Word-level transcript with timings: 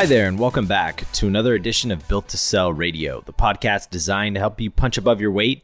Hi 0.00 0.06
there, 0.06 0.28
and 0.28 0.38
welcome 0.38 0.66
back 0.66 1.04
to 1.12 1.26
another 1.26 1.54
edition 1.54 1.90
of 1.90 2.08
Built 2.08 2.26
to 2.28 2.38
Sell 2.38 2.72
Radio, 2.72 3.20
the 3.20 3.34
podcast 3.34 3.90
designed 3.90 4.34
to 4.34 4.40
help 4.40 4.58
you 4.58 4.70
punch 4.70 4.96
above 4.96 5.20
your 5.20 5.30
weight 5.30 5.62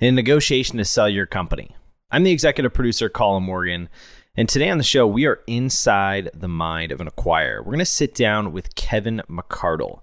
in 0.00 0.08
a 0.08 0.12
negotiation 0.12 0.78
to 0.78 0.86
sell 0.86 1.06
your 1.06 1.26
company. 1.26 1.76
I'm 2.10 2.22
the 2.22 2.30
executive 2.30 2.72
producer, 2.72 3.10
Colin 3.10 3.42
Morgan, 3.42 3.90
and 4.38 4.48
today 4.48 4.70
on 4.70 4.78
the 4.78 4.84
show, 4.84 5.06
we 5.06 5.26
are 5.26 5.42
inside 5.46 6.30
the 6.32 6.48
mind 6.48 6.92
of 6.92 7.02
an 7.02 7.10
acquirer. 7.10 7.58
We're 7.58 7.72
going 7.72 7.78
to 7.80 7.84
sit 7.84 8.14
down 8.14 8.52
with 8.52 8.74
Kevin 8.74 9.20
McArdle, 9.28 10.02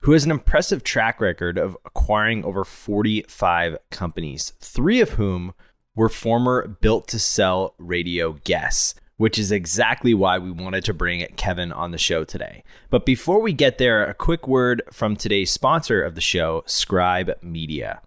who 0.00 0.12
has 0.12 0.26
an 0.26 0.30
impressive 0.30 0.84
track 0.84 1.18
record 1.18 1.56
of 1.56 1.78
acquiring 1.86 2.44
over 2.44 2.62
45 2.62 3.78
companies, 3.90 4.52
three 4.60 5.00
of 5.00 5.12
whom 5.12 5.54
were 5.96 6.10
former 6.10 6.68
Built 6.68 7.08
to 7.08 7.18
Sell 7.18 7.74
Radio 7.78 8.34
guests 8.44 8.94
which 9.16 9.38
is 9.38 9.52
exactly 9.52 10.12
why 10.12 10.38
we 10.38 10.50
wanted 10.50 10.84
to 10.84 10.94
bring 10.94 11.24
Kevin 11.36 11.72
on 11.72 11.92
the 11.92 11.98
show 11.98 12.24
today. 12.24 12.64
But 12.90 13.06
before 13.06 13.40
we 13.40 13.52
get 13.52 13.78
there, 13.78 14.04
a 14.04 14.14
quick 14.14 14.48
word 14.48 14.82
from 14.92 15.16
today's 15.16 15.50
sponsor 15.50 16.02
of 16.02 16.14
the 16.14 16.20
show, 16.20 16.64
Scribe 16.66 17.32
Media. 17.42 18.00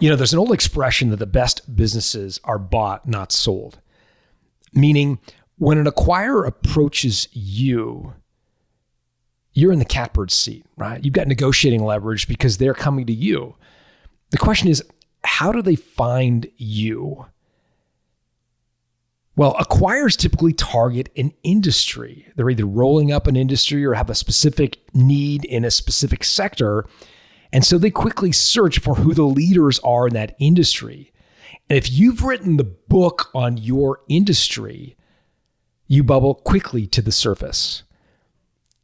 You 0.00 0.08
know, 0.08 0.16
there's 0.16 0.32
an 0.32 0.38
old 0.38 0.52
expression 0.52 1.10
that 1.10 1.18
the 1.18 1.26
best 1.26 1.74
businesses 1.74 2.40
are 2.44 2.58
bought, 2.58 3.08
not 3.08 3.32
sold. 3.32 3.80
Meaning, 4.72 5.18
when 5.56 5.78
an 5.78 5.86
acquirer 5.86 6.46
approaches 6.46 7.28
you, 7.32 8.14
you're 9.52 9.72
in 9.72 9.80
the 9.80 9.84
catbird 9.84 10.30
seat, 10.30 10.64
right? 10.76 11.04
You've 11.04 11.14
got 11.14 11.26
negotiating 11.26 11.84
leverage 11.84 12.28
because 12.28 12.58
they're 12.58 12.74
coming 12.74 13.06
to 13.06 13.12
you. 13.12 13.56
The 14.30 14.38
question 14.38 14.68
is, 14.68 14.84
how 15.24 15.50
do 15.50 15.62
they 15.62 15.74
find 15.74 16.48
you? 16.56 17.26
Well, 19.38 19.54
acquirers 19.54 20.16
typically 20.16 20.52
target 20.52 21.10
an 21.16 21.32
industry. 21.44 22.26
They're 22.34 22.50
either 22.50 22.66
rolling 22.66 23.12
up 23.12 23.28
an 23.28 23.36
industry 23.36 23.84
or 23.84 23.94
have 23.94 24.10
a 24.10 24.14
specific 24.16 24.80
need 24.92 25.44
in 25.44 25.64
a 25.64 25.70
specific 25.70 26.24
sector. 26.24 26.84
And 27.52 27.64
so 27.64 27.78
they 27.78 27.92
quickly 27.92 28.32
search 28.32 28.80
for 28.80 28.96
who 28.96 29.14
the 29.14 29.22
leaders 29.22 29.78
are 29.84 30.08
in 30.08 30.14
that 30.14 30.34
industry. 30.40 31.12
And 31.70 31.76
if 31.78 31.88
you've 31.88 32.24
written 32.24 32.56
the 32.56 32.64
book 32.64 33.30
on 33.32 33.56
your 33.58 34.00
industry, 34.08 34.96
you 35.86 36.02
bubble 36.02 36.34
quickly 36.34 36.88
to 36.88 37.00
the 37.00 37.12
surface. 37.12 37.84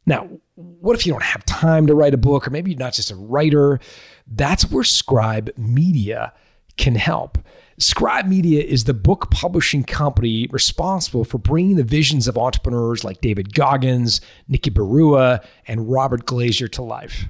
Now, 0.05 0.29
what 0.55 0.95
if 0.95 1.05
you 1.05 1.11
don't 1.11 1.21
have 1.21 1.43
time 1.43 1.85
to 1.87 1.95
write 1.95 2.13
a 2.13 2.17
book, 2.17 2.47
or 2.47 2.51
maybe 2.51 2.71
you're 2.71 2.79
not 2.79 2.93
just 2.93 3.11
a 3.11 3.15
writer? 3.17 3.81
That's 4.25 4.71
where 4.71 4.85
Scribe 4.85 5.51
Media 5.57 6.31
can 6.77 6.95
help. 6.95 7.39
Scribe 7.77 8.25
Media 8.25 8.63
is 8.63 8.85
the 8.85 8.93
book 8.93 9.29
publishing 9.31 9.83
company 9.83 10.47
responsible 10.49 11.25
for 11.25 11.37
bringing 11.37 11.75
the 11.75 11.83
visions 11.83 12.25
of 12.25 12.37
entrepreneurs 12.37 13.03
like 13.03 13.19
David 13.19 13.53
Goggins, 13.53 14.21
Nikki 14.47 14.71
Barua, 14.71 15.43
and 15.67 15.91
Robert 15.91 16.25
Glazer 16.25 16.71
to 16.71 16.81
life. 16.81 17.25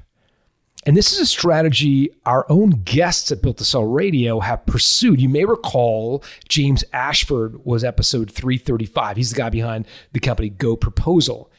And 0.85 0.95
this 0.95 1.11
is 1.11 1.19
a 1.19 1.25
strategy 1.25 2.11
our 2.27 2.45
own 2.47 2.83
guests 2.83 3.31
at 3.31 3.41
Built 3.41 3.57
to 3.57 3.65
Sell 3.65 3.85
Radio 3.85 4.39
have 4.39 4.67
pursued. 4.67 5.19
You 5.19 5.29
may 5.29 5.45
recall 5.45 6.23
James 6.47 6.83
Ashford 6.93 7.65
was 7.65 7.83
episode 7.83 8.29
335. 8.29 9.17
He's 9.17 9.31
the 9.31 9.37
guy 9.37 9.49
behind 9.49 9.87
the 10.13 10.19
company 10.19 10.49
Go 10.49 10.75
Proposal. 10.75 11.49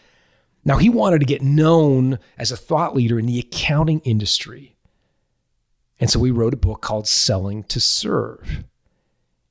Now, 0.64 0.79
he 0.79 0.89
wanted 0.89 1.19
to 1.19 1.27
get 1.27 1.42
known 1.42 2.20
as 2.39 2.53
a 2.53 2.57
thought 2.57 2.95
leader 2.95 3.19
in 3.19 3.27
the 3.27 3.41
accounting 3.41 3.98
industry. 4.01 4.77
And 5.98 6.09
so 6.09 6.20
we 6.20 6.31
wrote 6.31 6.55
a 6.55 6.59
book 6.59 6.83
called 6.83 7.09
Selling 7.09 7.64
to 7.64 7.81
Serve. 7.81 8.64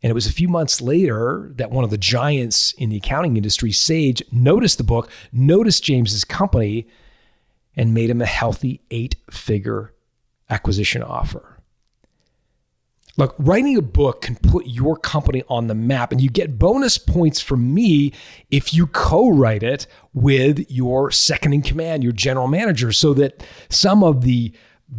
And 0.06 0.12
it 0.12 0.14
was 0.14 0.28
a 0.28 0.32
few 0.32 0.48
months 0.48 0.82
later 0.82 1.52
that 1.56 1.72
one 1.72 1.84
of 1.84 1.90
the 1.90 1.98
giants 1.98 2.74
in 2.74 2.92
the 2.92 2.98
accounting 2.98 3.38
industry, 3.38 3.72
Sage, 3.72 4.22
noticed 4.32 4.78
the 4.78 4.84
book, 4.84 5.10
noticed 5.34 5.84
James's 5.84 6.24
company, 6.24 6.86
and 7.76 7.92
made 7.92 8.12
him 8.12 8.22
a 8.22 8.28
healthy 8.28 8.82
eight 8.92 9.16
figure 9.32 9.96
acquisition 10.48 11.02
offer. 11.02 11.60
Look, 13.18 13.34
writing 13.40 13.78
a 13.78 13.82
book 13.82 14.22
can 14.22 14.36
put 14.36 14.68
your 14.68 14.96
company 14.96 15.42
on 15.50 15.66
the 15.66 15.74
map, 15.74 16.12
and 16.12 16.22
you 16.22 16.30
get 16.30 16.60
bonus 16.60 17.00
points 17.00 17.42
from 17.42 17.74
me 17.74 18.14
if 18.52 18.76
you 18.76 18.86
co 18.86 19.32
write 19.32 19.64
it 19.64 19.88
with 20.14 20.70
your 20.70 21.10
second 21.10 21.54
in 21.54 21.64
command, 21.64 22.04
your 22.04 22.14
general 22.14 22.48
manager, 22.48 22.92
so 22.92 23.16
that 23.16 23.44
some 23.70 24.04
of 24.04 24.22
the 24.22 24.54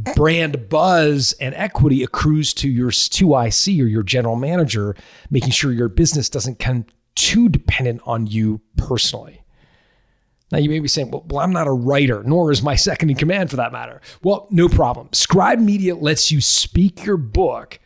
Eh. 0.05 0.13
brand 0.15 0.69
buzz 0.69 1.33
and 1.41 1.55
equity 1.55 2.03
accrues 2.03 2.53
to 2.55 2.69
your 2.69 2.91
2IC 2.91 3.83
or 3.83 3.87
your 3.87 4.03
general 4.03 4.37
manager, 4.37 4.95
making 5.31 5.51
sure 5.51 5.73
your 5.73 5.89
business 5.89 6.29
doesn't 6.29 6.59
come 6.59 6.87
too 7.15 7.49
dependent 7.49 8.01
on 8.05 8.27
you 8.27 8.61
personally. 8.77 9.43
Now, 10.53 10.59
you 10.59 10.71
may 10.71 10.79
be 10.79 10.89
saying, 10.89 11.11
well, 11.11 11.25
well, 11.29 11.41
I'm 11.41 11.53
not 11.53 11.67
a 11.67 11.73
writer, 11.73 12.23
nor 12.23 12.53
is 12.53 12.63
my 12.63 12.77
second 12.77 13.11
in 13.11 13.17
command 13.17 13.51
for 13.51 13.57
that 13.57 13.73
matter. 13.73 14.01
Well, 14.23 14.47
no 14.51 14.69
problem. 14.69 15.09
Scribe 15.13 15.59
Media 15.59 15.97
lets 15.97 16.31
you 16.31 16.41
speak 16.41 17.05
your 17.05 17.17
book 17.17 17.81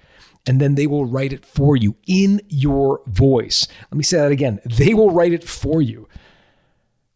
and 0.46 0.60
then 0.60 0.74
they 0.74 0.86
will 0.86 1.04
write 1.04 1.32
it 1.32 1.44
for 1.44 1.76
you 1.76 1.96
in 2.06 2.40
your 2.48 3.02
voice. 3.06 3.66
Let 3.90 3.96
me 3.96 4.04
say 4.04 4.18
that 4.18 4.32
again. 4.32 4.60
They 4.64 4.94
will 4.94 5.10
write 5.10 5.32
it 5.32 5.44
for 5.44 5.80
you. 5.80 6.08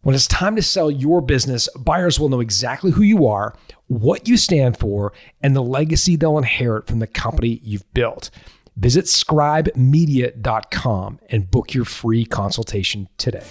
When 0.05 0.15
it's 0.15 0.29
time 0.29 0.55
to 0.57 0.63
sell 0.63 0.91
your 0.91 1.23
business, 1.23 1.67
buyers 1.79 2.21
will 2.21 2.29
know 2.29 2.41
exactly 2.41 2.91
who 2.91 3.01
you 3.01 3.27
are, 3.27 3.57
what 3.87 4.29
you 4.29 4.37
stand 4.37 4.79
for, 4.79 5.15
and 5.43 5.57
the 5.57 5.63
legacy 5.63 6.15
they'll 6.15 6.37
inherit 6.37 6.87
from 6.87 6.99
the 6.99 7.07
company 7.07 7.59
you've 7.63 7.91
built. 7.95 8.29
Visit 8.77 9.07
scribemedia.com 9.07 11.21
and 11.31 11.51
book 11.51 11.73
your 11.73 11.87
free 11.87 12.27
consultation 12.27 13.09
today. 13.17 13.47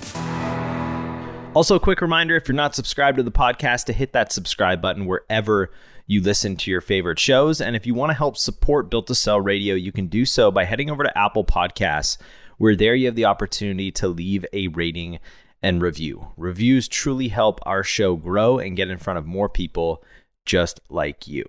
Also, 1.56 1.74
a 1.74 1.80
quick 1.80 2.02
reminder 2.02 2.36
if 2.36 2.48
you're 2.48 2.54
not 2.54 2.76
subscribed 2.76 3.18
to 3.18 3.24
the 3.24 3.32
podcast, 3.32 3.86
to 3.86 3.94
hit 3.94 4.14
that 4.14 4.32
subscribe 4.32 4.80
button 4.80 5.08
wherever 5.08 5.72
you 6.06 6.22
listen 6.22 6.56
to 6.58 6.70
your 6.70 6.82
favorite 6.82 7.18
shows. 7.18 7.62
And 7.62 7.76
if 7.76 7.88
you 7.88 7.96
want 7.96 8.12
to 8.12 8.16
help 8.16 8.38
support 8.38 8.92
Built 8.92 9.08
to 9.08 9.16
Sell 9.16 9.42
Radio, 9.42 9.74
you 9.74 9.92
can 9.92 10.06
do 10.06 10.24
so 10.24 10.52
by 10.52 10.66
heading 10.66 10.92
over 10.92 11.04
to 11.04 11.18
Apple 11.18 11.46
Podcasts, 11.46 12.20
where 12.60 12.76
there 12.76 12.94
you 12.94 13.08
have 13.08 13.16
the 13.16 13.26
opportunity 13.26 13.92
to 13.94 14.08
leave 14.08 14.46
a 14.54 14.68
rating 14.68 15.18
and 15.64 15.82
review. 15.82 16.28
Reviews 16.38 16.88
truly 16.88 17.30
help 17.30 17.60
our 17.64 17.84
show 17.84 18.16
grow 18.16 18.60
and 18.60 18.76
get 18.76 18.90
in 18.90 18.98
front 18.98 19.18
of 19.18 19.26
more 19.26 19.50
people 19.50 20.04
just 20.46 20.82
like 20.90 21.28
you. 21.28 21.46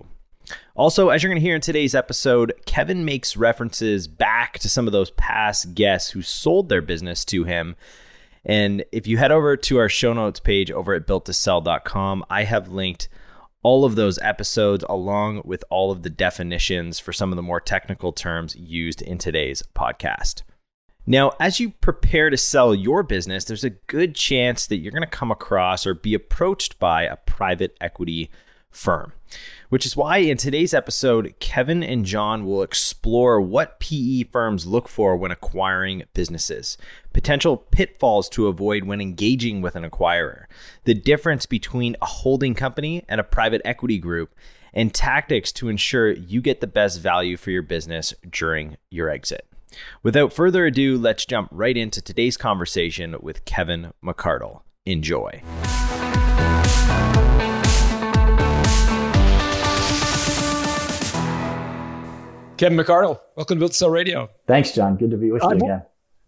Also, 0.76 1.08
as 1.08 1.22
you're 1.22 1.30
going 1.30 1.40
to 1.40 1.46
hear 1.46 1.56
in 1.56 1.60
today's 1.60 1.94
episode, 1.94 2.52
Kevin 2.66 3.04
makes 3.04 3.36
references 3.36 4.06
back 4.06 4.58
to 4.60 4.68
some 4.68 4.86
of 4.86 4.92
those 4.92 5.10
past 5.12 5.74
guests 5.74 6.10
who 6.10 6.22
sold 6.22 6.68
their 6.68 6.82
business 6.82 7.24
to 7.24 7.44
him. 7.44 7.76
And 8.44 8.84
if 8.92 9.06
you 9.06 9.16
head 9.16 9.32
over 9.32 9.56
to 9.56 9.78
our 9.78 9.88
show 9.88 10.12
notes 10.12 10.40
page 10.40 10.70
over 10.70 10.94
at 10.94 11.06
builttosell.com, 11.06 12.24
I 12.28 12.44
have 12.44 12.68
linked 12.68 13.08
all 13.62 13.86
of 13.86 13.96
those 13.96 14.18
episodes 14.18 14.84
along 14.88 15.40
with 15.44 15.64
all 15.70 15.90
of 15.90 16.02
the 16.02 16.10
definitions 16.10 17.00
for 17.00 17.12
some 17.12 17.32
of 17.32 17.36
the 17.36 17.42
more 17.42 17.60
technical 17.60 18.12
terms 18.12 18.54
used 18.54 19.00
in 19.00 19.16
today's 19.16 19.62
podcast. 19.74 20.42
Now, 21.06 21.32
as 21.38 21.60
you 21.60 21.70
prepare 21.70 22.30
to 22.30 22.36
sell 22.36 22.74
your 22.74 23.02
business, 23.02 23.44
there's 23.44 23.64
a 23.64 23.70
good 23.70 24.14
chance 24.14 24.66
that 24.66 24.78
you're 24.78 24.92
going 24.92 25.02
to 25.02 25.06
come 25.06 25.30
across 25.30 25.86
or 25.86 25.92
be 25.92 26.14
approached 26.14 26.78
by 26.78 27.02
a 27.02 27.16
private 27.16 27.76
equity 27.80 28.30
firm. 28.70 29.12
Which 29.68 29.84
is 29.84 29.96
why 29.96 30.18
in 30.18 30.36
today's 30.36 30.72
episode, 30.72 31.34
Kevin 31.40 31.82
and 31.82 32.04
John 32.04 32.46
will 32.46 32.62
explore 32.62 33.40
what 33.40 33.80
PE 33.80 34.24
firms 34.24 34.66
look 34.66 34.88
for 34.88 35.16
when 35.16 35.30
acquiring 35.30 36.04
businesses, 36.14 36.78
potential 37.12 37.56
pitfalls 37.56 38.28
to 38.30 38.46
avoid 38.46 38.84
when 38.84 39.00
engaging 39.00 39.60
with 39.60 39.76
an 39.76 39.88
acquirer, 39.88 40.44
the 40.84 40.94
difference 40.94 41.44
between 41.44 41.96
a 42.00 42.06
holding 42.06 42.54
company 42.54 43.04
and 43.08 43.20
a 43.20 43.24
private 43.24 43.62
equity 43.64 43.98
group, 43.98 44.34
and 44.72 44.94
tactics 44.94 45.52
to 45.52 45.68
ensure 45.68 46.12
you 46.12 46.40
get 46.40 46.60
the 46.60 46.66
best 46.66 47.00
value 47.00 47.36
for 47.36 47.50
your 47.50 47.62
business 47.62 48.14
during 48.30 48.76
your 48.90 49.08
exit. 49.08 49.46
Without 50.02 50.32
further 50.32 50.66
ado, 50.66 50.96
let's 50.98 51.26
jump 51.26 51.48
right 51.52 51.76
into 51.76 52.00
today's 52.00 52.36
conversation 52.36 53.16
with 53.20 53.44
Kevin 53.44 53.92
McArdle. 54.04 54.62
Enjoy. 54.86 55.42
Kevin 62.56 62.78
McArdle, 62.78 63.18
welcome 63.36 63.56
to 63.56 63.60
Built 63.60 63.72
to 63.72 63.78
Sell 63.78 63.90
Radio. 63.90 64.30
Thanks, 64.46 64.72
John. 64.72 64.96
Good 64.96 65.10
to 65.10 65.16
be 65.16 65.32
with 65.32 65.42
you 65.42 65.50
again. 65.50 65.82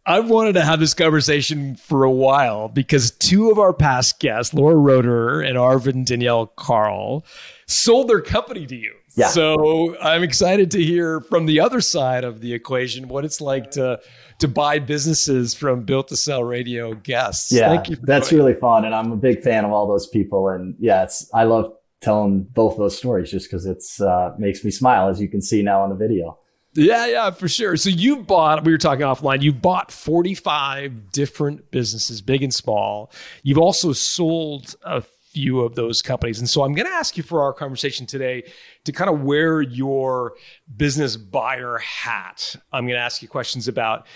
I've 0.09 0.31
wanted 0.31 0.53
to 0.53 0.63
have 0.63 0.79
this 0.79 0.95
conversation 0.95 1.75
for 1.75 2.05
a 2.05 2.11
while 2.11 2.69
because 2.69 3.11
two 3.11 3.51
of 3.51 3.59
our 3.59 3.73
past 3.73 4.21
guests, 4.21 4.55
Laura 4.55 4.77
Roeder 4.77 5.41
and 5.41 5.57
Arvind 5.57 6.07
Danielle 6.07 6.47
Kahl, 6.47 7.25
sold 7.67 8.09
their 8.09 8.21
company 8.21 8.67
to 8.67 8.77
you. 8.77 8.95
Yeah. 9.17 9.29
So 9.29 9.99
I'm 9.99 10.23
excited 10.23 10.71
to 10.73 10.83
hear 10.83 11.21
from 11.23 11.47
the 11.47 11.61
other 11.61 11.81
side 11.81 12.23
of 12.23 12.41
the 12.41 12.53
equation 12.53 13.09
what 13.09 13.25
it's 13.25 13.41
like 13.41 13.71
to 13.73 14.01
to 14.39 14.49
buy 14.49 14.79
businesses 14.79 15.55
from 15.55 15.85
Built 15.85 16.09
to 16.09 16.17
Sell 16.17 16.45
Radio 16.45 16.93
guests. 16.95 17.51
Yeah, 17.51 17.71
Thank 17.71 17.89
you 17.89 17.97
that's 18.03 18.31
really 18.31 18.53
fun, 18.53 18.85
and 18.85 18.95
I'm 18.95 19.13
a 19.13 19.17
big 19.17 19.43
fan 19.43 19.65
of 19.65 19.73
all 19.73 19.87
those 19.87 20.07
people. 20.07 20.51
And 20.51 20.75
yeah, 20.79 21.05
it's 21.05 21.31
I 21.33 21.45
love 21.45 21.73
telling 22.03 22.43
both 22.43 22.77
those 22.77 22.97
stories 22.97 23.31
just 23.31 23.51
because 23.51 23.65
it's 23.65 24.01
uh, 24.01 24.35
makes 24.39 24.63
me 24.65 24.71
smile, 24.71 25.09
as 25.09 25.21
you 25.21 25.29
can 25.29 25.41
see 25.41 25.63
now 25.63 25.81
on 25.81 25.89
the 25.89 25.97
video. 25.97 26.39
Yeah, 26.75 27.07
yeah, 27.07 27.31
for 27.31 27.49
sure. 27.49 27.77
So 27.77 27.89
you 27.89 28.19
bought, 28.19 28.65
we 28.65 28.71
were 28.71 28.79
talking 28.79 29.07
offline, 29.07 29.41
you 29.41 29.53
bought 29.53 29.91
45 29.91 31.11
different 31.11 31.71
businesses, 31.71 32.21
big 32.21 32.43
and 32.43 32.53
small. 32.53 33.11
You've 33.43 33.59
also 33.59 33.95
sold 33.95 34.77
a 34.83 35.03
few 35.37 35.61
of 35.61 35.75
those 35.75 36.01
companies. 36.01 36.39
And 36.39 36.49
so 36.49 36.63
I'm 36.63 36.73
going 36.73 36.87
to 36.87 36.93
ask 36.95 37.15
you 37.19 37.23
for 37.23 37.43
our 37.43 37.53
conversation 37.53 38.07
today 38.07 38.51
to 38.85 38.93
kind 38.93 39.11
of 39.11 39.21
wear 39.21 39.61
your 39.61 40.33
business 40.75 41.19
buyer 41.19 41.77
hat. 41.77 42.57
I'm 42.73 42.87
going 42.87 42.97
to 42.97 43.05
ask 43.05 43.21
you 43.21 43.29
questions 43.29 43.69
about 43.69 44.07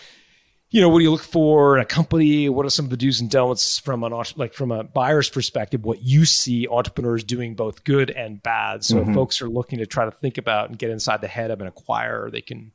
you 0.70 0.80
know, 0.80 0.88
what 0.88 1.00
do 1.00 1.04
you 1.04 1.10
look 1.10 1.22
for 1.22 1.76
in 1.76 1.82
a 1.82 1.84
company? 1.84 2.48
What 2.48 2.64
are 2.64 2.70
some 2.70 2.86
of 2.86 2.90
the 2.90 2.96
do's 2.96 3.20
and 3.20 3.28
don'ts 3.28 3.80
from 3.80 4.04
an 4.04 4.12
like 4.36 4.54
from 4.54 4.70
a 4.70 4.84
buyer's 4.84 5.28
perspective? 5.28 5.84
What 5.84 6.04
you 6.04 6.24
see 6.24 6.68
entrepreneurs 6.68 7.24
doing 7.24 7.54
both 7.54 7.82
good 7.82 8.10
and 8.10 8.40
bad. 8.40 8.84
So 8.84 8.96
mm-hmm. 8.96 9.10
if 9.10 9.16
folks 9.16 9.42
are 9.42 9.48
looking 9.48 9.80
to 9.80 9.86
try 9.86 10.04
to 10.04 10.12
think 10.12 10.38
about 10.38 10.68
and 10.68 10.78
get 10.78 10.90
inside 10.90 11.22
the 11.22 11.28
head 11.28 11.50
of 11.50 11.60
an 11.60 11.68
acquirer, 11.68 12.30
they 12.30 12.40
can 12.40 12.70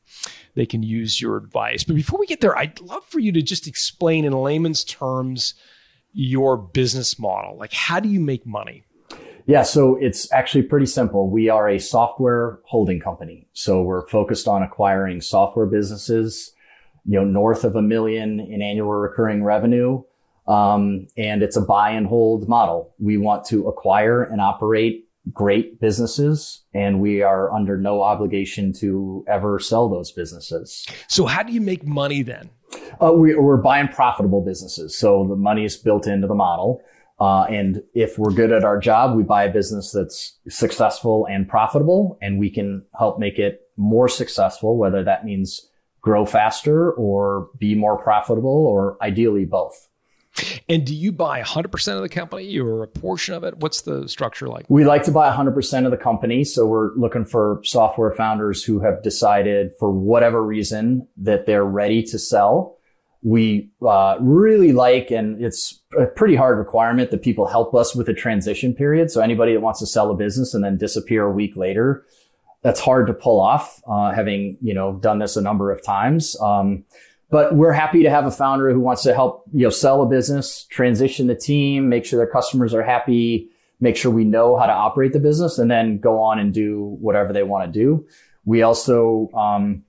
they 0.55 0.65
can 0.65 0.83
use 0.83 1.21
your 1.21 1.37
advice. 1.37 1.85
But 1.85 1.95
before 1.95 2.19
we 2.19 2.27
get 2.27 2.41
there, 2.41 2.57
I'd 2.57 2.81
love 2.81 3.05
for 3.05 3.19
you 3.19 3.31
to 3.31 3.41
just 3.41 3.65
explain 3.65 4.25
in 4.25 4.33
layman's 4.33 4.83
terms 4.83 5.53
your 6.15 6.57
business 6.57 7.19
model. 7.19 7.57
Like, 7.57 7.73
how 7.73 7.99
do 7.99 8.09
you 8.09 8.19
make 8.19 8.45
money? 8.45 8.85
Yeah, 9.45 9.61
so 9.61 9.95
it's 10.01 10.31
actually 10.31 10.63
pretty 10.63 10.87
simple. 10.87 11.29
We 11.29 11.49
are 11.49 11.69
a 11.69 11.77
software 11.77 12.59
holding 12.63 12.99
company. 12.99 13.47
So 13.53 13.83
we're 13.83 14.07
focused 14.07 14.47
on 14.47 14.63
acquiring 14.63 15.21
software 15.21 15.67
businesses 15.67 16.55
you 17.05 17.19
know, 17.19 17.23
north 17.23 17.63
of 17.63 17.75
a 17.75 17.81
million 17.81 18.39
in 18.39 18.61
annual 18.61 18.91
recurring 18.91 19.43
revenue. 19.43 20.01
Um, 20.47 21.07
and 21.17 21.41
it's 21.41 21.55
a 21.55 21.61
buy 21.61 21.91
and 21.91 22.05
hold 22.07 22.47
model. 22.47 22.93
We 22.99 23.17
want 23.17 23.45
to 23.45 23.67
acquire 23.67 24.23
and 24.23 24.41
operate 24.41 25.07
great 25.33 25.79
businesses 25.79 26.61
and 26.73 26.99
we 26.99 27.23
are 27.23 27.51
under 27.51 27.77
no 27.77 28.03
obligation 28.03 28.71
to 28.73 29.25
ever 29.27 29.59
sell 29.59 29.89
those 29.89 30.11
businesses. 30.11 30.85
So 31.07 31.25
how 31.25 31.41
do 31.41 31.51
you 31.51 31.61
make 31.61 31.83
money 31.83 32.21
then? 32.21 32.51
Uh, 33.01 33.11
we, 33.11 33.33
are 33.33 33.57
buying 33.57 33.87
profitable 33.87 34.41
businesses. 34.41 34.97
So 34.97 35.25
the 35.27 35.35
money 35.35 35.65
is 35.65 35.77
built 35.77 36.07
into 36.07 36.27
the 36.27 36.35
model. 36.35 36.81
Uh, 37.19 37.43
and 37.43 37.81
if 37.93 38.17
we're 38.19 38.33
good 38.33 38.51
at 38.51 38.63
our 38.63 38.77
job, 38.77 39.15
we 39.15 39.23
buy 39.23 39.45
a 39.45 39.51
business 39.51 39.91
that's 39.91 40.37
successful 40.49 41.25
and 41.29 41.47
profitable 41.47 42.17
and 42.21 42.39
we 42.39 42.49
can 42.49 42.85
help 42.97 43.19
make 43.19 43.39
it 43.39 43.61
more 43.77 44.09
successful, 44.09 44.77
whether 44.77 45.03
that 45.03 45.23
means 45.23 45.69
grow 46.01 46.25
faster 46.25 46.91
or 46.91 47.49
be 47.57 47.73
more 47.73 47.97
profitable 47.97 48.67
or 48.67 48.97
ideally 49.01 49.45
both. 49.45 49.87
And 50.67 50.85
do 50.85 50.93
you 50.93 51.11
buy 51.11 51.41
100% 51.41 51.95
of 51.95 52.01
the 52.01 52.09
company 52.09 52.59
or 52.59 52.83
a 52.83 52.87
portion 52.87 53.33
of 53.33 53.43
it? 53.43 53.57
What's 53.57 53.81
the 53.81 54.07
structure 54.07 54.47
like? 54.47 54.65
We 54.69 54.83
like 54.83 55.03
to 55.03 55.11
buy 55.11 55.33
100% 55.33 55.85
of 55.85 55.91
the 55.91 55.97
company. 55.97 56.43
So 56.43 56.65
we're 56.65 56.93
looking 56.95 57.25
for 57.25 57.61
software 57.63 58.11
founders 58.11 58.63
who 58.63 58.79
have 58.79 59.01
decided 59.03 59.71
for 59.79 59.91
whatever 59.91 60.43
reason 60.43 61.07
that 61.17 61.45
they're 61.45 61.65
ready 61.65 62.03
to 62.03 62.19
sell. 62.19 62.77
We 63.21 63.71
uh, 63.85 64.17
really 64.19 64.71
like, 64.71 65.09
and 65.09 65.43
it's 65.43 65.81
a 65.97 66.05
pretty 66.05 66.35
hard 66.35 66.59
requirement 66.59 67.11
that 67.11 67.23
people 67.23 67.47
help 67.47 67.73
us 67.73 67.95
with 67.95 68.07
a 68.07 68.13
transition 68.13 68.73
period. 68.73 69.09
So 69.09 69.21
anybody 69.21 69.53
that 69.53 69.61
wants 69.61 69.79
to 69.79 69.87
sell 69.87 70.11
a 70.11 70.15
business 70.15 70.53
and 70.53 70.63
then 70.63 70.77
disappear 70.77 71.23
a 71.25 71.31
week 71.31 71.55
later, 71.55 72.05
that's 72.61 72.79
hard 72.79 73.07
to 73.07 73.13
pull 73.13 73.39
off, 73.39 73.81
uh, 73.87 74.11
having, 74.11 74.57
you 74.61 74.73
know, 74.73 74.93
done 74.93 75.19
this 75.19 75.37
a 75.37 75.41
number 75.41 75.71
of 75.71 75.83
times. 75.83 76.39
Um, 76.39 76.83
but 77.35 77.53
we're 77.53 77.73
happy 77.73 78.01
to 78.01 78.09
have 78.09 78.25
a 78.25 78.31
founder 78.31 78.71
who 78.71 78.79
wants 78.79 79.03
to 79.03 79.13
help, 79.13 79.43
you 79.51 79.65
know, 79.65 79.69
sell 79.69 80.01
a 80.01 80.05
business, 80.05 80.63
transition 80.69 81.27
the 81.27 81.35
team, 81.35 81.89
make 81.89 82.05
sure 82.05 82.15
their 82.15 82.31
customers 82.31 82.73
are 82.73 82.81
happy, 82.81 83.49
make 83.81 83.97
sure 83.97 84.09
we 84.09 84.23
know 84.23 84.55
how 84.55 84.65
to 84.65 84.71
operate 84.71 85.11
the 85.11 85.19
business 85.19 85.59
and 85.59 85.69
then 85.69 85.97
go 85.97 86.21
on 86.21 86.39
and 86.39 86.53
do 86.53 86.95
whatever 87.01 87.33
they 87.33 87.43
want 87.43 87.65
to 87.65 87.77
do. 87.77 88.07
We 88.45 88.61
also, 88.61 89.29
um, 89.33 89.83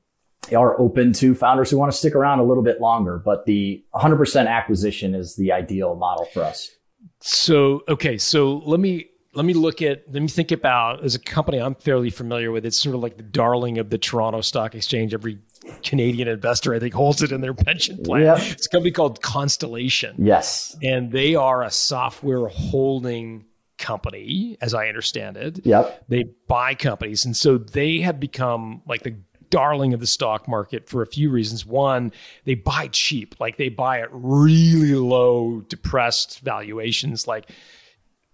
are 0.57 0.77
open 0.81 1.13
to 1.13 1.37
founders 1.37 1.71
who 1.71 1.79
want 1.79 1.93
to 1.93 1.97
stick 1.97 2.17
around 2.17 2.41
a 2.41 2.43
little 2.43 2.65
bit 2.65 2.81
longer, 2.81 3.23
but 3.25 3.47
the 3.47 3.81
100% 3.95 4.49
acquisition 4.49 5.15
is 5.15 5.37
the 5.37 5.53
ideal 5.53 5.95
model 5.95 6.25
for 6.25 6.43
us. 6.43 6.73
So, 7.21 7.85
okay. 7.87 8.19
So 8.19 8.57
let 8.67 8.81
me 8.81 9.07
let 9.35 9.45
me 9.45 9.55
look 9.55 9.83
at 9.83 10.03
let 10.13 10.21
me 10.21 10.29
think 10.29 10.51
about 10.51 11.05
as 11.05 11.15
a 11.15 11.19
company 11.21 11.59
I'm 11.59 11.75
fairly 11.75 12.11
familiar 12.11 12.51
with. 12.51 12.67
It's 12.67 12.77
sort 12.77 12.97
of 12.97 13.03
like 13.03 13.19
the 13.19 13.23
darling 13.23 13.79
of 13.79 13.91
the 13.91 13.99
Toronto 13.99 14.41
Stock 14.41 14.75
Exchange. 14.75 15.15
Every 15.15 15.39
Canadian 15.83 16.29
investor, 16.29 16.75
I 16.75 16.79
think, 16.79 16.95
holds 16.95 17.23
it 17.23 17.33
in 17.33 17.41
their 17.41 17.55
pension 17.55 18.03
plan. 18.03 18.23
Yep. 18.23 18.39
It's 18.43 18.67
a 18.67 18.71
company 18.71 18.91
called 18.91 19.23
Constellation. 19.23 20.15
Yes, 20.19 20.77
and 20.83 21.13
they 21.13 21.35
are 21.35 21.63
a 21.63 21.71
software 21.71 22.49
holding 22.49 23.45
company, 23.79 24.57
as 24.61 24.75
I 24.75 24.89
understand 24.89 25.37
it. 25.37 25.65
Yep, 25.65 26.05
they 26.09 26.25
buy 26.47 26.75
companies, 26.75 27.25
and 27.25 27.37
so 27.37 27.59
they 27.59 28.01
have 28.01 28.19
become 28.21 28.83
like 28.87 29.03
the 29.03 29.17
darling 29.49 29.95
of 29.95 30.01
the 30.01 30.07
stock 30.07 30.49
market 30.49 30.89
for 30.89 31.03
a 31.03 31.07
few 31.07 31.31
reasons. 31.31 31.65
One, 31.65 32.13
they 32.45 32.55
buy 32.55 32.89
cheap, 32.89 33.37
like 33.39 33.57
they 33.57 33.69
buy 33.69 34.01
at 34.01 34.09
really 34.11 34.95
low, 34.95 35.61
depressed 35.69 36.41
valuations, 36.41 37.27
like 37.27 37.51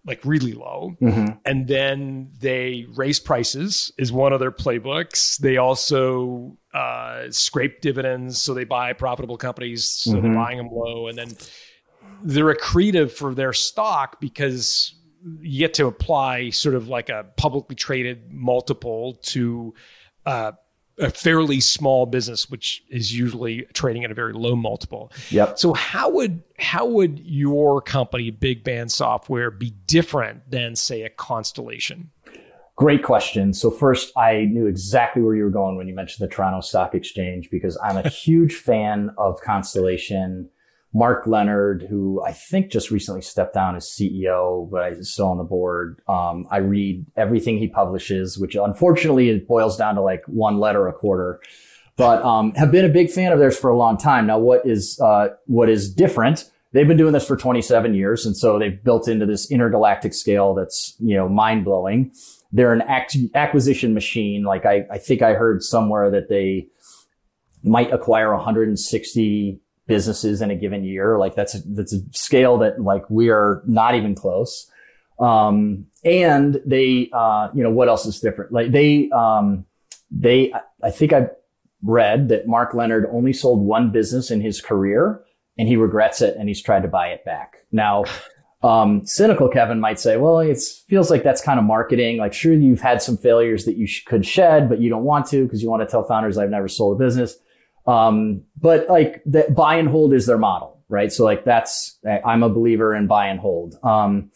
like 0.04 0.24
really 0.24 0.52
low. 0.52 0.96
Mm-hmm. 1.00 1.34
And 1.44 1.68
then 1.68 2.30
they 2.40 2.86
raise 2.94 3.20
prices 3.20 3.92
is 3.98 4.12
one 4.12 4.32
of 4.32 4.40
their 4.40 4.50
playbooks. 4.50 5.38
They 5.38 5.58
also 5.58 6.56
uh, 6.74 7.30
scrape 7.30 7.80
dividends, 7.80 8.40
so 8.40 8.54
they 8.54 8.64
buy 8.64 8.92
profitable 8.94 9.36
companies, 9.36 9.88
so 9.88 10.12
mm-hmm. 10.12 10.22
they're 10.22 10.34
buying 10.34 10.58
them 10.58 10.70
low, 10.72 11.06
and 11.06 11.16
then 11.16 11.32
they're 12.22 12.54
accretive 12.54 13.12
for 13.12 13.34
their 13.34 13.52
stock 13.52 14.20
because 14.20 14.94
you 15.40 15.58
get 15.58 15.74
to 15.74 15.86
apply 15.86 16.50
sort 16.50 16.74
of 16.74 16.88
like 16.88 17.08
a 17.08 17.26
publicly 17.36 17.76
traded 17.76 18.32
multiple 18.32 19.14
to 19.22 19.72
uh, 20.26 20.52
a 21.02 21.10
fairly 21.10 21.60
small 21.60 22.06
business, 22.06 22.48
which 22.50 22.84
is 22.88 23.16
usually 23.16 23.62
trading 23.72 24.04
at 24.04 24.10
a 24.10 24.14
very 24.14 24.32
low 24.32 24.56
multiple. 24.56 25.12
Yep. 25.30 25.58
So 25.58 25.74
how 25.74 26.10
would 26.10 26.42
how 26.58 26.86
would 26.86 27.18
your 27.18 27.80
company, 27.82 28.30
Big 28.30 28.64
Band 28.64 28.92
Software, 28.92 29.50
be 29.50 29.70
different 29.86 30.50
than 30.50 30.76
say 30.76 31.02
a 31.02 31.10
Constellation? 31.10 32.10
Great 32.76 33.02
question. 33.02 33.52
So 33.52 33.70
first, 33.70 34.16
I 34.16 34.46
knew 34.50 34.66
exactly 34.66 35.22
where 35.22 35.34
you 35.34 35.44
were 35.44 35.50
going 35.50 35.76
when 35.76 35.88
you 35.88 35.94
mentioned 35.94 36.26
the 36.26 36.34
Toronto 36.34 36.60
Stock 36.60 36.94
Exchange 36.94 37.50
because 37.50 37.78
I'm 37.82 37.98
a 37.98 38.08
huge 38.08 38.54
fan 38.54 39.10
of 39.18 39.40
Constellation. 39.42 40.48
Mark 40.94 41.26
Leonard, 41.26 41.86
who 41.88 42.22
I 42.22 42.32
think 42.32 42.70
just 42.70 42.90
recently 42.90 43.22
stepped 43.22 43.54
down 43.54 43.76
as 43.76 43.86
CEO, 43.86 44.70
but 44.70 44.92
is 44.92 45.12
still 45.12 45.28
on 45.28 45.38
the 45.38 45.44
board. 45.44 46.02
Um, 46.06 46.46
I 46.50 46.58
read 46.58 47.06
everything 47.16 47.56
he 47.56 47.68
publishes, 47.68 48.36
which 48.38 48.56
unfortunately 48.56 49.30
it 49.30 49.48
boils 49.48 49.76
down 49.76 49.94
to 49.94 50.02
like 50.02 50.22
one 50.26 50.58
letter 50.58 50.86
a 50.88 50.92
quarter. 50.92 51.40
But 51.96 52.22
um, 52.22 52.52
have 52.54 52.70
been 52.70 52.84
a 52.84 52.90
big 52.90 53.10
fan 53.10 53.32
of 53.32 53.38
theirs 53.38 53.58
for 53.58 53.70
a 53.70 53.76
long 53.76 53.96
time. 53.96 54.26
Now, 54.26 54.38
what 54.38 54.66
is 54.66 54.98
uh, 55.00 55.28
what 55.46 55.68
is 55.68 55.92
different? 55.92 56.50
They've 56.72 56.88
been 56.88 56.96
doing 56.96 57.12
this 57.12 57.26
for 57.26 57.36
27 57.36 57.94
years, 57.94 58.24
and 58.24 58.34
so 58.36 58.58
they've 58.58 58.82
built 58.82 59.08
into 59.08 59.26
this 59.26 59.50
intergalactic 59.50 60.14
scale 60.14 60.54
that's 60.54 60.94
you 61.00 61.16
know 61.16 61.28
mind 61.28 61.64
blowing. 61.64 62.12
They're 62.50 62.72
an 62.74 62.82
acquisition 63.34 63.94
machine. 63.94 64.44
Like 64.44 64.66
I, 64.66 64.86
I 64.90 64.98
think 64.98 65.22
I 65.22 65.34
heard 65.34 65.62
somewhere 65.62 66.10
that 66.10 66.28
they 66.28 66.66
might 67.62 67.92
acquire 67.92 68.34
160 68.34 69.60
businesses 69.92 70.40
in 70.40 70.50
a 70.50 70.56
given 70.56 70.84
year. 70.84 71.18
Like 71.18 71.34
that's 71.34 71.54
a, 71.54 71.58
that's 71.66 71.92
a 71.92 72.00
scale 72.12 72.56
that 72.58 72.80
like 72.80 73.08
we 73.10 73.28
are 73.28 73.62
not 73.66 73.94
even 73.94 74.14
close. 74.14 74.70
Um, 75.20 75.86
and 76.02 76.60
they, 76.64 77.10
uh, 77.12 77.48
you 77.54 77.62
know, 77.62 77.70
what 77.70 77.88
else 77.88 78.06
is 78.06 78.18
different? 78.20 78.52
Like 78.52 78.72
they, 78.72 79.10
um, 79.10 79.66
they, 80.10 80.52
I 80.82 80.90
think 80.90 81.12
I 81.12 81.28
read 81.82 82.28
that 82.28 82.46
Mark 82.46 82.72
Leonard 82.74 83.06
only 83.12 83.34
sold 83.34 83.60
one 83.60 83.92
business 83.92 84.30
in 84.30 84.40
his 84.40 84.60
career 84.60 85.22
and 85.58 85.68
he 85.68 85.76
regrets 85.76 86.22
it 86.22 86.36
and 86.38 86.48
he's 86.48 86.62
tried 86.62 86.82
to 86.82 86.88
buy 86.88 87.08
it 87.08 87.22
back. 87.24 87.58
Now, 87.70 88.04
um, 88.62 89.04
cynical 89.04 89.48
Kevin 89.48 89.80
might 89.80 90.00
say, 90.00 90.16
well, 90.16 90.38
it 90.38 90.58
feels 90.88 91.10
like 91.10 91.22
that's 91.22 91.42
kind 91.42 91.58
of 91.58 91.66
marketing. 91.66 92.16
Like, 92.16 92.32
sure, 92.32 92.54
you've 92.54 92.80
had 92.80 93.02
some 93.02 93.18
failures 93.18 93.66
that 93.66 93.76
you 93.76 93.86
sh- 93.86 94.04
could 94.04 94.24
shed, 94.24 94.68
but 94.68 94.80
you 94.80 94.88
don't 94.88 95.04
want 95.04 95.26
to 95.26 95.44
because 95.44 95.62
you 95.62 95.68
want 95.68 95.82
to 95.82 95.90
tell 95.90 96.04
founders 96.04 96.38
I've 96.38 96.50
never 96.50 96.68
sold 96.68 96.96
a 96.96 97.04
business. 97.04 97.36
Um, 97.86 98.42
but 98.60 98.88
like 98.88 99.22
the 99.26 99.46
buy 99.50 99.76
and 99.76 99.88
hold 99.88 100.14
is 100.14 100.26
their 100.26 100.38
model, 100.38 100.80
right? 100.88 101.12
So 101.12 101.24
like 101.24 101.44
that's, 101.44 101.98
I'm 102.24 102.42
a 102.42 102.48
believer 102.48 102.94
in 102.94 103.06
buy 103.06 103.26
and 103.26 103.40
hold. 103.40 103.76
Um, 103.82 104.30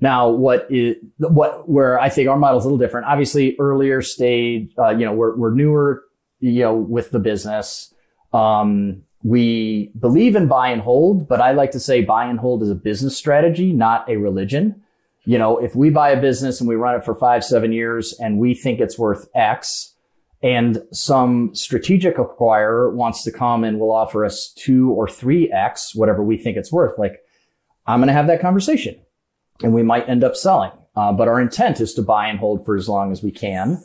now 0.00 0.28
what 0.28 0.66
is, 0.70 0.96
what, 1.18 1.68
where 1.68 2.00
I 2.00 2.08
think 2.08 2.28
our 2.28 2.38
model 2.38 2.58
is 2.58 2.64
a 2.64 2.68
little 2.68 2.78
different, 2.78 3.06
obviously 3.06 3.56
earlier 3.58 4.02
stage, 4.02 4.72
uh, 4.78 4.90
you 4.90 5.04
know, 5.04 5.12
we're, 5.12 5.36
we're 5.36 5.54
newer, 5.54 6.04
you 6.40 6.62
know, 6.62 6.74
with 6.74 7.10
the 7.10 7.18
business. 7.18 7.92
Um, 8.32 9.02
we 9.22 9.90
believe 9.98 10.36
in 10.36 10.46
buy 10.46 10.68
and 10.68 10.80
hold, 10.80 11.28
but 11.28 11.40
I 11.40 11.52
like 11.52 11.72
to 11.72 11.80
say 11.80 12.02
buy 12.02 12.26
and 12.26 12.38
hold 12.38 12.62
is 12.62 12.70
a 12.70 12.74
business 12.76 13.16
strategy, 13.16 13.72
not 13.72 14.08
a 14.08 14.16
religion. 14.16 14.82
You 15.24 15.38
know, 15.38 15.58
if 15.58 15.74
we 15.74 15.90
buy 15.90 16.10
a 16.10 16.20
business 16.20 16.60
and 16.60 16.68
we 16.68 16.76
run 16.76 16.94
it 16.94 17.04
for 17.04 17.14
five, 17.14 17.44
seven 17.44 17.72
years 17.72 18.14
and 18.20 18.38
we 18.38 18.54
think 18.54 18.80
it's 18.80 18.98
worth 18.98 19.28
X, 19.34 19.94
and 20.42 20.82
some 20.92 21.54
strategic 21.54 22.16
acquirer 22.16 22.92
wants 22.92 23.24
to 23.24 23.32
come 23.32 23.64
and 23.64 23.80
will 23.80 23.90
offer 23.90 24.24
us 24.24 24.52
two 24.56 24.90
or 24.92 25.08
three 25.08 25.50
X, 25.52 25.94
whatever 25.94 26.22
we 26.22 26.36
think 26.36 26.56
it's 26.56 26.72
worth. 26.72 26.98
Like, 26.98 27.20
I'm 27.86 27.98
going 27.98 28.08
to 28.08 28.12
have 28.12 28.28
that 28.28 28.40
conversation 28.40 29.00
and 29.62 29.72
we 29.74 29.82
might 29.82 30.08
end 30.08 30.22
up 30.22 30.36
selling. 30.36 30.70
Uh, 30.94 31.12
but 31.12 31.28
our 31.28 31.40
intent 31.40 31.80
is 31.80 31.94
to 31.94 32.02
buy 32.02 32.26
and 32.26 32.38
hold 32.38 32.64
for 32.64 32.76
as 32.76 32.88
long 32.88 33.12
as 33.12 33.22
we 33.22 33.30
can. 33.30 33.82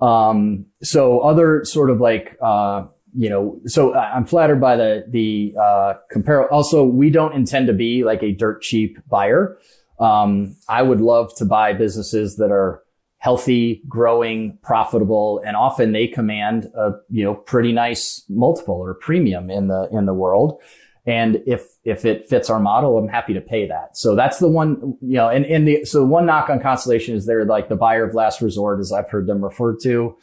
Um, 0.00 0.66
so 0.82 1.20
other 1.20 1.64
sort 1.64 1.90
of 1.90 2.00
like, 2.00 2.36
uh, 2.40 2.86
you 3.14 3.28
know, 3.28 3.60
so 3.66 3.94
I'm 3.94 4.24
flattered 4.24 4.60
by 4.60 4.76
the, 4.76 5.04
the, 5.08 5.54
uh, 5.60 5.94
compare. 6.10 6.50
Also, 6.50 6.84
we 6.84 7.10
don't 7.10 7.34
intend 7.34 7.66
to 7.66 7.72
be 7.72 8.04
like 8.04 8.22
a 8.22 8.32
dirt 8.32 8.62
cheap 8.62 8.98
buyer. 9.08 9.58
Um, 9.98 10.56
I 10.68 10.82
would 10.82 11.00
love 11.00 11.34
to 11.36 11.44
buy 11.44 11.72
businesses 11.72 12.36
that 12.36 12.50
are 12.50 12.82
healthy, 13.20 13.82
growing, 13.86 14.58
profitable, 14.62 15.42
and 15.46 15.54
often 15.54 15.92
they 15.92 16.06
command 16.06 16.64
a, 16.74 16.92
you 17.10 17.22
know, 17.22 17.34
pretty 17.34 17.70
nice 17.70 18.24
multiple 18.30 18.76
or 18.76 18.94
premium 18.94 19.50
in 19.50 19.68
the, 19.68 19.88
in 19.92 20.06
the 20.06 20.14
world. 20.14 20.58
And 21.04 21.42
if, 21.46 21.66
if 21.84 22.06
it 22.06 22.28
fits 22.30 22.48
our 22.48 22.58
model, 22.58 22.96
I'm 22.96 23.08
happy 23.08 23.34
to 23.34 23.42
pay 23.42 23.68
that. 23.68 23.98
So 23.98 24.14
that's 24.14 24.38
the 24.38 24.48
one, 24.48 24.96
you 25.02 25.16
know, 25.16 25.28
and, 25.28 25.44
and 25.44 25.68
the, 25.68 25.84
so 25.84 26.02
one 26.02 26.24
knock 26.24 26.48
on 26.48 26.60
Constellation 26.60 27.14
is 27.14 27.26
they're 27.26 27.44
like 27.44 27.68
the 27.68 27.76
buyer 27.76 28.04
of 28.04 28.14
last 28.14 28.40
resort, 28.40 28.80
as 28.80 28.90
I've 28.90 29.10
heard 29.10 29.26
them 29.26 29.44
referred 29.44 29.80
to. 29.82 30.16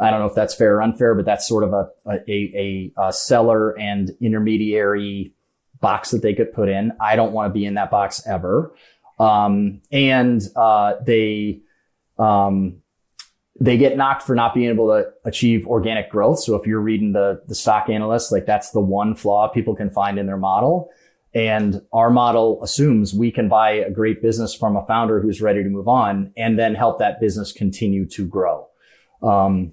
I 0.00 0.10
don't 0.10 0.18
know 0.18 0.26
if 0.26 0.34
that's 0.34 0.54
fair 0.54 0.76
or 0.76 0.82
unfair, 0.82 1.14
but 1.14 1.26
that's 1.26 1.46
sort 1.46 1.62
of 1.62 1.72
a, 1.72 1.88
a, 2.08 2.20
a, 2.28 2.92
a 2.96 3.12
seller 3.12 3.78
and 3.78 4.10
intermediary 4.20 5.34
box 5.80 6.10
that 6.10 6.22
they 6.22 6.34
could 6.34 6.52
put 6.52 6.68
in. 6.68 6.92
I 7.00 7.14
don't 7.14 7.32
want 7.32 7.48
to 7.48 7.54
be 7.56 7.64
in 7.64 7.74
that 7.74 7.92
box 7.92 8.26
ever. 8.26 8.74
Um, 9.20 9.82
and, 9.92 10.42
uh, 10.56 10.94
they, 11.06 11.60
um, 12.20 12.76
they 13.58 13.76
get 13.76 13.96
knocked 13.96 14.22
for 14.22 14.34
not 14.34 14.54
being 14.54 14.70
able 14.70 14.88
to 14.88 15.10
achieve 15.24 15.66
organic 15.66 16.10
growth. 16.10 16.40
So 16.40 16.54
if 16.54 16.66
you're 16.66 16.80
reading 16.80 17.12
the, 17.12 17.42
the 17.48 17.54
stock 17.54 17.88
analysts, 17.88 18.30
like 18.30 18.46
that's 18.46 18.70
the 18.70 18.80
one 18.80 19.14
flaw 19.14 19.48
people 19.48 19.74
can 19.74 19.90
find 19.90 20.18
in 20.18 20.26
their 20.26 20.36
model. 20.36 20.90
And 21.34 21.82
our 21.92 22.10
model 22.10 22.62
assumes 22.62 23.14
we 23.14 23.30
can 23.30 23.48
buy 23.48 23.70
a 23.72 23.90
great 23.90 24.20
business 24.22 24.54
from 24.54 24.76
a 24.76 24.84
founder 24.86 25.20
who's 25.20 25.40
ready 25.40 25.62
to 25.62 25.68
move 25.68 25.88
on 25.88 26.32
and 26.36 26.58
then 26.58 26.74
help 26.74 26.98
that 26.98 27.20
business 27.20 27.52
continue 27.52 28.06
to 28.06 28.26
grow. 28.26 28.66
Um, 29.22 29.72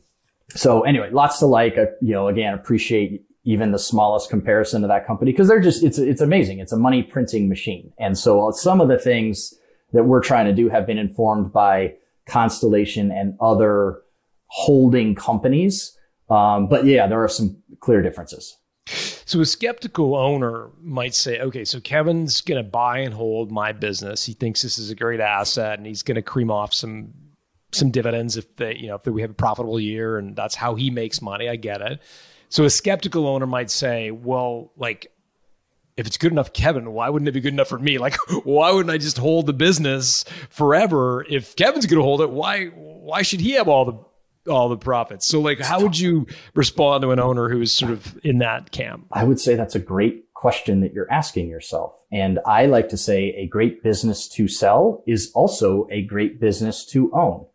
so 0.49 0.81
anyway, 0.81 1.09
lots 1.11 1.39
to 1.39 1.45
like, 1.45 1.77
uh, 1.77 1.85
you 2.01 2.13
know, 2.13 2.27
again, 2.27 2.53
appreciate 2.53 3.23
even 3.43 3.71
the 3.71 3.79
smallest 3.79 4.29
comparison 4.29 4.81
to 4.81 4.87
that 4.87 5.07
company 5.07 5.31
because 5.31 5.47
they're 5.47 5.61
just, 5.61 5.83
it's, 5.83 5.97
it's 5.97 6.21
amazing. 6.21 6.59
It's 6.59 6.73
a 6.73 6.77
money 6.77 7.01
printing 7.01 7.47
machine. 7.47 7.91
And 7.97 8.17
so 8.17 8.51
some 8.51 8.81
of 8.81 8.89
the 8.89 8.99
things 8.99 9.53
that 9.93 10.03
we're 10.03 10.21
trying 10.21 10.45
to 10.45 10.53
do 10.53 10.69
have 10.69 10.85
been 10.85 10.97
informed 10.97 11.53
by 11.53 11.93
Constellation 12.27 13.11
and 13.11 13.35
other 13.39 14.01
holding 14.47 15.15
companies. 15.15 15.97
Um, 16.29 16.67
but 16.67 16.85
yeah, 16.85 17.07
there 17.07 17.23
are 17.23 17.29
some 17.29 17.61
clear 17.79 18.01
differences. 18.01 18.57
So 18.87 19.41
a 19.41 19.45
skeptical 19.45 20.15
owner 20.15 20.69
might 20.81 21.13
say, 21.13 21.41
okay, 21.41 21.65
so 21.65 21.81
Kevin's 21.81 22.39
going 22.39 22.63
to 22.63 22.69
buy 22.69 22.99
and 22.99 23.13
hold 23.13 23.51
my 23.51 23.73
business. 23.73 24.25
He 24.25 24.33
thinks 24.33 24.61
this 24.61 24.77
is 24.77 24.89
a 24.89 24.95
great 24.95 25.19
asset 25.19 25.77
and 25.77 25.85
he's 25.85 26.03
going 26.03 26.15
to 26.15 26.21
cream 26.21 26.49
off 26.49 26.73
some 26.73 27.13
some 27.73 27.91
dividends 27.91 28.37
if 28.37 28.55
they, 28.55 28.77
you 28.77 28.87
know, 28.87 28.95
if 28.95 29.05
we 29.05 29.21
have 29.21 29.31
a 29.31 29.33
profitable 29.33 29.77
year 29.77 30.17
and 30.17 30.37
that's 30.37 30.55
how 30.55 30.75
he 30.75 30.89
makes 30.89 31.21
money. 31.21 31.49
I 31.49 31.57
get 31.57 31.81
it. 31.81 32.01
So 32.47 32.63
a 32.63 32.69
skeptical 32.69 33.27
owner 33.27 33.45
might 33.45 33.69
say, 33.69 34.11
well, 34.11 34.71
like 34.77 35.11
if 35.97 36.05
it's 36.05 36.17
good 36.17 36.31
enough, 36.31 36.53
Kevin, 36.53 36.93
why 36.93 37.09
wouldn't 37.09 37.27
it 37.27 37.31
be 37.31 37.41
good 37.41 37.53
enough 37.53 37.67
for 37.67 37.79
me? 37.79 37.97
Like, 37.97 38.15
why 38.43 38.71
wouldn't 38.71 38.91
I 38.93 38.99
just 38.99 39.17
hold 39.17 39.47
the 39.47 39.53
business 39.53 40.23
forever? 40.49 41.25
If 41.27 41.55
Kevin's 41.55 41.87
going 41.87 41.99
to 41.99 42.03
hold 42.03 42.21
it, 42.21 42.29
why 42.29 42.67
why 42.67 43.23
should 43.23 43.41
he 43.41 43.51
have 43.53 43.67
all 43.67 43.85
the 43.85 44.51
all 44.51 44.69
the 44.69 44.77
profits? 44.77 45.25
So, 45.25 45.41
like, 45.41 45.59
how 45.59 45.81
would 45.81 45.99
you 45.99 46.27
respond 46.53 47.01
to 47.01 47.11
an 47.11 47.19
owner 47.19 47.49
who 47.49 47.61
is 47.61 47.73
sort 47.73 47.91
of 47.91 48.17
in 48.23 48.37
that 48.37 48.71
camp? 48.71 49.07
I 49.11 49.23
would 49.23 49.39
say 49.39 49.55
that's 49.55 49.75
a 49.75 49.79
great 49.79 50.31
question 50.33 50.81
that 50.81 50.93
you're 50.93 51.11
asking 51.11 51.49
yourself. 51.49 51.95
And 52.11 52.39
I 52.45 52.67
like 52.67 52.89
to 52.89 52.97
say 52.97 53.33
a 53.35 53.47
great 53.47 53.81
business 53.81 54.27
to 54.29 54.47
sell 54.47 55.03
is 55.07 55.31
also 55.33 55.87
a 55.91 56.03
great 56.03 56.39
business 56.39 56.85
to 56.87 57.11
own. 57.13 57.45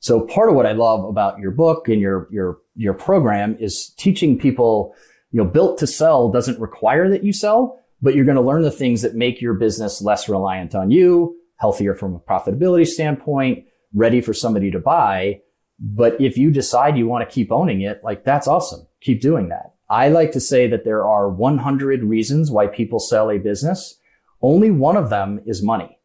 So 0.00 0.22
part 0.22 0.48
of 0.48 0.56
what 0.56 0.66
I 0.66 0.72
love 0.72 1.04
about 1.04 1.38
your 1.38 1.52
book 1.52 1.88
and 1.88 2.00
your 2.00 2.26
your 2.32 2.58
your 2.74 2.94
program 2.94 3.56
is 3.60 3.90
teaching 3.90 4.36
people, 4.36 4.94
you 5.30 5.42
know, 5.42 5.48
built 5.48 5.78
to 5.78 5.86
sell 5.86 6.32
doesn't 6.32 6.58
require 6.58 7.08
that 7.08 7.22
you 7.22 7.32
sell 7.32 7.78
but 8.02 8.14
you're 8.14 8.24
going 8.24 8.36
to 8.36 8.42
learn 8.42 8.62
the 8.62 8.70
things 8.70 9.00
that 9.02 9.14
make 9.14 9.40
your 9.40 9.54
business 9.54 10.02
less 10.02 10.28
reliant 10.28 10.74
on 10.74 10.90
you, 10.90 11.36
healthier 11.56 11.94
from 11.94 12.14
a 12.14 12.18
profitability 12.18 12.86
standpoint, 12.86 13.64
ready 13.94 14.20
for 14.20 14.34
somebody 14.34 14.70
to 14.72 14.80
buy. 14.80 15.40
But 15.78 16.20
if 16.20 16.36
you 16.36 16.50
decide 16.50 16.98
you 16.98 17.06
want 17.06 17.28
to 17.28 17.32
keep 17.32 17.52
owning 17.52 17.80
it, 17.80 18.00
like 18.02 18.24
that's 18.24 18.48
awesome. 18.48 18.86
Keep 19.00 19.20
doing 19.20 19.48
that. 19.48 19.74
I 19.88 20.08
like 20.08 20.32
to 20.32 20.40
say 20.40 20.66
that 20.68 20.84
there 20.84 21.06
are 21.06 21.28
100 21.28 22.02
reasons 22.02 22.50
why 22.50 22.66
people 22.66 22.98
sell 22.98 23.30
a 23.30 23.38
business. 23.38 23.98
Only 24.40 24.70
one 24.70 24.96
of 24.96 25.10
them 25.10 25.40
is 25.44 25.62
money. 25.62 25.98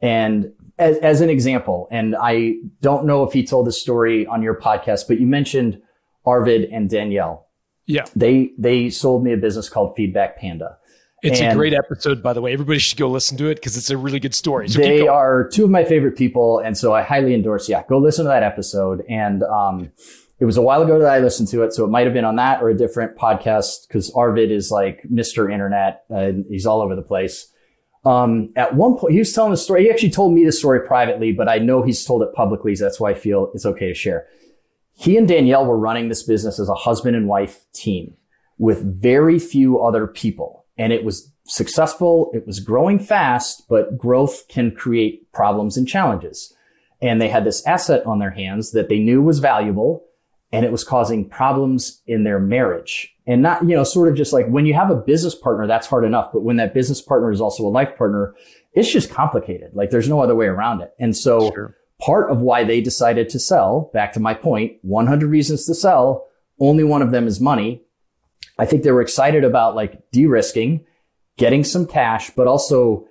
And 0.00 0.52
as, 0.78 0.98
as, 0.98 1.20
an 1.20 1.30
example, 1.30 1.88
and 1.90 2.16
I 2.20 2.54
don't 2.80 3.06
know 3.06 3.24
if 3.24 3.32
he 3.32 3.46
told 3.46 3.66
this 3.66 3.80
story 3.80 4.26
on 4.26 4.42
your 4.42 4.54
podcast, 4.60 5.08
but 5.08 5.20
you 5.20 5.26
mentioned 5.26 5.80
Arvid 6.24 6.68
and 6.70 6.90
Danielle. 6.90 7.48
Yeah. 7.86 8.04
They, 8.14 8.52
they 8.58 8.90
sold 8.90 9.24
me 9.24 9.32
a 9.32 9.36
business 9.36 9.68
called 9.68 9.94
Feedback 9.96 10.38
Panda. 10.38 10.77
It's 11.22 11.40
and 11.40 11.52
a 11.52 11.54
great 11.56 11.74
episode, 11.74 12.22
by 12.22 12.32
the 12.32 12.40
way. 12.40 12.52
Everybody 12.52 12.78
should 12.78 12.98
go 12.98 13.08
listen 13.08 13.36
to 13.38 13.48
it 13.48 13.56
because 13.56 13.76
it's 13.76 13.90
a 13.90 13.96
really 13.96 14.20
good 14.20 14.34
story. 14.34 14.68
So 14.68 14.80
they 14.80 15.08
are 15.08 15.48
two 15.48 15.64
of 15.64 15.70
my 15.70 15.84
favorite 15.84 16.16
people, 16.16 16.60
and 16.60 16.78
so 16.78 16.94
I 16.94 17.02
highly 17.02 17.34
endorse. 17.34 17.68
Yeah, 17.68 17.82
go 17.88 17.98
listen 17.98 18.24
to 18.24 18.28
that 18.28 18.44
episode. 18.44 19.02
And 19.08 19.42
um, 19.42 19.90
it 20.38 20.44
was 20.44 20.56
a 20.56 20.62
while 20.62 20.82
ago 20.82 20.98
that 21.00 21.10
I 21.10 21.18
listened 21.18 21.48
to 21.48 21.64
it, 21.64 21.72
so 21.72 21.84
it 21.84 21.88
might 21.88 22.04
have 22.04 22.14
been 22.14 22.24
on 22.24 22.36
that 22.36 22.62
or 22.62 22.68
a 22.68 22.76
different 22.76 23.16
podcast 23.16 23.88
because 23.88 24.10
Arvid 24.12 24.52
is 24.52 24.70
like 24.70 25.02
Mr. 25.12 25.52
Internet, 25.52 26.04
and 26.08 26.44
he's 26.48 26.66
all 26.66 26.80
over 26.80 26.94
the 26.94 27.02
place. 27.02 27.52
Um, 28.04 28.52
at 28.54 28.76
one 28.76 28.96
point, 28.96 29.12
he 29.12 29.18
was 29.18 29.32
telling 29.32 29.50
the 29.50 29.56
story. 29.56 29.84
He 29.84 29.90
actually 29.90 30.10
told 30.10 30.32
me 30.32 30.44
the 30.44 30.52
story 30.52 30.86
privately, 30.86 31.32
but 31.32 31.48
I 31.48 31.58
know 31.58 31.82
he's 31.82 32.04
told 32.04 32.22
it 32.22 32.32
publicly, 32.32 32.76
so 32.76 32.84
that's 32.84 33.00
why 33.00 33.10
I 33.10 33.14
feel 33.14 33.50
it's 33.54 33.66
okay 33.66 33.88
to 33.88 33.94
share. 33.94 34.26
He 34.94 35.16
and 35.16 35.26
Danielle 35.26 35.66
were 35.66 35.78
running 35.78 36.08
this 36.08 36.22
business 36.22 36.60
as 36.60 36.68
a 36.68 36.74
husband 36.74 37.16
and 37.16 37.26
wife 37.28 37.64
team 37.72 38.14
with 38.56 39.00
very 39.00 39.38
few 39.38 39.80
other 39.80 40.06
people 40.06 40.57
and 40.78 40.92
it 40.92 41.04
was 41.04 41.32
successful. 41.44 42.30
It 42.32 42.46
was 42.46 42.60
growing 42.60 42.98
fast, 42.98 43.68
but 43.68 43.98
growth 43.98 44.46
can 44.48 44.70
create 44.70 45.30
problems 45.32 45.76
and 45.76 45.88
challenges. 45.88 46.54
And 47.00 47.20
they 47.20 47.28
had 47.28 47.44
this 47.44 47.64
asset 47.66 48.04
on 48.06 48.18
their 48.18 48.30
hands 48.30 48.72
that 48.72 48.88
they 48.88 48.98
knew 48.98 49.22
was 49.22 49.38
valuable 49.38 50.04
and 50.52 50.64
it 50.64 50.72
was 50.72 50.84
causing 50.84 51.28
problems 51.28 52.00
in 52.06 52.24
their 52.24 52.38
marriage. 52.38 53.14
And 53.26 53.42
not, 53.42 53.68
you 53.68 53.76
know, 53.76 53.84
sort 53.84 54.08
of 54.08 54.16
just 54.16 54.32
like 54.32 54.48
when 54.48 54.64
you 54.64 54.72
have 54.74 54.90
a 54.90 54.96
business 54.96 55.34
partner, 55.34 55.66
that's 55.66 55.86
hard 55.86 56.04
enough. 56.04 56.30
But 56.32 56.42
when 56.42 56.56
that 56.56 56.72
business 56.72 57.02
partner 57.02 57.30
is 57.30 57.40
also 57.40 57.66
a 57.66 57.68
life 57.68 57.96
partner, 57.98 58.34
it's 58.72 58.90
just 58.90 59.10
complicated. 59.10 59.72
Like 59.74 59.90
there's 59.90 60.08
no 60.08 60.20
other 60.20 60.34
way 60.34 60.46
around 60.46 60.80
it. 60.80 60.94
And 60.98 61.14
so 61.16 61.50
sure. 61.52 61.76
part 62.00 62.30
of 62.30 62.40
why 62.40 62.64
they 62.64 62.80
decided 62.80 63.28
to 63.30 63.38
sell, 63.38 63.90
back 63.92 64.14
to 64.14 64.20
my 64.20 64.32
point, 64.32 64.78
100 64.82 65.28
reasons 65.28 65.66
to 65.66 65.74
sell, 65.74 66.26
only 66.58 66.84
one 66.84 67.02
of 67.02 67.10
them 67.10 67.26
is 67.26 67.40
money. 67.40 67.82
I 68.58 68.66
think 68.66 68.82
they 68.82 68.92
were 68.92 69.02
excited 69.02 69.44
about 69.44 69.76
like 69.76 70.10
de-risking, 70.10 70.84
getting 71.36 71.64
some 71.64 71.86
cash, 71.86 72.30
but 72.30 72.46
also 72.46 73.06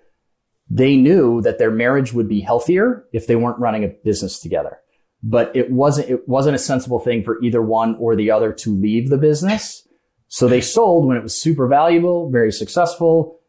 they 0.70 0.98
knew 0.98 1.42
that 1.42 1.58
their 1.58 1.72
marriage 1.72 2.12
would 2.12 2.28
be 2.28 2.42
healthier 2.42 3.06
if 3.14 3.28
they 3.28 3.38
weren't 3.38 3.60
running 3.60 3.86
a 3.86 3.88
business 4.04 4.40
together. 4.40 4.80
But 5.24 5.56
it 5.56 5.72
wasn't, 5.72 6.10
it 6.10 6.28
wasn't 6.28 6.56
a 6.56 6.60
sensible 6.60 7.00
thing 7.00 7.24
for 7.24 7.42
either 7.42 7.62
one 7.62 7.96
or 7.96 8.16
the 8.16 8.30
other 8.30 8.52
to 8.54 8.76
leave 8.76 9.10
the 9.10 9.18
business. 9.18 9.88
So 10.28 10.48
they 10.48 10.62
sold 10.62 11.08
when 11.08 11.16
it 11.16 11.24
was 11.24 11.42
super 11.42 11.68
valuable, 11.68 12.30
very 12.30 12.52
successful. 12.52 13.40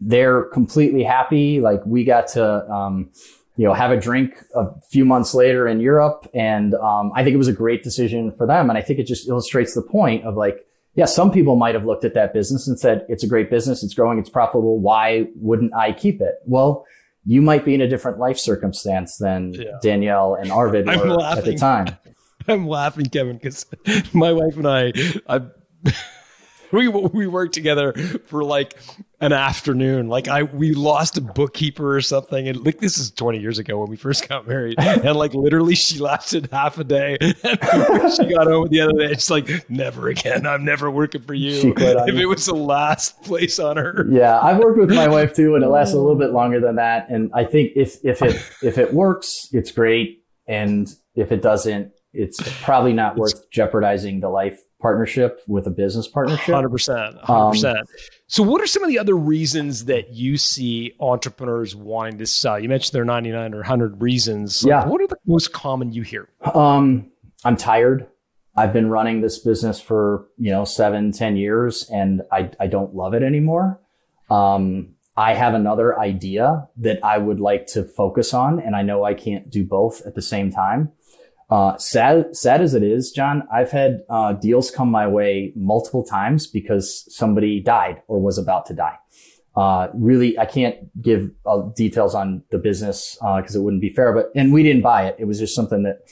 They're 0.00 0.44
completely 0.44 1.02
happy. 1.02 1.60
Like 1.60 1.84
we 1.84 2.04
got 2.04 2.28
to, 2.28 2.70
um, 2.70 3.10
you 3.56 3.66
know, 3.66 3.74
have 3.74 3.90
a 3.90 3.96
drink 3.98 4.34
a 4.54 4.66
few 4.90 5.04
months 5.04 5.34
later 5.34 5.66
in 5.66 5.80
Europe. 5.80 6.30
And, 6.32 6.74
um, 6.74 7.10
I 7.16 7.24
think 7.24 7.34
it 7.34 7.38
was 7.38 7.48
a 7.48 7.52
great 7.52 7.82
decision 7.82 8.30
for 8.30 8.46
them. 8.46 8.70
And 8.70 8.78
I 8.78 8.82
think 8.82 9.00
it 9.00 9.06
just 9.06 9.28
illustrates 9.28 9.74
the 9.74 9.82
point 9.82 10.24
of 10.24 10.36
like, 10.36 10.64
yeah, 10.94 11.04
some 11.04 11.30
people 11.30 11.56
might 11.56 11.74
have 11.74 11.84
looked 11.84 12.04
at 12.04 12.14
that 12.14 12.32
business 12.32 12.66
and 12.66 12.78
said, 12.78 13.06
it's 13.08 13.22
a 13.22 13.28
great 13.28 13.50
business. 13.50 13.82
It's 13.82 13.94
growing. 13.94 14.18
It's 14.18 14.30
profitable. 14.30 14.78
Why 14.78 15.26
wouldn't 15.36 15.74
I 15.74 15.92
keep 15.92 16.20
it? 16.20 16.36
Well, 16.46 16.84
you 17.24 17.42
might 17.42 17.64
be 17.64 17.74
in 17.74 17.80
a 17.80 17.88
different 17.88 18.18
life 18.18 18.38
circumstance 18.38 19.18
than 19.18 19.54
yeah. 19.54 19.78
Danielle 19.82 20.34
and 20.34 20.50
Arvid 20.50 20.86
were 20.86 21.22
at 21.22 21.44
the 21.44 21.54
time. 21.56 21.96
I'm 22.48 22.66
laughing, 22.66 23.06
Kevin, 23.06 23.36
because 23.36 23.66
my 24.12 24.32
wife 24.32 24.56
and 24.56 24.66
I, 24.66 24.92
I 25.28 25.40
we 26.72 26.88
we 26.88 27.26
worked 27.26 27.54
together 27.54 27.92
for 28.26 28.44
like 28.44 28.76
an 29.20 29.32
afternoon. 29.32 30.08
Like 30.08 30.28
I 30.28 30.44
we 30.44 30.72
lost 30.72 31.18
a 31.18 31.20
bookkeeper 31.20 31.96
or 31.96 32.00
something, 32.00 32.48
and 32.48 32.64
like 32.64 32.78
this 32.78 32.98
is 32.98 33.10
twenty 33.10 33.40
years 33.40 33.58
ago 33.58 33.78
when 33.78 33.90
we 33.90 33.96
first 33.96 34.28
got 34.28 34.46
married, 34.46 34.78
and 34.80 35.16
like 35.16 35.34
literally 35.34 35.74
she 35.74 35.98
lasted 35.98 36.48
half 36.52 36.78
a 36.78 36.84
day. 36.84 37.18
And 37.42 38.12
she 38.12 38.26
got 38.26 38.46
home 38.46 38.68
the 38.68 38.80
other 38.80 38.92
day, 38.92 39.12
it's 39.12 39.30
like 39.30 39.68
never 39.68 40.08
again. 40.08 40.46
I'm 40.46 40.64
never 40.64 40.90
working 40.90 41.22
for 41.22 41.34
you. 41.34 41.74
If 41.76 42.14
it 42.14 42.26
was 42.26 42.46
the 42.46 42.54
last 42.54 43.22
place 43.22 43.58
on 43.58 43.78
earth. 43.78 44.06
Yeah, 44.10 44.38
I've 44.40 44.58
worked 44.58 44.78
with 44.78 44.90
my 44.90 45.08
wife 45.08 45.34
too, 45.34 45.54
and 45.54 45.64
it 45.64 45.68
lasted 45.68 45.96
a 45.96 46.00
little 46.00 46.18
bit 46.18 46.30
longer 46.30 46.60
than 46.60 46.76
that. 46.76 47.08
And 47.08 47.30
I 47.34 47.44
think 47.44 47.72
if 47.76 47.96
if 48.04 48.22
it 48.22 48.36
if 48.62 48.78
it 48.78 48.94
works, 48.94 49.48
it's 49.52 49.72
great, 49.72 50.22
and 50.46 50.88
if 51.14 51.32
it 51.32 51.42
doesn't, 51.42 51.92
it's 52.12 52.40
probably 52.62 52.92
not 52.92 53.16
worth 53.16 53.50
jeopardizing 53.50 54.20
the 54.20 54.28
life 54.28 54.60
partnership 54.80 55.40
with 55.46 55.66
a 55.66 55.70
business 55.70 56.08
partnership. 56.08 56.54
100%. 56.54 57.24
100%. 57.24 57.30
Um, 57.30 57.86
so, 58.26 58.42
what 58.42 58.60
are 58.60 58.66
some 58.66 58.82
of 58.82 58.88
the 58.88 58.98
other 58.98 59.16
reasons 59.16 59.84
that 59.84 60.12
you 60.12 60.36
see 60.36 60.94
entrepreneurs 61.00 61.76
wanting 61.76 62.18
to 62.18 62.26
sell? 62.26 62.58
You 62.58 62.68
mentioned 62.68 62.92
there 62.92 63.02
are 63.02 63.06
99 63.06 63.54
or 63.54 63.58
100 63.58 64.00
reasons. 64.00 64.64
Yeah. 64.64 64.86
What 64.86 65.00
are 65.00 65.06
the 65.06 65.18
most 65.26 65.52
common 65.52 65.92
you 65.92 66.02
hear? 66.02 66.28
Um, 66.54 67.10
I'm 67.44 67.56
tired. 67.56 68.08
I've 68.56 68.72
been 68.72 68.90
running 68.90 69.20
this 69.20 69.38
business 69.38 69.80
for, 69.80 70.26
you 70.36 70.50
know, 70.50 70.64
seven, 70.64 71.12
ten 71.12 71.36
years 71.36 71.88
and 71.90 72.22
I, 72.32 72.50
I 72.58 72.66
don't 72.66 72.94
love 72.94 73.14
it 73.14 73.22
anymore. 73.22 73.80
Um, 74.28 74.94
I 75.16 75.34
have 75.34 75.54
another 75.54 75.98
idea 75.98 76.68
that 76.78 77.04
I 77.04 77.18
would 77.18 77.40
like 77.40 77.66
to 77.68 77.84
focus 77.84 78.34
on 78.34 78.60
and 78.60 78.74
I 78.74 78.82
know 78.82 79.04
I 79.04 79.14
can't 79.14 79.50
do 79.50 79.64
both 79.64 80.02
at 80.06 80.14
the 80.14 80.22
same 80.22 80.50
time. 80.50 80.92
Uh, 81.50 81.76
sad, 81.78 82.36
sad 82.36 82.60
as 82.60 82.74
it 82.74 82.82
is, 82.84 83.10
John, 83.10 83.42
I've 83.52 83.72
had, 83.72 84.02
uh, 84.08 84.34
deals 84.34 84.70
come 84.70 84.88
my 84.88 85.08
way 85.08 85.52
multiple 85.56 86.04
times 86.04 86.46
because 86.46 87.04
somebody 87.12 87.60
died 87.60 88.02
or 88.06 88.20
was 88.20 88.38
about 88.38 88.66
to 88.66 88.74
die. 88.74 88.96
Uh, 89.56 89.88
really, 89.92 90.38
I 90.38 90.44
can't 90.44 90.76
give 91.02 91.30
uh, 91.44 91.62
details 91.74 92.14
on 92.14 92.44
the 92.50 92.58
business, 92.58 93.18
uh, 93.20 93.42
cause 93.42 93.56
it 93.56 93.60
wouldn't 93.60 93.82
be 93.82 93.88
fair, 93.88 94.12
but, 94.12 94.30
and 94.36 94.52
we 94.52 94.62
didn't 94.62 94.82
buy 94.82 95.06
it. 95.06 95.16
It 95.18 95.24
was 95.24 95.40
just 95.40 95.56
something 95.56 95.82
that 95.82 96.02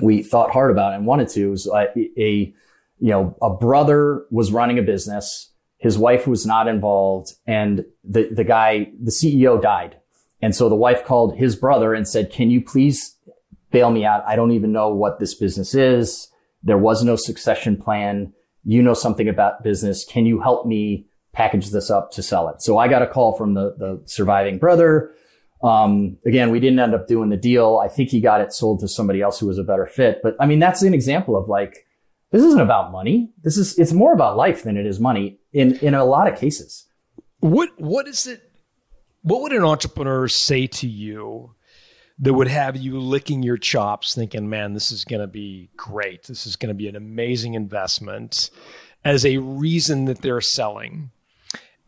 we 0.00 0.22
thought 0.22 0.52
hard 0.52 0.70
about 0.70 0.94
and 0.94 1.06
wanted 1.06 1.28
to. 1.30 1.48
It 1.48 1.50
was 1.50 1.66
a, 1.66 1.88
a 2.18 2.54
you 2.98 3.10
know, 3.10 3.36
a 3.42 3.50
brother 3.50 4.24
was 4.30 4.52
running 4.52 4.78
a 4.78 4.82
business. 4.82 5.52
His 5.76 5.98
wife 5.98 6.26
was 6.26 6.46
not 6.46 6.66
involved 6.66 7.34
and 7.46 7.84
the, 8.02 8.30
the 8.32 8.44
guy, 8.44 8.90
the 9.02 9.10
CEO 9.10 9.60
died. 9.60 9.98
And 10.40 10.56
so 10.56 10.70
the 10.70 10.74
wife 10.74 11.04
called 11.04 11.36
his 11.36 11.56
brother 11.56 11.92
and 11.92 12.08
said, 12.08 12.32
can 12.32 12.50
you 12.50 12.62
please 12.62 13.15
bail 13.76 13.90
me 13.90 14.04
out? 14.04 14.22
I 14.26 14.36
don't 14.36 14.52
even 14.52 14.72
know 14.72 14.88
what 14.88 15.18
this 15.18 15.34
business 15.34 15.74
is. 15.74 16.28
There 16.62 16.78
was 16.78 17.04
no 17.04 17.16
succession 17.16 17.76
plan. 17.76 18.32
You 18.64 18.82
know 18.82 18.94
something 18.94 19.28
about 19.28 19.62
business. 19.62 20.04
Can 20.04 20.26
you 20.26 20.40
help 20.40 20.66
me 20.66 21.06
package 21.32 21.70
this 21.70 21.90
up 21.90 22.10
to 22.12 22.22
sell 22.22 22.48
it? 22.48 22.62
So 22.62 22.78
I 22.78 22.88
got 22.88 23.02
a 23.02 23.06
call 23.06 23.36
from 23.36 23.54
the, 23.54 23.74
the 23.78 24.02
surviving 24.06 24.58
brother 24.58 25.12
um, 25.62 26.18
again, 26.26 26.50
we 26.50 26.60
didn't 26.60 26.78
end 26.78 26.94
up 26.94 27.06
doing 27.06 27.30
the 27.30 27.36
deal. 27.36 27.80
I 27.82 27.88
think 27.88 28.10
he 28.10 28.20
got 28.20 28.40
it 28.40 28.52
sold 28.52 28.80
to 28.80 28.88
somebody 28.88 29.22
else 29.22 29.40
who 29.40 29.46
was 29.46 29.58
a 29.58 29.64
better 29.64 29.86
fit. 29.86 30.20
But 30.22 30.36
I 30.38 30.46
mean, 30.46 30.58
that's 30.58 30.82
an 30.82 30.94
example 30.94 31.36
of 31.36 31.48
like, 31.48 31.86
this 32.30 32.42
isn't 32.42 32.60
about 32.60 32.92
money. 32.92 33.30
This 33.42 33.56
is, 33.56 33.78
it's 33.78 33.92
more 33.92 34.12
about 34.12 34.36
life 34.36 34.62
than 34.62 34.76
it 34.76 34.86
is 34.86 35.00
money 35.00 35.38
in, 35.52 35.76
in 35.78 35.94
a 35.94 36.04
lot 36.04 36.30
of 36.30 36.38
cases. 36.38 36.86
What, 37.40 37.70
what 37.78 38.06
is 38.06 38.26
it? 38.26 38.42
What 39.22 39.42
would 39.42 39.52
an 39.52 39.64
entrepreneur 39.64 40.28
say 40.28 40.66
to 40.68 40.86
you 40.86 41.54
that 42.18 42.32
would 42.32 42.48
have 42.48 42.76
you 42.76 42.98
licking 42.98 43.42
your 43.42 43.58
chops 43.58 44.14
thinking, 44.14 44.48
man, 44.48 44.72
this 44.72 44.90
is 44.90 45.04
going 45.04 45.20
to 45.20 45.26
be 45.26 45.68
great. 45.76 46.24
This 46.24 46.46
is 46.46 46.56
going 46.56 46.68
to 46.68 46.74
be 46.74 46.88
an 46.88 46.96
amazing 46.96 47.54
investment 47.54 48.50
as 49.06 49.24
a 49.24 49.38
reason 49.38 50.06
that 50.06 50.20
they're 50.20 50.40
selling? 50.40 51.10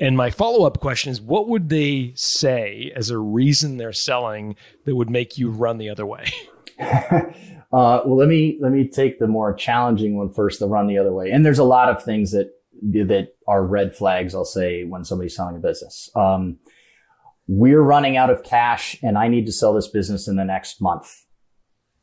And 0.01 0.17
my 0.17 0.31
follow 0.31 0.65
up 0.65 0.79
question 0.79 1.11
is 1.11 1.21
what 1.21 1.49
would 1.49 1.69
they 1.69 2.13
say 2.15 2.93
as 2.95 3.11
a 3.11 3.19
reason 3.19 3.77
they're 3.77 3.93
selling 3.93 4.55
that 4.85 4.95
would 4.95 5.11
make 5.11 5.37
you 5.37 5.51
run 5.51 5.79
the 5.79 5.91
other 5.91 6.07
way? 6.07 6.33
uh, 6.81 7.25
well, 7.73 8.17
let 8.17 8.29
me 8.29 8.57
let 8.61 8.71
me 8.71 8.87
take 8.87 9.19
the 9.19 9.27
more 9.27 9.53
challenging 9.53 10.17
one 10.17 10.33
first. 10.33 10.61
The 10.61 10.69
run 10.69 10.87
the 10.87 10.99
other 10.99 11.13
way, 11.13 11.33
and 11.33 11.45
there's 11.45 11.59
a 11.59 11.65
lot 11.65 11.89
of 11.89 12.05
things 12.05 12.31
that 12.31 12.53
that 12.81 13.35
are 13.49 13.67
red 13.67 13.97
flags. 13.97 14.33
I'll 14.33 14.45
say 14.45 14.85
when 14.85 15.05
somebody's 15.05 15.35
selling 15.35 15.57
a 15.57 15.59
business. 15.59 16.09
Um, 16.15 16.59
we're 17.49 17.83
running 17.83 18.17
out 18.17 18.31
of 18.31 18.45
cash, 18.45 18.97
and 19.03 19.19
I 19.19 19.27
need 19.27 19.47
to 19.47 19.53
sell 19.53 19.75
this 19.75 19.89
business 19.89 20.29
in 20.29 20.37
the 20.37 20.45
next 20.45 20.81
month, 20.81 21.25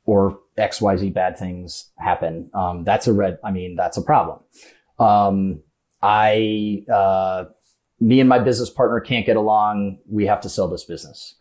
or 0.05 0.39
X 0.57 0.81
Y 0.81 0.97
Z 0.97 1.09
bad 1.11 1.37
things 1.37 1.91
happen. 1.97 2.49
Um, 2.53 2.83
that's 2.83 3.07
a 3.07 3.13
red. 3.13 3.37
I 3.43 3.51
mean, 3.51 3.75
that's 3.77 3.97
a 3.97 4.01
problem. 4.01 4.39
Um, 4.99 5.61
I 6.01 6.83
uh, 6.91 7.45
me 7.99 8.19
and 8.19 8.27
my 8.27 8.39
business 8.39 8.69
partner 8.69 8.99
can't 8.99 9.25
get 9.25 9.37
along. 9.37 9.99
We 10.09 10.25
have 10.25 10.41
to 10.41 10.49
sell 10.49 10.67
this 10.67 10.83
business. 10.83 11.35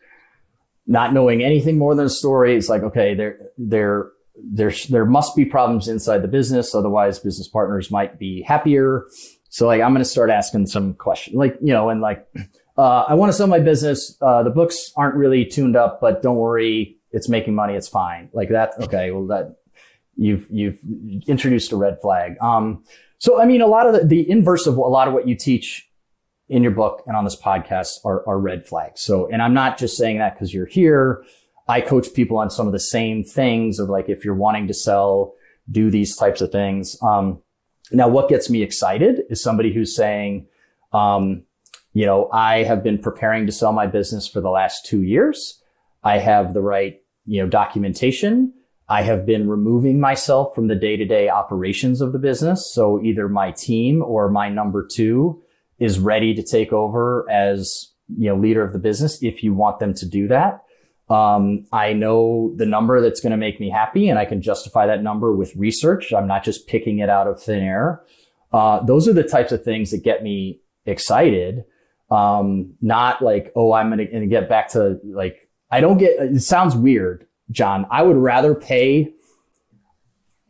Not 0.87 1.12
knowing 1.14 1.42
anything 1.42 1.78
more 1.78 1.94
than 1.94 2.06
a 2.06 2.11
story, 2.11 2.56
it's 2.56 2.68
like, 2.68 2.82
okay, 2.82 3.14
there, 3.14 3.38
there, 3.56 4.11
there, 4.37 4.73
there 4.90 5.06
must 5.06 5.34
be 5.34 5.46
problems 5.46 5.88
inside 5.88 6.18
the 6.18 6.28
business. 6.28 6.75
Otherwise, 6.75 7.18
business 7.18 7.49
partners 7.49 7.90
might 7.90 8.18
be 8.18 8.42
happier. 8.42 9.06
So 9.49 9.66
like, 9.66 9.80
I'm 9.80 9.92
going 9.92 10.04
to 10.04 10.08
start 10.08 10.28
asking 10.28 10.66
some 10.66 10.92
questions, 10.92 11.37
like, 11.37 11.56
you 11.62 11.73
know, 11.73 11.88
and 11.88 12.02
like, 12.02 12.26
uh, 12.76 13.04
I 13.08 13.14
want 13.14 13.30
to 13.30 13.37
sell 13.37 13.46
my 13.46 13.60
business. 13.60 14.16
Uh, 14.20 14.42
the 14.42 14.50
books 14.50 14.92
aren't 14.96 15.14
really 15.14 15.44
tuned 15.44 15.76
up, 15.76 16.00
but 16.00 16.22
don't 16.22 16.37
worry. 16.37 16.98
It's 17.10 17.28
making 17.28 17.54
money. 17.54 17.74
It's 17.74 17.88
fine. 17.88 18.30
Like 18.32 18.48
that. 18.48 18.72
Okay. 18.80 19.10
Well, 19.12 19.26
that 19.28 19.56
you've, 20.16 20.46
you've 20.50 20.78
introduced 21.28 21.72
a 21.72 21.76
red 21.76 22.00
flag. 22.00 22.37
Um, 22.40 22.84
so, 23.18 23.40
I 23.40 23.44
mean, 23.46 23.60
a 23.60 23.66
lot 23.66 23.87
of 23.87 23.94
the, 23.94 24.04
the 24.04 24.30
inverse 24.30 24.66
of 24.66 24.76
a 24.76 24.80
lot 24.80 25.06
of 25.08 25.14
what 25.14 25.28
you 25.28 25.37
teach 25.37 25.88
in 26.48 26.62
your 26.62 26.72
book 26.72 27.02
and 27.06 27.16
on 27.16 27.24
this 27.24 27.40
podcast 27.40 28.04
are, 28.04 28.28
are 28.28 28.38
red 28.38 28.66
flags. 28.66 29.00
So, 29.00 29.28
and 29.30 29.40
I'm 29.40 29.54
not 29.54 29.78
just 29.78 29.96
saying 29.96 30.18
that 30.18 30.34
because 30.34 30.52
you're 30.52 30.66
here. 30.66 31.24
I 31.66 31.80
coach 31.80 32.12
people 32.12 32.37
on 32.37 32.50
some 32.50 32.66
of 32.66 32.72
the 32.72 32.80
same 32.80 33.24
things 33.24 33.78
of 33.78 33.88
like, 33.88 34.08
if 34.08 34.24
you're 34.24 34.34
wanting 34.34 34.66
to 34.66 34.74
sell, 34.74 35.34
do 35.70 35.90
these 35.90 36.16
types 36.16 36.42
of 36.42 36.52
things. 36.52 36.98
Um, 37.00 37.40
now 37.92 38.08
what 38.08 38.28
gets 38.28 38.50
me 38.50 38.62
excited 38.62 39.22
is 39.30 39.42
somebody 39.42 39.72
who's 39.72 39.96
saying, 39.96 40.46
um, 40.92 41.44
you 41.94 42.04
know, 42.04 42.28
I 42.33 42.64
have 42.64 42.83
been 42.83 42.98
preparing 42.98 43.46
to 43.46 43.52
sell 43.52 43.72
my 43.72 43.87
business 43.87 44.28
for 44.28 44.40
the 44.40 44.50
last 44.50 44.85
two 44.85 45.02
years. 45.02 45.62
I 46.02 46.18
have 46.18 46.52
the 46.52 46.61
right, 46.61 47.00
you 47.24 47.40
know, 47.40 47.48
documentation. 47.48 48.52
I 48.88 49.02
have 49.02 49.24
been 49.24 49.48
removing 49.48 50.00
myself 50.00 50.54
from 50.54 50.66
the 50.66 50.74
day 50.74 50.96
to 50.96 51.07
day 51.07 51.30
operations 51.30 52.00
of 52.00 52.12
the 52.12 52.18
business. 52.18 52.70
So 52.74 53.00
either 53.02 53.28
my 53.28 53.52
team 53.52 54.02
or 54.02 54.28
my 54.28 54.48
number 54.48 54.87
two 54.87 55.40
is 55.78 55.98
ready 55.98 56.35
to 56.35 56.42
take 56.42 56.72
over 56.72 57.26
as 57.30 57.92
you 58.14 58.28
know 58.28 58.37
leader 58.37 58.62
of 58.62 58.72
the 58.72 58.78
business 58.78 59.22
if 59.22 59.42
you 59.42 59.54
want 59.54 59.78
them 59.78 59.94
to 59.94 60.07
do 60.07 60.28
that. 60.28 60.64
Um, 61.09 61.66
I 61.72 61.92
know 61.92 62.52
the 62.57 62.66
number 62.66 63.00
that's 63.00 63.20
going 63.20 63.30
to 63.30 63.37
make 63.37 63.61
me 63.61 63.70
happy, 63.70 64.09
and 64.09 64.18
I 64.18 64.24
can 64.24 64.42
justify 64.42 64.87
that 64.87 65.02
number 65.02 65.33
with 65.33 65.54
research. 65.54 66.12
I'm 66.12 66.26
not 66.26 66.44
just 66.44 66.66
picking 66.66 66.98
it 66.98 67.09
out 67.09 67.26
of 67.26 67.42
thin 67.42 67.62
air. 67.62 68.02
Uh, 68.52 68.83
those 68.85 69.07
are 69.07 69.12
the 69.12 69.22
types 69.22 69.52
of 69.52 69.62
things 69.64 69.90
that 69.90 70.02
get 70.02 70.22
me 70.22 70.61
excited. 70.87 71.64
Um, 72.10 72.74
not 72.80 73.22
like, 73.22 73.52
oh, 73.56 73.72
I'm 73.72 73.90
going 73.90 74.06
to 74.08 74.26
get 74.26 74.48
back 74.48 74.68
to 74.70 75.00
like, 75.04 75.48
I 75.70 75.80
don't 75.80 75.98
get, 75.98 76.20
it 76.20 76.42
sounds 76.42 76.76
weird, 76.76 77.26
John. 77.50 77.86
I 77.90 78.02
would 78.02 78.16
rather 78.16 78.54
pay 78.54 79.14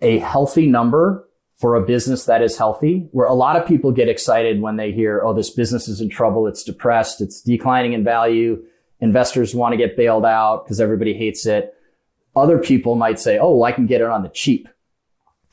a 0.02 0.18
healthy 0.18 0.66
number 0.66 1.28
for 1.56 1.76
a 1.76 1.86
business 1.86 2.24
that 2.26 2.42
is 2.42 2.58
healthy, 2.58 3.08
where 3.12 3.26
a 3.26 3.32
lot 3.32 3.56
of 3.56 3.66
people 3.66 3.92
get 3.92 4.08
excited 4.08 4.60
when 4.60 4.76
they 4.76 4.92
hear, 4.92 5.22
oh, 5.24 5.32
this 5.32 5.50
business 5.50 5.88
is 5.88 6.00
in 6.00 6.10
trouble. 6.10 6.46
It's 6.46 6.64
depressed. 6.64 7.20
It's 7.20 7.40
declining 7.40 7.92
in 7.92 8.04
value. 8.04 8.62
Investors 9.00 9.54
want 9.54 9.72
to 9.72 9.76
get 9.76 9.96
bailed 9.96 10.26
out 10.26 10.64
because 10.64 10.80
everybody 10.80 11.14
hates 11.14 11.46
it. 11.46 11.72
Other 12.36 12.58
people 12.58 12.96
might 12.96 13.20
say, 13.20 13.38
oh, 13.38 13.54
well, 13.54 13.64
I 13.64 13.72
can 13.72 13.86
get 13.86 14.00
it 14.00 14.08
on 14.08 14.22
the 14.22 14.28
cheap. 14.28 14.68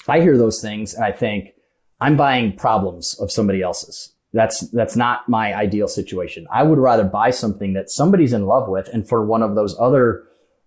I 0.07 0.19
hear 0.19 0.37
those 0.37 0.59
things 0.61 0.95
and 0.95 1.05
I 1.05 1.11
think 1.11 1.53
I'm 1.99 2.17
buying 2.17 2.55
problems 2.55 3.13
of 3.19 3.31
somebody 3.31 3.61
else's. 3.61 4.13
That's, 4.33 4.69
that's 4.71 4.95
not 4.95 5.27
my 5.27 5.53
ideal 5.53 5.87
situation. 5.87 6.47
I 6.51 6.63
would 6.63 6.79
rather 6.79 7.03
buy 7.03 7.31
something 7.31 7.73
that 7.73 7.89
somebody's 7.89 8.33
in 8.33 8.45
love 8.45 8.69
with. 8.69 8.87
And 8.87 9.07
for 9.07 9.25
one 9.25 9.43
of 9.43 9.55
those 9.55 9.77
other 9.79 10.23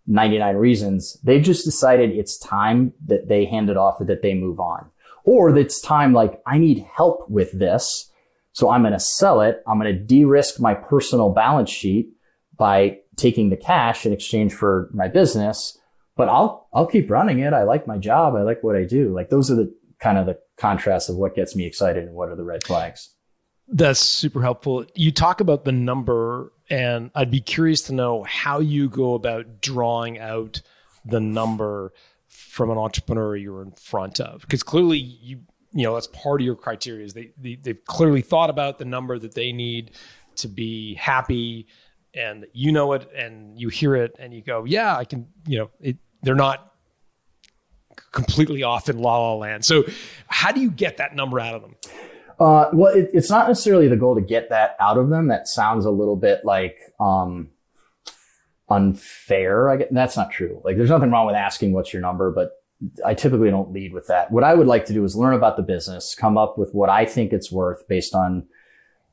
99 0.06 0.56
reasons, 0.56 1.18
they've 1.22 1.42
just 1.42 1.64
decided 1.64 2.10
it's 2.10 2.38
time 2.38 2.92
that 3.06 3.28
they 3.28 3.46
hand 3.46 3.70
it 3.70 3.76
off 3.76 4.00
or 4.00 4.04
that 4.04 4.20
they 4.22 4.34
move 4.34 4.60
on 4.60 4.90
or 5.24 5.56
it's 5.56 5.80
time 5.80 6.12
like 6.12 6.40
I 6.46 6.58
need 6.58 6.86
help 6.94 7.28
with 7.28 7.58
this. 7.58 8.10
So 8.52 8.70
I'm 8.70 8.82
going 8.82 8.92
to 8.92 9.00
sell 9.00 9.40
it. 9.40 9.62
I'm 9.66 9.80
going 9.80 9.92
to 9.92 9.98
de-risk 9.98 10.60
my 10.60 10.74
personal 10.74 11.30
balance 11.30 11.70
sheet 11.70 12.10
by 12.56 12.98
taking 13.16 13.50
the 13.50 13.56
cash 13.56 14.06
in 14.06 14.12
exchange 14.12 14.52
for 14.52 14.90
my 14.92 15.08
business. 15.08 15.76
But 16.16 16.28
I'll, 16.28 16.68
I'll 16.72 16.86
keep 16.86 17.10
running 17.10 17.40
it. 17.40 17.52
I 17.52 17.64
like 17.64 17.88
my 17.88 17.98
job. 17.98 18.36
I 18.36 18.42
like 18.42 18.62
what 18.62 18.76
I 18.76 18.84
do. 18.84 19.12
Like 19.12 19.30
those 19.30 19.50
are 19.50 19.56
the 19.56 19.74
kind 19.98 20.18
of 20.18 20.26
the 20.26 20.38
contrast 20.56 21.10
of 21.10 21.16
what 21.16 21.34
gets 21.34 21.56
me 21.56 21.66
excited 21.66 22.04
and 22.04 22.14
what 22.14 22.28
are 22.28 22.36
the 22.36 22.44
red 22.44 22.62
flags. 22.62 23.13
That's 23.68 24.00
super 24.00 24.42
helpful. 24.42 24.84
You 24.94 25.10
talk 25.10 25.40
about 25.40 25.64
the 25.64 25.72
number, 25.72 26.52
and 26.68 27.10
I'd 27.14 27.30
be 27.30 27.40
curious 27.40 27.82
to 27.82 27.94
know 27.94 28.22
how 28.24 28.60
you 28.60 28.88
go 28.88 29.14
about 29.14 29.60
drawing 29.60 30.18
out 30.18 30.60
the 31.04 31.20
number 31.20 31.92
from 32.28 32.70
an 32.70 32.78
entrepreneur 32.78 33.36
you're 33.36 33.62
in 33.62 33.72
front 33.72 34.20
of. 34.20 34.42
Because 34.42 34.62
clearly 34.62 34.98
you 34.98 35.40
you 35.72 35.82
know 35.82 35.94
that's 35.94 36.06
part 36.08 36.40
of 36.40 36.44
your 36.44 36.54
criteria 36.54 37.04
is 37.04 37.14
they, 37.14 37.32
they 37.36 37.56
they've 37.56 37.84
clearly 37.86 38.22
thought 38.22 38.48
about 38.48 38.78
the 38.78 38.84
number 38.84 39.18
that 39.18 39.34
they 39.34 39.50
need 39.50 39.90
to 40.36 40.46
be 40.46 40.94
happy 40.94 41.66
and 42.14 42.46
you 42.52 42.70
know 42.70 42.92
it 42.92 43.10
and 43.16 43.58
you 43.58 43.68
hear 43.68 43.96
it 43.96 44.14
and 44.20 44.32
you 44.32 44.40
go 44.40 44.64
yeah 44.64 44.96
i 44.96 45.04
can 45.04 45.26
you 45.48 45.58
know 45.58 45.70
it 45.80 45.96
they're 46.22 46.36
not 46.36 46.74
completely 48.12 48.62
off 48.62 48.88
in 48.88 48.98
la 48.98 49.18
la 49.18 49.34
land. 49.34 49.64
So 49.64 49.84
how 50.26 50.52
do 50.52 50.60
you 50.60 50.70
get 50.70 50.96
that 50.98 51.14
number 51.14 51.40
out 51.40 51.54
of 51.54 51.62
them 51.62 51.76
uh, 52.40 52.68
well 52.72 52.92
it, 52.94 53.10
it's 53.12 53.30
not 53.30 53.48
necessarily 53.48 53.88
the 53.88 53.96
goal 53.96 54.14
to 54.14 54.20
get 54.20 54.50
that 54.50 54.76
out 54.80 54.98
of 54.98 55.08
them 55.08 55.28
that 55.28 55.48
sounds 55.48 55.84
a 55.84 55.90
little 55.90 56.16
bit 56.16 56.44
like 56.44 56.78
um, 57.00 57.50
unfair. 58.68 59.70
I 59.70 59.76
guess 59.76 59.88
that's 59.90 60.16
not 60.16 60.30
true. 60.30 60.60
Like 60.64 60.76
there's 60.76 60.90
nothing 60.90 61.10
wrong 61.10 61.26
with 61.26 61.36
asking 61.36 61.72
what's 61.72 61.92
your 61.92 62.02
number, 62.02 62.30
but 62.30 62.52
I 63.04 63.14
typically 63.14 63.50
don't 63.50 63.72
lead 63.72 63.92
with 63.92 64.06
that. 64.08 64.30
What 64.30 64.44
I 64.44 64.54
would 64.54 64.66
like 64.66 64.86
to 64.86 64.92
do 64.92 65.04
is 65.04 65.16
learn 65.16 65.34
about 65.34 65.56
the 65.56 65.62
business, 65.62 66.14
come 66.14 66.36
up 66.36 66.58
with 66.58 66.74
what 66.74 66.90
I 66.90 67.06
think 67.06 67.32
it's 67.32 67.52
worth 67.52 67.86
based 67.88 68.14
on, 68.14 68.46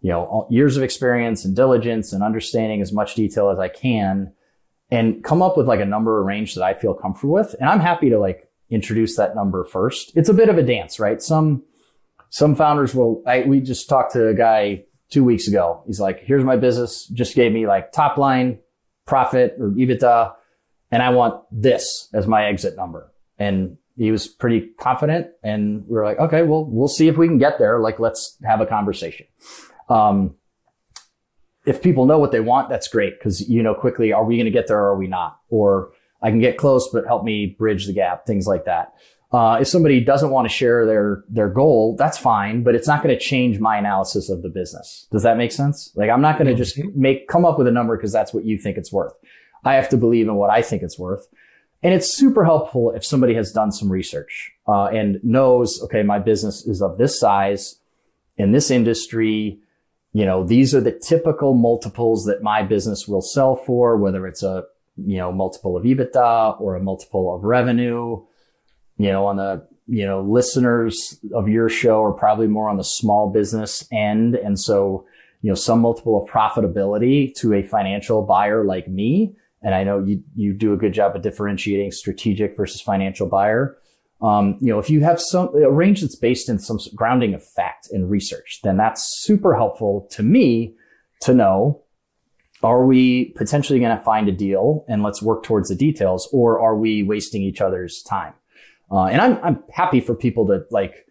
you 0.02 0.10
know, 0.10 0.48
years 0.50 0.78
of 0.78 0.84
experience 0.84 1.46
and 1.46 1.56
diligence 1.56 2.12
and 2.14 2.24
understanding 2.24 2.82
as 2.82 2.92
much 2.92 3.16
detail 3.16 3.50
as 3.50 3.60
I 3.60 3.68
can 3.68 4.34
and 4.90 5.24
come 5.24 5.42
up 5.42 5.58
with 5.58 5.68
like 5.68 5.80
a 5.80 5.86
number 5.86 6.18
or 6.18 6.24
range 6.24 6.56
that 6.56 6.64
I 6.64 6.74
feel 6.74 6.94
comfortable 6.94 7.34
with. 7.34 7.56
And 7.60 7.70
I'm 7.70 7.80
happy 7.80 8.10
to 8.10 8.20
like, 8.20 8.48
introduce 8.72 9.18
that 9.18 9.36
number 9.36 9.66
first. 9.66 10.14
It's 10.16 10.30
a 10.30 10.34
bit 10.34 10.50
of 10.50 10.58
a 10.58 10.64
dance, 10.64 11.00
right? 11.00 11.22
Some, 11.22 11.64
some 12.32 12.56
founders 12.56 12.96
will, 12.96 13.22
I, 13.28 13.42
we 13.42 13.60
just 13.60 13.88
talked 13.88 14.14
to 14.14 14.30
a 14.30 14.34
guy 14.34 14.86
two 15.10 15.24
weeks 15.24 15.48
ago. 15.48 15.84
He's 15.86 16.00
like, 16.00 16.22
here's 16.22 16.46
my 16.46 16.56
business. 16.56 17.06
Just 17.08 17.36
gave 17.36 17.52
me 17.52 17.68
like 17.68 17.92
top 17.92 18.18
line 18.18 18.60
profit 19.06 19.58
or 19.60 19.70
EBITDA. 19.72 20.34
And 20.92 21.04
I 21.04 21.10
want 21.10 21.44
this 21.52 22.08
as 22.14 22.28
my 22.28 22.46
exit 22.46 22.78
number. 22.78 23.12
And 23.38 23.78
he 23.98 24.12
was 24.12 24.28
pretty 24.28 24.70
confident. 24.80 25.28
And 25.44 25.86
we 25.88 25.94
were 25.94 26.06
like, 26.06 26.20
okay, 26.20 26.44
well, 26.44 26.66
we'll 26.66 26.88
see 26.88 27.10
if 27.10 27.18
we 27.18 27.28
can 27.28 27.38
get 27.38 27.60
there. 27.60 27.80
Like, 27.80 28.00
let's 28.00 28.38
have 28.46 28.62
a 28.62 28.66
conversation. 28.66 29.28
Um, 29.90 30.36
if 31.66 31.82
people 31.82 32.06
know 32.06 32.18
what 32.18 32.32
they 32.32 32.40
want, 32.40 32.70
that's 32.70 32.88
great 32.88 33.20
because 33.20 33.48
you 33.48 33.62
know 33.62 33.76
quickly, 33.76 34.14
are 34.14 34.24
we 34.24 34.38
going 34.38 34.46
to 34.46 34.52
get 34.52 34.68
there 34.68 34.80
or 34.80 34.94
are 34.94 34.98
we 34.98 35.08
not? 35.08 35.38
Or 35.50 35.92
I 36.22 36.30
can 36.30 36.40
get 36.40 36.58
close, 36.58 36.90
but 36.92 37.06
help 37.06 37.26
me 37.26 37.56
bridge 37.58 37.88
the 37.88 37.94
gap, 37.94 38.26
things 38.26 38.48
like 38.48 38.66
that. 38.66 38.94
Uh, 39.32 39.60
if 39.62 39.68
somebody 39.68 40.02
doesn't 40.02 40.32
want 40.32 40.46
to 40.46 40.54
share 40.54 40.86
their 40.86 41.24
their 41.30 41.48
goal, 41.48 41.96
that's 41.98 42.18
fine, 42.18 42.64
but 42.64 42.76
it's 42.76 42.88
not 42.88 43.02
going 43.02 43.18
to 43.18 43.20
change 43.20 43.60
my 43.60 43.78
analysis 43.78 44.30
of 44.30 44.42
the 44.42 44.50
business. 44.50 45.08
Does 45.10 45.24
that 45.24 45.38
make 45.38 45.54
sense? 45.54 45.92
Like 45.96 46.10
I'm 46.10 46.22
not 46.22 46.38
going 46.38 46.48
to 46.48 46.56
just 46.56 46.78
make 46.96 47.30
come 47.30 47.46
up 47.46 47.58
with 47.58 47.68
a 47.68 47.72
number 47.72 47.96
because 47.96 48.12
that's 48.12 48.34
what 48.34 48.44
you 48.44 48.58
think 48.58 48.78
it's 48.78 48.92
worth. 48.92 49.14
I 49.64 49.76
have 49.76 49.88
to 49.90 49.98
believe 49.98 50.28
in 50.28 50.36
what 50.36 50.50
I 50.50 50.62
think 50.62 50.84
it's 50.84 51.00
worth, 51.00 51.28
and 51.82 51.94
it's 51.94 52.14
super 52.14 52.44
helpful 52.44 52.92
if 52.92 53.06
somebody 53.06 53.34
has 53.36 53.54
done 53.54 53.72
some 53.72 53.90
research 53.90 54.52
uh, 54.68 54.88
and 54.88 55.24
knows, 55.24 55.82
okay, 55.84 56.04
my 56.04 56.20
business 56.20 56.68
is 56.68 56.82
of 56.82 56.98
this 56.98 57.18
size 57.18 57.80
in 58.38 58.52
this 58.52 58.70
industry. 58.70 59.60
You 60.12 60.26
know, 60.26 60.44
these 60.44 60.76
are 60.76 60.82
the 60.82 60.92
typical 60.92 61.54
multiples 61.54 62.26
that 62.26 62.44
my 62.44 62.64
business 62.64 63.08
will 63.08 63.22
sell 63.22 63.56
for, 63.56 63.96
whether 63.96 64.28
it's 64.28 64.44
a 64.44 64.66
you 64.98 65.20
know 65.20 65.32
multiple 65.32 65.78
of 65.78 65.86
EBITDA 65.86 66.60
or 66.60 66.76
a 66.76 66.84
multiple 66.84 67.34
of 67.34 67.46
revenue 67.46 68.22
you 69.02 69.12
know, 69.12 69.26
on 69.26 69.38
the, 69.38 69.66
you 69.88 70.06
know, 70.06 70.22
listeners 70.22 71.20
of 71.34 71.48
your 71.48 71.70
show 71.70 72.04
are 72.04 72.14
probably 72.14 72.48
more 72.48 72.70
on 72.70 72.78
the 72.78 72.84
small 72.84 73.32
business 73.32 73.88
end. 73.92 74.36
And 74.36 74.60
so, 74.60 75.06
you 75.42 75.50
know, 75.50 75.56
some 75.56 75.80
multiple 75.80 76.22
of 76.22 76.30
profitability 76.30 77.34
to 77.36 77.54
a 77.54 77.64
financial 77.64 78.22
buyer 78.22 78.64
like 78.64 78.88
me. 78.88 79.36
And 79.64 79.74
I 79.74 79.84
know 79.84 80.00
you, 80.00 80.24
you 80.36 80.54
do 80.54 80.74
a 80.74 80.78
good 80.78 80.94
job 80.94 81.16
of 81.16 81.22
differentiating 81.22 81.92
strategic 81.92 82.56
versus 82.56 82.82
financial 82.82 83.28
buyer. 83.28 83.78
Um, 84.22 84.58
you 84.62 84.68
know, 84.68 84.78
if 84.78 84.90
you 84.90 85.02
have 85.02 85.20
some 85.20 85.50
a 85.56 85.72
range 85.72 86.02
that's 86.02 86.16
based 86.16 86.48
in 86.48 86.60
some 86.60 86.78
grounding 86.96 87.34
of 87.34 87.44
fact 87.44 87.90
and 87.92 88.10
research, 88.10 88.60
then 88.64 88.78
that's 88.78 89.04
super 89.04 89.56
helpful 89.56 90.08
to 90.12 90.22
me 90.22 90.76
to 91.22 91.34
know 91.34 91.82
are 92.64 92.86
we 92.86 93.34
potentially 93.36 93.80
going 93.80 93.98
to 93.98 94.04
find 94.04 94.30
a 94.30 94.32
deal 94.32 94.86
and 94.88 95.02
let's 95.02 95.22
work 95.22 95.42
towards 95.42 95.70
the 95.70 95.76
details 95.76 96.30
or 96.32 96.60
are 96.60 96.76
we 96.76 97.02
wasting 97.02 97.42
each 97.42 97.62
other's 97.62 98.04
time? 98.04 98.34
Uh, 98.92 99.06
and 99.06 99.22
I'm, 99.22 99.40
I'm 99.44 99.64
happy 99.72 100.02
for 100.02 100.14
people 100.14 100.48
to 100.48 100.66
like, 100.70 101.08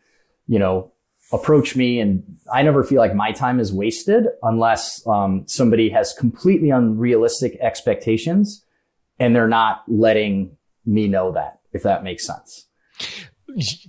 you 0.47 0.59
know, 0.59 0.93
approach 1.33 1.77
me 1.77 2.01
and 2.01 2.23
I 2.53 2.63
never 2.63 2.85
feel 2.85 2.99
like 2.99 3.15
my 3.15 3.33
time 3.33 3.61
is 3.61 3.73
wasted 3.73 4.27
unless, 4.43 5.07
um, 5.07 5.45
somebody 5.47 5.89
has 5.91 6.13
completely 6.13 6.71
unrealistic 6.71 7.57
expectations 7.61 8.65
and 9.19 9.35
they're 9.35 9.49
not 9.49 9.83
letting 9.87 10.57
me 10.85 11.09
know 11.09 11.33
that, 11.33 11.61
if 11.73 11.83
that 11.85 12.03
makes 12.03 12.27
sense. 12.27 12.67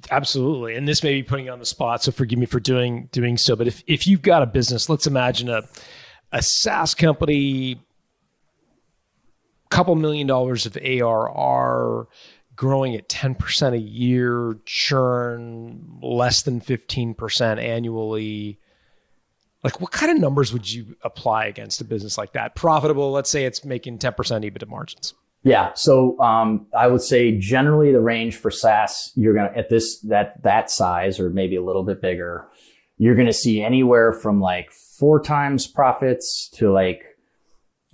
Absolutely. 0.10 0.76
And 0.76 0.88
this 0.88 1.04
may 1.04 1.14
be 1.14 1.24
putting 1.24 1.46
you 1.46 1.52
on 1.52 1.60
the 1.60 1.66
spot. 1.66 2.04
So 2.04 2.12
forgive 2.12 2.40
me 2.40 2.46
for 2.46 2.60
doing, 2.60 3.10
doing 3.12 3.38
so. 3.38 3.56
But 3.56 3.68
if, 3.68 3.84
if 3.88 4.08
you've 4.08 4.22
got 4.22 4.42
a 4.44 4.48
business, 4.48 4.90
let's 4.90 5.08
imagine 5.08 5.50
a, 5.50 5.64
a 6.32 6.42
SaaS 6.42 6.96
company, 6.96 7.80
couple 9.70 9.96
million 9.96 10.28
dollars 10.28 10.66
of 10.66 10.78
ARR, 10.78 12.08
growing 12.62 12.96
at 12.96 13.10
10% 13.10 13.74
a 13.74 13.80
year, 13.80 14.56
churn 14.68 15.98
less 16.00 16.44
than 16.44 16.62
15% 16.62 17.60
annually. 17.60 18.60
Like, 19.64 19.82
what 19.82 19.92
kind 19.92 20.12
of 20.12 20.20
numbers 20.20 20.54
would 20.54 20.72
you 20.72 20.96
apply 21.02 21.48
against 21.48 21.82
a 21.82 21.84
business 21.84 22.20
like 22.20 22.34
that? 22.34 22.54
Profitable, 22.54 23.12
let's 23.12 23.32
say 23.32 23.46
it's 23.46 23.66
making 23.66 23.98
10% 23.98 24.14
EBITDA 24.14 24.68
margins. 24.68 25.16
Yeah. 25.42 25.72
So, 25.74 26.20
um, 26.20 26.68
I 26.78 26.86
would 26.86 27.02
say 27.02 27.36
generally 27.36 27.92
the 27.92 28.00
range 28.00 28.36
for 28.36 28.52
SaaS, 28.52 29.12
you're 29.16 29.34
to, 29.34 29.58
at 29.58 29.70
this, 29.70 30.00
that, 30.02 30.44
that 30.44 30.70
size 30.70 31.20
or 31.20 31.32
maybe 31.32 31.56
a 31.56 31.64
little 31.64 31.84
bit 31.84 32.00
bigger, 32.00 32.48
you're 33.00 33.16
to 33.26 33.34
see 33.34 33.64
anywhere 33.64 34.14
from 34.14 34.40
like 34.40 34.72
four 34.72 35.20
times 35.20 35.66
profits 35.66 36.48
to 36.58 36.72
like 36.72 37.02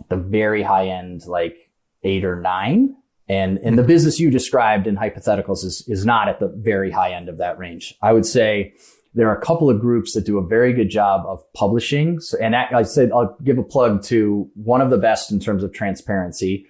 the 0.10 0.17
very 0.17 0.62
high 0.62 0.89
end, 0.89 1.25
like 1.25 1.56
eight 2.03 2.25
or 2.25 2.41
nine. 2.41 2.97
And, 3.29 3.57
and 3.59 3.77
the 3.77 3.83
business 3.83 4.19
you 4.19 4.31
described 4.31 4.87
in 4.87 4.95
hypotheticals 4.95 5.65
is, 5.65 5.83
is 5.87 6.05
not 6.05 6.29
at 6.29 6.39
the 6.39 6.47
very 6.47 6.91
high 6.91 7.11
end 7.11 7.27
of 7.27 7.37
that 7.39 7.57
range. 7.57 7.95
I 8.01 8.13
would 8.13 8.25
say 8.25 8.73
there 9.13 9.27
are 9.29 9.37
a 9.37 9.41
couple 9.41 9.69
of 9.69 9.81
groups 9.81 10.13
that 10.13 10.25
do 10.25 10.37
a 10.37 10.45
very 10.45 10.71
good 10.73 10.89
job 10.89 11.25
of 11.25 11.41
publishing. 11.53 12.19
So, 12.19 12.37
and 12.39 12.55
I, 12.55 12.67
I 12.71 12.83
say 12.83 13.09
I'll 13.13 13.35
give 13.43 13.57
a 13.57 13.63
plug 13.63 14.03
to 14.03 14.49
one 14.55 14.79
of 14.79 14.89
the 14.89 14.97
best 14.97 15.31
in 15.31 15.39
terms 15.39 15.63
of 15.63 15.73
transparency. 15.73 16.67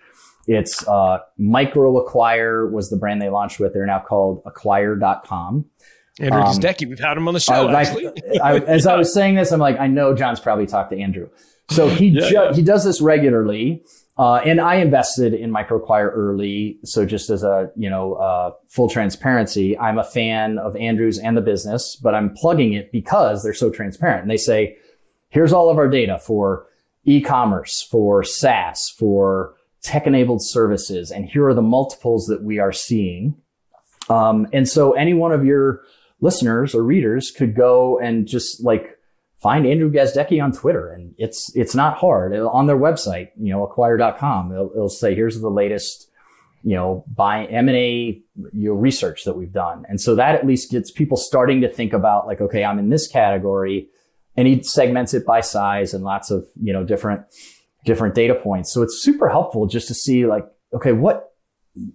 It's 0.47 0.87
uh, 0.87 1.19
Micro 1.37 1.97
Acquire 1.97 2.67
was 2.67 2.89
the 2.89 2.95
brand 2.95 3.21
they 3.21 3.29
launched 3.29 3.59
with. 3.59 3.73
They're 3.73 3.85
now 3.85 3.99
called 3.99 4.41
acquire.com. 4.45 5.65
Andrew 6.19 6.41
um, 6.41 6.59
we've 6.87 6.99
had 6.99 7.17
him 7.17 7.27
on 7.27 7.33
the 7.33 7.39
show. 7.39 7.67
I, 7.67 7.83
I, 8.41 8.59
as 8.59 8.87
I 8.87 8.95
was 8.95 9.13
saying 9.13 9.35
this, 9.35 9.51
I'm 9.51 9.59
like, 9.59 9.79
I 9.79 9.87
know 9.87 10.15
John's 10.15 10.39
probably 10.39 10.65
talked 10.65 10.91
to 10.91 10.99
Andrew. 10.99 11.29
So 11.69 11.89
he 11.89 12.07
yeah, 12.07 12.29
ju- 12.29 12.33
yeah. 12.33 12.53
he 12.53 12.63
does 12.63 12.85
this 12.85 13.01
regularly. 13.01 13.83
Uh, 14.17 14.36
and 14.38 14.60
I 14.60 14.75
invested 14.75 15.34
in 15.34 15.51
MicroAcquire 15.51 16.12
early. 16.12 16.80
So 16.84 17.06
just 17.06 17.30
as 17.30 17.43
a, 17.43 17.69
you 17.75 17.89
know, 17.89 18.13
uh, 18.13 18.51
full 18.67 18.89
transparency, 18.89 19.77
I'm 19.77 19.99
a 19.99 20.03
fan 20.03 20.58
of 20.58 20.75
Andrews 20.75 21.19
and 21.19 21.38
the 21.38 21.41
business, 21.41 21.95
but 21.95 22.15
I'm 22.15 22.34
plugging 22.34 22.73
it 22.73 22.91
because 22.91 23.43
they're 23.43 23.53
so 23.53 23.69
transparent. 23.69 24.23
And 24.23 24.32
they 24.32 24.38
say, 24.38 24.77
here's 25.30 25.53
all 25.53 25.69
of 25.69 25.77
our 25.77 25.88
data 25.88 26.17
for 26.17 26.65
e-commerce, 27.06 27.88
for 27.91 28.23
SaaS, 28.23 28.89
for 28.97 29.53
tech 29.84 30.08
enabled 30.08 30.43
services. 30.43 31.12
And 31.12 31.25
here 31.30 31.45
are 31.47 31.53
the 31.53 31.62
multiples 31.62 32.25
that 32.25 32.43
we 32.43 32.58
are 32.58 32.73
seeing. 32.73 33.36
Um, 34.10 34.47
and 34.51 34.67
so 34.67 34.93
any 34.93 35.13
one 35.13 35.32
of 35.32 35.45
your 35.45 35.84
listeners 36.21 36.73
or 36.73 36.82
readers 36.82 37.30
could 37.30 37.56
go 37.56 37.99
and 37.99 38.27
just 38.27 38.63
like 38.63 38.96
find 39.38 39.65
Andrew 39.67 39.91
Gazdecki 39.91 40.43
on 40.43 40.52
Twitter. 40.52 40.89
And 40.89 41.13
it's, 41.17 41.56
it's 41.56 41.76
not 41.76 41.97
hard 41.97 42.34
it'll, 42.34 42.50
on 42.50 42.67
their 42.67 42.78
website, 42.78 43.30
you 43.39 43.52
know, 43.52 43.63
acquire.com. 43.63 44.52
It'll, 44.52 44.71
it'll 44.71 44.89
say, 44.89 45.13
here's 45.13 45.39
the 45.39 45.50
latest, 45.50 46.10
you 46.63 46.76
know, 46.76 47.06
buy 47.08 47.45
M&A 47.45 48.21
you 48.36 48.69
know, 48.69 48.73
research 48.73 49.23
that 49.26 49.38
we've 49.38 49.54
done. 49.54 49.86
And 49.88 50.02
so 50.02 50.15
that 50.15 50.36
at 50.36 50.45
least 50.45 50.71
gets 50.71 50.91
people 50.91 51.17
starting 51.17 51.62
to 51.62 51.69
think 51.69 51.93
about 51.93 52.26
like, 52.26 52.41
okay, 52.41 52.63
I'm 52.63 52.80
in 52.80 52.89
this 52.89 53.08
category 53.08 53.88
and 54.36 54.47
he 54.47 54.63
segments 54.63 55.13
it 55.13 55.26
by 55.26 55.41
size 55.41 55.93
and 55.93 56.04
lots 56.04 56.32
of, 56.32 56.45
you 56.62 56.73
know, 56.73 56.84
different, 56.84 57.26
different 57.86 58.15
data 58.15 58.36
points. 58.36 58.71
So 58.71 58.82
it's 58.82 59.02
super 59.02 59.30
helpful 59.30 59.67
just 59.67 59.88
to 59.88 59.93
see 59.93 60.26
like, 60.26 60.45
okay, 60.73 60.93
what, 60.93 61.28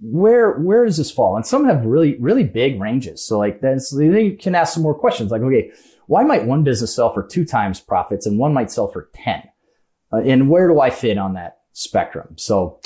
where 0.01 0.53
where 0.59 0.85
does 0.85 0.97
this 0.97 1.11
fall? 1.11 1.37
And 1.37 1.45
some 1.45 1.65
have 1.65 1.85
really 1.85 2.17
really 2.19 2.45
big 2.45 2.81
ranges. 2.81 3.27
So 3.27 3.39
like 3.39 3.61
then 3.63 3.81
so 3.81 3.97
they 3.97 4.31
can 4.31 4.55
ask 4.55 4.75
some 4.75 4.83
more 4.83 4.95
questions. 4.95 5.31
Like 5.33 5.43
okay, 5.43 5.73
why 6.07 6.25
might 6.25 6.45
one 6.45 6.65
business 6.65 6.95
sell 6.95 7.13
for 7.13 7.27
two 7.27 7.45
times 7.45 7.81
profits 7.81 8.27
and 8.27 8.39
one 8.39 8.53
might 8.53 8.71
sell 8.71 8.89
for 8.89 9.11
10? 9.15 9.43
Uh, 10.13 10.19
and 10.19 10.51
where 10.51 10.69
do 10.69 10.81
I 10.81 10.91
fit 10.91 11.19
on 11.19 11.35
that 11.35 11.59
spectrum? 11.73 12.35
So 12.37 12.81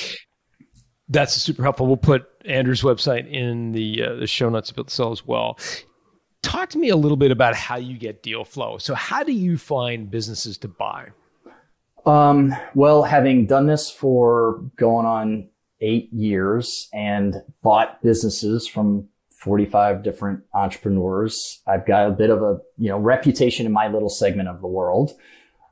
that's 1.09 1.35
super 1.35 1.63
helpful. 1.63 1.87
We'll 1.87 1.97
put 1.97 2.27
Andrew's 2.45 2.83
website 2.83 3.31
in 3.31 3.73
the 3.73 4.03
uh, 4.03 4.15
the 4.15 4.27
show 4.27 4.49
notes 4.49 4.71
about 4.71 4.87
the 4.87 4.93
sell 4.93 5.13
as 5.13 5.27
well. 5.27 5.59
Talk 6.43 6.71
to 6.71 6.79
me 6.79 6.91
a 6.91 6.97
little 6.97 7.17
bit 7.17 7.31
about 7.31 7.55
how 7.55 7.77
you 7.77 7.99
get 7.99 8.23
deal 8.23 8.45
flow. 8.45 8.79
So 8.79 8.95
how 8.95 9.25
do 9.25 9.33
you 9.33 9.59
find 9.59 10.11
businesses 10.11 10.59
to 10.59 10.69
buy? 10.69 11.09
Um, 12.05 12.55
well, 12.75 13.03
having 13.03 13.47
done 13.47 13.67
this 13.67 13.91
for 13.91 14.63
going 14.77 15.07
on 15.07 15.49
eight 15.81 16.13
years 16.13 16.89
and 16.93 17.37
bought 17.63 18.01
businesses 18.03 18.67
from 18.69 19.09
45 19.47 20.03
different 20.03 20.43
entrepreneurs. 20.55 21.63
I've 21.69 21.87
got 21.87 22.09
a 22.09 22.11
bit 22.11 22.31
of 22.31 22.43
a, 22.43 22.59
you 22.79 22.89
know, 22.89 22.99
reputation 22.99 23.65
in 23.65 23.71
my 23.71 23.87
little 23.87 24.09
segment 24.09 24.49
of 24.49 24.61
the 24.61 24.67
world. 24.67 25.13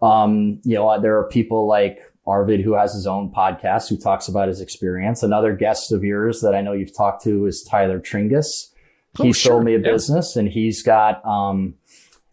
Um, 0.00 0.60
you 0.62 0.76
know, 0.76 1.00
there 1.00 1.18
are 1.18 1.28
people 1.28 1.66
like 1.66 1.98
Arvid 2.24 2.60
who 2.60 2.74
has 2.74 2.94
his 2.94 3.04
own 3.04 3.32
podcast 3.32 3.88
who 3.88 3.96
talks 3.96 4.28
about 4.28 4.46
his 4.46 4.60
experience. 4.60 5.24
Another 5.24 5.56
guest 5.56 5.90
of 5.90 6.04
yours 6.04 6.40
that 6.40 6.54
I 6.54 6.60
know 6.60 6.72
you've 6.72 6.96
talked 6.96 7.24
to 7.24 7.46
is 7.46 7.64
Tyler 7.64 7.98
Tringas. 7.98 8.70
Oh, 9.18 9.24
he 9.24 9.32
sure. 9.32 9.54
sold 9.54 9.64
me 9.64 9.74
a 9.74 9.80
yeah. 9.80 9.90
business 9.90 10.36
and 10.36 10.48
he's 10.48 10.80
got, 10.84 11.24
um, 11.26 11.74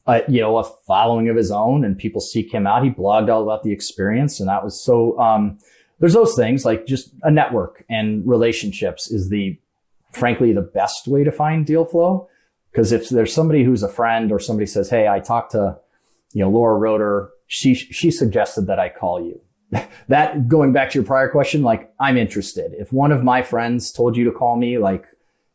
a, 0.06 0.22
you 0.28 0.42
know, 0.42 0.60
a 0.60 0.64
following 0.86 1.28
of 1.28 1.36
his 1.36 1.50
own 1.50 1.84
and 1.84 1.98
people 1.98 2.22
seek 2.22 2.54
him 2.54 2.68
out. 2.68 2.84
He 2.84 2.92
blogged 2.92 3.34
all 3.34 3.42
about 3.42 3.64
the 3.64 3.72
experience 3.72 4.40
and 4.40 4.48
that 4.48 4.64
was 4.64 4.80
so, 4.80 5.20
um, 5.20 5.58
there's 6.00 6.14
those 6.14 6.36
things 6.36 6.66
like 6.66 6.86
just 6.86 7.14
a 7.24 7.32
network 7.32 7.84
and 7.90 8.28
relationships 8.28 9.10
is 9.10 9.30
the 9.30 9.60
frankly 10.12 10.54
the 10.54 10.62
best 10.62 11.08
way 11.08 11.24
to 11.24 11.32
find 11.32 11.66
deal 11.66 11.86
flow. 11.86 12.28
Because 12.72 12.92
if 12.92 13.10
there's 13.10 13.34
somebody 13.34 13.64
who's 13.64 13.84
a 13.84 13.90
friend 13.90 14.32
or 14.32 14.40
somebody 14.40 14.66
says, 14.66 14.90
Hey, 14.90 15.08
I 15.08 15.20
talked 15.20 15.52
to, 15.52 15.78
you 16.34 16.42
know, 16.42 16.50
Laura 16.50 16.78
Roeder, 16.78 17.30
she, 17.48 17.76
she 17.76 18.12
suggested 18.12 18.68
that 18.68 18.80
I 18.80 18.90
call 18.90 19.22
you. 19.22 19.42
that 20.08 20.48
going 20.48 20.74
back 20.74 20.90
to 20.92 21.00
your 21.00 21.06
prior 21.06 21.30
question, 21.30 21.64
like 21.64 21.94
I'm 22.00 22.18
interested. 22.18 22.74
If 22.78 22.92
one 22.92 23.12
of 23.12 23.24
my 23.24 23.42
friends 23.42 23.92
told 23.92 24.18
you 24.18 24.26
to 24.26 24.32
call 24.32 24.58
me, 24.58 24.78
like 24.78 25.06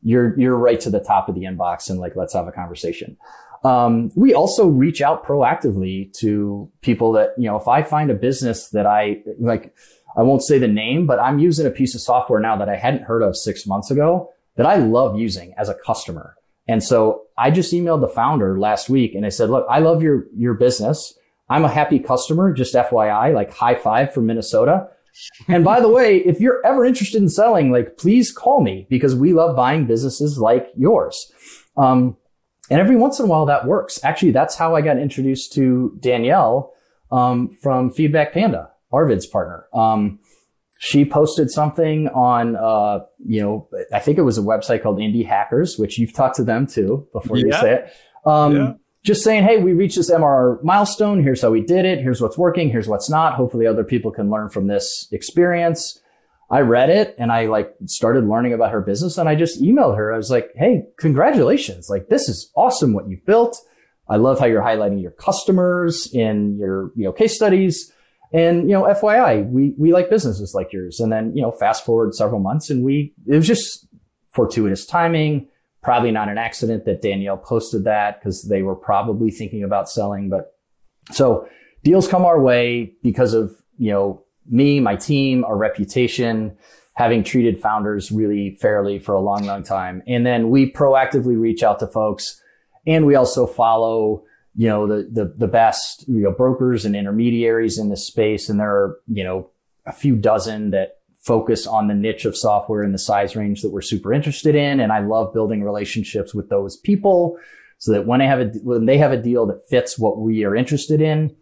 you're 0.03 0.39
you're 0.39 0.57
right 0.57 0.81
to 0.81 0.91
the 0.91 1.01
top 1.01 1.29
of 1.29 1.35
the 1.35 1.43
inbox 1.43 1.91
and 1.91 1.99
like 1.99 2.17
let's 2.17 2.33
have 2.35 2.47
a 2.47 2.53
conversation. 2.53 3.17
Um, 3.65 4.13
we 4.15 4.35
also 4.35 4.69
reach 4.69 5.01
out 5.03 5.27
proactively 5.27 6.13
to 6.19 6.71
people 6.81 7.13
that 7.13 7.31
you 7.37 7.45
know 7.45 7.57
if 7.57 7.69
I 7.69 7.83
find 7.83 8.11
a 8.11 8.15
business 8.15 8.69
that 8.69 8.87
I 8.87 9.23
like, 9.39 9.75
I 10.17 10.23
won't 10.23 10.43
say 10.43 10.59
the 10.59 10.69
name, 10.69 11.07
but 11.07 11.19
I'm 11.19 11.39
using 11.39 11.67
a 11.67 11.71
piece 11.71 11.95
of 11.95 12.01
software 12.01 12.41
now 12.41 12.57
that 12.57 12.69
I 12.69 12.77
hadn't 12.77 13.03
heard 13.03 13.23
of 13.23 13.37
six 13.37 13.67
months 13.67 13.91
ago 13.91 14.31
that 14.57 14.67
I 14.67 14.77
love 14.77 15.19
using 15.19 15.55
as 15.57 15.69
a 15.69 15.75
customer. 15.75 16.37
And 16.69 16.83
so 16.83 17.23
I 17.39 17.51
just 17.51 17.73
emailed 17.73 18.01
the 18.01 18.09
founder 18.09 18.59
last 18.59 18.89
week 18.89 19.15
and 19.15 19.25
I 19.25 19.29
said, 19.29 19.51
look, 19.51 19.67
I 19.71 19.79
love 19.79 20.03
your, 20.03 20.27
your 20.37 20.55
business. 20.55 21.17
I'm 21.49 21.65
a 21.65 21.69
happy 21.69 21.99
customer, 21.99 22.53
just 22.53 22.75
FYI, 22.75 23.33
like 23.33 23.53
high 23.53 23.77
five 23.77 24.13
from 24.13 24.27
Minnesota. 24.27 24.89
and 25.49 25.65
by 25.65 25.81
the 25.81 25.89
way, 25.89 26.17
if 26.19 26.41
you're 26.41 26.65
ever 26.67 26.85
interested 26.85 27.23
in 27.23 27.29
selling, 27.29 27.71
like 27.71 27.97
please 27.97 28.33
call 28.33 28.61
me 28.63 28.87
because 28.91 29.15
we 29.15 29.33
love 29.33 29.55
buying 29.55 29.87
businesses 29.87 30.39
like 30.39 30.69
yours. 30.77 31.33
Um, 31.77 32.17
and 32.69 32.81
every 32.81 32.97
once 32.97 33.21
in 33.21 33.27
a 33.27 33.29
while 33.29 33.47
that 33.47 33.67
works. 33.67 34.03
Actually, 34.03 34.33
that's 34.33 34.57
how 34.57 34.75
I 34.75 34.81
got 34.81 34.99
introduced 34.99 35.53
to 35.53 35.97
Danielle, 36.01 36.73
um, 37.13 37.51
from 37.63 37.91
Feedback 37.91 38.33
Panda, 38.33 38.71
Arvid's 38.93 39.27
partner. 39.27 39.67
Um, 39.73 40.19
she 40.79 41.05
posted 41.05 41.51
something 41.51 42.09
on, 42.09 42.57
uh, 42.57 43.01
you 43.25 43.41
know, 43.41 43.69
I 43.93 43.99
think 43.99 44.19
it 44.19 44.23
was 44.23 44.39
a 44.39 44.43
website 44.43 44.83
called 44.83 44.99
Indie 44.99 45.27
Hackers, 45.27 45.79
which 45.79 45.99
you've 45.99 46.13
talked 46.13 46.37
to 46.37 46.45
them 46.45 46.67
too 46.67 47.09
before 47.13 47.39
yeah. 47.39 47.47
you 47.47 47.53
say 47.53 47.73
it. 47.75 47.93
Um, 48.27 48.57
yeah. 48.57 48.73
Just 49.03 49.23
saying, 49.23 49.45
hey, 49.45 49.59
we 49.59 49.73
reached 49.73 49.97
this 49.97 50.11
MRR 50.11 50.63
milestone. 50.65 51.23
Here's 51.23 51.41
how 51.41 51.51
we 51.51 51.61
did 51.61 51.85
it. 51.85 52.01
Here's 52.01 52.21
what's 52.21 52.37
working. 52.37 52.71
Here's 52.71 52.89
what's 52.89 53.09
not. 53.09 53.35
Hopefully, 53.35 53.67
other 53.67 53.85
people 53.85 54.11
can 54.11 54.31
learn 54.31 54.49
from 54.49 54.67
this 54.67 55.09
experience. 55.13 56.01
I 56.51 56.61
read 56.61 56.91
it 56.91 57.15
and 57.19 57.33
I 57.33 57.47
like 57.47 57.75
started 57.87 58.25
learning 58.25 58.53
about 58.53 58.71
her 58.71 58.81
business 58.81 59.19
and 59.19 59.29
I 59.29 59.35
just 59.35 59.61
emailed 59.61 59.97
her. 59.97 60.13
I 60.13 60.17
was 60.17 60.31
like, 60.31 60.51
Hey, 60.55 60.85
congratulations. 60.99 61.89
Like, 61.91 62.09
this 62.09 62.29
is 62.29 62.51
awesome 62.57 62.93
what 62.93 63.09
you've 63.09 63.25
built. 63.27 63.61
I 64.09 64.17
love 64.17 64.39
how 64.39 64.47
you're 64.47 64.63
highlighting 64.63 65.03
your 65.03 65.11
customers 65.11 66.09
in 66.13 66.57
your, 66.59 66.93
you 66.95 67.05
know, 67.05 67.13
case 67.13 67.35
studies. 67.35 67.93
And, 68.33 68.69
you 68.69 68.75
know, 68.75 68.85
FYI, 68.85 69.49
we, 69.49 69.75
we 69.79 69.93
like 69.93 70.11
businesses 70.11 70.55
like 70.55 70.73
yours. 70.73 71.01
And 71.01 71.13
then, 71.13 71.35
you 71.35 71.43
know, 71.43 71.53
fast 71.53 71.85
forward 71.85 72.15
several 72.15 72.41
months 72.41 72.71
and 72.71 72.85
we, 72.85 73.15
it 73.27 73.37
was 73.37 73.47
just 73.47 73.87
fortuitous 74.31 74.85
timing, 74.85 75.49
probably 75.83 76.11
not 76.11 76.29
an 76.29 76.37
accident 76.37 76.85
that 76.85 77.03
Danielle 77.03 77.37
posted 77.39 77.85
that 77.85 78.21
because 78.21 78.49
they 78.49 78.63
were 78.63 78.75
probably 78.75 79.31
thinking 79.31 79.63
about 79.63 79.89
selling. 79.89 80.29
But 80.29 80.55
so 81.13 81.49
deals 81.85 82.09
come 82.09 82.25
our 82.25 82.41
way 82.41 82.93
because 83.03 83.33
of, 83.33 83.55
you 83.79 83.93
know, 83.93 84.23
me, 84.49 84.81
my 84.81 84.97
team, 84.97 85.45
our 85.45 85.57
reputation, 85.57 86.57
having 86.95 87.23
treated 87.23 87.61
founders 87.61 88.11
really 88.11 88.57
fairly 88.61 88.99
for 88.99 89.15
a 89.15 89.21
long, 89.21 89.45
long 89.45 89.63
time. 89.63 90.03
And 90.07 90.25
then 90.25 90.51
we 90.51 90.73
proactively 90.73 91.39
reach 91.39 91.63
out 91.63 91.79
to 91.81 91.87
folks 91.87 92.41
and 92.87 93.07
we 93.07 93.15
also 93.15 93.47
follow 93.47 94.25
you 94.57 94.69
know, 94.69 94.87
the, 94.87 95.09
the, 95.11 95.25
the 95.37 95.47
best, 95.47 96.09
you 96.09 96.23
know, 96.23 96.33
brokers 96.33 96.85
and 96.85 96.97
intermediaries 96.97 97.79
in 97.79 97.91
this 97.91 98.07
space. 98.07 98.49
And 98.49 98.59
there 98.59 98.71
are, 98.71 99.01
you 99.07 99.23
know, 99.23 99.51
a 99.85 99.93
few 99.93 100.17
dozen 100.17 100.71
that 100.71 100.99
focus 101.21 101.67
on 101.67 101.89
the 101.89 101.95
niche 101.95 102.25
of 102.25 102.37
software 102.37 102.83
and 102.83 102.95
the 102.95 102.99
size 102.99 103.37
range 103.37 103.61
that 103.61 103.71
we're 103.71 103.83
super 103.83 104.13
interested 104.15 104.55
in. 104.55 104.81
And 104.81 104.93
I 104.93 105.01
love 105.01 105.35
building 105.35 105.63
relationships 105.63 106.35
with 106.35 106.49
those 106.49 106.77
people 106.77 107.39
so 107.79 107.93
that 107.93 108.07
when 108.07 108.21
they 108.21 108.27
have 108.27 108.41
a, 108.41 108.47
when 108.63 108.87
they 108.87 108.97
have 108.97 109.13
a 109.13 109.21
deal 109.21 109.45
that 109.47 109.69
fits 109.69 109.99
what 109.99 110.19
we 110.19 110.45
are 110.45 110.57
interested 110.57 111.03
in, 111.03 111.37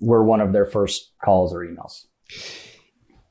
we're 0.00 0.22
one 0.22 0.40
of 0.40 0.52
their 0.52 0.64
first 0.64 1.12
calls 1.22 1.52
or 1.52 1.58
emails. 1.58 2.06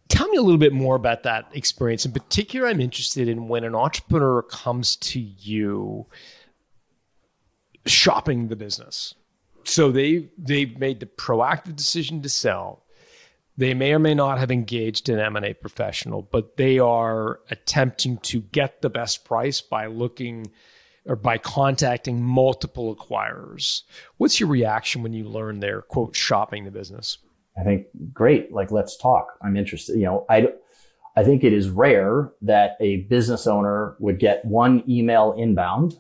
Tell 0.10 0.28
me 0.28 0.38
a 0.38 0.41
little 0.41 0.60
bit 0.60 0.74
more 0.74 0.96
about 0.96 1.24
that 1.24 1.46
experience. 1.54 2.06
In 2.06 2.12
particular, 2.12 2.67
I'm 2.67 2.80
interested 2.80 3.28
in 3.28 3.48
when 3.48 3.63
an 3.63 3.74
entrepreneur 3.74 4.43
comes 4.43 4.96
to 4.98 5.19
you 5.19 6.06
shopping 7.86 8.50
the 8.50 8.56
business 8.56 9.15
so 9.63 9.91
they 9.91 10.30
they've 10.38 10.78
made 10.78 10.99
the 10.99 11.06
proactive 11.06 11.76
decision 11.76 12.21
to 12.21 12.30
sell. 12.30 12.84
They 13.56 13.73
may 13.73 13.93
or 13.93 13.99
may 13.99 14.15
not 14.15 14.39
have 14.39 14.52
engaged 14.52 15.10
an 15.10 15.19
M&A 15.19 15.54
professional, 15.54 16.23
but 16.23 16.58
they 16.58 16.80
are 16.80 17.39
attempting 17.52 18.17
to 18.19 18.41
get 18.41 18.82
the 18.82 18.89
best 18.89 19.26
price 19.26 19.62
by 19.62 19.86
looking 19.86 20.47
or 21.06 21.15
by 21.15 21.38
contacting 21.38 22.23
multiple 22.23 22.95
acquirers. 22.95 23.84
What's 24.17 24.39
your 24.39 24.49
reaction 24.49 25.04
when 25.04 25.13
you 25.13 25.26
learn 25.26 25.60
they're 25.60 25.82
quote 25.84 26.15
shopping 26.15 26.65
the 26.65 26.71
business? 26.71 27.19
I 27.58 27.63
think 27.63 27.88
great. 28.12 28.52
Like 28.52 28.71
let's 28.71 28.97
talk. 28.97 29.38
I'm 29.41 29.56
interested. 29.56 29.97
You 29.97 30.06
know, 30.06 30.26
I 30.30 30.47
I 31.15 31.23
think 31.23 31.43
it 31.43 31.54
is 31.54 31.69
rare 31.69 32.32
that 32.41 32.76
a 32.80 33.02
business 33.04 33.45
owner 33.45 33.95
would 33.99 34.17
get 34.17 34.43
one 34.45 34.84
email 34.89 35.34
inbound 35.38 35.99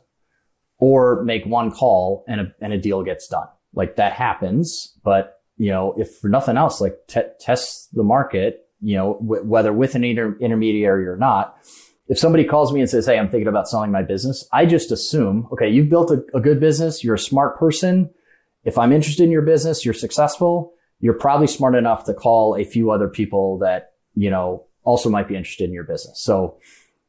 or 0.79 1.23
make 1.23 1.45
one 1.45 1.71
call 1.71 2.23
and 2.27 2.41
a, 2.41 2.55
and 2.61 2.73
a 2.73 2.77
deal 2.77 3.03
gets 3.03 3.27
done. 3.27 3.47
Like 3.73 3.95
that 3.95 4.13
happens, 4.13 4.97
but 5.03 5.41
you 5.57 5.69
know, 5.69 5.93
if 5.97 6.17
for 6.17 6.29
nothing 6.29 6.57
else, 6.57 6.81
like 6.81 6.97
t- 7.07 7.21
test 7.39 7.93
the 7.95 8.03
market, 8.03 8.67
you 8.81 8.97
know, 8.97 9.17
w- 9.21 9.43
whether 9.43 9.71
with 9.71 9.95
an 9.95 10.03
inter- 10.03 10.37
intermediary 10.39 11.07
or 11.07 11.17
not. 11.17 11.55
If 12.09 12.19
somebody 12.19 12.43
calls 12.43 12.73
me 12.73 12.81
and 12.81 12.89
says, 12.89 13.05
Hey, 13.05 13.17
I'm 13.17 13.29
thinking 13.29 13.47
about 13.47 13.69
selling 13.69 13.91
my 13.91 14.03
business, 14.03 14.47
I 14.51 14.65
just 14.65 14.91
assume, 14.91 15.47
okay, 15.53 15.69
you've 15.69 15.89
built 15.89 16.11
a, 16.11 16.23
a 16.35 16.41
good 16.41 16.59
business. 16.59 17.03
You're 17.03 17.15
a 17.15 17.19
smart 17.19 17.57
person. 17.57 18.09
If 18.65 18.77
I'm 18.77 18.91
interested 18.91 19.23
in 19.23 19.31
your 19.31 19.41
business, 19.41 19.85
you're 19.85 19.93
successful. 19.93 20.73
You're 20.99 21.13
probably 21.13 21.47
smart 21.47 21.75
enough 21.75 22.05
to 22.05 22.13
call 22.13 22.55
a 22.55 22.63
few 22.63 22.91
other 22.91 23.07
people 23.07 23.57
that, 23.59 23.93
you 24.15 24.29
know, 24.29 24.65
also 24.83 25.09
might 25.09 25.27
be 25.27 25.35
interested 25.35 25.65
in 25.65 25.73
your 25.73 25.83
business. 25.83 26.21
So, 26.21 26.57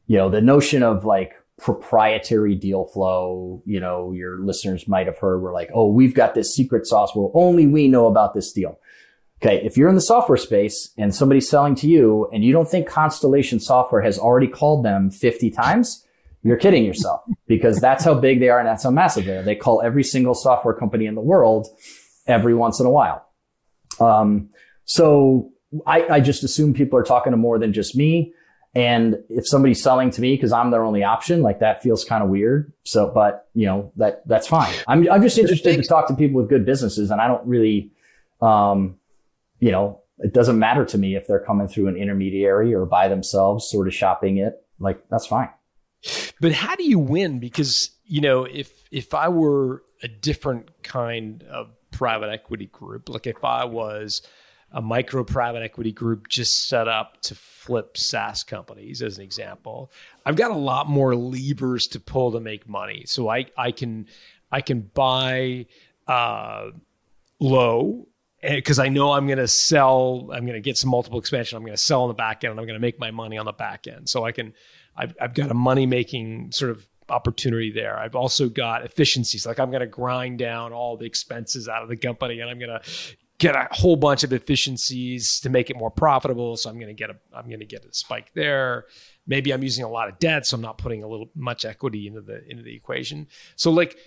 you 0.07 0.16
know, 0.16 0.29
the 0.29 0.40
notion 0.40 0.83
of 0.83 1.05
like, 1.05 1.33
proprietary 1.60 2.54
deal 2.54 2.84
flow, 2.84 3.62
you 3.64 3.80
know, 3.80 4.12
your 4.12 4.40
listeners 4.40 4.88
might 4.88 5.06
have 5.06 5.18
heard, 5.18 5.40
we're 5.40 5.52
like, 5.52 5.70
oh, 5.72 5.88
we've 5.88 6.14
got 6.14 6.34
this 6.34 6.54
secret 6.54 6.86
sauce 6.86 7.14
where 7.14 7.30
only 7.34 7.66
we 7.66 7.88
know 7.88 8.06
about 8.06 8.34
this 8.34 8.52
deal. 8.52 8.78
Okay. 9.42 9.64
If 9.64 9.76
you're 9.76 9.88
in 9.88 9.94
the 9.94 10.00
software 10.00 10.38
space 10.38 10.90
and 10.96 11.14
somebody's 11.14 11.48
selling 11.48 11.74
to 11.76 11.88
you 11.88 12.28
and 12.32 12.44
you 12.44 12.52
don't 12.52 12.68
think 12.68 12.88
Constellation 12.88 13.60
Software 13.60 14.00
has 14.00 14.18
already 14.18 14.46
called 14.46 14.84
them 14.84 15.10
50 15.10 15.50
times, 15.50 16.04
you're 16.42 16.56
kidding 16.56 16.84
yourself 16.84 17.22
because 17.46 17.80
that's 17.80 18.04
how 18.04 18.14
big 18.14 18.40
they 18.40 18.48
are 18.48 18.58
and 18.58 18.66
that's 18.66 18.84
how 18.84 18.90
massive 18.90 19.26
they 19.26 19.36
are. 19.36 19.42
They 19.42 19.56
call 19.56 19.82
every 19.82 20.04
single 20.04 20.34
software 20.34 20.74
company 20.74 21.06
in 21.06 21.14
the 21.14 21.20
world 21.20 21.66
every 22.26 22.54
once 22.54 22.80
in 22.80 22.86
a 22.86 22.90
while. 22.90 23.28
Um, 24.00 24.48
so 24.86 25.52
I, 25.86 26.06
I 26.08 26.20
just 26.20 26.42
assume 26.42 26.72
people 26.74 26.98
are 26.98 27.04
talking 27.04 27.32
to 27.32 27.36
more 27.36 27.58
than 27.58 27.72
just 27.72 27.96
me. 27.96 28.32
And 28.74 29.22
if 29.28 29.46
somebody's 29.46 29.82
selling 29.82 30.10
to 30.10 30.20
me 30.20 30.34
because 30.34 30.52
I'm 30.52 30.70
their 30.70 30.84
only 30.84 31.04
option, 31.04 31.42
like 31.42 31.60
that 31.60 31.82
feels 31.82 32.04
kind 32.04 32.24
of 32.24 32.28
weird. 32.28 32.72
So, 32.84 33.10
but 33.14 33.48
you 33.54 33.66
know, 33.66 33.92
that, 33.96 34.26
that's 34.26 34.48
fine. 34.48 34.74
I'm, 34.88 35.08
I'm 35.10 35.22
just 35.22 35.38
interested 35.38 35.76
to 35.76 35.88
talk 35.88 36.08
to 36.08 36.14
people 36.14 36.40
with 36.40 36.48
good 36.48 36.66
businesses 36.66 37.10
and 37.10 37.20
I 37.20 37.28
don't 37.28 37.46
really, 37.46 37.92
um, 38.42 38.96
you 39.60 39.70
know, 39.70 40.00
it 40.18 40.34
doesn't 40.34 40.58
matter 40.58 40.84
to 40.87 40.98
me 40.98 41.14
if 41.14 41.26
they're 41.26 41.44
coming 41.44 41.68
through 41.68 41.88
an 41.88 41.96
intermediary 41.96 42.74
or 42.74 42.84
by 42.84 43.08
themselves, 43.08 43.68
sort 43.70 43.87
of 43.87 43.94
shopping 43.94 44.38
it. 44.38 44.60
Like 44.80 45.08
that's 45.08 45.26
fine. 45.26 45.50
But 46.40 46.52
how 46.52 46.74
do 46.74 46.84
you 46.84 46.98
win? 46.98 47.38
Because, 47.38 47.90
you 48.04 48.20
know, 48.20 48.44
if, 48.44 48.70
if 48.90 49.14
I 49.14 49.28
were 49.28 49.82
a 50.02 50.08
different 50.08 50.82
kind 50.82 51.44
of 51.44 51.70
private 51.92 52.28
equity 52.28 52.66
group, 52.66 53.08
like 53.08 53.26
if 53.26 53.44
I 53.44 53.64
was, 53.64 54.22
a 54.74 54.82
micro 54.82 55.22
private 55.22 55.62
equity 55.62 55.92
group 55.92 56.28
just 56.28 56.66
set 56.66 56.88
up 56.88 57.20
to 57.22 57.34
flip 57.34 57.96
SaaS 57.96 58.42
companies, 58.42 59.00
as 59.02 59.18
an 59.18 59.24
example. 59.24 59.90
I've 60.26 60.37
got 60.37 60.50
a 60.50 60.56
lot 60.56 60.88
more 60.88 61.14
levers 61.14 61.87
to 61.88 62.00
pull 62.00 62.32
to 62.32 62.40
make 62.40 62.68
money. 62.68 63.04
So 63.06 63.28
I, 63.28 63.46
I 63.56 63.70
can 63.70 64.08
I 64.50 64.60
can 64.60 64.80
buy 64.80 65.66
uh, 66.08 66.70
low 67.38 68.08
because 68.42 68.80
I 68.80 68.88
know 68.88 69.12
I'm 69.12 69.26
going 69.26 69.38
to 69.38 69.48
sell. 69.48 70.30
I'm 70.32 70.44
going 70.44 70.54
to 70.54 70.60
get 70.60 70.76
some 70.76 70.90
multiple 70.90 71.20
expansion. 71.20 71.56
I'm 71.56 71.62
going 71.62 71.76
to 71.76 71.82
sell 71.82 72.02
on 72.02 72.08
the 72.08 72.14
back 72.14 72.42
end, 72.42 72.50
and 72.50 72.60
I'm 72.60 72.66
going 72.66 72.78
to 72.78 72.84
make 72.84 72.98
my 72.98 73.12
money 73.12 73.38
on 73.38 73.46
the 73.46 73.52
back 73.52 73.87
end. 73.87 74.08
So 74.08 74.24
I 74.24 74.32
can. 74.32 74.52
I've, 74.96 75.14
I've 75.20 75.34
got 75.34 75.50
a 75.50 75.54
money 75.54 75.87
making 75.87 76.52
sort 76.52 76.70
of 76.70 76.87
opportunity 77.08 77.70
there. 77.70 77.98
I've 77.98 78.14
also 78.14 78.48
got 78.48 78.84
efficiencies. 78.84 79.46
Like 79.46 79.58
I'm 79.58 79.70
going 79.70 79.80
to 79.80 79.87
grind 79.87 80.38
down 80.38 80.72
all 80.72 80.96
the 80.96 81.04
expenses 81.04 81.68
out 81.68 81.82
of 81.82 81.88
the 81.88 81.96
company 81.96 82.40
and 82.40 82.48
I'm 82.48 82.58
going 82.58 82.70
to 82.70 82.80
get 83.38 83.56
a 83.56 83.68
whole 83.72 83.96
bunch 83.96 84.22
of 84.22 84.32
efficiencies 84.32 85.40
to 85.40 85.50
make 85.50 85.70
it 85.70 85.76
more 85.76 85.90
profitable. 85.90 86.56
So 86.56 86.70
I'm 86.70 86.76
going 86.76 86.88
to 86.88 86.94
get 86.94 87.10
a 87.10 87.16
I'm 87.32 87.46
going 87.46 87.60
to 87.60 87.66
get 87.66 87.84
a 87.84 87.92
spike 87.92 88.32
there. 88.34 88.86
Maybe 89.26 89.52
I'm 89.52 89.62
using 89.62 89.84
a 89.84 89.88
lot 89.88 90.08
of 90.08 90.18
debt, 90.18 90.46
so 90.46 90.54
I'm 90.54 90.60
not 90.60 90.78
putting 90.78 91.02
a 91.02 91.08
little 91.08 91.30
much 91.34 91.64
equity 91.64 92.06
into 92.06 92.20
the 92.20 92.46
into 92.48 92.62
the 92.62 92.74
equation. 92.74 93.26
So 93.56 93.70
like 93.70 93.98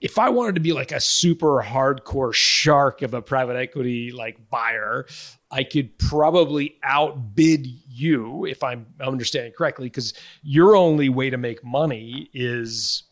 if 0.00 0.18
I 0.18 0.30
wanted 0.30 0.54
to 0.54 0.60
be 0.60 0.72
like 0.72 0.92
a 0.92 1.00
super 1.00 1.62
hardcore 1.62 2.32
shark 2.32 3.02
of 3.02 3.12
a 3.12 3.20
private 3.20 3.56
equity 3.56 4.12
like 4.12 4.48
buyer, 4.48 5.06
I 5.50 5.64
could 5.64 5.98
probably 5.98 6.78
outbid 6.82 7.66
you 7.66 8.46
if 8.46 8.62
I'm 8.64 8.86
understanding 8.98 9.52
correctly, 9.52 9.86
because 9.86 10.14
your 10.42 10.74
only 10.74 11.10
way 11.10 11.28
to 11.28 11.36
make 11.36 11.62
money 11.64 12.30
is 12.32 13.02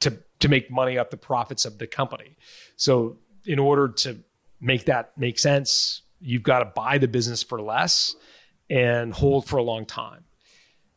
to 0.00 0.18
to 0.40 0.48
make 0.48 0.70
money 0.70 0.98
off 0.98 1.10
the 1.10 1.16
profits 1.16 1.64
of 1.64 1.78
the 1.78 1.86
company. 1.86 2.36
So 2.76 3.18
in 3.44 3.58
order 3.58 3.88
to 3.88 4.18
make 4.60 4.86
that 4.86 5.16
make 5.16 5.38
sense, 5.38 6.02
you've 6.20 6.42
got 6.42 6.60
to 6.60 6.72
buy 6.74 6.98
the 6.98 7.08
business 7.08 7.42
for 7.42 7.60
less 7.60 8.16
and 8.70 9.12
hold 9.12 9.46
for 9.46 9.58
a 9.58 9.62
long 9.62 9.86
time. 9.86 10.24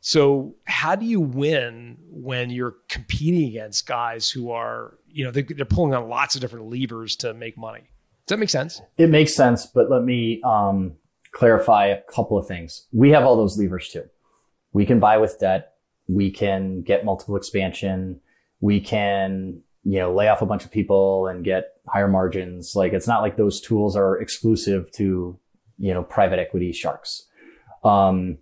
So 0.01 0.55
how 0.65 0.95
do 0.95 1.05
you 1.05 1.19
win 1.19 1.97
when 2.09 2.49
you're 2.49 2.75
competing 2.87 3.49
against 3.49 3.85
guys 3.85 4.29
who 4.29 4.51
are, 4.51 4.97
you 5.07 5.25
know, 5.25 5.31
they, 5.31 5.41
they're 5.41 5.65
pulling 5.65 5.93
on 5.93 6.07
lots 6.07 6.35
of 6.35 6.41
different 6.41 6.67
levers 6.67 7.17
to 7.17 7.33
make 7.33 7.57
money? 7.57 7.81
Does 8.25 8.35
that 8.35 8.39
make 8.39 8.49
sense? 8.49 8.81
It 8.97 9.09
makes 9.09 9.35
sense, 9.35 9.65
but 9.65 9.89
let 9.89 10.03
me 10.03 10.41
um, 10.45 10.93
clarify 11.33 11.87
a 11.87 12.01
couple 12.03 12.37
of 12.37 12.47
things. 12.47 12.87
We 12.93 13.09
have 13.11 13.23
all 13.23 13.35
those 13.35 13.57
levers 13.57 13.89
too. 13.89 14.05
We 14.71 14.85
can 14.85 14.99
buy 14.99 15.17
with 15.17 15.37
debt. 15.39 15.73
We 16.07 16.31
can 16.31 16.81
get 16.81 17.03
multiple 17.03 17.35
expansion. 17.35 18.21
We 18.61 18.79
can, 18.79 19.61
you 19.83 19.99
know, 19.99 20.13
lay 20.13 20.27
off 20.27 20.41
a 20.41 20.45
bunch 20.45 20.65
of 20.65 20.71
people 20.71 21.27
and 21.27 21.43
get 21.43 21.73
higher 21.87 22.07
margins. 22.07 22.73
Like 22.75 22.93
it's 22.93 23.07
not 23.07 23.21
like 23.21 23.37
those 23.37 23.61
tools 23.61 23.95
are 23.95 24.19
exclusive 24.19 24.91
to, 24.93 25.39
you 25.77 25.93
know, 25.93 26.03
private 26.03 26.39
equity 26.39 26.71
sharks. 26.71 27.27
Um, 27.83 28.37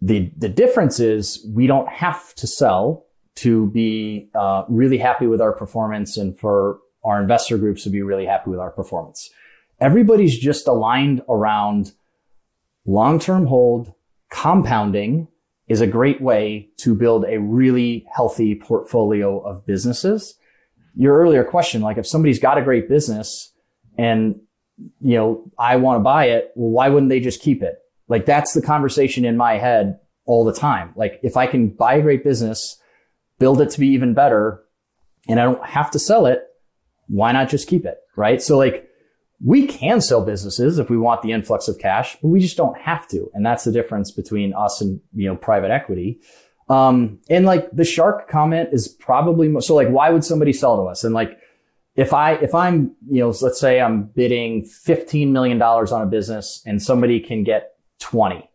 the, 0.00 0.32
the 0.36 0.48
difference 0.48 1.00
is 1.00 1.46
we 1.54 1.66
don't 1.66 1.88
have 1.88 2.34
to 2.36 2.46
sell 2.46 3.06
to 3.36 3.70
be 3.70 4.30
uh, 4.34 4.64
really 4.68 4.98
happy 4.98 5.26
with 5.26 5.40
our 5.40 5.52
performance 5.52 6.16
and 6.16 6.38
for 6.38 6.78
our 7.04 7.20
investor 7.20 7.58
groups 7.58 7.84
to 7.84 7.90
be 7.90 8.02
really 8.02 8.26
happy 8.26 8.50
with 8.50 8.58
our 8.58 8.70
performance. 8.70 9.30
Everybody's 9.78 10.38
just 10.38 10.66
aligned 10.66 11.22
around 11.28 11.92
long-term 12.86 13.46
hold, 13.46 13.92
compounding 14.30 15.28
is 15.68 15.80
a 15.80 15.86
great 15.86 16.20
way 16.20 16.68
to 16.78 16.94
build 16.94 17.24
a 17.26 17.38
really 17.38 18.06
healthy 18.14 18.54
portfolio 18.54 19.38
of 19.40 19.66
businesses. 19.66 20.36
Your 20.96 21.18
earlier 21.18 21.44
question, 21.44 21.82
like 21.82 21.98
if 21.98 22.06
somebody's 22.06 22.38
got 22.38 22.58
a 22.58 22.62
great 22.62 22.88
business 22.88 23.52
and, 23.98 24.40
you 25.00 25.16
know, 25.16 25.52
I 25.58 25.76
want 25.76 26.00
to 26.00 26.02
buy 26.02 26.30
it, 26.30 26.50
well, 26.56 26.70
why 26.70 26.88
wouldn't 26.88 27.10
they 27.10 27.20
just 27.20 27.42
keep 27.42 27.62
it? 27.62 27.76
Like 28.08 28.26
that's 28.26 28.52
the 28.52 28.62
conversation 28.62 29.24
in 29.24 29.36
my 29.36 29.58
head 29.58 30.00
all 30.24 30.44
the 30.44 30.54
time. 30.54 30.92
Like 30.96 31.20
if 31.22 31.36
I 31.36 31.46
can 31.46 31.68
buy 31.68 31.94
a 31.94 32.02
great 32.02 32.24
business, 32.24 32.80
build 33.38 33.60
it 33.60 33.70
to 33.70 33.80
be 33.80 33.88
even 33.88 34.14
better, 34.14 34.62
and 35.28 35.38
I 35.38 35.44
don't 35.44 35.64
have 35.64 35.90
to 35.90 35.98
sell 35.98 36.26
it, 36.26 36.42
why 37.08 37.32
not 37.32 37.48
just 37.50 37.68
keep 37.68 37.84
it? 37.84 37.98
Right. 38.16 38.40
So 38.40 38.56
like 38.56 38.88
we 39.44 39.66
can 39.66 40.00
sell 40.00 40.24
businesses 40.24 40.78
if 40.78 40.88
we 40.88 40.96
want 40.96 41.22
the 41.22 41.32
influx 41.32 41.68
of 41.68 41.78
cash, 41.78 42.16
but 42.22 42.28
we 42.28 42.40
just 42.40 42.56
don't 42.56 42.78
have 42.78 43.06
to. 43.08 43.30
And 43.34 43.44
that's 43.44 43.64
the 43.64 43.72
difference 43.72 44.10
between 44.10 44.54
us 44.54 44.80
and, 44.80 45.00
you 45.14 45.28
know, 45.28 45.36
private 45.36 45.70
equity. 45.70 46.20
Um, 46.68 47.20
and 47.30 47.46
like 47.46 47.70
the 47.70 47.84
shark 47.84 48.28
comment 48.28 48.70
is 48.72 48.88
probably, 48.88 49.60
so 49.60 49.74
like, 49.74 49.88
why 49.88 50.10
would 50.10 50.24
somebody 50.24 50.52
sell 50.52 50.76
to 50.76 50.82
us? 50.88 51.04
And 51.04 51.14
like, 51.14 51.38
if 51.94 52.12
I, 52.12 52.32
if 52.34 52.54
I'm, 52.54 52.94
you 53.08 53.20
know, 53.20 53.32
let's 53.40 53.60
say 53.60 53.80
I'm 53.80 54.04
bidding 54.04 54.64
$15 54.64 55.28
million 55.30 55.60
on 55.62 56.02
a 56.02 56.06
business 56.06 56.62
and 56.66 56.82
somebody 56.82 57.20
can 57.20 57.44
get 57.44 57.76
20. 58.00 58.48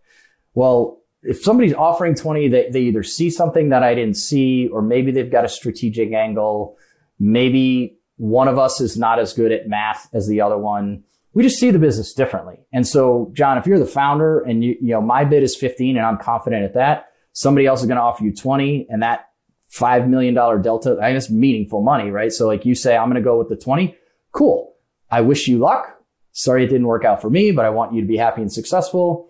Well, 0.54 1.02
if 1.24 1.42
somebody's 1.42 1.74
offering 1.74 2.16
20, 2.16 2.48
they, 2.50 2.70
they 2.70 2.82
either 2.82 3.04
see 3.04 3.30
something 3.30 3.70
that 3.70 3.84
I 3.84 3.96
didn't 3.96 4.18
see, 4.18 4.68
or 4.68 4.82
maybe 4.82 5.12
they've 5.12 5.32
got 5.32 5.46
a 5.46 5.50
strategic 5.50 6.14
angle. 6.14 6.78
Maybe 7.20 7.98
one 8.18 8.48
of 8.48 8.60
us 8.60 8.82
is 8.82 8.98
not 8.98 9.20
as 9.20 9.34
good 9.34 9.52
at 9.52 9.68
math 9.68 10.10
as 10.14 10.28
the 10.28 10.42
other 10.42 10.58
one. 10.58 11.04
We 11.34 11.44
just 11.44 11.60
see 11.60 11.72
the 11.72 11.80
business 11.80 12.14
differently. 12.14 12.60
And 12.74 12.86
so, 12.86 13.32
John, 13.34 13.58
if 13.58 13.66
you're 13.66 13.80
the 13.80 13.86
founder 13.86 14.42
and 14.42 14.64
you, 14.64 14.76
you 14.82 14.90
know, 14.90 15.02
my 15.02 15.24
bid 15.24 15.44
is 15.44 15.56
15 15.56 15.96
and 15.96 16.06
I'm 16.06 16.18
confident 16.18 16.64
at 16.64 16.74
that, 16.74 17.11
somebody 17.34 17.66
else 17.66 17.82
is 17.82 17.88
going 17.88 17.98
to 17.98 18.02
offer 18.04 18.24
you 18.24 18.34
20 18.34 18.88
and 18.90 19.02
that 19.04 19.30
$5 19.74 20.08
million 20.08 20.34
delta, 20.34 20.98
I 21.02 21.08
mean, 21.08 21.16
it's 21.16 21.30
meaningful 21.30 21.82
money, 21.82 22.12
right? 22.12 22.32
So 22.32 22.48
like 22.48 22.66
you 22.66 22.76
say, 22.76 22.98
I'm 22.98 23.08
going 23.08 23.16
to 23.16 23.22
go 23.22 23.38
with 23.38 23.50
the 23.50 23.56
20. 23.56 23.96
Cool. 24.32 24.74
I 25.10 25.22
wish 25.22 25.48
you 25.48 25.58
luck. 25.58 25.98
Sorry 26.34 26.64
it 26.64 26.68
didn't 26.68 26.88
work 26.88 27.06
out 27.06 27.22
for 27.22 27.30
me, 27.30 27.52
but 27.52 27.66
I 27.66 27.70
want 27.70 27.94
you 27.94 28.02
to 28.02 28.08
be 28.08 28.18
happy 28.18 28.42
and 28.42 28.52
successful. 28.52 29.30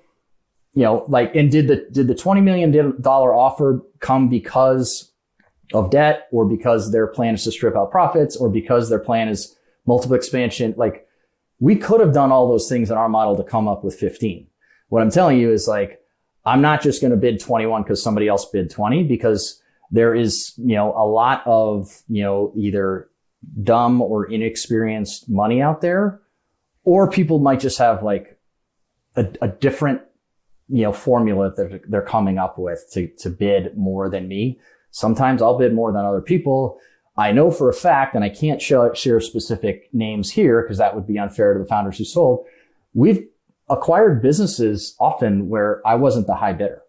You 0.73 0.83
know, 0.83 1.05
like, 1.07 1.35
and 1.35 1.51
did 1.51 1.67
the, 1.67 1.87
did 1.91 2.07
the 2.07 2.15
$20 2.15 2.43
million 2.43 2.73
offer 3.05 3.81
come 3.99 4.29
because 4.29 5.11
of 5.73 5.89
debt 5.89 6.27
or 6.31 6.45
because 6.45 6.91
their 6.91 7.07
plan 7.07 7.35
is 7.35 7.43
to 7.43 7.51
strip 7.51 7.75
out 7.75 7.91
profits 7.91 8.35
or 8.35 8.49
because 8.49 8.89
their 8.89 8.99
plan 8.99 9.27
is 9.29 9.55
multiple 9.85 10.15
expansion? 10.15 10.73
Like 10.77 11.07
we 11.59 11.75
could 11.75 11.99
have 11.99 12.13
done 12.13 12.31
all 12.31 12.47
those 12.47 12.67
things 12.67 12.89
in 12.89 12.97
our 12.97 13.09
model 13.09 13.35
to 13.37 13.43
come 13.43 13.67
up 13.67 13.83
with 13.83 13.95
15. 13.95 14.47
What 14.89 15.01
I'm 15.01 15.11
telling 15.11 15.39
you 15.39 15.51
is 15.51 15.67
like, 15.67 16.00
I'm 16.45 16.61
not 16.61 16.81
just 16.81 17.01
going 17.01 17.11
to 17.11 17.17
bid 17.17 17.39
21 17.39 17.83
because 17.83 18.01
somebody 18.01 18.27
else 18.27 18.45
bid 18.45 18.69
20 18.69 19.03
because 19.03 19.61
there 19.91 20.15
is, 20.15 20.53
you 20.57 20.75
know, 20.75 20.93
a 20.93 21.05
lot 21.05 21.43
of, 21.45 22.01
you 22.07 22.23
know, 22.23 22.51
either 22.55 23.09
dumb 23.63 24.01
or 24.01 24.25
inexperienced 24.25 25.29
money 25.29 25.61
out 25.61 25.81
there, 25.81 26.21
or 26.83 27.09
people 27.09 27.39
might 27.39 27.59
just 27.59 27.77
have 27.77 28.01
like 28.01 28.39
a, 29.15 29.27
a 29.41 29.47
different, 29.47 30.01
you 30.69 30.83
know, 30.83 30.91
formula 30.91 31.53
that 31.55 31.81
they're 31.87 32.01
coming 32.01 32.37
up 32.37 32.57
with 32.57 32.85
to, 32.93 33.07
to 33.19 33.29
bid 33.29 33.77
more 33.77 34.09
than 34.09 34.27
me. 34.27 34.59
Sometimes 34.91 35.41
I'll 35.41 35.57
bid 35.57 35.73
more 35.73 35.91
than 35.91 36.05
other 36.05 36.21
people. 36.21 36.79
I 37.17 37.33
know 37.33 37.51
for 37.51 37.69
a 37.69 37.73
fact, 37.73 38.15
and 38.15 38.23
I 38.23 38.29
can't 38.29 38.61
share, 38.61 38.95
share 38.95 39.19
specific 39.19 39.89
names 39.93 40.31
here 40.31 40.61
because 40.61 40.77
that 40.77 40.95
would 40.95 41.05
be 41.05 41.19
unfair 41.19 41.53
to 41.53 41.59
the 41.59 41.65
founders 41.65 41.97
who 41.97 42.05
sold. 42.05 42.45
We've 42.93 43.27
acquired 43.71 44.21
businesses 44.21 44.95
often 44.99 45.49
where 45.49 45.81
I 45.87 45.95
wasn't 45.95 46.27
the 46.27 46.35
high 46.35 46.53
bidder. 46.53 46.83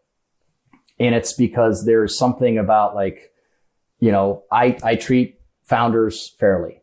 And 1.01 1.15
it's 1.15 1.33
because 1.33 1.87
there's 1.87 2.19
something 2.19 2.59
about 2.59 2.95
like, 2.95 3.33
you 4.01 4.13
know, 4.13 4.43
I, 4.53 4.77
I 4.83 4.97
treat 4.97 5.39
founders 5.65 6.35
fairly. 6.39 6.83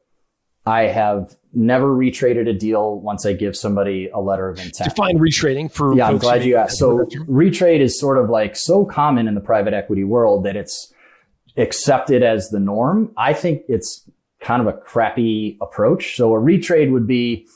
I 0.66 0.84
have 0.84 1.36
never 1.54 1.88
retraded 1.88 2.48
a 2.48 2.54
deal 2.54 3.00
once 3.00 3.26
I 3.26 3.34
give 3.34 3.56
somebody 3.56 4.10
a 4.14 4.20
letter 4.20 4.50
of 4.50 4.60
intent. 4.60 4.90
Define 4.90 5.18
retrading 5.18 5.72
for 5.72 5.96
yeah. 5.96 6.08
I'm 6.08 6.18
glad 6.18 6.44
you 6.44 6.56
asked. 6.56 6.78
So 6.78 7.06
retrade 7.28 7.80
is 7.80 8.00
sort 8.00 8.18
of 8.18 8.30
like 8.30 8.56
so 8.56 8.86
common 8.86 9.28
in 9.28 9.36
the 9.36 9.42
private 9.42 9.74
equity 9.74 10.04
world 10.04 10.46
that 10.46 10.56
it's 10.56 10.94
accepted 11.58 12.24
as 12.24 12.50
the 12.50 12.60
norm. 12.60 13.12
I 13.18 13.34
think 13.34 13.64
it's 13.68 14.10
kind 14.42 14.62
of 14.62 14.68
a 14.68 14.78
crappy 14.78 15.58
approach. 15.62 16.16
So 16.16 16.34
a 16.34 16.40
retrade 16.40 16.92
would 16.92 17.08
be, 17.08 17.48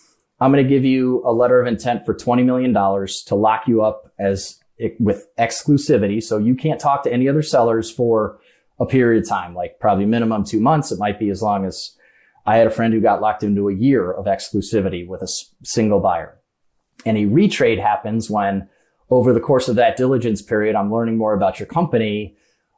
I'm 0.43 0.51
going 0.51 0.61
to 0.61 0.69
give 0.69 0.83
you 0.83 1.23
a 1.25 1.31
letter 1.31 1.61
of 1.61 1.67
intent 1.67 2.05
for 2.05 2.13
$20 2.13 2.43
million 2.43 2.73
to 2.73 3.35
lock 3.35 3.65
you 3.65 3.81
up 3.81 4.11
as 4.19 4.59
with 4.99 5.25
exclusivity. 5.39 6.21
So 6.21 6.37
you 6.37 6.53
can't 6.53 6.81
talk 6.81 7.03
to 7.03 7.13
any 7.13 7.29
other 7.29 7.41
sellers 7.41 7.89
for 7.89 8.39
a 8.77 8.85
period 8.85 9.23
of 9.23 9.29
time, 9.29 9.55
like 9.55 9.79
probably 9.79 10.05
minimum 10.05 10.43
two 10.43 10.59
months. 10.59 10.91
It 10.91 10.99
might 10.99 11.17
be 11.17 11.29
as 11.29 11.41
long 11.41 11.65
as 11.65 11.95
I 12.45 12.57
had 12.57 12.67
a 12.67 12.71
friend 12.71 12.93
who 12.93 12.99
got 12.99 13.21
locked 13.21 13.43
into 13.43 13.69
a 13.69 13.73
year 13.73 14.11
of 14.11 14.25
exclusivity 14.25 15.07
with 15.07 15.21
a 15.21 15.29
single 15.63 16.01
buyer. 16.01 16.37
And 17.05 17.17
a 17.17 17.21
retrade 17.21 17.81
happens 17.81 18.29
when 18.29 18.67
over 19.09 19.31
the 19.31 19.39
course 19.39 19.69
of 19.69 19.77
that 19.77 19.95
diligence 19.95 20.41
period, 20.41 20.75
I'm 20.75 20.91
learning 20.91 21.17
more 21.17 21.33
about 21.33 21.57
your 21.57 21.67
company 21.67 22.35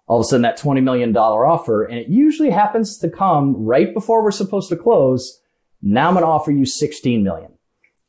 all 0.08 0.20
of 0.20 0.26
a 0.26 0.28
sudden 0.28 0.44
that 0.44 0.60
$20 0.60 0.84
million 0.84 1.18
offer. 1.18 1.84
And 1.84 1.98
it 1.98 2.10
usually 2.10 2.52
happens 2.52 3.00
to 3.00 3.10
come 3.10 3.56
right 3.56 3.92
before 3.92 4.24
we're 4.24 4.30
supposed 4.30 4.70
to 4.70 4.76
close. 4.76 5.40
Now 5.82 6.10
I'm 6.10 6.14
going 6.14 6.24
to 6.24 6.30
offer 6.30 6.52
you 6.52 6.68
16 6.68 7.24
million. 7.24 7.55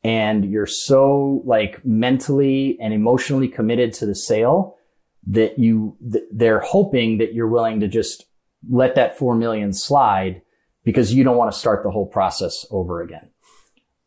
And 0.07 0.49
you're 0.49 0.65
so 0.65 1.41
like 1.43 1.85
mentally 1.85 2.77
and 2.79 2.93
emotionally 2.93 3.49
committed 3.49 3.91
to 3.95 4.05
the 4.05 4.15
sale 4.15 4.77
that 5.27 5.59
you, 5.59 5.97
th- 6.09 6.23
they're 6.31 6.61
hoping 6.61 7.17
that 7.17 7.33
you're 7.33 7.49
willing 7.49 7.81
to 7.81 7.89
just 7.89 8.23
let 8.69 8.95
that 8.95 9.17
4 9.17 9.35
million 9.35 9.73
slide 9.73 10.41
because 10.85 11.13
you 11.13 11.25
don't 11.25 11.35
want 11.35 11.51
to 11.51 11.59
start 11.59 11.83
the 11.83 11.91
whole 11.91 12.05
process 12.05 12.65
over 12.71 13.01
again. 13.01 13.29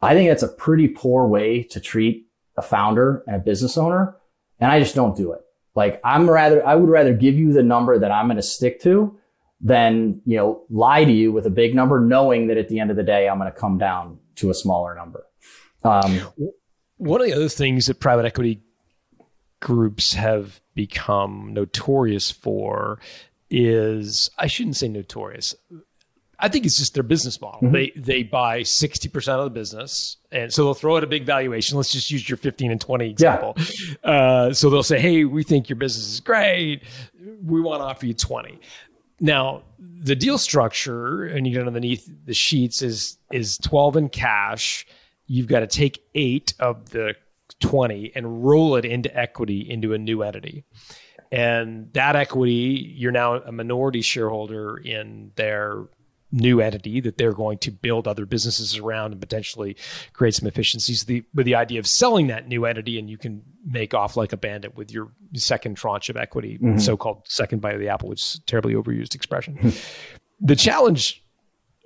I 0.00 0.14
think 0.14 0.30
that's 0.30 0.42
a 0.42 0.48
pretty 0.48 0.88
poor 0.88 1.26
way 1.26 1.64
to 1.64 1.80
treat 1.80 2.28
a 2.56 2.62
founder 2.62 3.22
and 3.26 3.36
a 3.36 3.40
business 3.40 3.76
owner. 3.76 4.16
And 4.58 4.72
I 4.72 4.80
just 4.80 4.94
don't 4.94 5.14
do 5.14 5.32
it. 5.32 5.42
Like 5.74 6.00
I'm 6.02 6.30
rather, 6.30 6.66
I 6.66 6.76
would 6.76 6.88
rather 6.88 7.12
give 7.12 7.34
you 7.34 7.52
the 7.52 7.62
number 7.62 7.98
that 7.98 8.10
I'm 8.10 8.24
going 8.24 8.38
to 8.38 8.42
stick 8.42 8.80
to 8.84 9.18
than, 9.60 10.22
you 10.24 10.38
know, 10.38 10.62
lie 10.70 11.04
to 11.04 11.12
you 11.12 11.30
with 11.30 11.44
a 11.44 11.50
big 11.50 11.74
number, 11.74 12.00
knowing 12.00 12.46
that 12.46 12.56
at 12.56 12.70
the 12.70 12.80
end 12.80 12.90
of 12.90 12.96
the 12.96 13.02
day, 13.02 13.28
I'm 13.28 13.38
going 13.38 13.52
to 13.52 13.58
come 13.58 13.76
down 13.76 14.18
to 14.36 14.48
a 14.48 14.54
smaller 14.54 14.94
number. 14.94 15.26
Um, 15.84 16.20
One 16.96 17.20
of 17.20 17.26
the 17.26 17.32
other 17.32 17.48
things 17.48 17.86
that 17.86 18.00
private 18.00 18.26
equity 18.26 18.60
groups 19.60 20.14
have 20.14 20.60
become 20.74 21.52
notorious 21.52 22.31
for 22.31 22.98
is, 23.50 24.31
I 24.38 24.46
shouldn't 24.46 24.76
say 24.76 24.88
notorious. 24.88 25.54
I 26.38 26.48
think 26.48 26.64
it's 26.64 26.78
just 26.78 26.94
their 26.94 27.02
business 27.02 27.40
model. 27.40 27.60
Mm-hmm. 27.60 27.72
They 27.72 27.92
they 27.96 28.22
buy 28.22 28.62
sixty 28.62 29.08
percent 29.08 29.38
of 29.38 29.44
the 29.44 29.50
business, 29.50 30.16
and 30.33 30.52
so 30.52 30.64
they'll 30.64 30.74
throw 30.74 30.96
out 30.96 31.04
a 31.04 31.06
big 31.06 31.24
valuation. 31.24 31.76
Let's 31.76 31.92
just 31.92 32.10
use 32.10 32.28
your 32.28 32.38
fifteen 32.38 32.70
and 32.70 32.81
twenty 32.81 33.10
example. 33.10 33.56
Yeah. 33.58 34.10
Uh, 34.10 34.52
so 34.54 34.70
they'll 34.70 34.83
say, 34.83 34.98
"Hey, 34.98 35.24
we 35.24 35.42
think 35.42 35.68
your 35.68 35.76
business 35.76 36.10
is 36.10 36.20
great. 36.20 36.83
We 37.44 37.60
want 37.60 37.81
to 37.83 37.85
offer 37.85 38.06
you 38.06 38.14
20. 38.14 38.58
Now, 39.20 39.62
the 39.78 40.16
deal 40.16 40.38
structure, 40.38 41.24
and 41.26 41.46
you 41.46 41.52
get 41.52 41.66
underneath 41.66 42.10
the 42.24 42.33
sheets, 42.33 42.81
is 42.81 43.18
is 43.31 43.58
twelve 43.58 43.96
in 43.96 44.08
cash. 44.08 44.87
You've 45.33 45.46
got 45.46 45.60
to 45.60 45.68
take 45.68 46.02
eight 46.14 46.54
of 46.58 46.90
the 46.90 47.14
twenty 47.60 48.10
and 48.14 48.44
roll 48.44 48.74
it 48.74 48.85
into 48.85 49.16
equity 49.16 49.60
into 49.70 49.94
a 49.94 49.98
new 49.98 50.22
entity. 50.22 50.64
And 51.33 51.92
that 51.92 52.16
equity, 52.16 52.94
you're 52.96 53.12
now 53.12 53.35
a 53.37 53.52
minority 53.52 54.02
shareholder 54.02 54.76
in 54.76 55.31
their 55.37 55.85
new 56.33 56.60
entity 56.60 57.00
that 57.00 57.18
they're 57.18 57.33
going 57.33 57.58
to 57.58 57.70
build 57.70 58.06
other 58.06 58.26
businesses 58.26 58.76
around 58.76 59.12
and 59.12 59.20
potentially 59.20 59.76
create 60.12 60.35
some 60.35 60.46
efficiencies 60.46 61.04
the, 61.04 61.24
with 61.35 61.46
the 61.46 61.54
idea 61.54 61.78
of 61.78 61.87
selling 61.87 62.28
that 62.28 62.48
new 62.48 62.64
entity 62.64 62.98
and 62.98 63.10
you 63.10 63.18
can 63.18 63.42
make 63.64 63.94
off 63.94 64.16
like 64.16 64.33
a 64.33 64.37
bandit 64.37 64.76
with 64.76 64.92
your 64.92 65.10
second 65.35 65.76
tranche 65.76 66.08
of 66.08 66.16
equity 66.16 66.56
mm-hmm. 66.58 66.78
so-called 66.78 67.22
second 67.26 67.60
bite 67.60 67.74
of 67.74 67.81
the 67.81 67.88
apple 67.88 68.08
which 68.08 68.20
is 68.20 68.35
a 68.37 68.46
terribly 68.46 68.74
overused 68.74 69.14
expression 69.14 69.72
the 70.40 70.56
challenge 70.56 71.22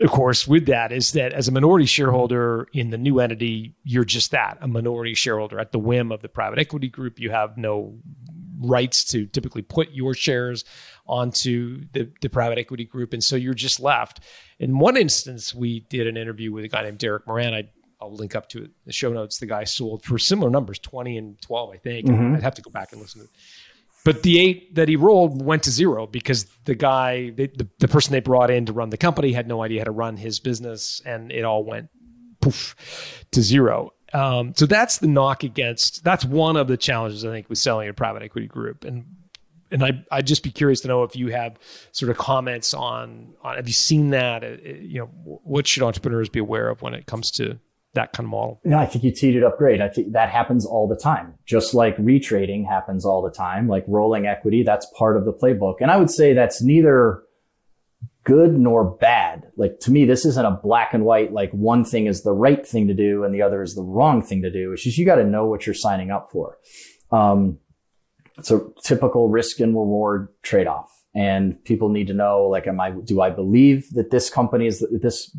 of 0.01 0.11
course 0.11 0.47
with 0.47 0.67
that 0.67 0.91
is 0.93 1.13
that 1.13 1.33
as 1.33 1.47
a 1.47 1.53
minority 1.53 1.87
shareholder 1.87 2.67
in 2.73 2.91
the 2.91 2.99
new 2.99 3.21
entity 3.21 3.75
you're 3.85 4.05
just 4.05 4.31
that 4.33 4.59
a 4.61 4.69
minority 4.69 5.15
shareholder 5.15 5.61
at 5.61 5.73
the 5.73 5.79
whim 5.79 6.11
of 6.11 6.21
the 6.21 6.29
private 6.29 6.59
equity 6.59 6.89
group 6.89 7.21
you 7.21 7.31
have 7.31 7.57
no 7.57 7.97
rights 8.61 9.05
to 9.05 9.27
typically 9.27 9.63
put 9.63 9.91
your 9.93 10.15
shares 10.15 10.65
onto 11.07 11.85
the, 11.93 12.11
the 12.21 12.29
private 12.29 12.59
equity 12.59 12.85
group. 12.85 13.13
And 13.13 13.23
so 13.23 13.37
you're 13.37 13.55
just 13.55 13.81
left. 13.81 14.21
In 14.59 14.79
one 14.79 14.97
instance, 14.97 15.55
we 15.55 15.81
did 15.81 16.07
an 16.07 16.17
interview 16.17 16.53
with 16.53 16.65
a 16.65 16.69
guy 16.69 16.83
named 16.83 16.99
Derek 16.99 17.27
Moran. 17.27 17.55
I, 17.55 17.69
I'll 18.01 18.15
link 18.15 18.35
up 18.35 18.49
to 18.51 18.65
it, 18.65 18.71
the 18.87 18.93
show 18.93 19.13
notes. 19.13 19.39
The 19.39 19.47
guy 19.47 19.65
sold 19.65 20.05
for 20.05 20.19
similar 20.19 20.51
numbers, 20.51 20.79
20 20.79 21.17
and 21.19 21.41
12, 21.41 21.71
I 21.71 21.77
think. 21.77 22.07
Mm-hmm. 22.07 22.37
I'd 22.37 22.43
have 22.43 22.55
to 22.55 22.63
go 22.63 22.71
back 22.71 22.93
and 22.93 23.01
listen 23.01 23.21
to 23.21 23.25
it. 23.27 23.31
But 24.05 24.23
the 24.23 24.39
eight 24.39 24.75
that 24.75 24.89
he 24.89 24.97
rolled 24.97 25.43
went 25.45 25.63
to 25.63 25.71
zero 25.71 26.07
because 26.07 26.45
the 26.67 26.75
guy, 26.75 27.31
the, 27.31 27.47
the, 27.47 27.69
the 27.79 27.89
person 27.89 28.13
they 28.13 28.21
brought 28.21 28.51
in 28.51 28.67
to 28.67 28.73
run 28.73 28.91
the 28.91 28.99
company 28.99 29.33
had 29.33 29.49
no 29.49 29.63
idea 29.63 29.81
how 29.81 29.85
to 29.85 29.91
run 29.91 30.19
his 30.19 30.41
business 30.41 31.01
and 31.07 31.33
it 31.33 31.45
all 31.45 31.65
went 31.65 31.89
poof 32.43 33.25
to 33.33 33.43
zero. 33.43 33.93
Um, 34.13 34.53
so 34.55 34.67
that's 34.67 34.99
the 34.99 35.07
knock 35.07 35.43
against. 35.43 36.05
That's 36.05 36.25
one 36.25 36.57
of 36.57 36.69
the 36.69 36.77
challenges 36.77 37.25
I 37.25 37.31
think 37.31 37.49
with 37.49 37.59
selling 37.59 37.89
a 37.89 37.95
private 37.95 38.23
equity 38.23 38.47
group. 38.47 38.85
And 38.85 39.07
and 39.71 39.83
I 39.83 40.05
I'd 40.13 40.27
just 40.27 40.43
be 40.43 40.51
curious 40.51 40.83
to 40.83 40.89
know 40.89 41.03
if 41.03 41.17
you 41.17 41.29
have 41.29 41.59
sort 41.93 42.11
of 42.11 42.19
comments 42.19 42.75
on 42.75 43.35
on 43.43 43.57
have 43.57 43.67
you 43.67 43.73
seen 43.73 44.11
that? 44.11 44.45
Uh, 44.45 44.57
you 44.63 45.01
know, 45.01 45.07
what 45.43 45.67
should 45.67 45.83
entrepreneurs 45.83 46.29
be 46.29 46.39
aware 46.39 46.69
of 46.69 46.83
when 46.83 46.95
it 46.95 47.07
comes 47.07 47.31
to 47.33 47.59
that 47.95 48.13
kind 48.13 48.27
of 48.27 48.31
model? 48.31 48.61
No, 48.65 48.79
I 48.79 48.87
think 48.87 49.05
you 49.05 49.13
teed 49.13 49.37
it 49.37 49.43
up 49.43 49.59
great. 49.59 49.81
I 49.81 49.89
think 49.89 50.13
that 50.13 50.31
happens 50.31 50.67
all 50.67 50.87
the 50.87 50.97
time. 50.97 51.35
Just 51.47 51.75
like 51.75 51.97
retrading 51.97 52.67
happens 52.69 53.05
all 53.05 53.23
the 53.23 53.31
time, 53.31 53.69
like 53.69 53.85
rolling 53.89 54.27
equity, 54.27 54.63
that's 54.63 54.87
part 54.97 55.17
of 55.17 55.25
the 55.25 55.33
playbook. 55.33 55.77
And 55.81 55.91
I 55.91 55.97
would 55.97 56.11
say 56.11 56.33
that's 56.33 56.63
neither 56.63 57.23
good 58.25 58.59
nor 58.59 58.85
bad. 58.85 59.51
Like 59.57 59.79
to 59.81 59.91
me, 59.91 60.05
this 60.05 60.25
isn't 60.25 60.45
a 60.45 60.51
black 60.51 60.95
and 60.95 61.05
white, 61.05 61.33
like 61.33 61.51
one 61.53 61.85
thing 61.85 62.07
is 62.07 62.23
the 62.23 62.33
right 62.33 62.67
thing 62.67 62.89
to 62.89 62.95
do 62.95 63.25
and 63.25 63.35
the 63.35 63.43
other 63.43 63.63
is 63.63 63.75
the 63.75 63.83
wrong 63.83 64.23
thing 64.23 64.43
to 64.43 64.51
do. 64.51 64.73
It's 64.73 64.83
just 64.83 64.99
you 64.99 65.05
got 65.05 65.17
to 65.17 65.25
know 65.25 65.47
what 65.47 65.67
you're 65.67 65.75
signing 65.75 66.11
up 66.11 66.31
for. 66.33 66.59
Um, 67.13 67.59
it's 68.39 68.51
a 68.51 68.67
typical 68.83 69.29
risk 69.29 69.61
and 69.61 69.75
reward 69.75 70.29
trade 70.43 70.67
off. 70.67 70.91
And 71.15 71.63
people 71.65 71.91
need 71.91 72.09
to 72.09 72.15
know, 72.15 72.47
like, 72.47 72.67
am 72.67 72.81
I, 72.81 72.91
do 72.91 73.21
I 73.21 73.31
believe 73.31 73.89
that 73.93 74.11
this 74.11 74.29
company 74.29 74.67
is, 74.67 74.85
this 74.91 75.37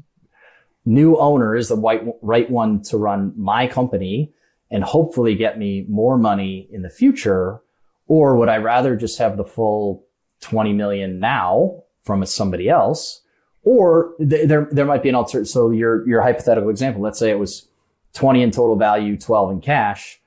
new 0.86 1.18
owner 1.18 1.56
is 1.56 1.70
the 1.70 1.76
right, 1.76 2.04
right 2.22 2.50
one 2.50 2.82
to 2.84 2.98
run 2.98 3.34
my 3.36 3.68
company 3.68 4.32
and 4.72 4.84
hopefully 4.84 5.36
get 5.36 5.58
me 5.58 5.86
more 5.90 6.18
money 6.18 6.68
in 6.72 6.82
the 6.82 6.90
future? 6.90 7.62
Or 8.08 8.36
would 8.36 8.50
I 8.50 8.58
rather 8.58 8.96
just 8.96 9.18
have 9.18 9.38
the 9.38 9.46
full 9.46 10.06
20 10.42 10.74
million 10.74 11.20
now 11.20 11.84
from 12.04 12.26
somebody 12.26 12.70
else. 12.70 13.22
Or 13.64 14.14
th- 14.20 14.48
there, 14.48 14.68
there 14.72 14.86
might 14.86 15.04
be 15.04 15.10
an 15.10 15.16
alternative. 15.16 15.50
So 15.50 15.72
your, 15.72 16.08
your 16.08 16.22
hypothetical 16.22 16.70
example, 16.70 17.02
let's 17.02 17.20
say 17.20 17.32
it 17.32 17.40
was 17.40 17.68
20 18.14 18.44
in 18.44 18.52
total 18.52 18.76
value, 18.76 19.18
12 19.18 19.52
in 19.52 19.62
cash. 19.62 20.22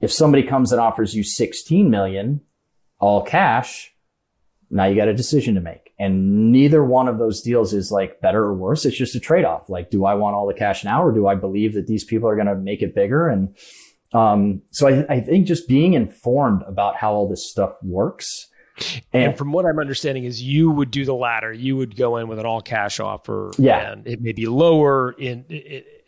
If 0.00 0.12
somebody 0.12 0.42
comes 0.42 0.72
and 0.72 0.80
offers 0.80 1.14
you 1.14 1.24
16 1.24 1.88
million 1.88 2.42
all 2.98 3.22
cash, 3.22 3.91
now 4.72 4.86
you 4.86 4.96
got 4.96 5.08
a 5.08 5.14
decision 5.14 5.54
to 5.54 5.60
make. 5.60 5.92
And 5.98 6.50
neither 6.50 6.82
one 6.82 7.06
of 7.06 7.18
those 7.18 7.42
deals 7.42 7.72
is 7.72 7.92
like 7.92 8.20
better 8.20 8.42
or 8.42 8.54
worse. 8.54 8.84
It's 8.84 8.96
just 8.96 9.14
a 9.14 9.20
trade 9.20 9.44
off. 9.44 9.68
Like, 9.68 9.90
do 9.90 10.04
I 10.04 10.14
want 10.14 10.34
all 10.34 10.46
the 10.46 10.54
cash 10.54 10.82
now 10.82 11.04
or 11.04 11.12
do 11.12 11.28
I 11.28 11.34
believe 11.34 11.74
that 11.74 11.86
these 11.86 12.04
people 12.04 12.28
are 12.28 12.34
going 12.34 12.48
to 12.48 12.56
make 12.56 12.82
it 12.82 12.94
bigger? 12.94 13.28
And, 13.28 13.56
um, 14.12 14.62
so 14.70 14.88
I, 14.88 15.06
I 15.08 15.20
think 15.20 15.46
just 15.46 15.68
being 15.68 15.94
informed 15.94 16.62
about 16.66 16.96
how 16.96 17.12
all 17.12 17.28
this 17.28 17.48
stuff 17.48 17.74
works 17.82 18.48
and, 19.12 19.24
and, 19.24 19.38
from 19.38 19.52
what 19.52 19.66
I'm 19.66 19.78
understanding 19.78 20.24
is 20.24 20.42
you 20.42 20.70
would 20.70 20.90
do 20.90 21.04
the 21.04 21.14
latter. 21.14 21.52
You 21.52 21.76
would 21.76 21.96
go 21.96 22.16
in 22.16 22.28
with 22.28 22.38
an 22.38 22.46
all 22.46 22.60
cash 22.60 23.00
offer. 23.00 23.50
Yeah. 23.58 23.92
And 23.92 24.06
it 24.06 24.20
may 24.20 24.32
be 24.32 24.46
lower 24.46 25.12
in, 25.12 25.44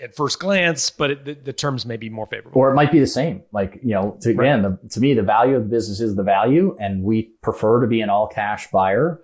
at 0.05 0.15
first 0.15 0.39
glance, 0.39 0.91
but 0.91 1.11
it, 1.11 1.25
the, 1.25 1.35
the, 1.35 1.53
terms 1.53 1.87
may 1.87 1.97
be 1.97 2.11
more 2.11 2.27
favorable. 2.27 2.61
Or 2.61 2.71
it 2.71 2.75
might 2.75 2.93
be 2.93 3.01
the 3.01 3.07
same. 3.07 3.43
Like, 3.53 3.81
you 3.83 3.95
know, 3.95 4.19
to, 4.21 4.35
right. 4.35 4.47
again, 4.47 4.63
the, 4.63 4.89
to 4.91 5.01
me, 5.01 5.15
the 5.15 5.23
value 5.23 5.57
of 5.57 5.63
the 5.63 5.69
business 5.69 6.01
is 6.01 6.15
the 6.15 6.23
value 6.23 6.77
and 6.79 7.03
we 7.03 7.33
prefer 7.43 7.81
to 7.81 7.87
be 7.87 8.03
an 8.03 8.11
all 8.11 8.29
cash 8.29 8.71
buyer. 8.71 9.21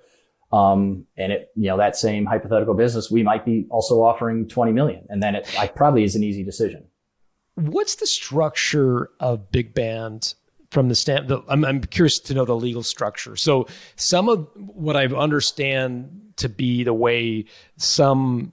Um, 0.53 1.07
and 1.17 1.33
it, 1.33 1.51
you 1.55 1.69
know, 1.69 1.77
that 1.77 1.97
same 1.97 2.25
hypothetical 2.25 2.75
business, 2.75 3.11
we 3.11 3.23
might 3.23 3.45
be 3.45 3.67
also 3.71 4.03
offering 4.03 4.49
20 4.49 4.73
million. 4.73 5.07
And 5.09 5.23
then 5.23 5.35
it 5.35 5.53
like, 5.57 5.77
probably 5.77 6.03
is 6.03 6.17
an 6.17 6.25
easy 6.25 6.43
decision. 6.43 6.87
What's 7.55 7.97
the 7.97 8.07
structure 8.07 9.11
of 9.21 9.53
Big 9.53 9.75
Band 9.75 10.35
from 10.71 10.89
the 10.89 10.95
stand. 10.95 11.27
The, 11.27 11.43
I'm, 11.49 11.65
I'm 11.65 11.81
curious 11.81 12.21
to 12.21 12.35
know 12.35 12.45
the 12.45 12.55
legal 12.55 12.85
structure. 12.85 13.35
So 13.35 13.67
some 13.97 14.29
of 14.29 14.49
what 14.55 14.97
I 14.97 15.07
understand 15.07 16.33
to 16.37 16.49
be 16.49 16.85
the 16.85 16.95
way 16.95 17.47
some 17.77 18.53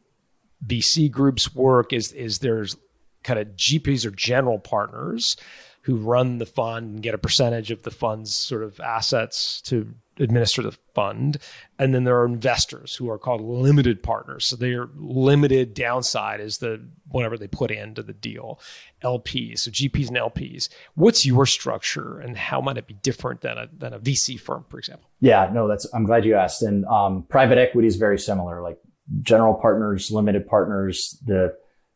VC 0.65 1.09
groups 1.09 1.53
work 1.53 1.93
is 1.93 2.11
is 2.13 2.39
there's 2.39 2.75
kind 3.23 3.39
of 3.39 3.47
GPs 3.55 4.05
or 4.05 4.11
general 4.11 4.59
partners 4.59 5.37
who 5.81 5.95
run 5.95 6.37
the 6.37 6.45
fund 6.45 6.95
and 6.95 7.01
get 7.01 7.13
a 7.13 7.17
percentage 7.17 7.71
of 7.71 7.83
the 7.83 7.91
fund's 7.91 8.33
sort 8.33 8.61
of 8.63 8.79
assets 8.81 9.61
to 9.61 9.93
administer 10.19 10.61
the 10.61 10.77
fund. 10.93 11.37
And 11.79 11.93
then 11.93 12.03
there 12.03 12.19
are 12.19 12.25
investors 12.25 12.95
who 12.95 13.09
are 13.09 13.17
called 13.17 13.41
limited 13.41 14.03
partners. 14.03 14.45
So 14.45 14.55
their 14.55 14.89
limited 14.97 15.73
downside 15.73 16.41
is 16.41 16.57
the 16.57 16.81
whatever 17.09 17.37
they 17.37 17.47
put 17.47 17.71
into 17.71 18.03
the 18.03 18.13
deal. 18.13 18.59
LPs, 19.03 19.59
so 19.59 19.71
GPs 19.71 20.07
and 20.07 20.17
LPs. 20.17 20.69
What's 20.95 21.25
your 21.25 21.45
structure 21.45 22.19
and 22.19 22.35
how 22.35 22.59
might 22.61 22.77
it 22.77 22.87
be 22.87 22.95
different 22.95 23.41
than 23.41 23.57
a 23.57 23.69
than 23.71 23.93
a 23.93 23.99
VC 23.99 24.39
firm, 24.39 24.65
for 24.69 24.79
example? 24.79 25.09
Yeah, 25.19 25.49
no, 25.53 25.67
that's 25.67 25.87
I'm 25.93 26.03
glad 26.03 26.25
you 26.25 26.35
asked. 26.35 26.63
And 26.63 26.83
um, 26.85 27.23
private 27.29 27.57
equity 27.57 27.87
is 27.87 27.95
very 27.95 28.19
similar, 28.19 28.61
like 28.61 28.79
general 29.21 29.53
partners, 29.53 30.11
limited 30.11 30.47
partners, 30.47 31.21
the 31.25 31.55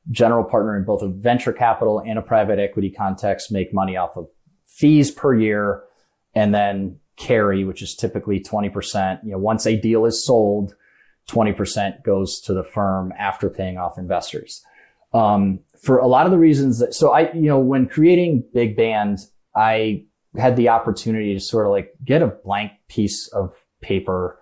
general 0.10 0.44
partner 0.44 0.78
in 0.78 0.84
both 0.84 1.02
a 1.02 1.08
venture 1.08 1.54
capital 1.54 2.00
and 2.00 2.18
a 2.18 2.22
private 2.22 2.60
equity 2.60 2.90
context 2.90 3.52
make 3.52 3.74
money 3.74 3.96
off 3.96 4.18
of 4.18 4.28
fees 4.66 5.12
per 5.12 5.34
year 5.34 5.84
and 6.34 6.54
then 6.54 6.98
carry, 7.18 7.64
which 7.64 7.82
is 7.82 7.96
typically 7.96 8.40
20%. 8.40 9.24
You 9.24 9.32
know, 9.32 9.38
once 9.38 9.66
a 9.66 9.76
deal 9.78 10.06
is 10.06 10.26
sold, 10.26 10.76
20% 11.30 12.04
goes 12.04 12.42
to 12.42 12.54
the 12.54 12.64
firm 12.64 13.14
after 13.18 13.50
paying 13.50 13.78
off 13.78 13.98
investors. 13.98 14.64
Um, 15.14 15.60
for 15.82 15.98
a 15.98 16.08
lot 16.08 16.26
of 16.26 16.32
the 16.32 16.38
reasons 16.38 16.80
that, 16.80 16.94
so 16.94 17.12
I, 17.12 17.32
you 17.34 17.48
know, 17.48 17.60
when 17.60 17.88
creating 17.88 18.46
Big 18.54 18.76
Band, 18.76 19.20
I 19.56 20.06
had 20.38 20.56
the 20.56 20.70
opportunity 20.70 21.34
to 21.34 21.40
sort 21.40 21.66
of 21.66 21.72
like 21.72 21.94
get 22.04 22.22
a 22.22 22.28
blank 22.28 22.72
piece 22.88 23.28
of 23.30 23.54
paper 23.82 24.40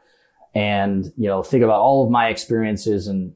and, 0.53 1.05
you 1.17 1.27
know, 1.27 1.43
think 1.43 1.63
about 1.63 1.79
all 1.79 2.03
of 2.03 2.11
my 2.11 2.27
experiences 2.27 3.07
and 3.07 3.33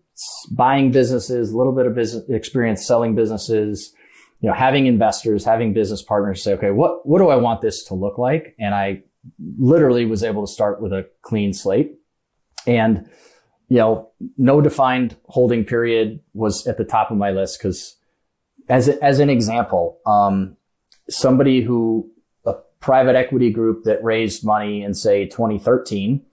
buying 0.51 0.91
businesses, 0.91 1.51
a 1.51 1.57
little 1.57 1.73
bit 1.73 1.85
of 1.85 1.95
business 1.95 2.27
experience 2.29 2.85
selling 2.85 3.15
businesses, 3.15 3.93
you 4.41 4.49
know, 4.49 4.55
having 4.55 4.87
investors, 4.87 5.45
having 5.45 5.73
business 5.73 6.01
partners 6.01 6.43
say, 6.43 6.53
okay, 6.53 6.71
what, 6.71 7.07
what 7.07 7.19
do 7.19 7.29
I 7.29 7.35
want 7.35 7.61
this 7.61 7.83
to 7.85 7.93
look 7.93 8.17
like? 8.17 8.55
And 8.59 8.75
I 8.75 9.03
literally 9.57 10.05
was 10.05 10.23
able 10.23 10.45
to 10.45 10.51
start 10.51 10.81
with 10.81 10.91
a 10.91 11.07
clean 11.21 11.53
slate. 11.53 11.93
And, 12.67 13.09
you 13.69 13.77
know, 13.77 14.11
no 14.37 14.61
defined 14.61 15.15
holding 15.25 15.65
period 15.65 16.19
was 16.33 16.67
at 16.67 16.77
the 16.77 16.83
top 16.83 17.11
of 17.11 17.17
my 17.17 17.31
list 17.31 17.59
because 17.59 17.95
as, 18.69 18.89
as 18.89 19.19
an 19.19 19.29
example, 19.29 19.99
um, 20.05 20.57
somebody 21.09 21.61
who 21.61 22.09
a 22.45 22.55
private 22.79 23.15
equity 23.15 23.51
group 23.51 23.83
that 23.83 24.03
raised 24.03 24.45
money 24.45 24.83
in 24.83 24.93
say 24.93 25.25
2013 25.25 26.25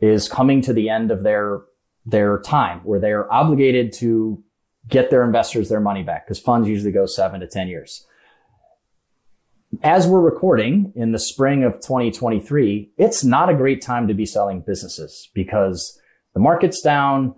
is 0.00 0.28
coming 0.28 0.60
to 0.62 0.72
the 0.72 0.88
end 0.88 1.10
of 1.10 1.22
their, 1.22 1.62
their 2.06 2.40
time 2.40 2.80
where 2.84 3.00
they're 3.00 3.32
obligated 3.32 3.92
to 3.94 4.42
get 4.88 5.10
their 5.10 5.24
investors 5.24 5.68
their 5.68 5.80
money 5.80 6.02
back 6.02 6.26
because 6.26 6.38
funds 6.40 6.68
usually 6.68 6.92
go 6.92 7.04
seven 7.06 7.40
to 7.40 7.46
10 7.46 7.68
years 7.68 8.06
as 9.82 10.06
we're 10.06 10.20
recording 10.20 10.92
in 10.96 11.12
the 11.12 11.18
spring 11.18 11.62
of 11.62 11.74
2023, 11.74 12.90
it's 12.96 13.22
not 13.22 13.48
a 13.48 13.54
great 13.54 13.82
time 13.82 14.08
to 14.08 14.14
be 14.14 14.24
selling 14.24 14.60
businesses 14.60 15.28
because 15.34 16.00
the 16.34 16.40
market's 16.40 16.80
down, 16.80 17.34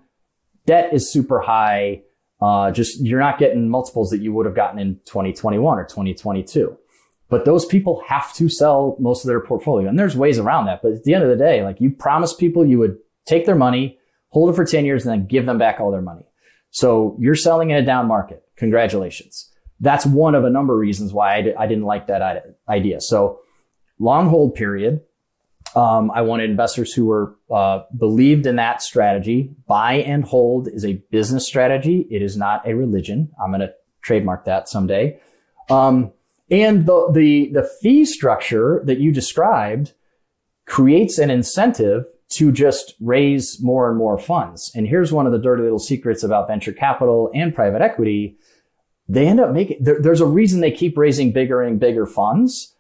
debt 0.67 0.93
is 0.93 1.11
super 1.11 1.41
high. 1.41 2.03
Uh, 2.41 2.71
just 2.71 3.05
you're 3.05 3.21
not 3.21 3.39
getting 3.39 3.69
multiples 3.69 4.11
that 4.11 4.21
you 4.21 4.33
would 4.33 4.47
have 4.47 4.55
gotten 4.55 4.79
in 4.79 4.95
2021 5.07 5.79
or 5.79 5.85
2022. 5.85 6.77
But 7.31 7.45
those 7.45 7.65
people 7.65 8.03
have 8.09 8.35
to 8.35 8.49
sell 8.49 8.97
most 8.99 9.25
of 9.25 9.29
their 9.29 9.41
portfolio, 9.41 9.89
and 9.89 9.99
there's 9.99 10.17
ways 10.17 10.39
around 10.39 10.67
that. 10.67 10.83
But 10.83 10.93
at 10.93 11.05
the 11.05 11.15
end 11.15 11.25
of 11.25 11.31
the 11.31 11.37
day, 11.37 11.63
like 11.63 11.81
you 11.81 11.91
promised 11.91 12.39
people, 12.39 12.67
you 12.67 12.79
would 12.79 12.99
take 13.25 13.47
their 13.47 13.55
money, 13.55 13.99
hold 14.29 14.51
it 14.51 14.57
for 14.57 14.65
10 14.65 14.85
years, 14.85 15.07
and 15.07 15.13
then 15.13 15.27
give 15.27 15.47
them 15.47 15.57
back 15.57 15.81
all 15.81 15.91
their 15.91 16.03
money. 16.03 16.25
So 16.71 17.17
you're 17.19 17.35
selling 17.37 17.71
in 17.71 17.77
a 17.77 17.85
down 17.85 18.09
market. 18.09 18.43
Congratulations 18.57 19.51
that's 19.81 20.05
one 20.05 20.35
of 20.35 20.45
a 20.45 20.51
number 20.51 20.75
of 20.75 20.81
reasons 20.81 21.13
why 21.13 21.37
I 21.37 21.43
d- 21.43 21.55
I 21.59 21.67
didn't 21.67 21.85
like 21.85 22.07
that 22.09 22.57
idea. 22.69 23.01
So 23.01 23.41
long 23.99 24.29
hold 24.29 24.55
period. 24.55 25.01
Um, 25.75 26.11
I 26.11 26.23
wanted 26.23 26.51
investors 26.51 26.93
who 26.93 27.07
were 27.07 27.37
uh, 27.51 27.85
believed 27.97 28.47
in 28.47 28.57
that 28.57 28.83
strategy. 28.83 29.55
Buy 29.67 29.95
and 29.95 30.25
hold 30.25 30.69
is 30.69 30.85
a 30.85 30.95
business 31.11 31.47
strategy. 31.47 32.07
It 32.11 32.23
is 32.23 32.37
not 32.37 32.67
a 32.67 32.75
religion. 32.75 33.31
I'm 33.43 33.51
going 33.51 33.61
to 33.61 33.73
trademark 34.03 34.47
that 34.47 34.69
someday. 34.69 35.21
Um, 35.69 36.13
and 36.51 36.87
the, 36.87 37.11
the 37.13 37.51
the 37.53 37.71
fee 37.81 38.05
structure 38.05 38.83
that 38.85 38.99
you 38.99 39.13
described 39.13 39.93
creates 40.67 41.19
an 41.19 41.31
incentive 41.31 42.07
to 42.31 42.53
just 42.53 42.95
raise 43.01 43.61
more 43.61 43.89
and 43.89 43.99
more 43.99 44.17
funds. 44.17 44.71
And 44.75 44.87
here's 44.87 45.13
one 45.13 45.27
of 45.27 45.33
the 45.33 45.39
dirty 45.39 45.65
little 45.65 45.81
secrets 45.81 46.23
about 46.23 46.47
venture 46.47 46.73
capital 46.73 47.31
and 47.35 47.55
private 47.55 47.83
equity. 47.83 48.37
They 49.09 49.27
end 49.27 49.41
up 49.41 49.51
making, 49.51 49.83
there, 49.83 50.01
there's 50.01 50.21
a 50.21 50.27
reason 50.27 50.61
they 50.61 50.71
keep 50.71 50.97
raising 50.97 51.33
bigger 51.33 51.61
and 51.61 51.81
bigger 51.81 52.07
funds. 52.07 52.73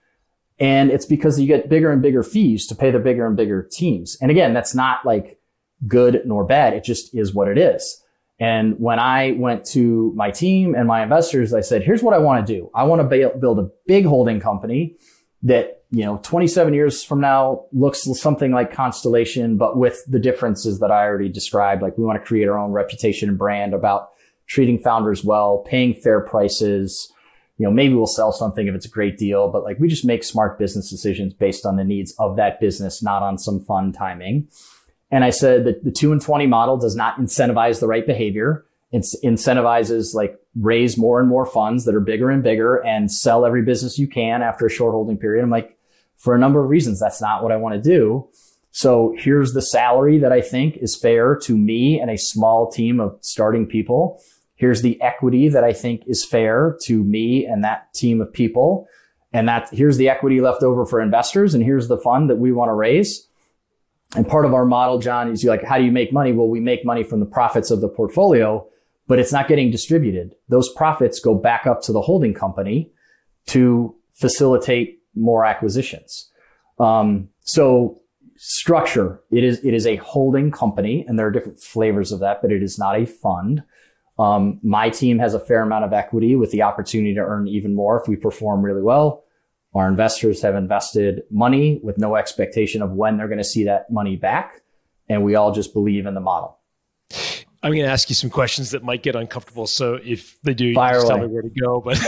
And 0.61 0.91
it's 0.91 1.07
because 1.07 1.41
you 1.41 1.49
get 1.49 1.69
bigger 1.69 1.91
and 1.91 2.01
bigger 2.01 2.23
fees 2.23 2.67
to 2.69 2.77
pay 2.77 2.93
the 2.93 3.01
bigger 3.01 3.27
and 3.27 3.37
bigger 3.37 3.63
teams. 3.63 4.17
And 4.21 4.31
again, 4.31 4.55
that's 4.55 4.75
not 4.75 5.05
like 5.05 5.41
good 5.89 6.23
nor 6.25 6.45
bad. 6.45 6.75
It 6.75 6.85
just 6.85 7.13
is 7.13 7.35
what 7.35 7.49
it 7.49 7.59
is. 7.59 8.05
And 8.41 8.81
when 8.81 8.99
I 8.99 9.33
went 9.33 9.67
to 9.67 10.13
my 10.17 10.31
team 10.31 10.75
and 10.75 10.89
my 10.89 11.03
investors, 11.03 11.53
I 11.53 11.61
said, 11.61 11.83
here's 11.83 12.03
what 12.03 12.15
I 12.15 12.19
want 12.19 12.47
to 12.47 12.53
do. 12.53 12.71
I 12.75 12.85
want 12.85 13.03
to 13.03 13.39
build 13.39 13.59
a 13.59 13.69
big 13.87 14.07
holding 14.07 14.41
company 14.41 14.97
that, 15.43 15.85
you 15.91 16.05
know, 16.05 16.19
27 16.23 16.73
years 16.73 17.05
from 17.05 17.21
now 17.21 17.67
looks 17.73 18.09
something 18.19 18.51
like 18.51 18.73
Constellation, 18.73 19.59
but 19.59 19.77
with 19.77 20.03
the 20.09 20.19
differences 20.19 20.81
that 20.81 20.91
I 20.91 21.05
already 21.05 21.29
described. 21.29 21.83
Like 21.83 21.99
we 21.99 22.05
want 22.05 22.21
to 22.21 22.27
create 22.27 22.49
our 22.49 22.59
own 22.59 22.73
reputation 22.73 23.29
and 23.29 23.37
brand 23.37 23.75
about 23.75 24.09
treating 24.47 24.79
founders 24.79 25.23
well, 25.23 25.59
paying 25.59 25.93
fair 25.93 26.23
prices. 26.23 27.13
You 27.59 27.67
know, 27.67 27.73
maybe 27.73 27.93
we'll 27.93 28.07
sell 28.07 28.33
something 28.33 28.67
if 28.67 28.75
it's 28.75 28.87
a 28.87 28.91
great 28.91 29.19
deal, 29.19 29.51
but 29.51 29.65
like 29.65 29.79
we 29.79 29.87
just 29.87 30.07
make 30.07 30.25
smart 30.25 30.59
business 30.59 30.89
decisions 30.89 31.35
based 31.35 31.67
on 31.67 31.77
the 31.77 31.85
needs 31.85 32.15
of 32.19 32.37
that 32.37 32.59
business, 32.59 33.03
not 33.03 33.23
on 33.23 33.37
some 33.37 33.61
fun 33.61 33.93
timing. 33.93 34.49
And 35.11 35.25
I 35.25 35.31
said 35.31 35.65
that 35.65 35.85
the 35.85 35.91
two 35.91 36.13
and 36.13 36.23
20 36.23 36.47
model 36.47 36.77
does 36.77 36.95
not 36.95 37.17
incentivize 37.17 37.81
the 37.81 37.89
right 37.89 38.07
behavior. 38.07 38.65
It 38.93 39.05
incentivizes 39.25 40.15
like 40.15 40.39
raise 40.57 40.99
more 40.99 41.21
and 41.21 41.29
more 41.29 41.47
funds 41.47 41.85
that 41.85 41.95
are 41.95 42.01
bigger 42.01 42.31
and 42.31 42.43
bigger 42.43 42.77
and 42.85 43.11
sell 43.11 43.45
every 43.45 43.63
business 43.63 43.99
you 43.99 44.09
can 44.09 44.43
after 44.43 44.67
a 44.67 44.71
short 44.71 44.93
holding 44.93 45.17
period. 45.17 45.43
I'm 45.43 45.51
like, 45.51 45.77
for 46.17 46.35
a 46.35 46.39
number 46.39 46.63
of 46.63 46.71
reasons, 46.71 47.01
that's 47.01 47.21
not 47.21 47.43
what 47.43 47.53
I 47.53 47.57
want 47.57 47.75
to 47.77 47.81
do. 47.81 48.29
So 48.73 49.15
here's 49.19 49.53
the 49.53 49.63
salary 49.63 50.19
that 50.19 50.33
I 50.33 50.41
think 50.41 50.77
is 50.77 50.97
fair 50.97 51.37
to 51.45 51.57
me 51.57 51.99
and 52.01 52.11
a 52.11 52.19
small 52.19 52.71
team 52.71 53.01
of 53.01 53.19
starting 53.21 53.67
people. 53.67 54.21
Here's 54.55 54.83
the 54.83 55.01
equity 55.01 55.49
that 55.49 55.65
I 55.65 55.73
think 55.73 56.03
is 56.07 56.25
fair 56.25 56.77
to 56.83 57.03
me 57.03 57.47
and 57.47 57.65
that 57.65 57.93
team 57.95 58.21
of 58.21 58.33
people. 58.33 58.87
And 59.33 59.49
that 59.49 59.71
here's 59.73 59.97
the 59.97 60.09
equity 60.09 60.41
left 60.41 60.63
over 60.63 60.85
for 60.85 61.01
investors. 61.01 61.55
And 61.55 61.65
here's 61.65 61.89
the 61.89 61.99
fund 61.99 62.29
that 62.29 62.37
we 62.37 62.53
want 62.53 62.69
to 62.69 62.75
raise. 62.75 63.27
And 64.17 64.27
part 64.27 64.45
of 64.45 64.55
our 64.55 64.65
model, 64.65 64.99
John, 64.99 65.31
is 65.31 65.45
like, 65.45 65.63
how 65.63 65.79
do 65.79 65.85
you 65.85 65.93
make 65.93 66.13
money? 66.13 66.33
Well, 66.33 66.49
we 66.49 66.61
make 66.61 66.85
money 66.85 67.05
from 67.05 67.21
the 67.21 67.27
profits 67.27 67.71
of 67.71 67.81
the 67.81 67.89
portfolio, 67.89 68.67
but 69.07 69.19
it's 69.19 69.33
not 69.33 69.47
getting 69.47 69.71
distributed. 69.71 70.35
Those 70.49 70.73
profits 70.75 71.21
go 71.21 71.35
back 71.35 71.67
up 71.67 71.81
to 71.83 71.93
the 71.93 72.01
holding 72.01 72.35
company 72.35 72.91
to 73.47 73.95
facilitate 74.13 75.01
more 75.15 75.45
acquisitions. 75.45 76.31
Um, 76.79 77.29
so 77.41 78.01
structure, 78.37 79.21
it 79.31 79.45
is, 79.45 79.65
it 79.65 79.75
is 79.75 79.87
a 79.87 79.97
holding 79.97 80.51
company 80.51 81.05
and 81.07 81.19
there 81.19 81.27
are 81.27 81.31
different 81.31 81.61
flavors 81.61 82.11
of 82.11 82.21
that, 82.21 82.43
but 82.43 82.51
it 82.51 82.63
is 82.63 82.79
not 82.79 82.99
a 82.99 83.07
fund. 83.07 83.63
Um, 84.19 84.59
my 84.63 84.91
team 84.91 85.19
has 85.19 85.35
a 85.35 85.41
fair 85.41 85.63
amount 85.63 85.85
of 85.85 85.93
equity 85.93 86.37
with 86.37 86.51
the 86.51 86.63
opportunity 86.63 87.15
to 87.15 87.21
earn 87.21 87.47
even 87.49 87.75
more 87.75 88.01
if 88.01 88.09
we 88.09 88.17
perform 88.17 88.63
really 88.63 88.83
well. 88.83 89.25
Our 89.75 89.89
investors 89.89 90.43
have 90.43 90.55
invested 90.55 91.23
money 91.31 91.81
with 91.83 91.97
no 91.97 92.17
expectation 92.17 92.83
of 92.83 92.91
when 92.93 93.17
they're 93.17 93.29
going 93.29 93.39
to 93.39 93.45
see 93.45 93.65
that 93.65 93.91
money 93.91 94.17
back. 94.17 94.63
And 95.09 95.25
we 95.25 95.35
all 95.35 95.53
just 95.53 95.73
believe 95.73 96.07
in 96.07 96.15
the 96.15 96.21
model. 96.21 96.59
I'm 97.63 97.73
going 97.73 97.85
to 97.85 97.91
ask 97.91 98.09
you 98.09 98.15
some 98.15 98.31
questions 98.31 98.71
that 98.71 98.83
might 98.83 99.03
get 99.03 99.15
uncomfortable. 99.15 99.67
So 99.67 99.99
if 100.03 100.41
they 100.43 100.55
do, 100.55 100.73
Fire 100.73 100.95
just 100.95 101.11
away. 101.11 101.21
tell 101.21 101.29
me 101.29 101.33
where 101.33 101.43
to 101.43 101.51
go. 101.51 101.81
But 101.81 101.99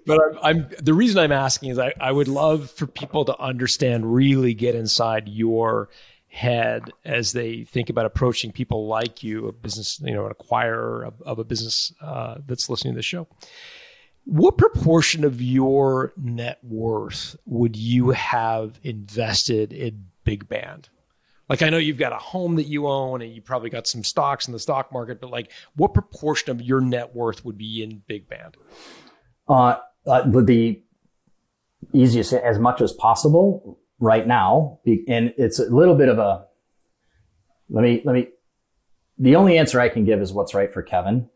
but 0.06 0.18
I'm, 0.20 0.38
I'm, 0.42 0.68
the 0.82 0.94
reason 0.94 1.18
I'm 1.18 1.32
asking 1.32 1.70
is 1.70 1.78
I, 1.78 1.92
I 2.00 2.10
would 2.10 2.28
love 2.28 2.70
for 2.70 2.86
people 2.86 3.24
to 3.26 3.38
understand, 3.38 4.12
really 4.12 4.52
get 4.52 4.74
inside 4.74 5.28
your 5.28 5.90
head 6.26 6.90
as 7.04 7.32
they 7.32 7.62
think 7.62 7.88
about 7.88 8.06
approaching 8.06 8.50
people 8.50 8.88
like 8.88 9.22
you, 9.22 9.46
a 9.46 9.52
business, 9.52 10.00
you 10.00 10.12
know, 10.12 10.26
an 10.26 10.32
acquirer 10.32 11.06
of, 11.06 11.22
of 11.22 11.38
a 11.38 11.44
business 11.44 11.92
uh, 12.00 12.38
that's 12.44 12.68
listening 12.68 12.94
to 12.94 12.98
the 12.98 13.02
show. 13.02 13.28
What 14.24 14.56
proportion 14.56 15.24
of 15.24 15.42
your 15.42 16.12
net 16.16 16.58
worth 16.62 17.36
would 17.44 17.76
you 17.76 18.10
have 18.10 18.80
invested 18.82 19.72
in 19.72 20.06
Big 20.24 20.48
Band? 20.48 20.88
Like 21.48 21.60
I 21.60 21.68
know 21.68 21.76
you've 21.76 21.98
got 21.98 22.12
a 22.12 22.18
home 22.18 22.56
that 22.56 22.66
you 22.66 22.88
own 22.88 23.20
and 23.20 23.32
you 23.32 23.42
probably 23.42 23.68
got 23.68 23.86
some 23.86 24.02
stocks 24.02 24.46
in 24.46 24.52
the 24.52 24.58
stock 24.58 24.90
market, 24.92 25.20
but 25.20 25.30
like 25.30 25.52
what 25.76 25.92
proportion 25.92 26.50
of 26.50 26.62
your 26.62 26.80
net 26.80 27.14
worth 27.14 27.44
would 27.44 27.58
be 27.58 27.82
in 27.82 28.02
Big 28.06 28.28
Band? 28.28 28.56
Uh, 29.46 29.76
uh, 30.06 30.22
would 30.26 30.46
be 30.46 30.84
easiest 31.92 32.32
as 32.32 32.58
much 32.58 32.80
as 32.80 32.92
possible 32.94 33.78
right 33.98 34.26
now. 34.26 34.80
And 35.06 35.34
it's 35.36 35.58
a 35.58 35.64
little 35.64 35.96
bit 35.96 36.08
of 36.08 36.18
a, 36.18 36.46
let 37.68 37.82
me, 37.82 38.00
let 38.06 38.14
me, 38.14 38.28
the 39.18 39.36
only 39.36 39.58
answer 39.58 39.80
I 39.80 39.90
can 39.90 40.04
give 40.04 40.20
is 40.20 40.32
what's 40.32 40.54
right 40.54 40.72
for 40.72 40.82
Kevin. 40.82 41.28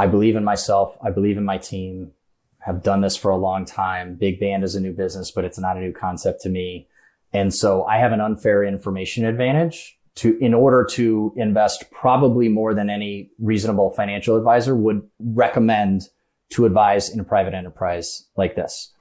I 0.00 0.06
believe 0.06 0.34
in 0.34 0.44
myself. 0.44 0.96
I 1.02 1.10
believe 1.10 1.36
in 1.36 1.44
my 1.44 1.58
team. 1.58 2.12
Have 2.60 2.82
done 2.82 3.02
this 3.02 3.16
for 3.18 3.30
a 3.30 3.36
long 3.36 3.66
time. 3.66 4.14
Big 4.14 4.40
band 4.40 4.64
is 4.64 4.74
a 4.74 4.80
new 4.80 4.92
business, 4.92 5.30
but 5.30 5.44
it's 5.44 5.58
not 5.58 5.76
a 5.76 5.80
new 5.80 5.92
concept 5.92 6.40
to 6.42 6.48
me. 6.48 6.88
And 7.34 7.52
so 7.52 7.84
I 7.84 7.98
have 7.98 8.12
an 8.12 8.20
unfair 8.20 8.64
information 8.64 9.26
advantage 9.26 9.98
to, 10.16 10.38
in 10.38 10.54
order 10.54 10.86
to 10.92 11.34
invest 11.36 11.90
probably 11.90 12.48
more 12.48 12.72
than 12.72 12.88
any 12.88 13.30
reasonable 13.38 13.90
financial 13.90 14.38
advisor 14.38 14.74
would 14.74 15.02
recommend 15.18 16.08
to 16.54 16.64
advise 16.64 17.10
in 17.10 17.20
a 17.20 17.24
private 17.24 17.52
enterprise 17.52 18.26
like 18.36 18.54
this. 18.54 18.92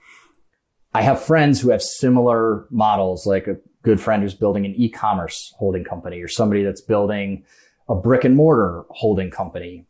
I 0.94 1.02
have 1.02 1.24
friends 1.24 1.62
who 1.62 1.70
have 1.70 1.82
similar 1.82 2.68
models, 2.72 3.26
like 3.26 3.48
a 3.48 3.58
good 3.84 4.02
friend 4.02 4.22
who's 4.22 4.36
building 4.36 4.66
an 4.66 4.76
e-commerce 4.76 5.54
holding 5.58 5.86
company 5.86 6.22
or 6.22 6.28
somebody 6.28 6.64
that's 6.64 6.82
building 6.82 7.46
a 7.88 7.96
brick 7.96 8.26
and 8.26 8.36
mortar 8.36 8.84
holding 8.90 9.32
company. 9.32 9.86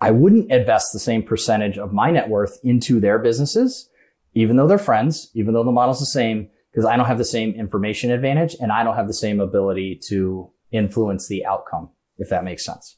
I 0.00 0.10
wouldn't 0.10 0.50
invest 0.50 0.92
the 0.92 0.98
same 0.98 1.22
percentage 1.22 1.78
of 1.78 1.92
my 1.92 2.10
net 2.10 2.28
worth 2.28 2.58
into 2.64 3.00
their 3.00 3.18
businesses, 3.18 3.88
even 4.34 4.56
though 4.56 4.66
they're 4.66 4.78
friends, 4.78 5.30
even 5.34 5.52
though 5.54 5.64
the 5.64 5.72
model's 5.72 6.00
the 6.00 6.06
same, 6.06 6.48
because 6.72 6.86
I 6.86 6.96
don't 6.96 7.06
have 7.06 7.18
the 7.18 7.24
same 7.24 7.52
information 7.52 8.10
advantage 8.10 8.56
and 8.60 8.72
I 8.72 8.82
don't 8.82 8.96
have 8.96 9.08
the 9.08 9.14
same 9.14 9.40
ability 9.40 10.00
to 10.08 10.50
influence 10.70 11.28
the 11.28 11.44
outcome, 11.44 11.90
if 12.18 12.30
that 12.30 12.44
makes 12.44 12.64
sense. 12.64 12.96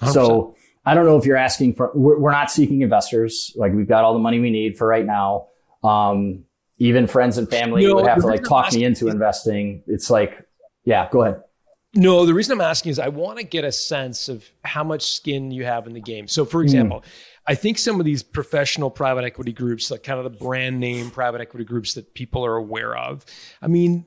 100%. 0.00 0.12
So 0.12 0.56
I 0.84 0.94
don't 0.94 1.06
know 1.06 1.16
if 1.16 1.24
you're 1.24 1.36
asking 1.36 1.74
for, 1.74 1.92
we're, 1.94 2.18
we're, 2.18 2.32
not 2.32 2.50
seeking 2.50 2.82
investors. 2.82 3.52
Like 3.56 3.72
we've 3.72 3.88
got 3.88 4.04
all 4.04 4.12
the 4.12 4.18
money 4.18 4.40
we 4.40 4.50
need 4.50 4.76
for 4.76 4.86
right 4.86 5.06
now. 5.06 5.46
Um, 5.82 6.44
even 6.78 7.06
friends 7.06 7.38
and 7.38 7.48
family 7.48 7.86
no, 7.86 7.94
would 7.94 8.06
have 8.06 8.20
to 8.20 8.26
like 8.26 8.42
talk 8.42 8.72
me 8.72 8.84
into 8.84 9.08
investing. 9.08 9.82
It's 9.86 10.10
like, 10.10 10.46
yeah, 10.84 11.08
go 11.10 11.22
ahead. 11.22 11.42
No, 11.94 12.26
the 12.26 12.34
reason 12.34 12.52
I'm 12.52 12.60
asking 12.60 12.90
is 12.90 12.98
I 12.98 13.08
want 13.08 13.38
to 13.38 13.44
get 13.44 13.64
a 13.64 13.70
sense 13.70 14.28
of 14.28 14.44
how 14.64 14.82
much 14.82 15.02
skin 15.02 15.50
you 15.50 15.64
have 15.64 15.86
in 15.86 15.92
the 15.92 16.00
game. 16.00 16.26
So, 16.26 16.44
for 16.44 16.62
example, 16.62 17.00
mm. 17.00 17.08
I 17.46 17.54
think 17.54 17.78
some 17.78 18.00
of 18.00 18.06
these 18.06 18.22
professional 18.22 18.90
private 18.90 19.24
equity 19.24 19.52
groups, 19.52 19.90
like 19.90 20.02
kind 20.02 20.18
of 20.18 20.24
the 20.24 20.38
brand 20.38 20.80
name 20.80 21.10
private 21.10 21.40
equity 21.40 21.64
groups 21.64 21.94
that 21.94 22.14
people 22.14 22.44
are 22.44 22.56
aware 22.56 22.96
of, 22.96 23.24
I 23.62 23.68
mean, 23.68 24.06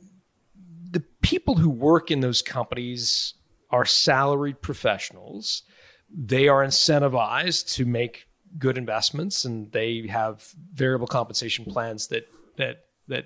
the 0.91 1.03
people 1.21 1.55
who 1.55 1.69
work 1.69 2.11
in 2.11 2.19
those 2.19 2.41
companies 2.41 3.35
are 3.69 3.85
salaried 3.85 4.61
professionals. 4.61 5.63
They 6.09 6.47
are 6.47 6.65
incentivized 6.65 7.73
to 7.75 7.85
make 7.85 8.27
good 8.57 8.77
investments 8.77 9.45
and 9.45 9.71
they 9.71 10.07
have 10.07 10.53
variable 10.73 11.07
compensation 11.07 11.65
plans 11.65 12.07
that 12.07 12.27
that 12.55 12.85
that 13.07 13.25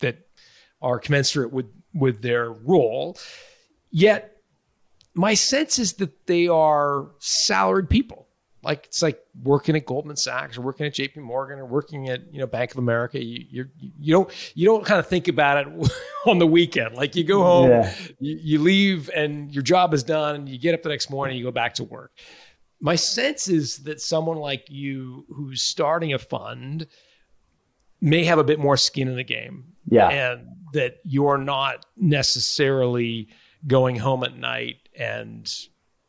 that 0.00 0.18
are 0.82 0.98
commensurate 0.98 1.52
with 1.52 1.66
with 1.94 2.20
their 2.22 2.52
role 2.52 3.16
Yet 3.94 4.38
my 5.14 5.34
sense 5.34 5.78
is 5.78 5.92
that 5.94 6.26
they 6.26 6.48
are 6.48 7.12
salaried 7.20 7.88
people. 7.88 8.26
Like 8.60 8.86
it's 8.86 9.02
like 9.02 9.20
working 9.40 9.76
at 9.76 9.86
Goldman 9.86 10.16
Sachs 10.16 10.58
or 10.58 10.62
working 10.62 10.84
at 10.84 10.94
J.P. 10.94 11.20
Morgan 11.20 11.60
or 11.60 11.66
working 11.66 12.08
at 12.08 12.32
you 12.32 12.40
know 12.40 12.46
Bank 12.48 12.72
of 12.72 12.78
America. 12.78 13.22
You 13.22 13.44
you 13.48 13.68
you 14.00 14.12
don't 14.12 14.28
you 14.56 14.66
don't 14.66 14.84
kind 14.84 14.98
of 14.98 15.06
think 15.06 15.28
about 15.28 15.64
it 15.64 15.92
on 16.26 16.40
the 16.40 16.46
weekend. 16.46 16.96
Like 16.96 17.14
you 17.14 17.22
go 17.22 17.44
home, 17.44 17.70
yeah. 17.70 17.94
you, 18.18 18.38
you 18.42 18.58
leave, 18.58 19.10
and 19.14 19.54
your 19.54 19.62
job 19.62 19.94
is 19.94 20.02
done, 20.02 20.34
and 20.34 20.48
you 20.48 20.58
get 20.58 20.74
up 20.74 20.82
the 20.82 20.88
next 20.88 21.08
morning, 21.08 21.36
you 21.36 21.44
go 21.44 21.52
back 21.52 21.74
to 21.74 21.84
work. 21.84 22.10
My 22.80 22.96
sense 22.96 23.46
is 23.46 23.84
that 23.84 24.00
someone 24.00 24.38
like 24.38 24.64
you 24.70 25.24
who's 25.28 25.62
starting 25.62 26.14
a 26.14 26.18
fund 26.18 26.88
may 28.00 28.24
have 28.24 28.40
a 28.40 28.44
bit 28.44 28.58
more 28.58 28.76
skin 28.76 29.06
in 29.06 29.14
the 29.14 29.24
game. 29.24 29.66
Yeah. 29.88 30.08
And 30.08 30.48
that 30.72 30.96
you're 31.04 31.38
not 31.38 31.86
necessarily 31.96 33.28
going 33.66 33.96
home 33.96 34.24
at 34.24 34.36
night 34.36 34.76
and 34.98 35.50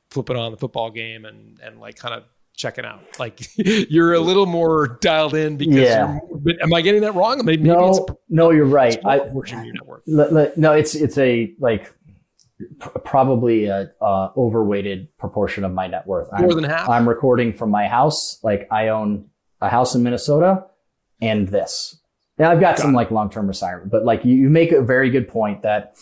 flipping 0.10 0.38
on 0.38 0.52
the 0.52 0.58
football 0.58 0.92
game 0.92 1.26
and 1.26 1.60
and 1.62 1.80
like 1.80 1.96
kind 1.98 2.14
of 2.14 2.24
checking 2.56 2.86
out. 2.86 3.02
Like 3.20 3.42
you're 3.58 4.14
a 4.14 4.20
little 4.20 4.46
more 4.46 4.98
dialed 5.02 5.34
in 5.34 5.58
because. 5.58 5.76
Yeah. 5.76 6.20
But 6.32 6.62
am 6.62 6.74
I 6.74 6.82
getting 6.82 7.02
that 7.02 7.16
wrong? 7.16 7.44
Maybe, 7.44 7.64
maybe 7.64 7.76
no, 7.76 7.90
it's 7.90 8.00
no, 8.30 8.52
you're 8.52 8.66
right. 8.66 8.98
I, 9.06 9.20
portion 9.20 9.60
of 9.60 9.66
your 9.66 9.74
network. 9.74 10.04
le- 10.08 10.32
le- 10.32 10.52
no, 10.56 10.74
it's 10.74 10.96
it's 10.96 11.18
a 11.18 11.54
like 11.60 11.94
pr- 12.80 13.00
probably 13.00 13.66
a, 13.66 13.92
uh 14.02 14.30
overweighted 14.38 15.18
proportion 15.18 15.64
of 15.64 15.72
my 15.72 15.88
net 15.88 16.08
worth. 16.08 16.32
More 16.32 16.52
I'm, 16.52 16.56
than 16.56 16.64
half. 16.70 16.88
I'm 16.90 17.08
recording 17.10 17.54
from 17.54 17.72
my 17.72 17.88
house. 17.88 18.40
Like 18.44 18.68
I 18.72 18.90
own 18.90 19.30
a 19.62 19.70
house 19.70 19.96
in 19.96 20.04
Minnesota 20.04 20.66
and 21.22 21.48
this. 21.48 22.00
Now 22.38 22.52
I've 22.52 22.60
got 22.60 22.76
Got 22.76 22.80
some 22.80 22.94
it. 22.94 22.98
like 22.98 23.12
long-term 23.12 23.48
retirement, 23.48 23.90
but 23.92 24.04
like 24.04 24.26
you, 24.26 24.36
you 24.36 24.50
make 24.50 24.72
a 24.74 24.82
very 24.82 25.10
good 25.10 25.28
point 25.30 25.62
that 25.64 25.96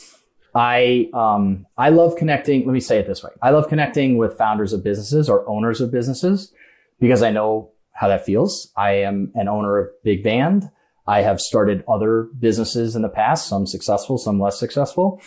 I, 0.55 1.09
um, 1.13 1.65
I 1.77 1.89
love 1.89 2.15
connecting. 2.15 2.65
Let 2.65 2.73
me 2.73 2.79
say 2.79 2.99
it 2.99 3.07
this 3.07 3.23
way. 3.23 3.31
I 3.41 3.49
love 3.49 3.67
connecting 3.67 4.17
with 4.17 4.37
founders 4.37 4.73
of 4.73 4.83
businesses 4.83 5.29
or 5.29 5.47
owners 5.49 5.81
of 5.81 5.91
businesses 5.91 6.53
because 6.99 7.23
I 7.23 7.31
know 7.31 7.71
how 7.93 8.07
that 8.07 8.25
feels. 8.25 8.71
I 8.75 8.93
am 8.93 9.31
an 9.35 9.47
owner 9.47 9.77
of 9.77 9.89
Big 10.03 10.23
Band. 10.23 10.69
I 11.07 11.21
have 11.21 11.39
started 11.39 11.83
other 11.87 12.29
businesses 12.39 12.95
in 12.95 13.01
the 13.01 13.09
past, 13.09 13.47
some 13.47 13.67
successful, 13.67 14.17
some 14.17 14.39
less 14.39 14.59
successful. 14.59 15.21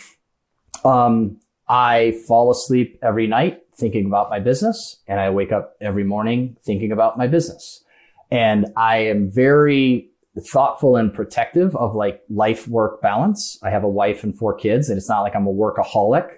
Um, 0.83 1.39
I 1.67 2.17
fall 2.27 2.49
asleep 2.49 2.99
every 3.03 3.27
night 3.27 3.61
thinking 3.75 4.05
about 4.05 4.29
my 4.29 4.39
business 4.39 4.97
and 5.07 5.19
I 5.19 5.29
wake 5.29 5.51
up 5.51 5.75
every 5.81 6.03
morning 6.03 6.57
thinking 6.63 6.91
about 6.91 7.17
my 7.17 7.27
business. 7.27 7.83
And 8.31 8.67
I 8.75 8.97
am 8.97 9.29
very 9.29 10.09
thoughtful 10.41 10.95
and 10.95 11.13
protective 11.13 11.75
of 11.75 11.95
like 11.95 12.21
life 12.29 12.67
work 12.67 13.01
balance. 13.01 13.59
I 13.63 13.69
have 13.69 13.83
a 13.83 13.89
wife 13.89 14.23
and 14.23 14.37
four 14.37 14.55
kids 14.55 14.89
and 14.89 14.97
it's 14.97 15.09
not 15.09 15.21
like 15.21 15.35
I'm 15.35 15.47
a 15.47 15.53
workaholic. 15.53 16.37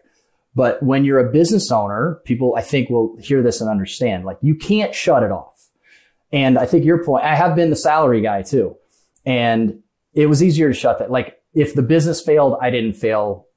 But 0.56 0.82
when 0.82 1.06
you're 1.06 1.20
a 1.20 1.32
business 1.32 1.72
owner, 1.72 2.22
people 2.26 2.56
I 2.58 2.62
think 2.62 2.90
will 2.90 3.16
hear 3.20 3.42
this 3.42 3.62
and 3.62 3.70
understand 3.70 4.26
like 4.26 4.38
you 4.42 4.56
can't 4.56 4.96
shut 4.96 5.24
it 5.24 5.32
off. 5.32 5.68
And 6.32 6.58
I 6.58 6.66
think 6.66 6.86
your 6.86 7.04
point, 7.04 7.24
I 7.24 7.36
have 7.36 7.56
been 7.56 7.70
the 7.70 7.76
salary 7.76 8.22
guy 8.22 8.44
too. 8.44 8.76
And 9.26 9.82
it 10.14 10.28
was 10.28 10.44
easier 10.44 10.70
to 10.70 10.74
shut 10.74 11.00
that. 11.00 11.12
Like 11.12 11.42
if 11.54 11.74
the 11.74 11.82
business 11.82 12.22
failed, 12.22 12.58
I 12.62 12.70
didn't 12.70 12.94
fail 12.94 13.48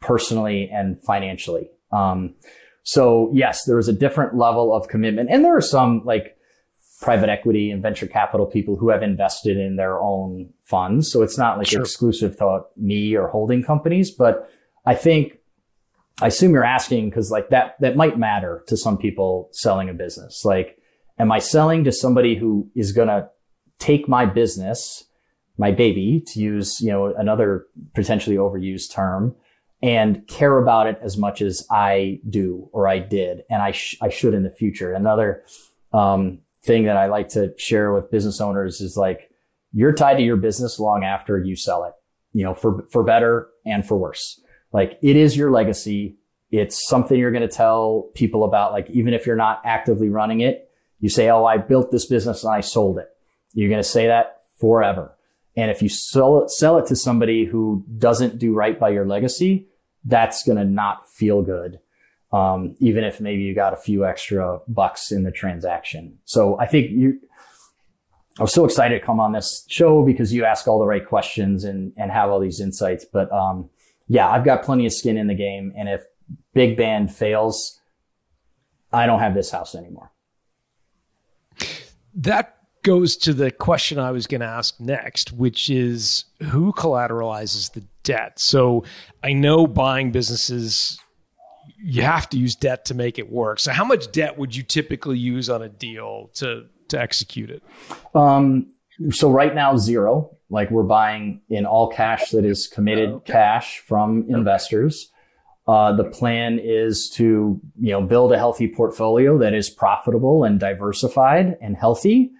personally 0.00 0.70
and 0.72 1.02
financially. 1.02 1.70
Um, 1.92 2.34
so 2.82 3.30
yes, 3.34 3.64
there 3.64 3.76
was 3.76 3.88
a 3.88 3.92
different 3.92 4.36
level 4.36 4.74
of 4.74 4.88
commitment. 4.88 5.30
And 5.30 5.44
there 5.44 5.56
are 5.56 5.62
some 5.62 6.02
like 6.04 6.36
private 7.00 7.30
equity 7.30 7.70
and 7.70 7.82
venture 7.82 8.06
capital 8.06 8.46
people 8.46 8.76
who 8.76 8.90
have 8.90 9.02
invested 9.02 9.56
in 9.56 9.76
their 9.76 9.98
own 9.98 10.50
funds. 10.62 11.10
So 11.10 11.22
it's 11.22 11.38
not 11.38 11.56
like 11.58 11.66
Sure. 11.66 11.80
exclusive 11.80 12.36
to 12.38 12.64
me 12.76 13.16
or 13.16 13.28
holding 13.28 13.62
companies, 13.62 14.10
but 14.10 14.48
I 14.84 14.94
think 14.94 15.38
I 16.22 16.26
assume 16.26 16.52
you're 16.52 16.64
asking 16.64 17.08
because 17.08 17.30
like 17.30 17.48
that, 17.48 17.76
that 17.80 17.96
might 17.96 18.18
matter 18.18 18.62
to 18.66 18.76
some 18.76 18.98
people 18.98 19.48
selling 19.52 19.88
a 19.88 19.94
business. 19.94 20.44
Like, 20.44 20.76
am 21.18 21.32
I 21.32 21.38
selling 21.38 21.84
to 21.84 21.92
somebody 21.92 22.34
who 22.36 22.70
is 22.74 22.92
going 22.92 23.08
to 23.08 23.30
take 23.78 24.06
my 24.06 24.26
business, 24.26 25.04
my 25.56 25.70
baby, 25.70 26.22
to 26.26 26.40
use, 26.40 26.78
you 26.82 26.90
know, 26.92 27.06
another 27.14 27.66
potentially 27.94 28.36
overused 28.36 28.92
term 28.92 29.34
and 29.82 30.26
care 30.28 30.58
about 30.58 30.86
it 30.86 30.98
as 31.00 31.16
much 31.16 31.40
as 31.40 31.66
I 31.70 32.20
do 32.28 32.68
or 32.72 32.86
I 32.86 32.98
did 32.98 33.44
and 33.48 33.62
I, 33.62 33.70
sh- 33.70 33.96
I 34.02 34.10
should 34.10 34.34
in 34.34 34.42
the 34.42 34.50
future. 34.50 34.92
Another, 34.92 35.42
um, 35.94 36.40
thing 36.62 36.84
that 36.84 36.96
I 36.96 37.06
like 37.06 37.28
to 37.30 37.52
share 37.58 37.92
with 37.92 38.10
business 38.10 38.40
owners 38.40 38.80
is 38.80 38.96
like, 38.96 39.30
you're 39.72 39.92
tied 39.92 40.16
to 40.16 40.22
your 40.22 40.36
business 40.36 40.78
long 40.78 41.04
after 41.04 41.38
you 41.38 41.56
sell 41.56 41.84
it, 41.84 41.92
you 42.32 42.44
know, 42.44 42.54
for, 42.54 42.86
for 42.90 43.02
better 43.02 43.48
and 43.64 43.86
for 43.86 43.96
worse. 43.96 44.40
Like 44.72 44.98
it 45.02 45.16
is 45.16 45.36
your 45.36 45.50
legacy. 45.50 46.16
It's 46.50 46.86
something 46.88 47.18
you're 47.18 47.30
going 47.30 47.48
to 47.48 47.54
tell 47.54 48.10
people 48.14 48.44
about. 48.44 48.72
Like, 48.72 48.90
even 48.90 49.14
if 49.14 49.26
you're 49.26 49.36
not 49.36 49.62
actively 49.64 50.08
running 50.08 50.40
it, 50.40 50.68
you 50.98 51.08
say, 51.08 51.30
Oh, 51.30 51.44
I 51.44 51.56
built 51.56 51.90
this 51.90 52.06
business 52.06 52.42
and 52.44 52.52
I 52.52 52.60
sold 52.60 52.98
it. 52.98 53.08
You're 53.54 53.68
going 53.68 53.82
to 53.82 53.88
say 53.88 54.08
that 54.08 54.42
forever. 54.58 55.16
And 55.56 55.70
if 55.70 55.82
you 55.82 55.88
sell 55.88 56.42
it, 56.42 56.50
sell 56.50 56.78
it 56.78 56.86
to 56.86 56.96
somebody 56.96 57.44
who 57.44 57.84
doesn't 57.98 58.38
do 58.38 58.54
right 58.54 58.78
by 58.78 58.90
your 58.90 59.06
legacy, 59.06 59.68
that's 60.04 60.44
going 60.44 60.58
to 60.58 60.64
not 60.64 61.08
feel 61.08 61.42
good. 61.42 61.80
Um, 62.32 62.76
even 62.78 63.02
if 63.02 63.20
maybe 63.20 63.42
you 63.42 63.54
got 63.54 63.72
a 63.72 63.76
few 63.76 64.06
extra 64.06 64.60
bucks 64.68 65.10
in 65.10 65.24
the 65.24 65.32
transaction. 65.32 66.18
So 66.24 66.56
I 66.60 66.66
think 66.66 66.92
you, 66.92 67.18
I 68.38 68.42
was 68.42 68.52
so 68.52 68.64
excited 68.64 69.00
to 69.00 69.04
come 69.04 69.18
on 69.18 69.32
this 69.32 69.64
show 69.68 70.04
because 70.04 70.32
you 70.32 70.44
ask 70.44 70.68
all 70.68 70.78
the 70.78 70.86
right 70.86 71.04
questions 71.04 71.64
and, 71.64 71.92
and 71.96 72.12
have 72.12 72.30
all 72.30 72.38
these 72.38 72.60
insights. 72.60 73.04
But, 73.04 73.32
um, 73.32 73.68
yeah, 74.06 74.30
I've 74.30 74.44
got 74.44 74.62
plenty 74.62 74.86
of 74.86 74.92
skin 74.92 75.16
in 75.16 75.26
the 75.26 75.34
game. 75.34 75.72
And 75.76 75.88
if 75.88 76.02
big 76.54 76.76
band 76.76 77.12
fails, 77.12 77.80
I 78.92 79.06
don't 79.06 79.20
have 79.20 79.34
this 79.34 79.50
house 79.50 79.74
anymore. 79.74 80.12
That 82.14 82.56
goes 82.82 83.16
to 83.18 83.34
the 83.34 83.50
question 83.50 83.98
I 83.98 84.10
was 84.10 84.26
going 84.26 84.40
to 84.40 84.46
ask 84.46 84.80
next, 84.80 85.32
which 85.32 85.68
is 85.68 86.24
who 86.42 86.72
collateralizes 86.72 87.72
the 87.72 87.84
debt? 88.04 88.38
So 88.38 88.84
I 89.22 89.32
know 89.32 89.66
buying 89.66 90.12
businesses, 90.12 90.98
you 91.82 92.02
have 92.02 92.28
to 92.30 92.38
use 92.38 92.54
debt 92.54 92.84
to 92.86 92.94
make 92.94 93.18
it 93.18 93.30
work. 93.30 93.58
So 93.60 93.72
how 93.72 93.84
much 93.84 94.10
debt 94.12 94.38
would 94.38 94.54
you 94.54 94.62
typically 94.62 95.18
use 95.18 95.48
on 95.48 95.62
a 95.62 95.68
deal 95.68 96.30
to 96.34 96.66
to 96.88 97.00
execute 97.00 97.50
it? 97.50 97.62
Um, 98.14 98.72
so 99.10 99.30
right 99.30 99.54
now, 99.54 99.76
zero. 99.76 100.36
Like 100.52 100.70
we're 100.70 100.82
buying 100.82 101.42
in 101.48 101.64
all 101.64 101.88
cash 101.88 102.30
that 102.30 102.44
is 102.44 102.66
committed 102.66 103.10
Okay. 103.10 103.32
cash 103.32 103.78
from 103.86 104.24
investors. 104.28 105.10
Uh, 105.68 105.92
the 105.92 106.02
plan 106.02 106.58
is 106.60 107.08
to, 107.14 107.60
you 107.80 107.92
know, 107.92 108.02
build 108.02 108.32
a 108.32 108.36
healthy 108.38 108.66
portfolio 108.66 109.38
that 109.38 109.54
is 109.54 109.70
profitable 109.70 110.42
and 110.42 110.58
diversified 110.58 111.56
and 111.60 111.76
healthy. 111.76 112.32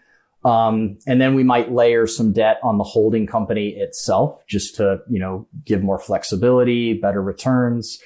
Um, 0.44 0.98
and 1.06 1.20
then 1.20 1.36
we 1.36 1.44
might 1.44 1.70
layer 1.70 2.08
some 2.08 2.32
debt 2.32 2.58
on 2.64 2.78
the 2.78 2.84
holding 2.84 3.28
company 3.28 3.68
itself 3.68 4.42
just 4.48 4.74
to, 4.76 4.98
you 5.08 5.20
know, 5.20 5.46
give 5.64 5.82
more 5.82 5.98
flexibility, 6.00 6.94
better 6.94 7.22
returns. 7.22 8.00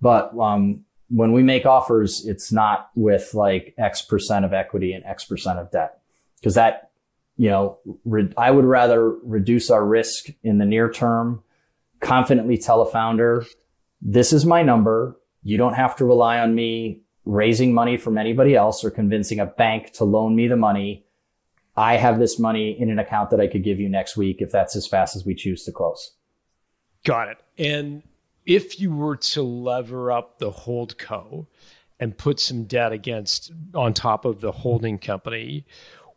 But, 0.00 0.32
um, 0.38 0.84
when 1.10 1.32
we 1.32 1.42
make 1.42 1.66
offers, 1.66 2.24
it's 2.26 2.52
not 2.52 2.90
with 2.94 3.34
like 3.34 3.74
X 3.76 4.00
percent 4.02 4.44
of 4.44 4.52
equity 4.52 4.92
and 4.92 5.04
X 5.04 5.24
percent 5.24 5.58
of 5.58 5.70
debt 5.70 5.98
because 6.36 6.54
that, 6.54 6.90
you 7.36 7.50
know, 7.50 7.78
re- 8.04 8.32
I 8.38 8.50
would 8.50 8.64
rather 8.64 9.08
reduce 9.08 9.70
our 9.70 9.84
risk 9.84 10.26
in 10.42 10.58
the 10.58 10.64
near 10.64 10.90
term, 10.90 11.42
confidently 12.00 12.56
tell 12.56 12.80
a 12.80 12.90
founder, 12.90 13.44
this 14.00 14.32
is 14.32 14.46
my 14.46 14.62
number. 14.62 15.16
You 15.42 15.58
don't 15.58 15.74
have 15.74 15.96
to 15.96 16.04
rely 16.04 16.38
on 16.38 16.54
me 16.54 17.00
raising 17.24 17.74
money 17.74 17.96
from 17.96 18.16
anybody 18.16 18.54
else 18.54 18.84
or 18.84 18.90
convincing 18.90 19.40
a 19.40 19.46
bank 19.46 19.92
to 19.94 20.04
loan 20.04 20.36
me 20.36 20.48
the 20.48 20.56
money. 20.56 21.04
I 21.76 21.96
have 21.96 22.18
this 22.18 22.38
money 22.38 22.78
in 22.78 22.90
an 22.90 22.98
account 22.98 23.30
that 23.30 23.40
I 23.40 23.46
could 23.46 23.64
give 23.64 23.80
you 23.80 23.88
next 23.88 24.16
week 24.16 24.36
if 24.40 24.50
that's 24.50 24.76
as 24.76 24.86
fast 24.86 25.16
as 25.16 25.24
we 25.24 25.34
choose 25.34 25.64
to 25.64 25.72
close. 25.72 26.12
Got 27.04 27.28
it. 27.28 27.38
And 27.58 28.02
if 28.46 28.80
you 28.80 28.92
were 28.92 29.16
to 29.16 29.42
lever 29.42 30.10
up 30.10 30.38
the 30.38 30.50
hold 30.50 30.98
co 30.98 31.46
and 31.98 32.16
put 32.16 32.40
some 32.40 32.64
debt 32.64 32.92
against 32.92 33.52
on 33.74 33.92
top 33.92 34.24
of 34.24 34.40
the 34.40 34.52
holding 34.52 34.98
company, 34.98 35.66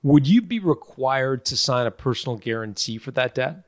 would 0.01 0.27
you 0.27 0.41
be 0.41 0.59
required 0.59 1.45
to 1.45 1.57
sign 1.57 1.87
a 1.87 1.91
personal 1.91 2.37
guarantee 2.37 2.97
for 2.97 3.11
that 3.11 3.35
debt? 3.35 3.63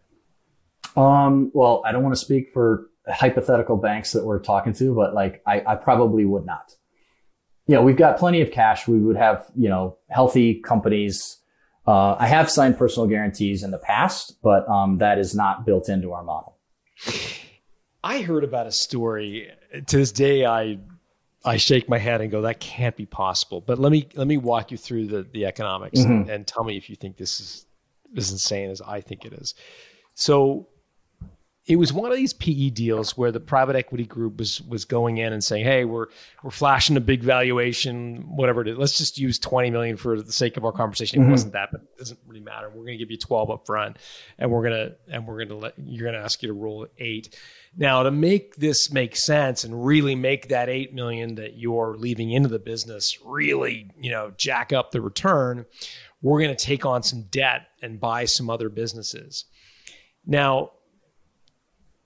Um, 0.95 1.51
well, 1.53 1.81
I 1.85 1.91
don't 1.91 2.03
want 2.03 2.15
to 2.15 2.21
speak 2.21 2.51
for 2.53 2.89
hypothetical 3.07 3.77
banks 3.77 4.13
that 4.13 4.25
we're 4.25 4.39
talking 4.39 4.73
to, 4.73 4.95
but 4.95 5.13
like 5.13 5.41
I, 5.45 5.61
I 5.65 5.75
probably 5.75 6.25
would 6.25 6.45
not. 6.45 6.75
You 7.67 7.75
know, 7.75 7.81
we've 7.81 7.97
got 7.97 8.17
plenty 8.17 8.41
of 8.41 8.51
cash. 8.51 8.87
We 8.87 8.99
would 8.99 9.17
have, 9.17 9.45
you 9.55 9.69
know, 9.69 9.97
healthy 10.09 10.61
companies. 10.61 11.39
Uh, 11.87 12.15
I 12.17 12.27
have 12.27 12.49
signed 12.49 12.77
personal 12.77 13.07
guarantees 13.07 13.63
in 13.63 13.71
the 13.71 13.77
past, 13.79 14.37
but 14.41 14.67
um, 14.69 14.97
that 14.97 15.17
is 15.17 15.35
not 15.35 15.65
built 15.65 15.89
into 15.89 16.13
our 16.13 16.23
model. 16.23 16.57
I 18.05 18.21
heard 18.21 18.43
about 18.43 18.67
a 18.67 18.71
story. 18.71 19.49
Uh, 19.73 19.81
to 19.87 19.97
this 19.97 20.11
day, 20.11 20.45
I 20.45 20.77
I 21.43 21.57
shake 21.57 21.89
my 21.89 21.97
head 21.97 22.21
and 22.21 22.29
go, 22.29 22.43
"That 22.43 22.59
can't 22.59 22.95
be 22.95 23.07
possible." 23.07 23.61
But 23.61 23.79
let 23.79 23.91
me 23.91 24.07
let 24.13 24.27
me 24.27 24.37
walk 24.37 24.71
you 24.71 24.77
through 24.77 25.07
the 25.07 25.23
the 25.23 25.45
economics 25.45 25.99
and, 25.99 26.29
and 26.29 26.45
tell 26.45 26.63
me 26.63 26.77
if 26.77 26.89
you 26.89 26.95
think 26.95 27.17
this 27.17 27.39
is 27.39 27.65
as 28.15 28.31
insane 28.31 28.69
as 28.69 28.79
I 28.79 29.01
think 29.01 29.25
it 29.25 29.33
is. 29.33 29.55
So 30.13 30.67
it 31.67 31.77
was 31.77 31.91
one 31.91 32.11
of 32.11 32.17
these 32.17 32.31
PE 32.31 32.69
deals 32.69 33.17
where 33.17 33.31
the 33.31 33.39
private 33.39 33.75
equity 33.75 34.05
group 34.05 34.37
was 34.37 34.61
was 34.61 34.85
going 34.85 35.17
in 35.17 35.33
and 35.33 35.43
saying, 35.43 35.65
"Hey, 35.65 35.83
we're 35.83 36.07
we're 36.43 36.51
flashing 36.51 36.95
a 36.95 37.01
big 37.01 37.23
valuation, 37.23 38.17
whatever 38.35 38.61
it 38.61 38.67
is. 38.67 38.77
Let's 38.77 38.97
just 38.99 39.17
use 39.17 39.39
twenty 39.39 39.71
million 39.71 39.97
for 39.97 40.21
the 40.21 40.31
sake 40.31 40.57
of 40.57 40.65
our 40.65 40.71
conversation. 40.71 41.19
It 41.19 41.23
mm-hmm. 41.23 41.31
wasn't 41.31 41.53
that, 41.53 41.69
but 41.71 41.81
it 41.81 41.97
doesn't 41.97 42.19
really 42.27 42.41
matter. 42.41 42.69
We're 42.69 42.85
going 42.85 42.97
to 42.97 43.03
give 43.03 43.09
you 43.09 43.17
twelve 43.17 43.49
up 43.49 43.65
front, 43.65 43.97
and 44.37 44.51
we're 44.51 44.63
gonna 44.63 44.91
and 45.07 45.27
we're 45.27 45.43
gonna 45.43 45.59
let 45.59 45.73
you're 45.77 46.05
gonna 46.05 46.23
ask 46.23 46.43
you 46.43 46.47
to 46.47 46.53
roll 46.53 46.85
eight. 46.99 47.35
Now, 47.77 48.03
to 48.03 48.11
make 48.11 48.55
this 48.55 48.91
make 48.91 49.17
sense 49.17 49.63
and 49.65 49.85
really 49.85 50.15
make 50.15 50.47
that 50.47 50.69
eight 50.69 50.93
million 50.93 51.35
that 51.35 51.57
you're 51.57 51.95
leaving 51.97 52.31
into 52.31 52.47
the 52.47 52.59
business 52.59 53.19
really, 53.23 53.91
you 53.99 54.11
know, 54.11 54.31
jack 54.37 54.71
up 54.71 54.91
the 54.91 55.01
return, 55.01 55.65
we're 56.21 56.41
going 56.41 56.55
to 56.55 56.65
take 56.65 56.85
on 56.85 57.03
some 57.03 57.23
debt 57.23 57.67
and 57.81 57.99
buy 57.99 58.25
some 58.25 58.49
other 58.49 58.69
businesses. 58.69 59.45
Now, 60.25 60.71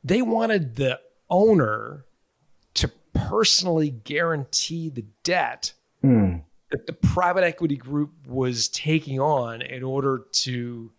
they 0.03 0.21
wanted 0.21 0.75
the 0.75 0.99
owner 1.29 2.05
to 2.75 2.91
personally 3.13 3.91
guarantee 3.91 4.89
the 4.89 5.05
debt 5.23 5.73
hmm. 6.01 6.37
that 6.71 6.87
the 6.87 6.93
private 6.93 7.43
equity 7.43 7.77
group 7.77 8.11
was 8.25 8.69
taking 8.69 9.19
on 9.19 9.61
in 9.61 9.83
order 9.83 10.25
to 10.31 10.91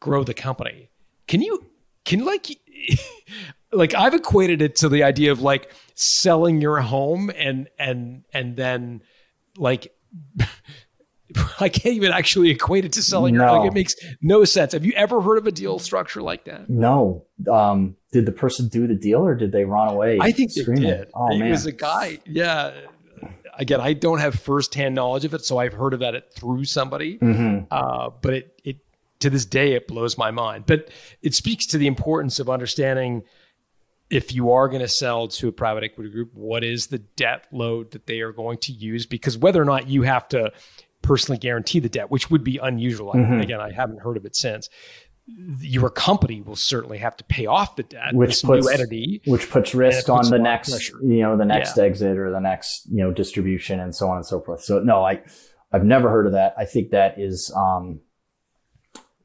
grow 0.00 0.22
the 0.22 0.34
company. 0.34 0.90
Can 1.26 1.40
you 1.40 1.64
can 2.04 2.24
like 2.24 2.46
like 3.72 3.94
I've 3.94 4.14
equated 4.14 4.62
it 4.62 4.76
to 4.76 4.88
the 4.88 5.02
idea 5.02 5.32
of 5.32 5.40
like 5.40 5.72
selling 5.94 6.60
your 6.60 6.80
home 6.80 7.30
and 7.36 7.68
and 7.78 8.24
and 8.32 8.56
then 8.56 9.02
like 9.56 9.92
I 11.60 11.68
can't 11.68 11.96
even 11.96 12.12
actually 12.12 12.50
equate 12.50 12.84
it 12.84 12.92
to 12.92 13.02
selling 13.02 13.34
no. 13.34 13.44
your 13.44 13.58
like 13.58 13.68
it 13.68 13.74
makes 13.74 13.94
no 14.22 14.44
sense. 14.44 14.72
Have 14.72 14.84
you 14.84 14.92
ever 14.92 15.20
heard 15.20 15.38
of 15.38 15.46
a 15.46 15.52
deal 15.52 15.78
structure 15.78 16.22
like 16.22 16.44
that? 16.44 16.70
No. 16.70 17.26
Um, 17.50 17.96
did 18.12 18.26
the 18.26 18.32
person 18.32 18.68
do 18.68 18.86
the 18.86 18.94
deal 18.94 19.26
or 19.26 19.34
did 19.34 19.50
they 19.50 19.64
run 19.64 19.88
away? 19.88 20.18
I 20.20 20.30
think 20.30 20.52
screaming? 20.52 20.82
they 20.84 20.90
did. 20.90 21.10
Oh, 21.14 21.32
it 21.32 21.38
man. 21.38 21.50
was 21.50 21.66
a 21.66 21.72
guy. 21.72 22.20
Yeah. 22.26 22.72
Again, 23.56 23.80
I 23.80 23.92
don't 23.94 24.18
have 24.18 24.34
firsthand 24.34 24.94
knowledge 24.94 25.24
of 25.24 25.34
it, 25.34 25.44
so 25.44 25.58
I've 25.58 25.72
heard 25.72 25.94
about 25.94 26.14
it 26.14 26.32
through 26.34 26.64
somebody. 26.64 27.18
Mm-hmm. 27.18 27.66
Uh, 27.70 28.10
but 28.20 28.34
it 28.34 28.60
it 28.64 28.76
to 29.24 29.30
this 29.30 29.44
day 29.44 29.72
it 29.72 29.88
blows 29.88 30.16
my 30.16 30.30
mind. 30.30 30.64
But 30.66 30.90
it 31.20 31.34
speaks 31.34 31.66
to 31.66 31.78
the 31.78 31.86
importance 31.86 32.38
of 32.38 32.48
understanding 32.48 33.24
if 34.10 34.34
you 34.34 34.52
are 34.52 34.68
going 34.68 34.82
to 34.82 34.88
sell 34.88 35.28
to 35.28 35.48
a 35.48 35.52
private 35.52 35.82
equity 35.82 36.10
group, 36.10 36.30
what 36.34 36.62
is 36.62 36.88
the 36.88 36.98
debt 36.98 37.46
load 37.50 37.90
that 37.92 38.06
they 38.06 38.20
are 38.20 38.32
going 38.32 38.58
to 38.58 38.72
use? 38.72 39.06
Because 39.06 39.36
whether 39.36 39.60
or 39.60 39.64
not 39.64 39.88
you 39.88 40.02
have 40.02 40.28
to 40.28 40.52
personally 41.02 41.38
guarantee 41.38 41.80
the 41.80 41.88
debt, 41.88 42.10
which 42.10 42.30
would 42.30 42.44
be 42.44 42.58
unusual. 42.58 43.12
Mm-hmm. 43.12 43.40
Again, 43.40 43.60
I 43.60 43.72
haven't 43.72 44.00
heard 44.00 44.16
of 44.16 44.24
it 44.24 44.36
since. 44.36 44.68
Your 45.26 45.88
company 45.88 46.42
will 46.42 46.56
certainly 46.56 46.98
have 46.98 47.16
to 47.16 47.24
pay 47.24 47.46
off 47.46 47.76
the 47.76 47.82
debt, 47.82 48.12
which 48.12 48.42
puts 48.42 48.70
entity, 48.70 49.22
which 49.24 49.50
puts 49.50 49.74
risk 49.74 50.10
on 50.10 50.28
the 50.28 50.38
next, 50.38 50.70
pressure. 50.70 50.98
you 51.02 51.22
know, 51.22 51.36
the 51.36 51.46
next 51.46 51.78
yeah. 51.78 51.84
exit 51.84 52.18
or 52.18 52.30
the 52.30 52.40
next, 52.40 52.86
you 52.90 53.02
know, 53.02 53.10
distribution 53.10 53.80
and 53.80 53.94
so 53.94 54.08
on 54.08 54.16
and 54.16 54.26
so 54.26 54.40
forth. 54.40 54.62
So 54.62 54.80
no, 54.80 55.02
I, 55.02 55.22
I've 55.72 55.84
never 55.84 56.10
heard 56.10 56.26
of 56.26 56.32
that. 56.32 56.54
I 56.58 56.66
think 56.66 56.90
that 56.90 57.18
is, 57.18 57.50
um, 57.56 58.00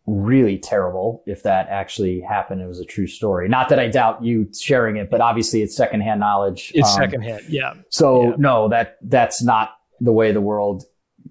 really 0.10 0.57
terrible 0.57 1.24
if 1.26 1.43
that 1.43 1.68
actually 1.70 2.22
happened. 2.22 2.62
It 2.62 2.68
was 2.68 2.80
a 2.80 2.86
true 2.86 3.07
story. 3.07 3.47
Not 3.47 3.70
that 3.70 3.80
I 3.80 3.88
doubt 3.88 4.24
you 4.24 4.49
sharing 4.57 4.97
it, 4.97 5.10
but 5.10 5.22
obviously 5.22 5.62
it's 5.62 5.76
secondhand 5.76 6.20
knowledge. 6.20 6.72
It's 6.74 6.89
um, 6.89 6.95
secondhand. 6.95 7.43
Yeah. 7.47 7.74
So 7.89 8.24
yeah. 8.24 8.36
no, 8.38 8.70
that 8.70 8.97
that's 9.01 9.41
not 9.43 9.72
the 9.99 10.12
way 10.12 10.32
the 10.32 10.41
world 10.41 10.84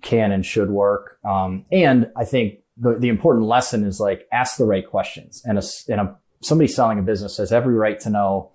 can 0.02 0.32
and 0.32 0.44
should 0.44 0.70
work. 0.70 1.18
Um, 1.24 1.64
and 1.72 2.10
I 2.16 2.24
think 2.24 2.60
the, 2.76 2.94
the 2.98 3.08
important 3.08 3.46
lesson 3.46 3.84
is 3.84 3.98
like 3.98 4.26
ask 4.32 4.56
the 4.56 4.64
right 4.64 4.88
questions. 4.88 5.42
And 5.44 5.58
a, 5.58 5.62
and 5.88 6.00
a, 6.00 6.16
somebody 6.40 6.68
selling 6.68 6.98
a 6.98 7.02
business 7.02 7.38
has 7.38 7.52
every 7.52 7.74
right 7.74 7.98
to 8.00 8.10
know, 8.10 8.52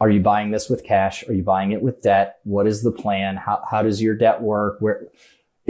are 0.00 0.08
you 0.08 0.20
buying 0.20 0.50
this 0.50 0.70
with 0.70 0.82
cash? 0.84 1.28
Are 1.28 1.34
you 1.34 1.42
buying 1.42 1.72
it 1.72 1.82
with 1.82 2.00
debt? 2.02 2.36
What 2.44 2.66
is 2.66 2.82
the 2.82 2.92
plan? 2.92 3.36
How, 3.36 3.62
how 3.70 3.82
does 3.82 4.00
your 4.00 4.14
debt 4.14 4.40
work? 4.40 4.76
Where, 4.80 5.08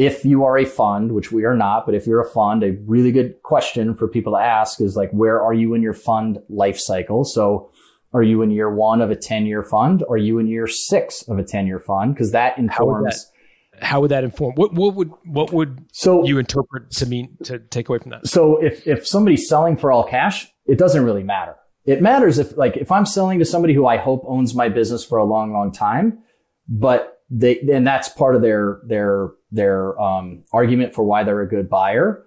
if 0.01 0.25
you 0.25 0.45
are 0.45 0.57
a 0.57 0.65
fund, 0.65 1.13
which 1.13 1.31
we 1.31 1.45
are 1.45 1.55
not, 1.55 1.85
but 1.85 1.95
if 1.95 2.07
you're 2.07 2.23
a 2.23 2.31
fund, 2.31 2.65
a 2.65 2.71
really 2.87 3.13
good 3.13 3.35
question 3.43 3.95
for 3.95 4.09
people 4.09 4.33
to 4.33 4.39
ask 4.39 4.81
is 4.81 4.97
like, 4.97 5.11
where 5.11 5.43
are 5.43 5.53
you 5.53 5.75
in 5.75 5.83
your 5.83 5.93
fund 5.93 6.39
life 6.49 6.79
cycle? 6.79 7.23
So 7.23 7.71
are 8.15 8.23
you 8.23 8.41
in 8.41 8.51
year 8.51 8.75
one 8.75 9.03
of 9.03 9.11
a 9.11 9.15
10 9.15 9.45
year 9.45 9.63
fund? 9.63 10.03
Are 10.09 10.17
you 10.17 10.39
in 10.39 10.47
year 10.47 10.67
six 10.67 11.21
of 11.29 11.39
a 11.39 11.45
10 11.45 11.67
year 11.67 11.79
fund? 11.79 12.17
Cause 12.17 12.33
that 12.33 12.57
informs. 12.57 13.31
How, 13.79 13.89
how 13.89 14.01
would 14.01 14.11
that 14.11 14.25
inform? 14.25 14.55
What, 14.55 14.73
what 14.73 14.95
would, 14.95 15.13
what 15.27 15.53
would 15.53 15.85
so, 15.93 16.25
you 16.25 16.39
interpret 16.39 16.93
to 16.93 17.05
mean 17.05 17.37
to 17.45 17.59
take 17.59 17.91
away 17.91 17.99
from 17.99 18.13
that? 18.13 18.27
So 18.27 18.57
if, 18.57 18.87
if 18.87 19.07
somebody's 19.07 19.51
selling 19.51 19.77
for 19.77 19.93
all 19.93 20.05
cash, 20.05 20.47
it 20.65 20.79
doesn't 20.79 21.05
really 21.05 21.25
matter. 21.25 21.57
It 21.85 22.01
matters 22.01 22.39
if 22.39 22.57
like, 22.57 22.79
if 22.79 22.91
I'm 22.91 23.05
selling 23.05 23.39
to 23.41 23.45
somebody 23.45 23.75
who 23.75 23.87
I 23.87 23.99
hope 23.99 24.25
owns 24.27 24.55
my 24.55 24.71
business 24.71 25.05
for 25.05 25.19
a 25.19 25.25
long, 25.25 25.53
long 25.53 25.73
time, 25.73 26.21
but 26.67 27.19
they, 27.29 27.61
and 27.71 27.87
that's 27.87 28.09
part 28.09 28.35
of 28.35 28.41
their, 28.41 28.81
their, 28.87 29.33
their 29.53 30.01
um, 30.01 30.45
argument 30.53 30.95
for 30.95 31.05
why 31.05 31.25
they're 31.25 31.43
a 31.43 31.49
good 31.49 31.69
buyer. 31.69 32.25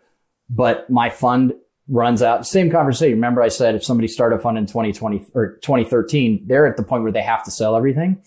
But 0.49 0.89
my 0.89 1.09
fund 1.09 1.53
runs 1.87 2.21
out. 2.21 2.45
Same 2.45 2.71
conversation. 2.71 3.15
Remember, 3.15 3.41
I 3.41 3.47
said 3.47 3.75
if 3.75 3.83
somebody 3.83 4.07
started 4.07 4.37
a 4.37 4.39
fund 4.39 4.57
in 4.57 4.65
2020 4.65 5.27
or 5.33 5.57
2013, 5.57 6.43
they're 6.45 6.67
at 6.67 6.77
the 6.77 6.83
point 6.83 7.03
where 7.03 7.11
they 7.11 7.21
have 7.21 7.43
to 7.45 7.51
sell 7.51 7.75
everything. 7.75 8.21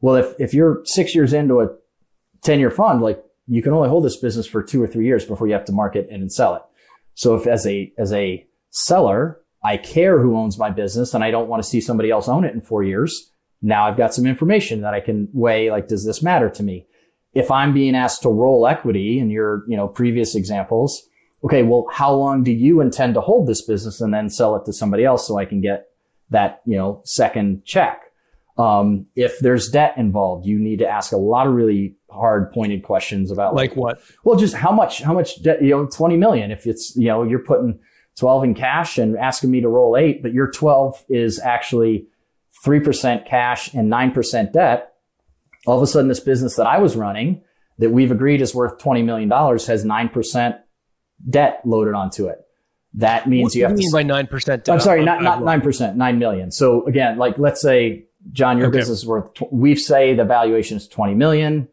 Well, 0.00 0.16
if 0.16 0.34
if 0.38 0.54
you're 0.54 0.82
six 0.84 1.14
years 1.14 1.32
into 1.32 1.60
a 1.60 1.68
10 2.42 2.58
year 2.58 2.70
fund, 2.70 3.02
like 3.02 3.22
you 3.46 3.62
can 3.62 3.72
only 3.72 3.88
hold 3.88 4.04
this 4.04 4.16
business 4.16 4.46
for 4.46 4.62
two 4.62 4.82
or 4.82 4.86
three 4.86 5.06
years 5.06 5.24
before 5.24 5.46
you 5.46 5.52
have 5.52 5.64
to 5.66 5.72
market 5.72 6.08
and 6.10 6.32
sell 6.32 6.54
it. 6.54 6.62
So 7.14 7.34
if 7.34 7.46
as 7.46 7.66
a 7.66 7.92
as 7.98 8.12
a 8.12 8.46
seller, 8.70 9.40
I 9.62 9.76
care 9.76 10.20
who 10.20 10.36
owns 10.36 10.58
my 10.58 10.70
business 10.70 11.14
and 11.14 11.22
I 11.22 11.30
don't 11.30 11.48
want 11.48 11.62
to 11.62 11.68
see 11.68 11.80
somebody 11.80 12.10
else 12.10 12.28
own 12.28 12.44
it 12.44 12.54
in 12.54 12.60
four 12.60 12.82
years. 12.82 13.32
Now 13.62 13.86
I've 13.86 13.96
got 13.96 14.14
some 14.14 14.26
information 14.26 14.80
that 14.82 14.94
I 14.94 15.00
can 15.00 15.28
weigh. 15.32 15.70
Like, 15.70 15.88
does 15.88 16.06
this 16.06 16.22
matter 16.22 16.48
to 16.48 16.62
me? 16.62 16.86
If 17.34 17.50
I'm 17.50 17.72
being 17.72 17.94
asked 17.94 18.22
to 18.22 18.28
roll 18.28 18.66
equity 18.66 19.18
in 19.18 19.30
your, 19.30 19.64
you 19.68 19.76
know, 19.76 19.88
previous 19.88 20.34
examples, 20.34 21.08
okay, 21.44 21.62
well, 21.62 21.86
how 21.92 22.12
long 22.12 22.42
do 22.42 22.52
you 22.52 22.80
intend 22.80 23.14
to 23.14 23.20
hold 23.20 23.46
this 23.46 23.62
business 23.62 24.00
and 24.00 24.12
then 24.12 24.28
sell 24.28 24.56
it 24.56 24.64
to 24.66 24.72
somebody 24.72 25.04
else 25.04 25.26
so 25.26 25.38
I 25.38 25.44
can 25.44 25.60
get 25.60 25.90
that, 26.30 26.60
you 26.64 26.76
know, 26.76 27.00
second 27.04 27.64
check? 27.64 28.02
Um, 28.58 29.06
if 29.16 29.38
there's 29.38 29.70
debt 29.70 29.94
involved, 29.96 30.44
you 30.44 30.58
need 30.58 30.80
to 30.80 30.88
ask 30.88 31.12
a 31.12 31.16
lot 31.16 31.46
of 31.46 31.54
really 31.54 31.94
hard 32.10 32.52
pointed 32.52 32.82
questions 32.82 33.30
about 33.30 33.54
like, 33.54 33.70
like 33.70 33.78
what? 33.78 34.02
Well, 34.24 34.38
just 34.38 34.54
how 34.54 34.72
much, 34.72 35.00
how 35.02 35.14
much 35.14 35.42
debt, 35.42 35.62
you 35.62 35.70
know, 35.70 35.86
20 35.86 36.16
million. 36.16 36.50
If 36.50 36.66
it's, 36.66 36.94
you 36.96 37.06
know, 37.06 37.22
you're 37.22 37.38
putting 37.38 37.78
12 38.18 38.44
in 38.44 38.54
cash 38.54 38.98
and 38.98 39.16
asking 39.16 39.50
me 39.50 39.60
to 39.60 39.68
roll 39.68 39.96
eight, 39.96 40.20
but 40.20 40.32
your 40.32 40.50
12 40.50 41.04
is 41.08 41.38
actually 41.38 42.06
3% 42.64 43.26
cash 43.26 43.72
and 43.72 43.90
9% 43.90 44.52
debt 44.52 44.89
all 45.66 45.76
of 45.76 45.82
a 45.82 45.86
sudden 45.86 46.08
this 46.08 46.20
business 46.20 46.56
that 46.56 46.66
I 46.66 46.78
was 46.78 46.96
running 46.96 47.42
that 47.78 47.90
we've 47.90 48.10
agreed 48.10 48.40
is 48.40 48.54
worth 48.54 48.78
$20 48.78 49.04
million 49.04 49.30
has 49.30 49.84
9% 49.84 50.58
debt 51.28 51.60
loaded 51.64 51.94
onto 51.94 52.26
it. 52.26 52.38
That 52.94 53.28
means 53.28 53.54
you 53.54 53.62
have 53.64 53.72
you 53.72 53.78
mean 53.78 53.90
to. 53.90 53.92
by 53.92 54.04
9%? 54.28 54.44
Debt? 54.44 54.68
I'm 54.68 54.80
sorry, 54.80 55.04
not, 55.04 55.22
not 55.22 55.40
9%, 55.40 55.94
9 55.94 56.18
million. 56.18 56.50
So 56.50 56.84
again, 56.86 57.18
like 57.18 57.38
let's 57.38 57.60
say, 57.60 58.06
John, 58.32 58.58
your 58.58 58.68
okay. 58.68 58.78
business 58.78 58.98
is 58.98 59.06
worth, 59.06 59.30
we 59.50 59.76
say 59.76 60.14
the 60.14 60.24
valuation 60.24 60.76
is 60.76 60.88
20 60.88 61.14
million. 61.14 61.68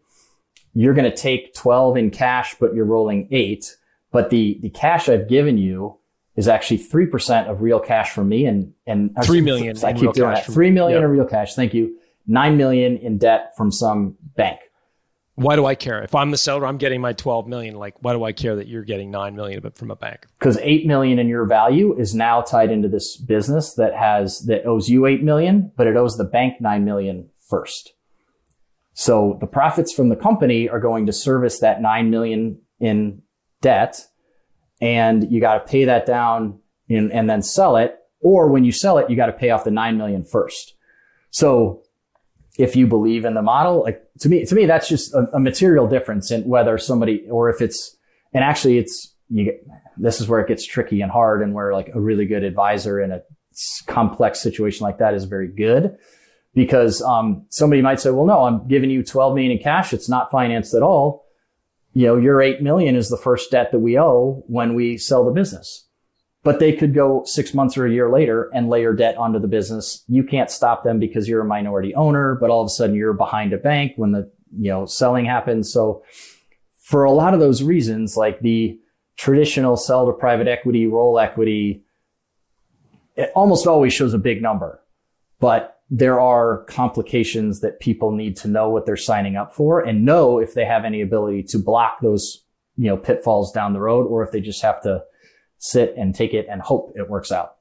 You're 0.73 0.93
going 0.93 1.09
to 1.09 1.15
take 1.15 1.55
12 1.55 1.97
in 1.97 2.11
cash, 2.11 2.55
but 2.59 2.75
you're 2.75 2.85
rolling 2.85 3.27
eight. 3.31 3.75
But 4.11 4.29
the, 4.29 4.59
the 4.61 4.69
cash 4.69 5.09
I've 5.09 5.27
given 5.27 5.57
you 5.57 5.97
is 6.35 6.47
actually 6.47 6.79
3% 6.79 7.49
of 7.49 7.61
real 7.61 7.79
cash 7.79 8.11
from 8.11 8.29
me 8.29 8.45
and, 8.45 8.73
and 8.85 9.11
3 9.25 9.41
million. 9.41 9.75
I 9.83 9.91
keep 9.93 10.13
doing 10.13 10.35
that. 10.35 10.45
3 10.45 10.69
million 10.69 11.01
yep. 11.01 11.05
of 11.05 11.11
real 11.11 11.25
cash. 11.25 11.55
Thank 11.55 11.73
you. 11.73 11.97
9 12.27 12.57
million 12.57 12.97
in 12.97 13.17
debt 13.17 13.51
from 13.55 13.71
some 13.71 14.17
bank. 14.35 14.59
Why 15.35 15.55
do 15.55 15.65
I 15.67 15.75
care? 15.75 16.01
If 16.01 16.15
I'm 16.15 16.31
the 16.31 16.37
seller, 16.37 16.65
I'm 16.65 16.77
getting 16.77 16.99
my 16.99 17.13
12 17.13 17.47
million. 17.47 17.75
Like, 17.75 17.93
why 18.01 18.13
do 18.13 18.23
I 18.23 18.31
care 18.31 18.55
that 18.55 18.67
you're 18.67 18.83
getting 18.83 19.11
9 19.11 19.35
million 19.35 19.59
of 19.59 19.65
it 19.65 19.75
from 19.75 19.91
a 19.91 19.95
bank? 19.95 20.25
Because 20.39 20.57
8 20.57 20.87
million 20.87 21.19
in 21.19 21.27
your 21.27 21.45
value 21.45 21.95
is 21.95 22.15
now 22.15 22.41
tied 22.41 22.71
into 22.71 22.87
this 22.87 23.17
business 23.17 23.75
that 23.75 23.95
has, 23.95 24.39
that 24.47 24.65
owes 24.65 24.89
you 24.89 25.05
8 25.05 25.23
million, 25.23 25.71
but 25.77 25.85
it 25.85 25.95
owes 25.95 26.17
the 26.17 26.23
bank 26.23 26.59
9 26.59 26.83
million 26.83 27.29
first. 27.47 27.93
So 28.93 29.37
the 29.39 29.45
profits 29.45 29.93
from 29.93 30.09
the 30.09 30.15
company 30.15 30.67
are 30.67 30.79
going 30.79 31.05
to 31.05 31.13
service 31.13 31.59
that 31.59 31.83
9 31.83 32.09
million 32.09 32.59
in 32.79 33.21
debt. 33.61 34.07
And 34.81 35.31
you 35.31 35.39
got 35.39 35.53
to 35.59 35.71
pay 35.71 35.85
that 35.85 36.07
down 36.07 36.59
and 36.89 37.29
then 37.29 37.43
sell 37.43 37.77
it. 37.77 37.95
Or 38.21 38.49
when 38.49 38.65
you 38.65 38.71
sell 38.71 38.97
it, 38.97 39.07
you 39.07 39.15
got 39.15 39.27
to 39.27 39.33
pay 39.33 39.51
off 39.51 39.63
the 39.63 39.71
9 39.71 39.97
million 39.97 40.23
first. 40.23 40.73
So 41.29 41.83
if 42.57 42.75
you 42.75 42.87
believe 42.87 43.25
in 43.25 43.33
the 43.33 43.41
model, 43.41 43.83
like 43.83 44.01
to 44.19 44.29
me, 44.29 44.45
to 44.45 44.55
me, 44.55 44.65
that's 44.65 44.89
just 44.89 45.13
a, 45.13 45.27
a 45.33 45.39
material 45.39 45.87
difference 45.87 46.31
in 46.31 46.43
whether 46.43 46.77
somebody 46.77 47.27
or 47.29 47.49
if 47.49 47.61
it's, 47.61 47.95
and 48.33 48.43
actually 48.43 48.77
it's, 48.77 49.13
you 49.29 49.45
get, 49.45 49.65
this 49.97 50.21
is 50.21 50.27
where 50.27 50.39
it 50.39 50.47
gets 50.47 50.65
tricky 50.65 51.01
and 51.01 51.11
hard 51.11 51.41
and 51.41 51.53
where 51.53 51.73
like 51.73 51.89
a 51.93 51.99
really 51.99 52.25
good 52.25 52.43
advisor 52.43 53.01
in 53.01 53.11
a 53.11 53.21
complex 53.87 54.39
situation 54.39 54.83
like 54.83 54.97
that 54.99 55.13
is 55.13 55.25
very 55.25 55.47
good 55.47 55.97
because, 56.53 57.01
um, 57.01 57.45
somebody 57.49 57.81
might 57.81 57.99
say, 57.99 58.09
well, 58.09 58.25
no, 58.25 58.43
I'm 58.43 58.67
giving 58.67 58.89
you 58.89 59.03
12 59.03 59.35
million 59.35 59.51
in 59.51 59.59
cash. 59.59 59.93
It's 59.93 60.09
not 60.09 60.31
financed 60.31 60.73
at 60.73 60.81
all. 60.81 61.25
You 61.93 62.07
know, 62.07 62.17
your 62.17 62.41
8 62.41 62.61
million 62.61 62.95
is 62.95 63.09
the 63.09 63.17
first 63.17 63.51
debt 63.51 63.71
that 63.71 63.79
we 63.79 63.99
owe 63.99 64.43
when 64.47 64.75
we 64.75 64.97
sell 64.97 65.25
the 65.25 65.31
business 65.31 65.86
but 66.47 66.61
they 66.61 66.71
could 66.71 66.93
go 66.93 67.25
six 67.25 67.53
months 67.53 67.77
or 67.77 67.85
a 67.85 67.91
year 67.91 68.09
later 68.09 68.49
and 68.53 68.69
layer 68.69 68.93
debt 68.93 69.17
onto 69.17 69.37
the 69.37 69.49
business. 69.49 70.05
You 70.07 70.23
can't 70.23 70.49
stop 70.49 70.81
them 70.81 70.97
because 70.97 71.27
you're 71.27 71.41
a 71.41 71.45
minority 71.45 71.93
owner, 71.93 72.35
but 72.35 72.49
all 72.49 72.61
of 72.61 72.67
a 72.67 72.69
sudden 72.69 72.95
you're 72.95 73.11
behind 73.11 73.51
a 73.51 73.57
bank 73.57 73.91
when 73.97 74.13
the, 74.13 74.31
you 74.57 74.71
know, 74.71 74.85
selling 74.85 75.25
happens. 75.25 75.69
So 75.73 76.05
for 76.79 77.03
a 77.03 77.11
lot 77.11 77.33
of 77.33 77.41
those 77.41 77.63
reasons, 77.63 78.15
like 78.15 78.39
the 78.39 78.79
traditional 79.17 79.75
sell 79.75 80.05
to 80.05 80.13
private 80.13 80.47
equity, 80.47 80.87
roll 80.87 81.19
equity, 81.19 81.83
it 83.17 83.29
almost 83.35 83.67
always 83.67 83.91
shows 83.93 84.13
a 84.13 84.17
big 84.17 84.41
number, 84.41 84.81
but 85.41 85.81
there 85.89 86.21
are 86.21 86.63
complications 86.69 87.59
that 87.59 87.81
people 87.81 88.13
need 88.13 88.37
to 88.37 88.47
know 88.47 88.69
what 88.69 88.85
they're 88.85 88.95
signing 88.95 89.35
up 89.35 89.53
for 89.53 89.81
and 89.81 90.05
know 90.05 90.39
if 90.39 90.53
they 90.53 90.63
have 90.63 90.85
any 90.85 91.01
ability 91.01 91.43
to 91.43 91.59
block 91.59 91.99
those, 91.99 92.45
you 92.77 92.87
know, 92.87 92.95
pitfalls 92.95 93.51
down 93.51 93.73
the 93.73 93.81
road 93.81 94.07
or 94.07 94.23
if 94.23 94.31
they 94.31 94.39
just 94.39 94.61
have 94.61 94.81
to 94.83 95.03
sit 95.57 95.93
and 95.97 96.13
take 96.13 96.33
it 96.33 96.47
and 96.49 96.61
hope 96.61 96.93
it 96.95 97.09
works 97.09 97.31
out. 97.31 97.55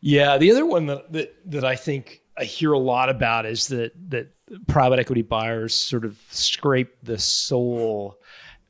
Yeah, 0.00 0.36
the 0.36 0.50
other 0.50 0.66
one 0.66 0.86
that 0.86 1.12
that, 1.12 1.34
that 1.50 1.64
I 1.64 1.76
think 1.76 2.20
I 2.36 2.44
hear 2.44 2.72
a 2.72 2.78
lot 2.78 3.08
about 3.08 3.46
is 3.46 3.68
that 3.68 3.92
that 4.10 4.28
private 4.66 4.98
equity 4.98 5.22
buyers 5.22 5.74
sort 5.74 6.04
of 6.04 6.18
scrape 6.30 6.94
the 7.02 7.18
soul 7.18 8.18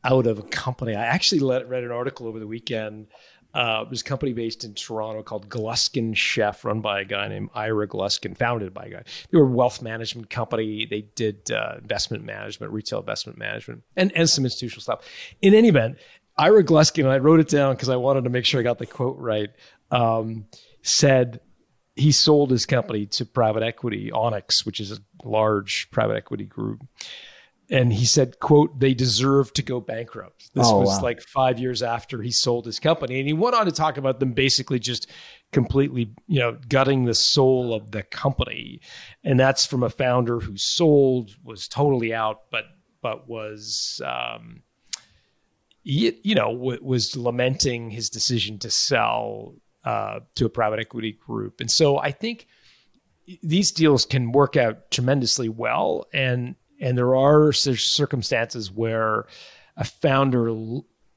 out 0.05 0.27
of 0.27 0.39
a 0.39 0.43
company. 0.43 0.95
I 0.95 1.05
actually 1.05 1.41
let, 1.41 1.69
read 1.69 1.83
an 1.83 1.91
article 1.91 2.27
over 2.27 2.39
the 2.39 2.47
weekend. 2.47 3.09
Uh, 3.55 3.85
there's 3.85 4.01
a 4.01 4.05
company 4.05 4.33
based 4.33 4.65
in 4.65 4.75
Toronto 4.75 5.23
called 5.23 5.49
Gluskin 5.49 6.13
Sheff, 6.13 6.65
run 6.65 6.81
by 6.81 7.01
a 7.01 7.05
guy 7.05 7.29
named 7.29 7.51
Ira 7.55 7.87
Gluskin, 7.87 8.37
founded 8.37 8.75
by 8.75 8.87
a 8.87 8.91
guy. 8.91 9.03
They 9.31 9.39
were 9.39 9.45
a 9.45 9.51
wealth 9.51 9.81
management 9.81 10.29
company. 10.29 10.87
They 10.87 11.03
did 11.15 11.51
uh, 11.53 11.77
investment 11.81 12.25
management, 12.25 12.73
retail 12.73 12.99
investment 12.99 13.39
management, 13.39 13.85
and, 13.97 14.11
and 14.17 14.29
some 14.29 14.45
institutional 14.45 14.83
stuff. 14.83 15.09
In 15.41 15.55
any 15.55 15.69
event, 15.69 15.99
Ira 16.37 16.65
Gluskin, 16.65 17.07
I 17.07 17.19
wrote 17.19 17.41
it 17.41 17.49
down 17.49 17.75
because 17.75 17.89
I 17.89 17.97
wanted 17.97 18.25
to 18.25 18.31
make 18.31 18.45
sure 18.45 18.61
I 18.61 18.65
got 18.65 18.79
the 18.79 18.87
quote 18.87 19.19
right, 19.19 19.51
um, 19.91 20.47
said 20.83 21.41
he 21.97 22.11
sold 22.11 22.51
his 22.51 22.67
company 22.67 23.07
to 23.07 23.25
private 23.25 23.63
equity, 23.63 24.11
Onex, 24.13 24.67
which 24.67 24.81
is 24.81 24.93
a 24.93 24.99
large 25.23 25.89
private 25.91 26.17
equity 26.17 26.45
group. 26.45 26.85
And 27.71 27.93
he 27.93 28.05
said 28.05 28.41
quote 28.41 28.79
they 28.79 28.93
deserve 28.93 29.53
to 29.55 29.63
go 29.63 29.81
bankrupt. 29.81 30.53
This 30.55 30.67
oh, 30.67 30.81
was 30.81 30.97
wow. 30.97 31.03
like 31.03 31.23
five 31.23 31.59
years 31.59 31.83
after 31.83 32.21
he 32.21 32.31
sold 32.31 32.67
his 32.67 32.79
company. 32.79 33.19
And 33.19 33.27
he 33.27 33.33
went 33.33 33.57
on 33.57 33.65
to 33.65 33.73
talk 33.73 33.97
about 33.97 34.21
them 34.21 34.33
basically 34.33 34.79
just 34.79 35.11
completely 35.51 36.13
you 36.27 36.41
know 36.41 36.59
gutting 36.69 37.05
the 37.05 37.15
soul 37.15 37.73
of 37.73 37.93
the 37.93 38.03
company. 38.03 38.81
And 39.23 39.41
that's 39.41 39.65
from 39.65 39.83
a 39.83 39.89
founder 39.89 40.41
who 40.41 40.59
sold 40.59 41.31
was 41.43 41.67
totally 41.67 42.13
out 42.13 42.43
but 42.51 42.65
but 43.01 43.29
was 43.29 44.03
um 44.05 44.63
you, 45.85 46.15
you 46.23 46.35
know 46.35 46.53
w- 46.53 46.83
was 46.83 47.17
lamenting 47.17 47.91
his 47.91 48.11
decision 48.11 48.59
to 48.59 48.71
sell 48.71 49.55
uh, 49.85 50.21
to 50.35 50.47
a 50.47 50.49
private 50.49 50.81
equity 50.81 51.13
group 51.13 51.61
and 51.61 51.71
so 51.71 51.99
i 51.99 52.11
think 52.11 52.47
these 53.43 53.71
deals 53.71 54.05
can 54.05 54.33
work 54.33 54.57
out 54.57 54.91
tremendously 54.91 55.49
well 55.49 56.07
and 56.13 56.57
and 56.81 56.99
there 56.99 57.15
are 57.15 57.53
circumstances 57.53 58.71
where 58.71 59.27
a 59.77 59.85
founder 59.85 60.53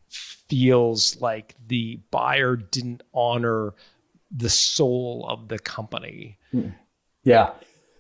feels 0.10 1.20
like 1.22 1.56
the 1.68 2.00
buyer 2.12 2.56
didn't 2.56 3.04
honor 3.14 3.74
the 4.32 4.50
soul 4.50 5.26
of 5.28 5.48
the 5.48 5.60
company. 5.60 6.38
Hmm. 6.52 6.70
Yeah. 7.24 7.52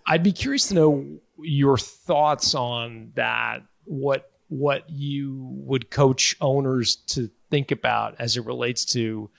I'd 0.06 0.24
be 0.24 0.32
curious 0.32 0.68
to 0.70 0.76
know 0.76 1.20
your 1.40 1.78
thoughts 1.78 2.56
on 2.56 3.12
that. 3.16 3.64
What 3.86 4.32
what 4.50 4.90
you 4.90 5.48
would 5.52 5.90
coach 5.90 6.36
owners 6.40 6.96
to 6.96 7.30
think 7.50 7.72
about 7.72 8.16
as 8.20 8.38
it 8.38 8.46
relates 8.46 8.86
to 8.86 9.30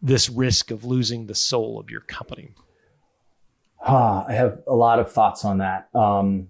this 0.00 0.28
risk 0.28 0.70
of 0.70 0.84
losing 0.84 1.26
the 1.26 1.34
soul 1.34 1.78
of 1.78 1.90
your 1.90 2.00
company? 2.00 2.50
Huh, 3.76 4.24
I 4.28 4.32
have 4.32 4.60
a 4.66 4.74
lot 4.74 4.98
of 4.98 5.10
thoughts 5.10 5.44
on 5.44 5.58
that. 5.58 5.88
Um, 5.94 6.48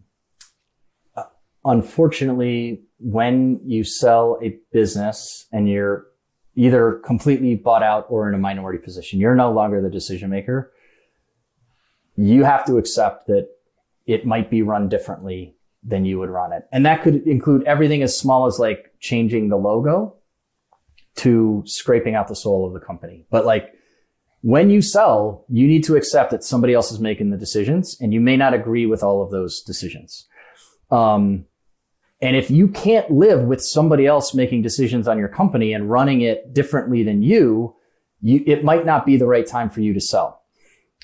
unfortunately, 1.64 2.82
when 2.98 3.60
you 3.64 3.84
sell 3.84 4.38
a 4.42 4.58
business 4.72 5.46
and 5.52 5.68
you're 5.68 6.06
either 6.54 7.00
completely 7.04 7.54
bought 7.54 7.82
out 7.82 8.06
or 8.08 8.28
in 8.28 8.34
a 8.34 8.38
minority 8.38 8.78
position, 8.78 9.18
you're 9.18 9.34
no 9.34 9.50
longer 9.50 9.80
the 9.80 9.90
decision 9.90 10.30
maker. 10.30 10.72
You 12.16 12.44
have 12.44 12.66
to 12.66 12.76
accept 12.76 13.26
that 13.28 13.48
it 14.06 14.26
might 14.26 14.50
be 14.50 14.62
run 14.62 14.88
differently 14.88 15.56
than 15.83 16.05
you 16.05 16.18
would 16.18 16.30
run 16.30 16.53
it. 16.53 16.66
And 16.72 16.87
that 16.87 17.03
could 17.03 17.26
include 17.26 17.64
everything 17.64 18.03
as 18.03 18.16
small 18.16 18.47
as 18.47 18.59
like 18.59 18.95
changing 19.01 19.49
the 19.49 19.57
logo 19.57 20.16
to 21.16 21.62
scraping 21.66 22.14
out 22.14 22.28
the 22.28 22.37
soul 22.37 22.66
of 22.66 22.72
the 22.72 22.80
company. 22.80 23.26
But 23.30 23.45
like 23.45 23.72
when 24.43 24.70
you 24.70 24.83
sell, 24.83 25.45
you 25.49 25.66
need 25.66 25.85
to 25.85 25.97
accept 25.97 26.30
that 26.30 26.45
somebody 26.45 26.74
else 26.74 26.91
is 26.93 27.01
making 27.01 27.30
the 27.30 27.37
decisions 27.37 27.97
and 28.01 28.12
you 28.12 28.20
may 28.20 28.37
not 28.37 28.55
agree 28.55 28.87
with 28.87 29.03
all 29.03 29.22
of 29.22 29.30
those 29.30 29.62
decisions. 29.62 30.26
Um, 30.91 31.47
and 32.20 32.37
if 32.37 32.51
you 32.51 32.68
can't 32.68 33.11
live 33.11 33.45
with 33.45 33.61
somebody 33.62 34.07
else 34.07 34.33
making 34.33 34.62
decisions 34.62 35.09
on 35.09 35.18
your 35.18 35.28
company 35.28 35.72
and 35.72 35.91
running 35.91 36.20
it 36.20 36.55
differently 36.55 37.03
than 37.03 37.22
you, 37.22 37.74
you 38.20 38.45
it 38.47 38.62
might 38.62 38.87
not 38.87 39.05
be 39.05 39.16
the 39.16 39.26
right 39.26 39.47
time 39.47 39.68
for 39.68 39.80
you 39.80 39.93
to 39.93 40.01
sell. 40.01 40.43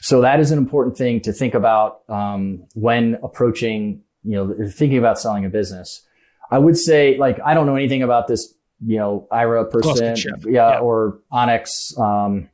So 0.00 0.20
that 0.20 0.38
is 0.38 0.52
an 0.52 0.58
important 0.58 0.96
thing 0.96 1.20
to 1.22 1.32
think 1.32 1.54
about 1.54 2.08
um, 2.08 2.64
when 2.74 3.18
approaching, 3.22 4.02
you 4.28 4.34
know, 4.34 4.68
thinking 4.68 4.98
about 4.98 5.18
selling 5.18 5.46
a 5.46 5.48
business. 5.48 6.04
I 6.50 6.58
would 6.58 6.76
say, 6.76 7.16
like, 7.16 7.40
I 7.42 7.54
don't 7.54 7.64
know 7.64 7.76
anything 7.76 8.02
about 8.02 8.28
this, 8.28 8.54
you 8.84 8.98
know, 8.98 9.26
Ira 9.32 9.64
person, 9.64 10.16
yeah, 10.44 10.72
yeah, 10.72 10.78
or 10.80 11.20
Onex. 11.32 11.98
Um, 11.98 12.50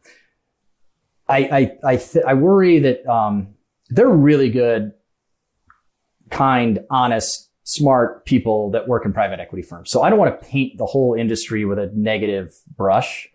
I 1.29 1.39
I 1.39 1.93
I, 1.93 1.97
th- 1.97 2.25
I 2.25 2.35
worry 2.35 2.79
that 2.79 3.05
um, 3.11 3.55
they're 3.91 4.09
really 4.09 4.51
good, 4.51 4.93
kind, 6.31 6.79
honest 6.91 7.51
smart 7.65 8.25
people 8.25 8.71
that 8.71 8.87
work 8.87 9.05
in 9.05 9.13
private 9.13 9.41
equity 9.41 9.63
firms. 9.63 9.91
So 9.91 10.03
I 10.03 10.11
don't 10.11 10.19
want 10.19 10.41
to 10.41 10.47
paint 10.47 10.79
the 10.79 10.87
whole 10.87 11.15
industry 11.15 11.65
with 11.65 11.79
a 11.79 11.91
negative 11.95 12.55
brush. 12.77 13.29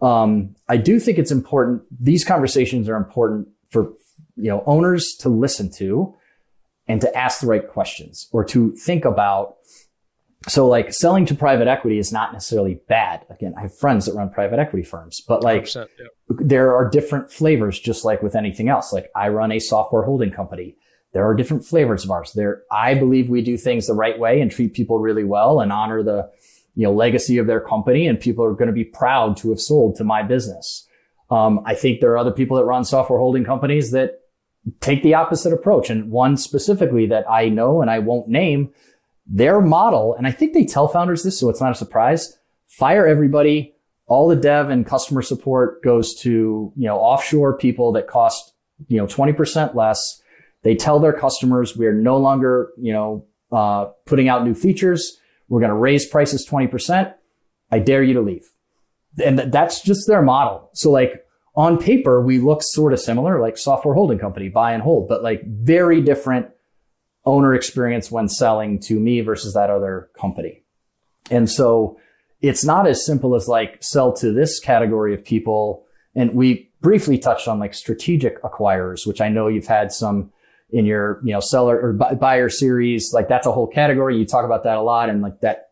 Um, 0.00 0.54
I 0.68 0.78
do 0.78 0.98
think 0.98 1.18
it's 1.18 1.32
important. 1.32 1.82
These 1.90 2.24
conversations 2.24 2.88
are 2.88 2.96
important 2.96 3.48
for 3.68 3.92
you 4.36 4.48
know 4.48 4.62
owners 4.64 5.14
to 5.20 5.28
listen 5.28 5.70
to 5.76 6.14
and 6.88 7.00
to 7.00 7.16
ask 7.16 7.40
the 7.40 7.46
right 7.46 7.68
questions 7.68 8.28
or 8.32 8.44
to 8.44 8.72
think 8.76 9.04
about. 9.04 9.56
So 10.48 10.68
like 10.68 10.92
selling 10.92 11.26
to 11.26 11.34
private 11.34 11.66
equity 11.66 11.98
is 11.98 12.12
not 12.12 12.32
necessarily 12.32 12.80
bad. 12.88 13.26
Again, 13.30 13.54
I 13.58 13.62
have 13.62 13.76
friends 13.76 14.06
that 14.06 14.14
run 14.14 14.30
private 14.30 14.60
equity 14.60 14.84
firms, 14.84 15.20
but 15.20 15.42
like 15.42 15.74
yeah. 15.74 15.84
there 16.28 16.76
are 16.76 16.88
different 16.88 17.32
flavors, 17.32 17.80
just 17.80 18.04
like 18.04 18.22
with 18.22 18.36
anything 18.36 18.68
else. 18.68 18.92
Like 18.92 19.10
I 19.16 19.28
run 19.28 19.50
a 19.50 19.58
software 19.58 20.02
holding 20.02 20.30
company 20.30 20.76
there 21.16 21.26
are 21.26 21.34
different 21.34 21.64
flavors 21.64 22.04
of 22.04 22.10
ours. 22.10 22.32
There, 22.34 22.64
I 22.70 22.92
believe 22.92 23.30
we 23.30 23.40
do 23.40 23.56
things 23.56 23.86
the 23.86 23.94
right 23.94 24.18
way 24.18 24.42
and 24.42 24.50
treat 24.50 24.74
people 24.74 24.98
really 24.98 25.24
well 25.24 25.60
and 25.60 25.72
honor 25.72 26.02
the, 26.02 26.30
you 26.74 26.82
know, 26.82 26.92
legacy 26.92 27.38
of 27.38 27.46
their 27.46 27.58
company. 27.58 28.06
And 28.06 28.20
people 28.20 28.44
are 28.44 28.52
going 28.52 28.66
to 28.66 28.74
be 28.74 28.84
proud 28.84 29.38
to 29.38 29.48
have 29.48 29.58
sold 29.58 29.96
to 29.96 30.04
my 30.04 30.22
business. 30.22 30.86
Um, 31.30 31.62
I 31.64 31.74
think 31.74 32.00
there 32.00 32.10
are 32.10 32.18
other 32.18 32.32
people 32.32 32.58
that 32.58 32.64
run 32.64 32.84
software 32.84 33.18
holding 33.18 33.44
companies 33.44 33.92
that 33.92 34.20
take 34.80 35.02
the 35.02 35.14
opposite 35.14 35.52
approach. 35.52 35.90
And 35.90 36.10
one 36.10 36.36
specifically 36.36 37.06
that 37.06 37.28
I 37.30 37.48
know 37.48 37.80
and 37.82 37.90
I 37.90 37.98
won't 37.98 38.28
name 38.28 38.72
their 39.26 39.60
model. 39.60 40.14
And 40.14 40.26
I 40.26 40.30
think 40.30 40.52
they 40.52 40.64
tell 40.64 40.88
founders 40.88 41.22
this, 41.22 41.38
so 41.38 41.48
it's 41.48 41.60
not 41.60 41.72
a 41.72 41.76
surprise. 41.76 42.38
Fire 42.66 43.06
everybody. 43.06 43.74
All 44.06 44.28
the 44.28 44.36
dev 44.36 44.70
and 44.70 44.86
customer 44.86 45.22
support 45.22 45.82
goes 45.82 46.14
to, 46.20 46.72
you 46.76 46.86
know, 46.86 46.96
offshore 46.98 47.58
people 47.58 47.90
that 47.92 48.06
cost, 48.06 48.54
you 48.86 48.98
know, 48.98 49.06
20% 49.06 49.74
less 49.74 50.22
they 50.66 50.74
tell 50.74 50.98
their 50.98 51.12
customers 51.12 51.76
we 51.76 51.86
are 51.86 51.94
no 51.94 52.16
longer, 52.16 52.72
you 52.76 52.92
know, 52.92 53.24
uh, 53.52 53.84
putting 54.04 54.28
out 54.28 54.44
new 54.44 54.52
features. 54.52 55.16
We're 55.48 55.60
going 55.60 55.70
to 55.70 55.76
raise 55.76 56.06
prices 56.06 56.44
20%. 56.44 57.14
I 57.70 57.78
dare 57.78 58.02
you 58.02 58.14
to 58.14 58.20
leave. 58.20 58.50
And 59.24 59.38
th- 59.38 59.52
that's 59.52 59.80
just 59.80 60.08
their 60.08 60.22
model. 60.22 60.70
So 60.74 60.90
like 60.90 61.24
on 61.56 61.78
paper, 61.78 62.20
we 62.20 62.38
look 62.38 62.62
sort 62.62 62.92
of 62.92 63.00
similar, 63.00 63.40
like 63.40 63.56
software 63.56 63.94
holding 63.94 64.18
company, 64.18 64.48
buy 64.48 64.72
and 64.72 64.82
hold, 64.82 65.08
but 65.08 65.22
like 65.22 65.42
very 65.46 66.02
different 66.02 66.48
owner 67.24 67.54
experience 67.54 68.10
when 68.10 68.28
selling 68.28 68.78
to 68.78 69.00
me 69.00 69.20
versus 69.20 69.54
that 69.54 69.70
other 69.70 70.10
company. 70.18 70.62
And 71.30 71.50
so 71.50 71.98
it's 72.40 72.64
not 72.64 72.86
as 72.86 73.04
simple 73.04 73.34
as 73.34 73.48
like 73.48 73.82
sell 73.82 74.12
to 74.14 74.32
this 74.32 74.60
category 74.60 75.14
of 75.14 75.24
people. 75.24 75.86
And 76.14 76.34
we 76.34 76.70
briefly 76.80 77.18
touched 77.18 77.48
on 77.48 77.58
like 77.58 77.74
strategic 77.74 78.40
acquirers, 78.42 79.06
which 79.06 79.20
I 79.20 79.28
know 79.28 79.48
you've 79.48 79.66
had 79.66 79.92
some 79.92 80.30
in 80.70 80.84
your, 80.84 81.20
you 81.24 81.32
know, 81.32 81.40
seller 81.40 81.80
or 81.80 81.92
buyer 81.92 82.48
series. 82.48 83.12
Like 83.12 83.28
that's 83.28 83.46
a 83.46 83.52
whole 83.52 83.66
category. 83.66 84.16
You 84.18 84.26
talk 84.26 84.44
about 84.44 84.64
that 84.64 84.76
a 84.76 84.82
lot. 84.82 85.08
And 85.08 85.22
like 85.22 85.40
that 85.40 85.70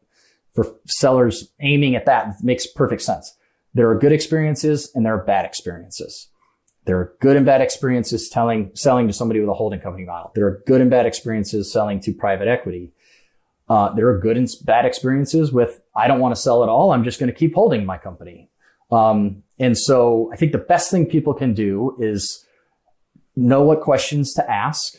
for 0.55 0.75
sellers 0.87 1.53
aiming 1.61 1.95
at 1.95 2.07
that 2.07 2.43
makes 2.43 2.67
perfect 2.67 3.03
sense. 3.03 3.37
There 3.75 3.91
are 3.91 3.99
good 3.99 4.13
experiences 4.13 4.91
and 4.95 5.05
there 5.05 5.15
are 5.15 5.25
bad 5.25 5.45
experiences. 5.45 6.29
There 6.87 6.99
are 6.99 7.15
good 7.21 7.37
and 7.37 7.47
bad 7.47 7.61
experiences 7.61 8.29
telling, 8.29 8.71
selling 8.75 9.07
to 9.07 9.13
somebody 9.13 9.41
with 9.41 9.49
a 9.49 9.55
holding 9.55 9.81
company 9.81 10.05
model. 10.05 10.33
There 10.35 10.47
are 10.47 10.63
good 10.67 10.81
and 10.81 10.91
bad 10.91 11.07
experiences 11.07 11.73
selling 11.73 12.01
to 12.01 12.13
private 12.13 12.47
equity. 12.47 12.93
Uh, 13.69 13.93
there 13.95 14.09
are 14.09 14.19
good 14.19 14.37
and 14.37 14.49
bad 14.65 14.85
experiences 14.85 15.51
with, 15.51 15.83
I 15.97 16.07
don't 16.07 16.21
want 16.21 16.35
to 16.35 16.41
sell 16.41 16.63
at 16.63 16.69
all. 16.69 16.93
I'm 16.93 17.03
just 17.03 17.19
going 17.19 17.33
to 17.33 17.37
keep 17.37 17.55
holding 17.55 17.87
my 17.87 17.97
company. 17.97 18.51
Um, 18.93 19.43
and 19.59 19.77
so 19.77 20.31
I 20.33 20.37
think 20.37 20.53
the 20.53 20.59
best 20.59 20.91
thing 20.91 21.07
people 21.07 21.33
can 21.33 21.55
do 21.55 21.97
is 21.99 22.47
know 23.35 23.63
what 23.63 23.81
questions 23.81 24.35
to 24.35 24.49
ask, 24.51 24.99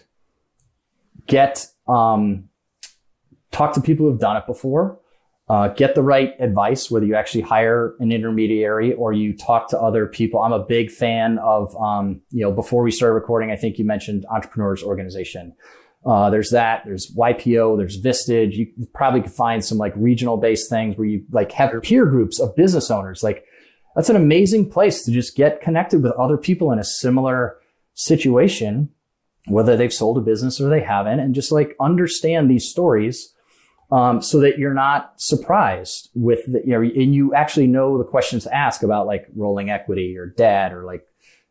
get, 1.28 1.68
um, 1.88 2.50
talk 3.52 3.74
to 3.74 3.82
people 3.82 4.10
who've 4.10 4.20
done 4.20 4.38
it 4.38 4.48
before, 4.48 5.00
uh, 5.48 5.68
get 5.70 5.94
the 5.94 6.02
right 6.02 6.34
advice, 6.40 6.90
whether 6.90 7.06
you 7.06 7.16
actually 7.16 7.42
hire 7.42 7.96
an 8.00 8.12
intermediary 8.12 8.94
or 8.94 9.14
you 9.14 9.36
talk 9.36 9.70
to 9.70 9.80
other 9.80 10.08
people. 10.08 10.42
I'm 10.42 10.52
a 10.52 10.64
big 10.64 10.90
fan 10.90 11.38
of, 11.40 11.76
um, 11.76 12.22
you 12.32 12.42
know, 12.42 12.52
before 12.52 12.82
we 12.84 12.92
started 12.92 13.14
recording, 13.14 13.52
I 13.52 13.56
think 13.56 13.78
you 13.78 13.86
mentioned 13.86 14.26
Entrepreneurs 14.30 14.82
Organization. 14.82 15.54
Uh, 16.04 16.30
there's 16.30 16.50
that. 16.50 16.84
There's 16.86 17.12
YPO. 17.16 17.78
There's 17.78 18.02
Vistage. 18.02 18.54
You 18.54 18.68
probably 18.94 19.22
could 19.22 19.32
find 19.32 19.64
some 19.64 19.78
like 19.78 19.94
regional 19.96 20.38
based 20.38 20.70
things 20.70 20.98
where 20.98 21.08
you 21.08 21.24
like 21.32 21.52
have 21.52 21.80
peer 21.84 22.06
groups 22.06 22.40
of 22.40 22.56
business 22.56 22.90
owners. 22.90 23.24
Like 23.24 23.46
that's 23.96 24.10
an 24.10 24.16
amazing 24.16 24.72
place 24.72 25.04
to 25.04 25.12
just 25.12 25.36
get 25.36 25.62
connected 25.62 26.02
with 26.02 26.14
other 26.14 26.38
people 26.38 26.72
in 26.72 26.80
a 26.80 26.84
similar 26.84 27.58
situation 27.94 28.90
whether 29.48 29.78
they've 29.78 29.94
sold 29.94 30.18
a 30.18 30.22
business 30.22 30.60
or 30.60 30.70
they 30.70 30.82
haven't, 30.82 31.20
and 31.20 31.36
just 31.36 31.52
like 31.52 31.76
understand 31.80 32.50
these 32.50 32.68
stories 32.68 33.34
um, 33.92 34.22
so 34.22 34.40
that 34.40 34.58
you're 34.58 34.74
not 34.74 35.14
surprised 35.18 36.10
with 36.16 36.46
the, 36.52 36.62
you 36.66 36.72
know, 36.72 36.82
and 36.82 37.14
you 37.14 37.34
actually 37.34 37.68
know 37.68 37.98
the 37.98 38.04
questions 38.04 38.44
to 38.44 38.56
ask 38.56 38.84
about 38.84 39.08
like 39.08 39.28
rolling 39.36 39.70
equity 39.70 40.18
or 40.18 40.26
debt 40.26 40.74
or 40.74 40.84
like, 40.84 41.08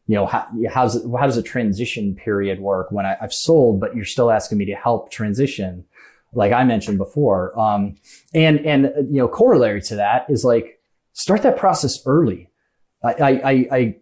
you 0.07 0.15
know, 0.15 0.27
how, 0.27 0.47
how's 0.71 0.97
it, 0.97 1.05
how 1.19 1.27
does 1.27 1.37
a 1.37 1.43
transition 1.43 2.15
period 2.15 2.61
work 2.61 2.91
when 2.91 3.07
I, 3.07 3.17
have 3.21 3.33
sold, 3.33 3.81
but 3.81 3.97
you're 3.97 4.05
still 4.05 4.31
asking 4.31 4.59
me 4.59 4.65
to 4.67 4.75
help 4.75 5.11
transition, 5.11 5.85
like 6.33 6.53
I 6.53 6.65
mentioned 6.65 6.99
before. 6.99 7.59
Um, 7.59 7.97
and, 8.35 8.61
and, 8.67 8.85
you 9.11 9.19
know, 9.21 9.29
corollary 9.29 9.81
to 9.83 9.97
that 9.97 10.27
is 10.29 10.45
like, 10.45 10.81
start 11.13 11.43
that 11.43 11.57
process 11.57 12.03
early. 12.05 12.51
I, 13.03 13.13
I, 13.23 13.69
I 13.71 13.97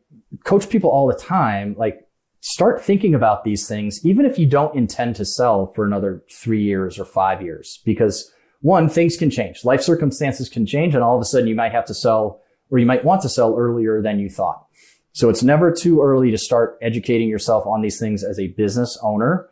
coach 0.45 0.69
people 0.71 0.91
all 0.91 1.07
the 1.07 1.15
time, 1.15 1.75
like, 1.77 2.02
start 2.43 2.83
thinking 2.83 3.15
about 3.15 3.45
these 3.45 3.69
things, 3.69 4.05
even 4.05 4.27
if 4.27 4.37
you 4.37 4.47
don't 4.47 4.75
intend 4.75 5.15
to 5.17 5.25
sell 5.25 5.69
for 5.75 5.85
another 5.87 6.23
three 6.31 6.63
years 6.63 6.99
or 6.99 7.05
five 7.05 7.41
years, 7.41 7.81
because 7.85 8.31
one, 8.61 8.89
things 8.89 9.17
can 9.17 9.31
change. 9.31 9.65
Life 9.65 9.81
circumstances 9.81 10.49
can 10.49 10.67
change 10.67 10.95
and 10.95 11.05
all 11.05 11.17
of 11.17 11.23
a 11.23 11.25
sudden 11.25 11.47
you 11.47 11.55
might 11.55 11.73
have 11.73 11.87
to 11.87 11.95
sell 11.95 12.41
or 12.71 12.79
you 12.79 12.87
might 12.87 13.05
want 13.05 13.23
to 13.23 13.29
sell 13.29 13.57
earlier 13.57 14.03
than 14.03 14.19
you 14.19 14.29
thought. 14.29 14.67
So 15.13 15.29
it's 15.29 15.43
never 15.43 15.71
too 15.71 16.03
early 16.03 16.31
to 16.31 16.39
start 16.39 16.79
educating 16.83 17.29
yourself 17.29 17.65
on 17.67 17.81
these 17.81 17.99
things 18.01 18.25
as 18.25 18.41
a 18.41 18.49
business 18.49 18.99
owner. 19.03 19.49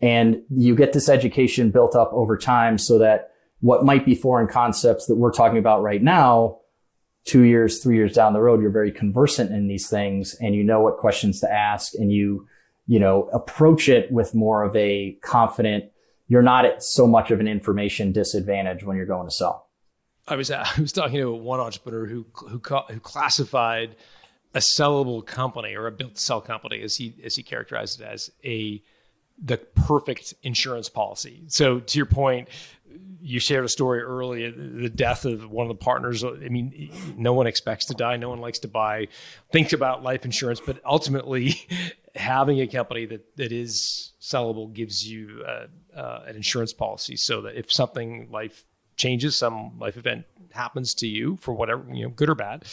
And 0.00 0.42
you 0.48 0.76
get 0.76 0.92
this 0.92 1.08
education 1.08 1.70
built 1.70 1.96
up 1.96 2.12
over 2.12 2.36
time 2.36 2.78
so 2.78 2.98
that 2.98 3.32
what 3.60 3.84
might 3.84 4.04
be 4.04 4.14
foreign 4.14 4.46
concepts 4.46 5.06
that 5.06 5.16
we're 5.16 5.32
talking 5.32 5.58
about 5.58 5.82
right 5.82 6.02
now 6.02 6.58
two 7.28 7.42
years, 7.42 7.82
three 7.82 7.96
years 7.96 8.14
down 8.14 8.32
the 8.32 8.40
road, 8.40 8.62
you're 8.62 8.70
very 8.70 8.90
conversant 8.90 9.52
in 9.52 9.68
these 9.68 9.88
things 9.88 10.34
and 10.40 10.54
you 10.54 10.64
know 10.64 10.80
what 10.80 10.96
questions 10.96 11.40
to 11.40 11.52
ask 11.52 11.94
and 11.94 12.10
you, 12.10 12.48
you 12.86 12.98
know, 12.98 13.28
approach 13.34 13.86
it 13.86 14.10
with 14.10 14.34
more 14.34 14.62
of 14.62 14.74
a 14.74 15.12
confident, 15.20 15.84
you're 16.28 16.42
not 16.42 16.64
at 16.64 16.82
so 16.82 17.06
much 17.06 17.30
of 17.30 17.38
an 17.38 17.46
information 17.46 18.12
disadvantage 18.12 18.82
when 18.82 18.96
you're 18.96 19.04
going 19.04 19.26
to 19.26 19.34
sell. 19.34 19.68
I 20.26 20.36
was, 20.36 20.50
I 20.50 20.66
was 20.80 20.90
talking 20.90 21.18
to 21.18 21.30
one 21.30 21.60
entrepreneur 21.60 22.06
who, 22.06 22.24
who, 22.32 22.58
who 22.58 23.00
classified 23.00 23.94
a 24.54 24.60
sellable 24.60 25.24
company 25.24 25.74
or 25.74 25.86
a 25.86 25.92
built 25.92 26.16
sell 26.16 26.40
company 26.40 26.80
as 26.80 26.96
he, 26.96 27.14
as 27.22 27.36
he 27.36 27.42
characterized 27.42 28.00
it 28.00 28.04
as 28.04 28.30
a, 28.42 28.82
the 29.44 29.58
perfect 29.58 30.32
insurance 30.42 30.88
policy. 30.88 31.42
So 31.48 31.80
to 31.80 31.98
your 31.98 32.06
point, 32.06 32.48
you 33.20 33.40
shared 33.40 33.64
a 33.64 33.68
story 33.68 34.00
earlier 34.00 34.50
the 34.50 34.88
death 34.88 35.24
of 35.24 35.50
one 35.50 35.66
of 35.66 35.68
the 35.68 35.84
partners. 35.84 36.24
I 36.24 36.48
mean 36.48 36.90
no 37.16 37.32
one 37.32 37.46
expects 37.46 37.86
to 37.86 37.94
die. 37.94 38.16
No 38.16 38.28
one 38.28 38.40
likes 38.40 38.58
to 38.60 38.68
buy 38.68 39.08
think 39.52 39.72
about 39.72 40.02
life 40.02 40.24
insurance 40.24 40.60
but 40.64 40.80
ultimately 40.84 41.56
having 42.14 42.60
a 42.60 42.66
company 42.66 43.06
that 43.06 43.36
that 43.36 43.52
is 43.52 44.12
sellable 44.20 44.72
gives 44.72 45.08
you 45.08 45.44
uh, 45.46 45.66
uh, 45.96 46.24
an 46.26 46.36
insurance 46.36 46.72
policy 46.72 47.16
so 47.16 47.42
that 47.42 47.56
if 47.56 47.72
something 47.72 48.28
life 48.30 48.64
changes 48.96 49.36
some 49.36 49.78
life 49.78 49.96
event 49.96 50.24
happens 50.50 50.94
to 50.94 51.06
you 51.06 51.36
for 51.36 51.52
whatever 51.52 51.84
you 51.92 52.02
know 52.02 52.10
good 52.10 52.28
or 52.28 52.34
bad 52.34 52.64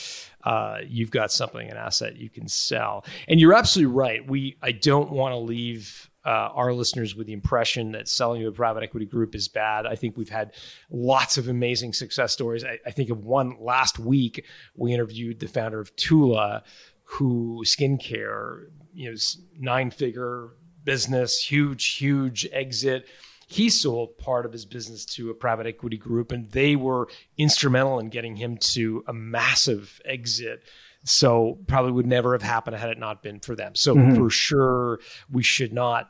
uh, 0.44 0.78
you've 0.88 1.12
got 1.12 1.32
something 1.32 1.70
an 1.70 1.78
asset 1.78 2.16
you 2.16 2.30
can 2.30 2.48
sell. 2.48 3.04
And 3.28 3.40
you're 3.40 3.54
absolutely 3.54 3.94
right. 3.94 4.28
We 4.28 4.58
i 4.62 4.72
don't 4.72 5.12
want 5.12 5.34
to 5.34 5.38
leave 5.38 6.10
uh, 6.26 6.50
our 6.54 6.74
listeners 6.74 7.16
with 7.16 7.28
the 7.28 7.34
impression 7.34 7.92
that 7.92 8.08
selling 8.08 8.42
to 8.42 8.48
a 8.48 8.52
private 8.52 8.84
equity 8.84 9.06
group 9.06 9.36
is 9.36 9.48
bad. 9.48 9.86
I 9.86 9.96
think 9.96 10.18
we've 10.18 10.30
had 10.30 10.54
lots 10.90 11.38
of 11.38 11.48
amazing 11.48 11.94
success 11.94 12.34
stories. 12.34 12.64
I, 12.64 12.80
I 12.86 12.92
think 12.92 13.12
of 13.12 13.24
one 13.24 13.58
last 13.60 14.00
week, 14.00 14.44
we 14.76 14.94
interviewed 14.94 15.40
the 15.40 15.48
founder 15.48 15.80
of 15.80 15.96
Tula, 15.96 16.64
who 17.04 17.64
skincare, 17.66 18.66
you 18.94 19.12
know, 19.12 19.18
nine 19.60 19.92
figure 19.92 20.50
business, 20.84 21.38
huge, 21.38 21.86
huge 21.86 22.48
exit. 22.52 23.08
He 23.48 23.70
sold 23.70 24.18
part 24.18 24.48
of 24.48 24.52
his 24.52 24.66
business 24.66 25.06
to 25.06 25.30
a 25.30 25.36
private 25.36 25.68
equity 25.68 25.98
group, 25.98 26.32
and 26.32 26.50
they 26.50 26.76
were 26.76 27.08
instrumental 27.38 28.00
in 28.00 28.10
getting 28.10 28.36
him 28.36 28.58
to 28.58 29.04
a 29.08 29.14
massive 29.14 30.02
exit. 30.04 30.64
So 31.04 31.60
probably 31.68 31.92
would 31.92 32.08
never 32.08 32.34
have 32.34 32.42
happened 32.42 32.76
had 32.78 32.90
it 32.90 32.98
not 32.98 33.22
been 33.22 33.40
for 33.40 33.56
them. 33.56 33.76
So 33.76 33.94
mm-hmm. 33.94 34.16
for 34.16 34.32
sure, 34.32 35.00
we 35.32 35.44
should 35.44 35.72
not 35.72 36.10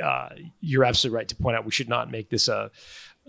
uh, 0.00 0.28
you're 0.60 0.84
absolutely 0.84 1.16
right 1.16 1.28
to 1.28 1.36
point 1.36 1.56
out 1.56 1.64
we 1.64 1.72
should 1.72 1.88
not 1.88 2.10
make 2.10 2.30
this 2.30 2.48
a 2.48 2.70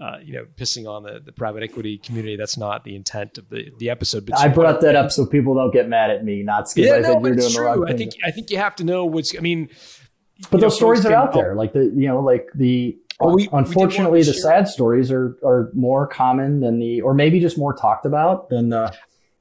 uh, 0.02 0.18
you 0.22 0.34
know, 0.34 0.46
pissing 0.58 0.90
on 0.90 1.04
the, 1.04 1.22
the 1.24 1.32
private 1.32 1.64
equity 1.64 1.98
community. 1.98 2.36
That's 2.36 2.58
not 2.58 2.84
the 2.84 2.96
intent 2.96 3.38
of 3.38 3.50
the, 3.50 3.72
the 3.80 3.90
episode. 3.90 4.26
But 4.26 4.40
I 4.40 4.50
brought 4.50 4.82
that 4.82 4.96
up 4.96 5.12
so 5.12 5.26
people 5.26 5.56
don't 5.56 5.72
get 5.72 5.88
mad 5.88 6.10
at 6.10 6.24
me, 6.24 6.44
not 6.44 6.70
because 6.74 6.90
yeah, 6.90 6.96
I 6.96 7.00
no, 7.00 7.14
think 7.14 7.26
you're 7.26 7.36
doing 7.36 7.54
true. 7.54 7.64
the 7.64 7.70
wrong 7.70 7.86
thing. 7.86 7.96
I 7.96 7.98
think 7.98 8.14
I 8.26 8.32
think 8.32 8.52
you 8.52 8.58
have 8.58 8.76
to 8.76 8.84
know 8.84 9.06
what's. 9.06 9.38
I 9.38 9.40
mean, 9.40 9.70
but 10.52 10.60
those 10.60 10.74
know, 10.74 10.78
stories 10.78 11.06
are 11.06 11.14
out 11.14 11.34
there, 11.34 11.56
like 11.56 11.74
the 11.74 11.94
you 11.96 12.08
know, 12.08 12.20
like 12.20 12.48
the. 12.56 12.98
Well, 13.22 13.34
we, 13.34 13.48
unfortunately, 13.54 14.20
we 14.20 14.26
the 14.26 14.34
sad 14.34 14.68
stories 14.68 15.10
are 15.10 15.38
are 15.46 15.72
more 15.74 16.06
common 16.06 16.60
than 16.60 16.80
the, 16.80 17.00
or 17.00 17.14
maybe 17.14 17.40
just 17.40 17.58
more 17.58 17.74
talked 17.74 18.06
about 18.06 18.50
than 18.50 18.68
the 18.68 18.94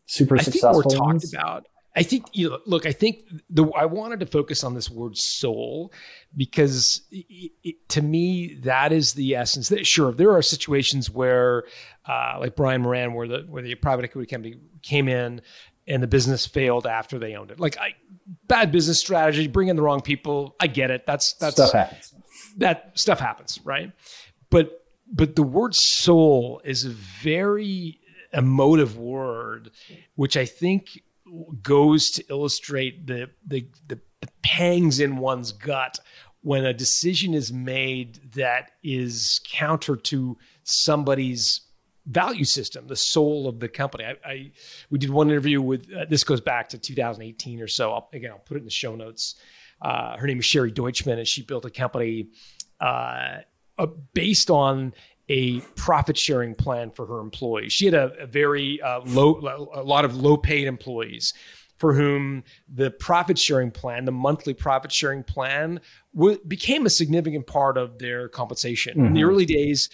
super 0.07 0.39
I 0.39 0.43
successful 0.43 0.83
think 0.83 1.01
more 1.01 1.09
ones. 1.09 1.33
talked 1.33 1.43
about. 1.43 1.67
I 1.97 2.03
think 2.03 2.27
you 2.33 2.51
know, 2.51 2.59
look, 2.67 2.87
I 2.87 2.93
think 2.93 3.25
the 3.49 3.67
I 3.77 3.85
wanted 3.85 4.21
to 4.21 4.27
focus 4.27 4.65
on 4.65 4.75
this 4.75 4.91
word 4.91 5.17
soul 5.17 5.93
because 6.37 7.03
it, 7.13 7.53
it, 7.63 7.89
to 7.91 8.03
me 8.03 8.59
that 8.63 8.93
is 8.93 9.13
the 9.13 9.37
essence. 9.37 9.69
That, 9.69 9.87
sure, 9.87 10.13
there 10.13 10.33
are 10.33 10.43
situations 10.43 11.09
where, 11.11 11.65
uh, 12.07 12.39
like 12.41 12.57
Brian 12.57 12.83
Moran, 12.83 13.15
where 13.15 13.29
the 13.29 13.47
where 13.49 13.63
the 13.63 13.75
private 13.77 14.05
equity 14.05 14.27
company 14.27 14.57
came 14.83 15.09
in 15.09 15.41
and 15.87 16.03
the 16.03 16.07
business 16.07 16.47
failed 16.47 16.87
after 16.87 17.19
they 17.19 17.37
owned 17.37 17.51
it. 17.51 17.61
Like 17.61 17.79
I, 17.79 17.95
bad 18.49 18.73
business 18.73 18.99
strategy, 18.99 19.47
bring 19.47 19.69
in 19.69 19.77
the 19.77 19.83
wrong 19.83 20.01
people. 20.01 20.57
I 20.59 20.67
get 20.67 20.91
it. 20.91 21.07
That's 21.07 21.35
that's 21.35 21.55
stuff 21.55 21.73
happens. 21.73 22.15
That 22.57 22.99
stuff 22.99 23.21
happens, 23.21 23.61
right? 23.65 23.93
But 24.51 24.81
but 25.13 25.37
the 25.37 25.43
word 25.43 25.75
soul 25.75 26.61
is 26.65 26.85
a 26.85 26.91
very 26.91 28.01
emotive 28.33 28.97
word, 28.99 29.71
which 30.17 30.37
I 30.37 30.45
think 30.45 31.01
goes 31.63 32.11
to 32.13 32.25
illustrate 32.29 33.07
the, 33.07 33.31
the, 33.47 33.67
the, 33.89 34.01
pangs 34.43 35.01
in 35.01 35.17
one's 35.17 35.53
gut 35.53 35.99
when 36.43 36.65
a 36.65 36.73
decision 36.73 37.35
is 37.35 37.53
made 37.53 38.21
that 38.33 38.73
is 38.83 39.41
counter 39.51 39.97
to 39.97 40.37
somebody's 40.63 41.63
value 42.07 42.45
system, 42.45 42.87
the 42.87 42.97
soul 42.97 43.49
of 43.49 43.61
the 43.61 43.69
company. 43.69 44.05
I, 44.05 44.17
I 44.25 44.53
we 44.91 44.99
did 44.99 45.11
one 45.11 45.31
interview 45.31 45.61
with 45.61 45.93
uh, 45.93 46.05
this 46.09 46.25
goes 46.25 46.41
back 46.41 46.69
to 46.71 46.79
2018 46.79 47.61
or 47.61 47.67
so. 47.67 47.93
I'll, 47.93 48.09
again, 48.13 48.31
I'll 48.31 48.39
put 48.39 48.57
it 48.57 48.61
in 48.61 48.65
the 48.65 48.71
show 48.71 48.95
notes. 48.95 49.37
Uh, 49.81 50.17
her 50.17 50.27
name 50.27 50.39
is 50.39 50.45
Sherry 50.45 50.71
Deutschman, 50.71 51.19
and 51.19 51.27
she 51.27 51.43
built 51.43 51.65
a 51.65 51.71
company 51.71 52.29
uh, 52.81 53.39
uh 53.79 53.87
based 54.13 54.51
on 54.51 54.93
a 55.29 55.61
profit 55.77 56.19
sharing 56.19 56.55
plan 56.55 56.91
for 56.91 57.07
her 57.07 57.21
employees. 57.21 57.73
She 57.73 57.87
had 57.87 57.95
a, 57.95 58.13
a 58.21 58.27
very 58.27 58.81
uh, 58.83 59.01
low, 59.05 59.69
a 59.75 59.83
lot 59.83 60.05
of 60.05 60.17
low 60.17 60.37
paid 60.37 60.67
employees 60.67 61.33
for 61.77 61.93
whom 61.93 62.45
the 62.73 62.91
profit 62.91 63.39
sharing 63.39 63.71
plan, 63.71 64.05
the 64.05 64.13
monthly 64.13 64.55
profit 64.55 64.93
sharing 64.93 65.23
plan, 65.23 65.81
w- 66.15 66.39
became 66.47 66.87
a 66.87 66.91
significant 66.91 67.47
part 67.47 67.77
of 67.77 67.99
their 67.99 68.29
compensation. 68.29 68.97
Mm-hmm. 68.97 69.07
In 69.07 69.13
the 69.13 69.21
mm-hmm. 69.21 69.31
early 69.31 69.47
days, 69.47 69.91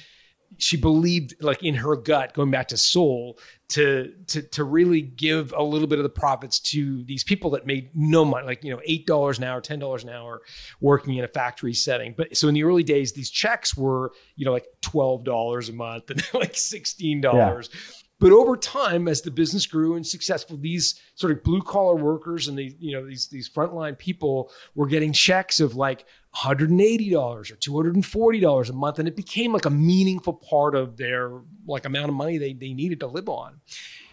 she 0.58 0.76
believed 0.76 1.34
like 1.40 1.62
in 1.62 1.74
her 1.74 1.96
gut 1.96 2.34
going 2.34 2.50
back 2.50 2.68
to 2.68 2.76
soul 2.76 3.38
to 3.68 4.12
to 4.26 4.42
to 4.42 4.64
really 4.64 5.00
give 5.00 5.54
a 5.56 5.62
little 5.62 5.86
bit 5.86 5.98
of 5.98 6.02
the 6.02 6.10
profits 6.10 6.58
to 6.58 7.04
these 7.04 7.22
people 7.22 7.50
that 7.50 7.66
made 7.66 7.88
no 7.94 8.24
money 8.24 8.46
like 8.46 8.64
you 8.64 8.70
know 8.72 8.80
eight 8.84 9.06
dollars 9.06 9.38
an 9.38 9.44
hour 9.44 9.60
ten 9.60 9.78
dollars 9.78 10.02
an 10.02 10.10
hour 10.10 10.42
working 10.80 11.14
in 11.16 11.24
a 11.24 11.28
factory 11.28 11.72
setting 11.72 12.14
but 12.16 12.36
so 12.36 12.48
in 12.48 12.54
the 12.54 12.64
early 12.64 12.82
days 12.82 13.12
these 13.12 13.30
checks 13.30 13.76
were 13.76 14.12
you 14.34 14.44
know 14.44 14.52
like 14.52 14.66
twelve 14.82 15.24
dollars 15.24 15.68
a 15.68 15.72
month 15.72 16.10
and 16.10 16.22
like 16.34 16.56
sixteen 16.56 17.20
dollars 17.20 17.70
yeah. 17.72 17.80
But 18.20 18.32
over 18.32 18.54
time, 18.54 19.08
as 19.08 19.22
the 19.22 19.30
business 19.30 19.66
grew 19.66 19.96
and 19.96 20.06
successful, 20.06 20.58
these 20.58 21.00
sort 21.14 21.32
of 21.32 21.42
blue 21.42 21.62
collar 21.62 21.96
workers 21.96 22.48
and 22.48 22.56
the 22.56 22.76
you 22.78 22.92
know 22.92 23.06
these 23.06 23.28
these 23.28 23.48
frontline 23.48 23.98
people 23.98 24.52
were 24.74 24.86
getting 24.86 25.12
checks 25.12 25.58
of 25.58 25.74
like 25.74 26.04
$180 26.36 27.12
or 27.16 27.42
$240 27.42 28.70
a 28.70 28.72
month, 28.74 28.98
and 28.98 29.08
it 29.08 29.16
became 29.16 29.52
like 29.52 29.64
a 29.64 29.70
meaningful 29.70 30.34
part 30.34 30.74
of 30.74 30.98
their 30.98 31.40
like 31.66 31.86
amount 31.86 32.10
of 32.10 32.14
money 32.14 32.36
they 32.36 32.52
they 32.52 32.74
needed 32.74 33.00
to 33.00 33.06
live 33.06 33.28
on 33.28 33.60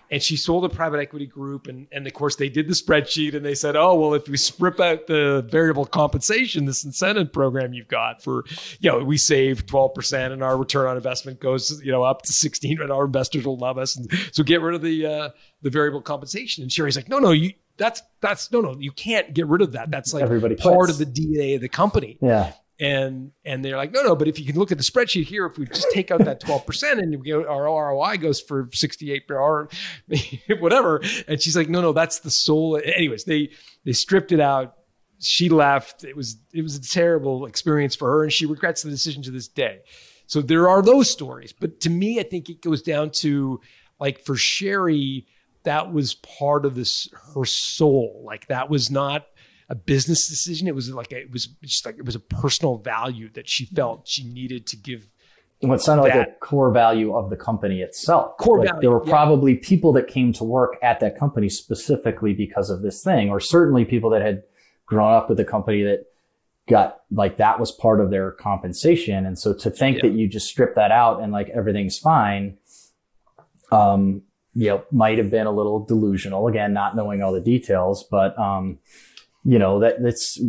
and 0.09 0.23
she 0.23 0.37
sold 0.37 0.65
a 0.65 0.69
private 0.69 0.99
equity 0.99 1.25
group 1.25 1.67
and, 1.67 1.87
and 1.91 2.07
of 2.07 2.13
course 2.13 2.35
they 2.35 2.49
did 2.49 2.67
the 2.67 2.73
spreadsheet 2.73 3.35
and 3.35 3.45
they 3.45 3.55
said 3.55 3.75
oh 3.75 3.95
well 3.95 4.13
if 4.13 4.27
we 4.27 4.37
strip 4.37 4.79
out 4.79 5.07
the 5.07 5.45
variable 5.49 5.85
compensation 5.85 6.65
this 6.65 6.83
incentive 6.83 7.31
program 7.31 7.73
you've 7.73 7.87
got 7.87 8.21
for 8.23 8.43
you 8.79 8.91
know 8.91 9.03
we 9.03 9.17
save 9.17 9.65
12% 9.65 10.31
and 10.31 10.43
our 10.43 10.57
return 10.57 10.87
on 10.87 10.95
investment 10.95 11.39
goes 11.39 11.81
you 11.83 11.91
know 11.91 12.03
up 12.03 12.21
to 12.23 12.33
16 12.33 12.81
and 12.81 12.91
our 12.91 13.05
investors 13.05 13.45
will 13.45 13.57
love 13.57 13.77
us. 13.77 13.95
And 13.95 14.11
so 14.31 14.43
get 14.43 14.61
rid 14.61 14.75
of 14.75 14.81
the 14.81 15.05
uh, 15.05 15.29
the 15.61 15.69
variable 15.69 16.01
compensation. 16.01 16.63
And 16.63 16.71
sherry's 16.71 16.95
like 16.95 17.09
no 17.09 17.19
no 17.19 17.31
you 17.31 17.53
that's 17.77 18.01
that's 18.21 18.51
no 18.51 18.61
no 18.61 18.75
you 18.79 18.91
can't 18.91 19.33
get 19.33 19.47
rid 19.47 19.61
of 19.61 19.73
that. 19.73 19.91
That's 19.91 20.13
like 20.13 20.23
Everybody 20.23 20.55
part 20.55 20.89
of 20.89 20.97
the 20.97 21.05
dna 21.05 21.55
of 21.55 21.61
the 21.61 21.69
company. 21.69 22.17
Yeah 22.21 22.53
and 22.79 23.31
and 23.43 23.65
they're 23.65 23.77
like, 23.77 23.91
no, 23.91 24.03
no, 24.03 24.15
but 24.15 24.27
if 24.27 24.39
you 24.39 24.45
can 24.45 24.57
look 24.57 24.71
at 24.71 24.77
the 24.77 24.83
spreadsheet 24.83 25.25
here, 25.25 25.45
if 25.45 25.57
we 25.57 25.65
just 25.65 25.89
take 25.91 26.11
out 26.11 26.23
that 26.25 26.39
twelve 26.39 26.65
percent 26.65 26.99
and 26.99 27.19
we 27.19 27.31
our 27.31 27.63
ROI 27.63 28.17
goes 28.17 28.39
for 28.39 28.69
sixty 28.73 29.11
eight 29.11 29.23
or 29.29 29.69
whatever, 30.59 31.01
and 31.27 31.41
she's 31.41 31.57
like, 31.57 31.69
no, 31.69 31.81
no, 31.81 31.93
that's 31.93 32.19
the 32.19 32.31
soul. 32.31 32.79
Anyways, 32.83 33.23
they 33.23 33.49
they 33.85 33.93
stripped 33.93 34.31
it 34.31 34.39
out, 34.39 34.75
she 35.19 35.49
left. 35.49 36.03
It 36.03 36.15
was 36.15 36.37
it 36.53 36.61
was 36.61 36.75
a 36.75 36.81
terrible 36.81 37.45
experience 37.45 37.95
for 37.95 38.09
her, 38.09 38.23
and 38.23 38.31
she 38.31 38.45
regrets 38.45 38.83
the 38.83 38.89
decision 38.89 39.23
to 39.23 39.31
this 39.31 39.47
day. 39.47 39.79
So 40.27 40.41
there 40.41 40.67
are 40.69 40.81
those 40.81 41.09
stories, 41.09 41.53
but 41.53 41.79
to 41.81 41.89
me, 41.89 42.19
I 42.19 42.23
think 42.23 42.49
it 42.49 42.61
goes 42.61 42.81
down 42.81 43.11
to 43.11 43.61
like 43.99 44.23
for 44.23 44.35
Sherry, 44.35 45.25
that 45.63 45.91
was 45.91 46.15
part 46.15 46.65
of 46.65 46.75
this 46.75 47.09
her 47.33 47.45
soul. 47.45 48.23
Like 48.25 48.47
that 48.47 48.69
was 48.69 48.91
not 48.91 49.25
a 49.69 49.75
business 49.75 50.27
decision. 50.27 50.67
It 50.67 50.75
was 50.75 50.89
like 50.93 51.11
a, 51.11 51.21
it 51.21 51.31
was 51.31 51.47
just 51.61 51.85
like 51.85 51.97
it 51.97 52.05
was 52.05 52.15
a 52.15 52.19
personal 52.19 52.77
value 52.77 53.29
that 53.33 53.49
she 53.49 53.65
felt 53.65 54.07
she 54.07 54.23
needed 54.23 54.67
to 54.67 54.77
give. 54.77 55.11
What 55.59 55.81
sounded 55.81 56.03
like 56.03 56.13
a 56.13 56.31
core 56.39 56.71
value 56.71 57.15
of 57.15 57.31
the 57.31 57.35
company 57.35 57.81
itself. 57.81 58.37
Core 58.37 58.59
like 58.59 58.67
value. 58.67 58.81
There 58.81 58.91
were 58.91 59.03
yeah. 59.03 59.11
probably 59.11 59.55
people 59.55 59.91
that 59.93 60.07
came 60.07 60.31
to 60.33 60.43
work 60.43 60.77
at 60.83 60.99
that 60.99 61.17
company 61.17 61.49
specifically 61.49 62.33
because 62.33 62.69
of 62.69 62.83
this 62.83 63.03
thing, 63.03 63.29
or 63.29 63.39
certainly 63.39 63.83
people 63.83 64.11
that 64.11 64.21
had 64.21 64.43
grown 64.85 65.13
up 65.13 65.29
with 65.29 65.39
a 65.39 65.45
company 65.45 65.83
that 65.83 66.05
got 66.69 66.99
like 67.11 67.37
that 67.37 67.59
was 67.59 67.71
part 67.71 68.01
of 68.01 68.11
their 68.11 68.31
compensation. 68.31 69.25
And 69.25 69.39
so 69.39 69.53
to 69.53 69.71
think 69.71 69.97
Yeah. 69.97 70.09
that 70.09 70.15
you 70.15 70.27
just 70.27 70.47
strip 70.47 70.75
that 70.75 70.91
out 70.91 71.21
and 71.21 71.31
like 71.31 71.49
everything's 71.49 71.97
fine, 71.97 72.57
um, 73.71 74.21
you 74.53 74.69
know, 74.69 74.83
might 74.91 75.17
have 75.17 75.31
been 75.31 75.47
a 75.47 75.51
little 75.51 75.85
delusional. 75.85 76.47
Again, 76.47 76.73
not 76.73 76.95
knowing 76.95 77.21
all 77.21 77.31
the 77.31 77.41
details, 77.41 78.05
but 78.09 78.37
um, 78.37 78.79
you 79.47 79.57
know 79.57 79.79
that 79.79 80.03
that's 80.03 80.39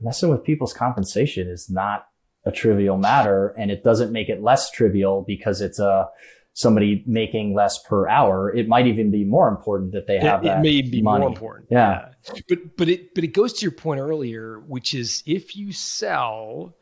messing 0.00 0.30
with 0.30 0.42
people's 0.42 0.72
compensation 0.72 1.48
is 1.48 1.68
not 1.68 2.06
a 2.46 2.50
trivial 2.50 2.96
matter, 2.96 3.48
and 3.58 3.70
it 3.70 3.84
doesn't 3.84 4.10
make 4.10 4.30
it 4.30 4.42
less 4.42 4.70
trivial 4.70 5.22
because 5.26 5.60
it's 5.60 5.78
a 5.78 6.08
somebody 6.54 7.04
making 7.06 7.54
less 7.54 7.78
per 7.82 8.08
hour. 8.08 8.52
It 8.52 8.66
might 8.66 8.86
even 8.86 9.10
be 9.10 9.22
more 9.22 9.48
important 9.48 9.92
that 9.92 10.06
they 10.06 10.18
have 10.18 10.40
it, 10.40 10.46
that 10.46 10.58
it 10.58 10.62
may 10.62 10.80
be 10.80 11.02
money. 11.02 11.20
more 11.20 11.28
important. 11.28 11.68
Yeah. 11.70 12.08
But 12.48 12.76
but 12.78 12.88
it 12.88 13.14
but 13.14 13.22
it 13.22 13.34
goes 13.34 13.52
to 13.52 13.62
your 13.62 13.72
point 13.72 14.00
earlier, 14.00 14.60
which 14.60 14.94
is 14.94 15.22
if 15.26 15.54
you 15.54 15.72
sell, 15.72 16.74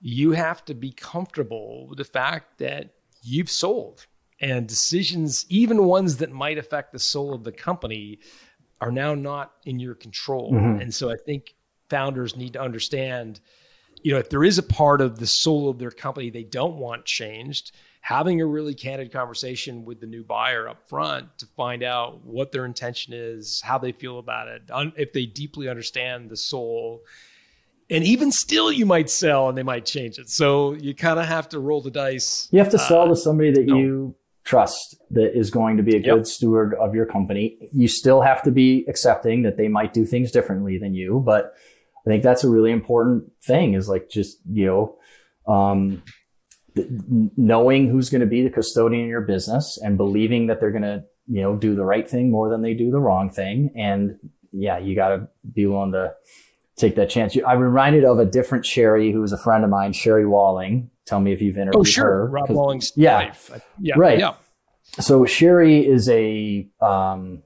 you 0.00 0.32
have 0.32 0.62
to 0.66 0.74
be 0.74 0.92
comfortable 0.92 1.88
with 1.88 1.96
the 1.98 2.04
fact 2.04 2.58
that 2.58 2.90
you've 3.22 3.50
sold. 3.50 4.06
And 4.40 4.66
decisions, 4.66 5.46
even 5.48 5.86
ones 5.86 6.18
that 6.18 6.30
might 6.30 6.58
affect 6.58 6.92
the 6.92 6.98
soul 6.98 7.32
of 7.32 7.44
the 7.44 7.52
company, 7.52 8.18
are 8.80 8.90
now 8.92 9.14
not 9.14 9.52
in 9.64 9.78
your 9.78 9.94
control. 9.94 10.52
Mhm. 10.52 10.82
And 10.82 10.94
so 10.94 11.10
I 11.10 11.16
think 11.16 11.54
founders 11.88 12.36
need 12.36 12.52
to 12.54 12.60
understand, 12.60 13.40
you 14.02 14.12
know, 14.12 14.18
if 14.18 14.28
there 14.30 14.44
is 14.44 14.58
a 14.58 14.62
part 14.62 15.00
of 15.00 15.18
the 15.18 15.26
soul 15.26 15.68
of 15.68 15.78
their 15.78 15.90
company 15.90 16.30
they 16.30 16.42
don't 16.44 16.76
want 16.78 17.04
changed, 17.04 17.72
having 18.00 18.40
a 18.40 18.46
really 18.46 18.74
candid 18.74 19.10
conversation 19.10 19.84
with 19.84 20.00
the 20.00 20.06
new 20.06 20.22
buyer 20.22 20.68
up 20.68 20.88
front 20.88 21.38
to 21.38 21.46
find 21.56 21.82
out 21.82 22.22
what 22.24 22.52
their 22.52 22.66
intention 22.66 23.14
is, 23.14 23.62
how 23.62 23.78
they 23.78 23.92
feel 23.92 24.18
about 24.18 24.48
it, 24.48 24.62
un- 24.70 24.92
if 24.96 25.12
they 25.12 25.24
deeply 25.24 25.68
understand 25.68 26.28
the 26.28 26.36
soul. 26.36 27.02
And 27.90 28.02
even 28.04 28.32
still, 28.32 28.72
you 28.72 28.86
might 28.86 29.08
sell 29.08 29.48
and 29.48 29.56
they 29.56 29.62
might 29.62 29.84
change 29.86 30.18
it. 30.18 30.28
So 30.28 30.72
you 30.74 30.94
kind 30.94 31.18
of 31.18 31.26
have 31.26 31.48
to 31.50 31.58
roll 31.60 31.80
the 31.80 31.90
dice. 31.90 32.48
You 32.50 32.58
have 32.58 32.70
to 32.70 32.78
sell 32.78 33.02
Uh, 33.02 33.08
to 33.08 33.16
somebody 33.16 33.52
that 33.52 33.66
no. 33.66 33.76
you 33.76 34.14
trust 34.44 34.96
that 35.10 35.36
is 35.36 35.50
going 35.50 35.76
to 35.78 35.82
be 35.82 35.96
a 35.96 36.00
Yep. 36.00 36.14
good 36.16 36.26
steward 36.26 36.74
of 36.74 36.94
your 36.94 37.06
company. 37.06 37.56
You 37.72 37.88
still 37.88 38.20
have 38.20 38.42
to 38.42 38.50
be 38.50 38.84
accepting 38.88 39.42
that 39.42 39.56
they 39.56 39.68
might 39.68 39.92
do 39.94 40.04
things 40.04 40.30
differently 40.30 40.78
than 40.78 40.94
you, 40.94 41.22
but 41.24 41.54
I 42.06 42.10
think 42.10 42.22
that's 42.22 42.44
a 42.44 42.50
really 42.50 42.70
important 42.70 43.32
thing 43.42 43.72
is 43.74 43.88
like 43.88 44.10
just, 44.10 44.38
you 44.50 44.66
know, 44.66 45.52
um, 45.52 46.02
th- 46.76 46.88
knowing 47.36 47.88
who's 47.88 48.10
going 48.10 48.20
to 48.20 48.26
be 48.26 48.42
the 48.42 48.50
custodian 48.50 49.04
of 49.04 49.08
your 49.08 49.22
business 49.22 49.78
and 49.82 49.96
believing 49.96 50.46
that 50.48 50.60
they're 50.60 50.70
going 50.70 50.82
to, 50.82 51.04
you 51.26 51.40
know, 51.40 51.56
do 51.56 51.74
the 51.74 51.84
right 51.84 52.08
thing 52.08 52.30
more 52.30 52.50
than 52.50 52.60
they 52.60 52.74
do 52.74 52.90
the 52.90 53.00
wrong 53.00 53.30
thing. 53.30 53.70
And 53.74 54.18
yeah, 54.52 54.76
you 54.78 54.94
got 54.94 55.08
to 55.08 55.28
be 55.54 55.64
willing 55.64 55.92
to 55.92 56.12
take 56.76 56.96
that 56.96 57.10
chance. 57.10 57.36
I'm 57.46 57.58
reminded 57.60 58.04
of 58.04 58.18
a 58.18 58.24
different 58.26 58.66
Sherry 58.66 59.12
who 59.12 59.20
was 59.20 59.32
a 59.32 59.38
friend 59.38 59.64
of 59.64 59.70
mine, 59.70 59.92
Sherry 59.92 60.26
Walling. 60.26 60.90
Tell 61.06 61.20
me 61.20 61.32
if 61.32 61.40
you've 61.42 61.56
interviewed 61.56 61.80
Oh, 61.80 61.84
sure. 61.84 62.04
her. 62.04 62.26
Rob 62.28 62.50
Walling's 62.50 62.92
yeah. 62.96 63.16
wife. 63.26 63.50
Yeah. 63.80 63.94
Right. 63.96 64.18
Yeah. 64.18 64.34
so 65.00 65.24
Sherry 65.26 65.86
is 65.86 66.08
a 66.08 66.66
um, 66.80 67.42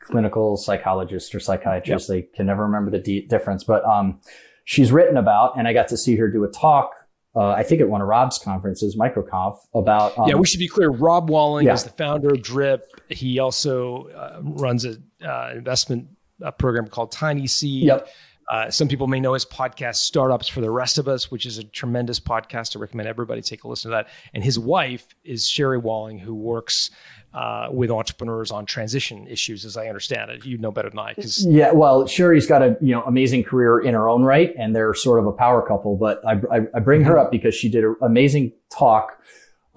clinical 0.00 0.56
psychologist 0.56 1.34
or 1.34 1.40
psychiatrist. 1.40 2.08
They 2.08 2.22
can 2.22 2.46
never 2.46 2.64
remember 2.64 2.90
the 2.90 2.98
de- 2.98 3.26
difference, 3.26 3.64
but 3.64 3.84
um, 3.84 4.20
she's 4.64 4.92
written 4.92 5.16
about, 5.16 5.56
and 5.56 5.66
I 5.66 5.72
got 5.72 5.88
to 5.88 5.96
see 5.96 6.16
her 6.16 6.28
do 6.28 6.44
a 6.44 6.48
talk. 6.48 6.92
Uh, 7.34 7.48
I 7.48 7.62
think 7.62 7.80
at 7.80 7.88
one 7.88 8.02
of 8.02 8.08
Rob's 8.08 8.38
conferences, 8.38 8.94
MicroConf, 8.94 9.56
about 9.74 10.18
um, 10.18 10.28
yeah, 10.28 10.34
we 10.34 10.44
should 10.46 10.58
be 10.58 10.68
clear. 10.68 10.90
Rob 10.90 11.30
Walling 11.30 11.66
Yeah. 11.66 11.72
is 11.72 11.82
the 11.84 11.90
founder 11.90 12.28
of 12.34 12.42
Drip. 12.42 12.84
He 13.08 13.38
also 13.38 14.08
uh, 14.08 14.40
runs 14.42 14.84
an 14.84 15.02
uh, 15.26 15.52
investment 15.56 16.08
uh, 16.44 16.50
program 16.50 16.88
called 16.88 17.10
TinySeed. 17.12 17.84
Yep. 17.84 18.08
Uh, 18.52 18.70
some 18.70 18.86
people 18.86 19.06
may 19.06 19.18
know 19.18 19.32
his 19.32 19.46
podcast, 19.46 19.96
Startups 19.96 20.46
for 20.46 20.60
the 20.60 20.70
Rest 20.70 20.98
of 20.98 21.08
Us, 21.08 21.30
which 21.30 21.46
is 21.46 21.56
a 21.56 21.64
tremendous 21.64 22.20
podcast. 22.20 22.76
I 22.76 22.80
recommend 22.80 23.08
everybody 23.08 23.40
take 23.40 23.64
a 23.64 23.68
listen 23.68 23.90
to 23.90 23.96
that. 23.96 24.08
And 24.34 24.44
his 24.44 24.58
wife 24.58 25.06
is 25.24 25.48
Sherry 25.48 25.78
Walling, 25.78 26.18
who 26.18 26.34
works 26.34 26.90
uh, 27.32 27.68
with 27.70 27.90
entrepreneurs 27.90 28.50
on 28.50 28.66
transition 28.66 29.26
issues, 29.26 29.64
as 29.64 29.78
I 29.78 29.86
understand 29.86 30.30
it. 30.30 30.44
You 30.44 30.58
know 30.58 30.70
better 30.70 30.90
than 30.90 30.98
I, 30.98 31.14
because 31.14 31.46
Yeah, 31.46 31.72
well, 31.72 32.06
Sherry's 32.06 32.46
got 32.46 32.60
a 32.60 32.76
you 32.82 32.92
know 32.94 33.02
amazing 33.04 33.44
career 33.44 33.78
in 33.78 33.94
her 33.94 34.06
own 34.06 34.22
right, 34.22 34.52
and 34.58 34.76
they're 34.76 34.92
sort 34.92 35.18
of 35.18 35.26
a 35.26 35.32
power 35.32 35.66
couple. 35.66 35.96
But 35.96 36.20
I, 36.26 36.32
I, 36.54 36.60
I 36.74 36.80
bring 36.80 37.04
her 37.04 37.16
up 37.16 37.30
because 37.30 37.54
she 37.54 37.70
did 37.70 37.84
an 37.84 37.96
amazing 38.02 38.52
talk 38.68 39.18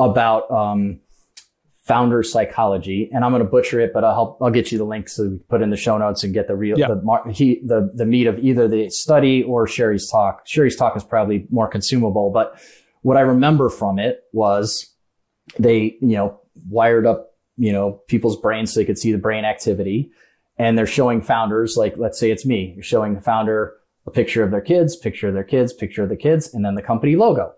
about 0.01 0.51
um, 0.51 0.99
founder 1.86 2.23
psychology, 2.23 3.09
and 3.13 3.23
I'm 3.23 3.31
going 3.31 3.43
to 3.43 3.49
butcher 3.49 3.79
it, 3.79 3.91
but 3.93 4.03
I'll 4.03 4.13
help. 4.13 4.38
I'll 4.41 4.49
get 4.49 4.71
you 4.71 4.77
the 4.77 4.86
link 4.86 5.07
so 5.07 5.23
we 5.23 5.29
can 5.29 5.39
put 5.49 5.61
in 5.61 5.69
the 5.69 5.77
show 5.77 5.97
notes 5.97 6.23
and 6.23 6.33
get 6.33 6.47
the 6.47 6.55
real 6.55 6.77
Yeah. 6.77 6.88
the 6.88 7.31
he 7.31 7.61
the 7.65 7.91
the 7.93 8.05
meat 8.05 8.27
of 8.27 8.39
either 8.39 8.67
the 8.67 8.89
study 8.89 9.43
or 9.43 9.67
Sherry's 9.67 10.09
talk. 10.09 10.41
Sherry's 10.45 10.75
talk 10.75 10.97
is 10.97 11.03
probably 11.03 11.47
more 11.49 11.67
consumable, 11.67 12.31
but 12.31 12.59
what 13.01 13.17
I 13.17 13.21
remember 13.21 13.69
from 13.69 13.99
it 13.99 14.23
was 14.33 14.91
they 15.59 15.95
you 16.01 16.17
know 16.17 16.39
wired 16.67 17.05
up 17.05 17.33
you 17.55 17.71
know 17.71 18.01
people's 18.07 18.39
brains 18.41 18.73
so 18.73 18.79
they 18.79 18.86
could 18.86 18.97
see 18.97 19.11
the 19.11 19.17
brain 19.19 19.45
activity 19.45 20.09
and 20.57 20.77
they're 20.77 20.88
showing 20.88 21.21
founders 21.21 21.77
like 21.77 21.93
let's 21.97 22.19
say 22.19 22.31
it's 22.31 22.45
me 22.45 22.71
you're 22.73 22.83
showing 22.83 23.13
the 23.13 23.21
founder 23.21 23.73
a 24.07 24.11
picture 24.11 24.41
of 24.43 24.49
their 24.51 24.61
kids 24.61 24.95
picture 24.95 25.27
of 25.27 25.33
their 25.36 25.43
kids 25.43 25.71
picture 25.71 26.01
of 26.03 26.09
the 26.09 26.15
kids 26.15 26.51
and 26.53 26.65
then 26.65 26.73
the 26.75 26.81
company 26.81 27.15
logo 27.15 27.53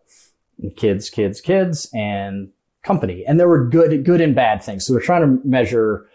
And 0.61 0.75
kids 0.75 1.09
kids 1.09 1.39
kids 1.39 1.89
and 1.93 2.49
company 2.87 3.25
and 3.27 3.39
there 3.39 3.47
were 3.47 3.67
good 3.67 4.03
good 4.05 4.21
and 4.21 4.33
bad 4.33 4.63
things 4.63 4.85
so 4.85 4.93
we're 4.93 5.01
trying 5.01 5.21
to 5.21 5.47
measure 5.47 6.07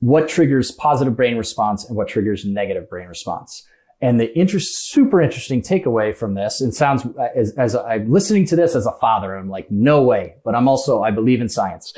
what 0.00 0.28
triggers 0.28 0.70
positive 0.72 1.16
brain 1.16 1.36
response 1.36 1.84
and 1.88 1.96
what 1.96 2.08
triggers 2.08 2.44
negative 2.44 2.88
brain 2.90 3.08
response 3.08 3.66
and 4.02 4.18
the 4.18 4.36
interest, 4.36 4.90
super 4.90 5.22
interesting 5.22 5.62
takeaway 5.62 6.14
from 6.14 6.34
this, 6.34 6.60
and 6.60 6.74
sounds 6.74 7.06
as, 7.36 7.52
as 7.52 7.76
I'm 7.76 8.10
listening 8.10 8.44
to 8.46 8.56
this 8.56 8.74
as 8.74 8.84
a 8.84 8.92
father, 9.00 9.36
I'm 9.36 9.48
like, 9.48 9.70
no 9.70 10.02
way. 10.02 10.34
But 10.44 10.56
I'm 10.56 10.66
also, 10.66 11.02
I 11.02 11.12
believe 11.12 11.40
in 11.40 11.48
science. 11.48 11.94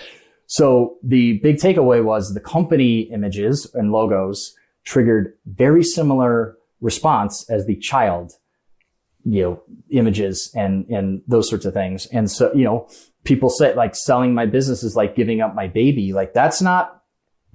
So 0.47 0.99
the 1.03 1.39
big 1.39 1.57
takeaway 1.57 2.05
was 2.05 2.35
the 2.35 2.41
company 2.41 3.01
images 3.11 3.71
and 3.73 3.91
logos 3.91 4.55
triggered 4.85 5.33
very 5.47 5.83
similar 5.83 6.59
response 6.83 7.49
as 7.49 7.65
the 7.65 7.77
child, 7.77 8.33
you 9.25 9.41
know, 9.41 9.63
images 9.89 10.53
and, 10.55 10.87
and 10.91 11.23
those 11.27 11.49
sorts 11.49 11.65
of 11.65 11.73
things. 11.73 12.05
And 12.13 12.31
so, 12.31 12.53
you 12.55 12.65
know, 12.65 12.87
people 13.25 13.51
say 13.51 13.75
like 13.75 13.97
selling 13.97 14.35
my 14.35 14.47
business 14.47 14.83
is 14.83 14.95
like 14.95 15.17
giving 15.17 15.41
up 15.41 15.55
my 15.55 15.67
baby. 15.67 16.13
Like 16.13 16.35
that's 16.35 16.63
not, 16.63 17.03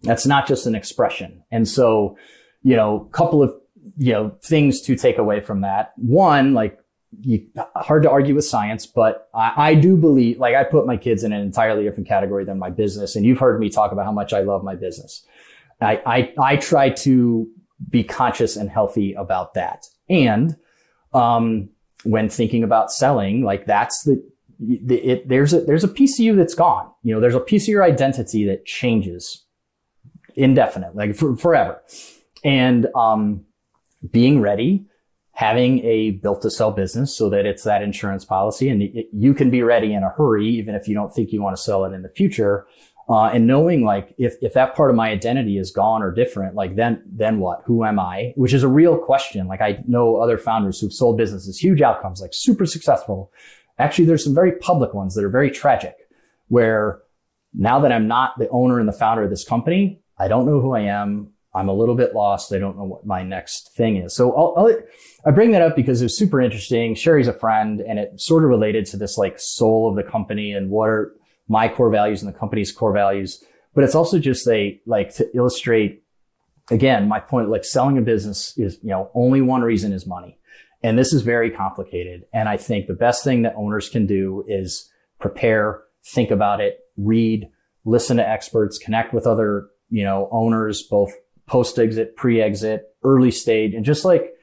that's 0.02 0.26
not 0.26 0.48
just 0.48 0.66
an 0.66 0.76
expression. 0.76 1.44
And 1.52 1.68
so, 1.68 2.18
you 2.64 2.76
know, 2.76 3.08
couple 3.12 3.42
of, 3.42 3.54
you 3.98 4.14
know, 4.14 4.36
things 4.44 4.82
to 4.82 4.96
take 4.96 5.18
away 5.18 5.40
from 5.40 5.62
that. 5.62 5.94
One, 5.96 6.54
like 6.54 6.80
you, 7.22 7.48
hard 7.76 8.04
to 8.04 8.10
argue 8.10 8.36
with 8.36 8.46
science, 8.46 8.86
but 8.86 9.30
I, 9.34 9.54
I 9.58 9.76
do 9.76 9.96
believe, 9.96 10.40
like 10.40 10.56
I 10.56 10.64
put 10.64 10.86
my 10.86 10.98
kids 10.98 11.24
in 11.24 11.34
an 11.34 11.42
entirely 11.42 11.84
different 11.84 12.08
category 12.08 12.46
than 12.46 12.60
my 12.60 12.70
business. 12.70 13.16
And 13.16 13.26
you've 13.26 13.40
heard 13.40 13.60
me 13.60 13.70
talk 13.70 13.92
about 13.92 14.06
how 14.06 14.12
much 14.12 14.34
I 14.34 14.42
love 14.42 14.64
my 14.64 14.76
business. 14.76 15.26
I, 15.82 16.02
I, 16.06 16.34
I 16.40 16.56
try 16.58 16.90
to 16.90 17.48
be 17.90 18.04
conscious 18.04 18.58
and 18.58 18.70
healthy 18.70 19.14
about 19.14 19.54
that. 19.54 19.86
And, 20.10 20.56
um, 21.14 21.70
when 22.04 22.30
thinking 22.30 22.64
about 22.64 22.92
selling, 22.92 23.44
like 23.44 23.66
that's 23.66 24.04
the, 24.04 24.24
the 24.60 24.98
it, 24.98 25.30
there's 25.30 25.54
a, 25.54 25.62
there's 25.62 25.84
a 25.84 25.88
piece 25.88 26.20
of 26.20 26.26
you 26.26 26.36
that's 26.36 26.54
gone. 26.54 26.90
You 27.04 27.16
know, 27.16 27.22
there's 27.22 27.36
a 27.36 27.40
piece 27.40 27.64
of 27.64 27.70
your 27.70 27.84
identity 27.84 28.46
that 28.46 28.66
changes 28.66 29.46
indefinite, 30.36 30.96
like 30.96 31.16
for, 31.16 31.36
forever. 31.36 31.82
And, 32.44 32.88
um, 32.96 33.46
being 34.12 34.42
ready, 34.42 34.86
having 35.34 35.80
a 35.86 36.12
built 36.12 36.42
to 36.42 36.52
sell 36.52 36.72
business 36.72 37.16
so 37.16 37.30
that 37.30 37.46
it's 37.46 37.64
that 37.64 37.82
insurance 37.82 38.26
policy 38.26 38.70
and 38.70 38.82
it, 38.82 39.08
you 39.14 39.34
can 39.34 39.50
be 39.50 39.62
ready 39.62 39.94
in 39.94 40.04
a 40.04 40.10
hurry, 40.10 40.48
even 40.48 40.76
if 40.76 40.88
you 40.88 40.94
don't 40.94 41.14
think 41.14 41.32
you 41.32 41.42
want 41.42 41.56
to 41.56 41.62
sell 41.62 41.86
it 41.86 41.94
in 41.94 42.02
the 42.02 42.10
future. 42.10 42.66
Uh, 43.10 43.26
and 43.26 43.48
knowing 43.48 43.84
like 43.84 44.14
if, 44.18 44.36
if 44.42 44.54
that 44.54 44.76
part 44.76 44.92
of 44.92 44.96
my 44.96 45.10
identity 45.10 45.58
is 45.58 45.72
gone 45.72 46.04
or 46.04 46.12
different, 46.12 46.56
like 46.56 46.76
then, 46.76 47.02
then 47.06 47.40
what? 47.40 47.62
Who 47.66 47.84
am 47.84 48.00
I? 48.00 48.34
Which 48.36 48.54
is 48.54 48.64
a 48.64 48.68
real 48.68 48.98
question. 48.98 49.48
Like 49.48 49.62
I 49.62 49.84
know 49.88 50.18
other 50.18 50.38
founders 50.38 50.80
who've 50.80 50.94
sold 50.94 51.18
businesses, 51.18 51.58
huge 51.58 51.82
outcomes, 51.82 52.22
like 52.22 52.34
super 52.34 52.66
successful. 52.66 53.32
Actually, 53.80 54.06
there's 54.06 54.24
some 54.24 54.36
very 54.36 54.52
public 54.54 54.94
ones 54.94 55.16
that 55.16 55.24
are 55.24 55.30
very 55.30 55.50
tragic 55.50 55.96
where 56.50 57.00
now 57.54 57.80
that 57.80 57.92
I'm 57.92 58.08
not 58.08 58.38
the 58.38 58.50
owner 58.50 58.80
and 58.80 58.88
the 58.88 58.94
founder 58.94 59.24
of 59.24 59.30
this 59.30 59.44
company, 59.44 60.02
I 60.18 60.28
don't 60.28 60.46
know 60.46 60.60
who 60.60 60.74
I 60.74 60.82
am. 60.82 61.30
I'm 61.54 61.68
a 61.68 61.74
little 61.74 61.96
bit 61.96 62.14
lost. 62.14 62.54
I 62.54 62.60
don't 62.60 62.78
know 62.78 62.84
what 62.84 63.06
my 63.06 63.24
next 63.24 63.74
thing 63.76 63.98
is. 63.98 64.16
So 64.16 64.36
I'll, 64.36 64.54
I'll, 64.58 64.78
i 65.26 65.32
bring 65.32 65.52
that 65.52 65.64
up 65.64 65.76
because 65.76 66.02
it 66.02 66.06
was 66.06 66.18
super 66.18 66.40
interesting. 66.40 66.94
Sherry's 66.94 67.28
a 67.28 67.34
friend 67.34 67.82
and 67.82 67.98
it 67.98 68.22
sort 68.22 68.44
of 68.44 68.50
related 68.50 68.86
to 68.88 68.98
this 68.98 69.18
like 69.18 69.40
soul 69.40 69.90
of 69.90 69.96
the 69.96 70.10
company 70.10 70.54
and 70.54 70.70
what 70.70 70.90
are 70.90 71.14
my 71.48 71.68
core 71.68 71.90
values 71.90 72.22
and 72.22 72.32
the 72.32 72.38
company's 72.38 72.72
core 72.72 72.94
values. 72.94 73.44
But 73.74 73.84
it's 73.84 73.96
also 73.96 74.20
just 74.20 74.48
a 74.48 74.80
like 74.86 75.16
to 75.16 75.36
illustrate 75.36 76.04
again, 76.72 77.08
my 77.08 77.20
point, 77.20 77.50
like 77.50 77.66
selling 77.66 77.98
a 77.98 78.02
business 78.02 78.58
is, 78.58 78.80
you 78.84 78.90
know, 78.90 79.10
only 79.14 79.42
one 79.42 79.62
reason 79.62 79.92
is 79.92 80.06
money. 80.06 80.39
And 80.82 80.98
this 80.98 81.14
is 81.14 81.22
very 81.22 81.52
complicated. 81.52 82.26
And 82.34 82.48
I 82.48 82.58
think 82.58 82.88
the 82.88 82.94
best 82.94 83.24
thing 83.24 83.42
that 83.42 83.56
owners 83.56 83.90
can 83.90 84.06
do 84.06 84.46
is 84.48 84.90
prepare, 85.20 85.82
think 86.06 86.32
about 86.32 86.62
it, 86.62 86.80
read, 86.98 87.50
listen 87.86 88.18
to 88.18 88.28
experts, 88.28 88.78
connect 88.78 89.14
with 89.14 89.28
other, 89.28 89.68
you 89.90 90.04
know, 90.04 90.30
owners, 90.32 90.84
both 90.84 91.12
post 91.48 91.78
exit, 91.80 92.16
pre 92.16 92.42
exit, 92.42 92.96
early 93.04 93.32
stage, 93.32 93.74
and 93.74 93.84
just 93.84 94.06
like 94.06 94.34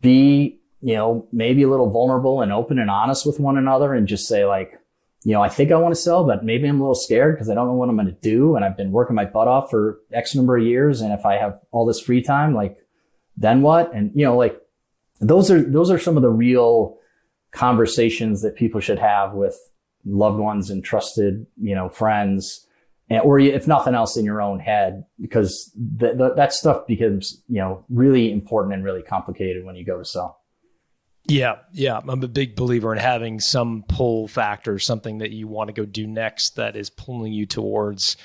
be, 0.00 0.60
you 0.80 0.94
know, 0.94 1.26
maybe 1.32 1.62
a 1.62 1.68
little 1.68 1.90
vulnerable 1.90 2.40
and 2.40 2.52
open 2.52 2.78
and 2.78 2.90
honest 2.90 3.26
with 3.26 3.40
one 3.40 3.58
another 3.58 3.92
and 3.92 4.06
just 4.06 4.26
say 4.26 4.46
like, 4.46 4.80
you 5.24 5.32
know, 5.32 5.42
I 5.42 5.48
think 5.48 5.72
I 5.72 5.76
want 5.76 5.94
to 5.94 6.00
sell, 6.00 6.24
but 6.24 6.44
maybe 6.44 6.68
I'm 6.68 6.80
a 6.80 6.82
little 6.82 6.94
scared 6.94 7.34
because 7.34 7.50
I 7.50 7.54
don't 7.54 7.66
know 7.66 7.74
what 7.74 7.88
I'm 7.88 7.96
going 7.96 8.06
to 8.06 8.12
do. 8.12 8.54
And 8.54 8.64
I've 8.64 8.76
been 8.76 8.92
working 8.92 9.16
my 9.16 9.24
butt 9.24 9.48
off 9.48 9.68
for 9.68 9.98
X 10.12 10.34
number 10.34 10.56
of 10.56 10.64
years. 10.64 11.00
And 11.00 11.12
if 11.12 11.26
I 11.26 11.34
have 11.34 11.58
all 11.72 11.84
this 11.84 12.00
free 12.00 12.22
time, 12.22 12.54
like, 12.54 12.76
then 13.36 13.62
what? 13.62 13.92
And, 13.92 14.12
you 14.14 14.24
know, 14.24 14.36
like 14.36 14.60
those 15.20 15.50
are, 15.50 15.62
those 15.62 15.90
are 15.90 15.98
some 15.98 16.16
of 16.16 16.22
the 16.22 16.30
real 16.30 16.98
conversations 17.50 18.42
that 18.42 18.56
people 18.56 18.80
should 18.80 18.98
have 18.98 19.32
with 19.32 19.58
loved 20.04 20.38
ones 20.38 20.70
and 20.70 20.84
trusted, 20.84 21.46
you 21.60 21.74
know, 21.74 21.88
friends. 21.88 22.66
And, 23.10 23.22
or 23.22 23.38
if 23.38 23.66
nothing 23.66 23.94
else 23.94 24.16
in 24.16 24.24
your 24.24 24.42
own 24.42 24.60
head, 24.60 25.04
because 25.20 25.72
th- 25.98 26.18
th- 26.18 26.32
that 26.36 26.52
stuff 26.52 26.86
becomes, 26.86 27.42
you 27.48 27.56
know, 27.56 27.84
really 27.88 28.30
important 28.30 28.74
and 28.74 28.84
really 28.84 29.02
complicated 29.02 29.64
when 29.64 29.76
you 29.76 29.84
go 29.84 29.98
to 29.98 30.04
sell. 30.04 30.40
Yeah, 31.24 31.56
yeah. 31.72 32.00
I'm 32.06 32.22
a 32.22 32.28
big 32.28 32.56
believer 32.56 32.92
in 32.92 32.98
having 32.98 33.38
some 33.40 33.84
pull 33.88 34.28
factor, 34.28 34.78
something 34.78 35.18
that 35.18 35.30
you 35.30 35.46
want 35.46 35.68
to 35.68 35.74
go 35.74 35.84
do 35.84 36.06
next 36.06 36.56
that 36.56 36.74
is 36.74 36.88
pulling 36.88 37.32
you 37.32 37.44
towards 37.44 38.16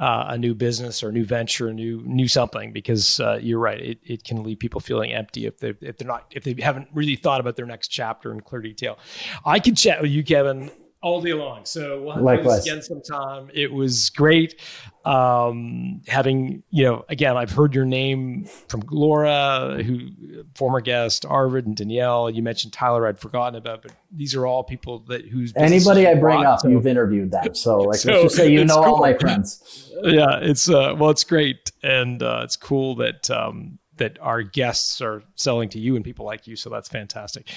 uh, 0.00 0.24
a 0.28 0.38
new 0.38 0.54
business 0.54 1.02
or 1.02 1.12
new 1.12 1.24
venture, 1.24 1.72
new 1.72 2.02
new 2.04 2.26
something. 2.26 2.72
Because 2.72 3.20
uh, 3.20 3.38
you're 3.40 3.60
right, 3.60 3.80
it, 3.80 3.98
it 4.04 4.24
can 4.24 4.42
leave 4.42 4.58
people 4.58 4.80
feeling 4.80 5.12
empty 5.12 5.46
if 5.46 5.58
they 5.58 5.74
if 5.80 5.98
they're 5.98 6.08
not 6.08 6.26
if 6.32 6.42
they 6.42 6.56
haven't 6.60 6.88
really 6.92 7.16
thought 7.16 7.40
about 7.40 7.56
their 7.56 7.66
next 7.66 7.88
chapter 7.88 8.32
in 8.32 8.40
clear 8.40 8.62
detail. 8.62 8.98
I 9.44 9.60
could 9.60 9.76
chat 9.76 10.00
with 10.02 10.10
you, 10.10 10.24
Kevin, 10.24 10.70
all 11.02 11.20
day 11.20 11.32
long. 11.32 11.64
So 11.64 12.02
we'll 12.02 12.14
have 12.14 12.22
Likewise. 12.22 12.64
this 12.64 12.66
again 12.66 12.82
sometime. 12.82 13.50
It 13.54 13.72
was 13.72 14.10
great 14.10 14.60
um, 15.04 16.02
having 16.06 16.62
you 16.70 16.84
know 16.84 17.04
again. 17.08 17.36
I've 17.36 17.50
heard 17.50 17.74
your 17.74 17.86
name 17.86 18.44
from 18.68 18.82
Laura, 18.90 19.82
who 19.82 20.10
former 20.54 20.80
guest 20.80 21.24
Arvid 21.26 21.66
and 21.66 21.76
Danielle. 21.76 22.28
You 22.28 22.42
mentioned 22.42 22.72
Tyler. 22.72 23.06
I'd 23.06 23.18
forgotten 23.18 23.56
about, 23.56 23.82
but 23.82 23.92
these 24.12 24.34
are 24.34 24.46
all 24.46 24.62
people 24.62 25.00
that 25.08 25.26
who's 25.26 25.52
anybody 25.56 26.06
I 26.06 26.14
bring 26.14 26.44
up, 26.44 26.60
so. 26.60 26.68
you've 26.68 26.86
interviewed 26.86 27.30
them. 27.30 27.44
So 27.60 27.78
like 27.78 27.98
so 27.98 28.12
let's 28.12 28.22
just 28.22 28.36
say 28.36 28.50
you 28.50 28.64
know 28.64 28.76
cool. 28.76 28.94
all 28.94 29.00
my 29.00 29.14
friends. 29.14 29.86
Yeah, 30.02 30.38
it's 30.40 30.70
uh, 30.70 30.94
well, 30.96 31.10
it's 31.10 31.24
great, 31.24 31.72
and 31.82 32.22
uh, 32.22 32.40
it's 32.44 32.56
cool 32.56 32.96
that. 32.96 33.30
Um, 33.30 33.78
that 33.96 34.18
our 34.22 34.42
guests 34.42 35.02
are 35.02 35.22
selling 35.34 35.68
to 35.68 35.78
you 35.78 35.94
and 35.94 36.02
people 36.02 36.24
like 36.24 36.46
you. 36.46 36.56
So 36.56 36.70
that's 36.70 36.88
fantastic. 36.88 37.50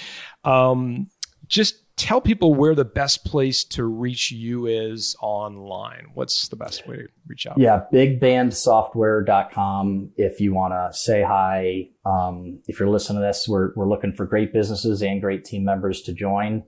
Um, 0.43 1.07
just 1.47 1.82
tell 1.95 2.19
people 2.21 2.53
where 2.53 2.75
the 2.75 2.85
best 2.85 3.25
place 3.25 3.63
to 3.63 3.83
reach 3.83 4.31
you 4.31 4.65
is 4.65 5.15
online. 5.21 6.07
What's 6.13 6.47
the 6.47 6.55
best 6.55 6.87
way 6.87 6.95
to 6.97 7.07
reach 7.27 7.47
out? 7.47 7.57
Yeah, 7.57 7.81
bigbandsoftware.com. 7.93 10.11
If 10.17 10.39
you 10.39 10.53
want 10.53 10.73
to 10.73 10.91
say 10.97 11.23
hi, 11.23 11.89
um, 12.05 12.59
if 12.67 12.79
you're 12.79 12.89
listening 12.89 13.21
to 13.21 13.27
this, 13.27 13.47
we're, 13.47 13.73
we're 13.75 13.87
looking 13.87 14.13
for 14.13 14.25
great 14.25 14.51
businesses 14.53 15.03
and 15.03 15.21
great 15.21 15.45
team 15.45 15.63
members 15.63 16.01
to 16.03 16.13
join. 16.13 16.63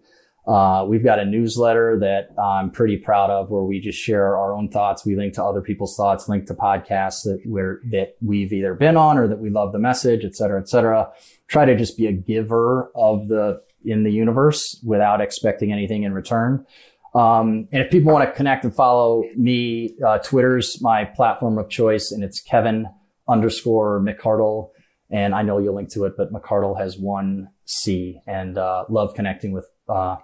Uh, 0.47 0.85
we've 0.87 1.03
got 1.03 1.17
a 1.17 1.25
newsletter 1.25 1.97
that 1.99 2.29
I'm 2.39 2.69
pretty 2.69 2.97
proud 2.97 3.31
of 3.31 3.49
where 3.49 3.63
we 3.63 3.79
just 3.79 3.97
share 3.97 4.37
our 4.37 4.53
own 4.53 4.69
thoughts. 4.69 5.03
We 5.03 5.15
link 5.15 5.33
to 5.35 5.43
other 5.43 5.61
people's 5.61 5.97
thoughts, 5.97 6.29
link 6.29 6.45
to 6.47 6.53
podcasts 6.53 7.23
that 7.23 7.41
we're, 7.45 7.81
that 7.91 8.15
we've 8.21 8.53
either 8.53 8.75
been 8.75 8.95
on 8.95 9.17
or 9.17 9.27
that 9.27 9.39
we 9.39 9.49
love 9.49 9.71
the 9.71 9.79
message, 9.79 10.23
et 10.23 10.35
cetera, 10.35 10.61
et 10.61 10.69
cetera. 10.69 11.09
Try 11.47 11.65
to 11.65 11.75
just 11.75 11.97
be 11.97 12.05
a 12.05 12.11
giver 12.11 12.91
of 12.93 13.27
the 13.27 13.63
in 13.85 14.03
the 14.03 14.11
universe 14.11 14.81
without 14.83 15.21
expecting 15.21 15.71
anything 15.71 16.03
in 16.03 16.13
return. 16.13 16.65
Um, 17.13 17.69
and 17.71 17.81
if 17.81 17.89
people 17.89 18.11
want 18.11 18.29
to 18.29 18.35
connect 18.35 18.65
and 18.65 18.75
follow 18.75 19.23
me, 19.37 19.95
uh, 20.05 20.17
Twitter's 20.17 20.81
my 20.81 21.05
platform 21.05 21.57
of 21.57 21.69
choice, 21.69 22.11
and 22.11 22.23
it's 22.23 22.41
Kevin 22.41 22.87
underscore 23.27 24.01
McArdle. 24.01 24.71
And 25.09 25.33
I 25.33 25.43
know 25.43 25.59
you'll 25.59 25.75
link 25.75 25.91
to 25.93 26.03
it, 26.05 26.13
but 26.17 26.33
McArdle 26.33 26.77
has 26.77 26.97
one 26.97 27.49
C, 27.65 28.19
and 28.27 28.57
uh, 28.57 28.85
love 28.89 29.13
connecting 29.15 29.53
with 29.53 29.65
uh, 29.87 30.17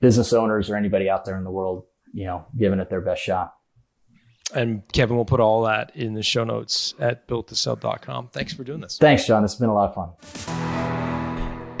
business 0.00 0.32
owners 0.32 0.70
or 0.70 0.76
anybody 0.76 1.10
out 1.10 1.24
there 1.26 1.36
in 1.36 1.44
the 1.44 1.50
world, 1.50 1.84
you 2.14 2.24
know, 2.24 2.46
giving 2.56 2.78
it 2.78 2.88
their 2.88 3.02
best 3.02 3.22
shot. 3.22 3.54
And 4.54 4.82
Kevin 4.92 5.16
will 5.16 5.24
put 5.24 5.40
all 5.40 5.62
that 5.62 5.94
in 5.94 6.14
the 6.14 6.22
show 6.22 6.44
notes 6.44 6.94
at 6.98 7.26
builttosell.com. 7.28 8.28
Thanks 8.28 8.52
for 8.52 8.64
doing 8.64 8.80
this. 8.80 8.98
Thanks, 8.98 9.26
John. 9.26 9.44
It's 9.44 9.54
been 9.54 9.70
a 9.70 9.74
lot 9.74 9.90
of 9.90 9.94
fun. 9.94 10.61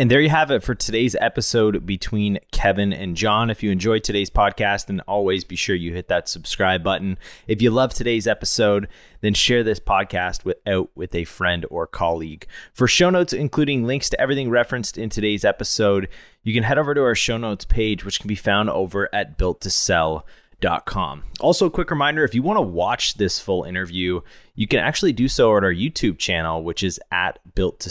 And 0.02 0.10
there 0.10 0.20
you 0.20 0.30
have 0.30 0.50
it 0.50 0.64
for 0.64 0.74
today's 0.74 1.14
episode 1.20 1.86
between 1.86 2.40
Kevin 2.50 2.92
and 2.92 3.16
John. 3.16 3.50
If 3.50 3.62
you 3.62 3.70
enjoyed 3.70 4.02
today's 4.02 4.30
podcast, 4.30 4.86
then 4.86 4.98
always 5.06 5.44
be 5.44 5.54
sure 5.54 5.76
you 5.76 5.94
hit 5.94 6.08
that 6.08 6.28
subscribe 6.28 6.82
button. 6.82 7.18
If 7.46 7.62
you 7.62 7.70
love 7.70 7.94
today's 7.94 8.26
episode, 8.26 8.88
then 9.20 9.32
share 9.32 9.62
this 9.62 9.78
podcast 9.78 10.44
with, 10.44 10.56
out 10.66 10.90
with 10.96 11.14
a 11.14 11.22
friend 11.22 11.64
or 11.70 11.86
colleague. 11.86 12.48
For 12.72 12.88
show 12.88 13.10
notes, 13.10 13.32
including 13.32 13.84
links 13.84 14.10
to 14.10 14.20
everything 14.20 14.50
referenced 14.50 14.98
in 14.98 15.08
today's 15.08 15.44
episode, 15.44 16.08
you 16.42 16.52
can 16.52 16.64
head 16.64 16.78
over 16.78 16.94
to 16.94 17.02
our 17.04 17.14
show 17.14 17.36
notes 17.36 17.64
page, 17.64 18.04
which 18.04 18.18
can 18.18 18.26
be 18.26 18.34
found 18.34 18.70
over 18.70 19.08
at 19.14 19.38
builttosell.com. 19.38 21.22
Also, 21.38 21.66
a 21.66 21.70
quick 21.70 21.92
reminder 21.92 22.24
if 22.24 22.34
you 22.34 22.42
want 22.42 22.56
to 22.56 22.62
watch 22.62 23.14
this 23.18 23.38
full 23.38 23.62
interview, 23.62 24.20
you 24.56 24.66
can 24.66 24.80
actually 24.80 25.12
do 25.12 25.28
so 25.28 25.56
at 25.56 25.62
our 25.62 25.72
YouTube 25.72 26.18
channel, 26.18 26.64
which 26.64 26.82
is 26.82 26.98
at 27.12 27.38
Built 27.54 27.78
to 27.78 27.88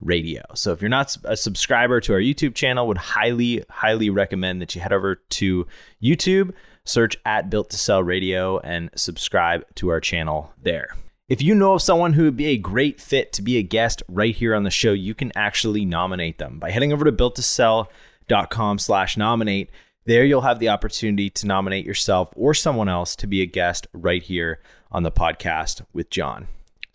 radio. 0.00 0.42
So 0.54 0.72
if 0.72 0.80
you're 0.80 0.88
not 0.88 1.16
a 1.24 1.36
subscriber 1.36 2.00
to 2.00 2.12
our 2.12 2.20
YouTube 2.20 2.54
channel, 2.54 2.86
would 2.86 2.98
highly 2.98 3.64
highly 3.70 4.10
recommend 4.10 4.60
that 4.60 4.74
you 4.74 4.80
head 4.80 4.92
over 4.92 5.16
to 5.16 5.66
YouTube, 6.02 6.52
search 6.84 7.16
at 7.24 7.50
Built 7.50 7.70
to 7.70 7.78
Sell 7.78 8.02
Radio 8.02 8.58
and 8.58 8.90
subscribe 8.94 9.64
to 9.76 9.88
our 9.88 10.00
channel 10.00 10.52
there. 10.60 10.88
If 11.26 11.40
you 11.40 11.54
know 11.54 11.72
of 11.72 11.82
someone 11.82 12.12
who 12.12 12.24
would 12.24 12.36
be 12.36 12.48
a 12.48 12.58
great 12.58 13.00
fit 13.00 13.32
to 13.32 13.42
be 13.42 13.56
a 13.56 13.62
guest 13.62 14.02
right 14.08 14.34
here 14.34 14.54
on 14.54 14.64
the 14.64 14.70
show, 14.70 14.92
you 14.92 15.14
can 15.14 15.32
actually 15.34 15.86
nominate 15.86 16.36
them 16.36 16.58
by 16.58 16.70
heading 16.70 16.92
over 16.92 17.04
to 17.06 17.12
builttosell.com 17.12 18.78
slash 18.78 19.16
nominate. 19.16 19.70
There 20.04 20.24
you'll 20.24 20.42
have 20.42 20.58
the 20.58 20.68
opportunity 20.68 21.30
to 21.30 21.46
nominate 21.46 21.86
yourself 21.86 22.28
or 22.36 22.52
someone 22.52 22.90
else 22.90 23.16
to 23.16 23.26
be 23.26 23.40
a 23.40 23.46
guest 23.46 23.86
right 23.94 24.22
here 24.22 24.60
on 24.92 25.02
the 25.02 25.10
podcast 25.10 25.80
with 25.94 26.10
John. 26.10 26.46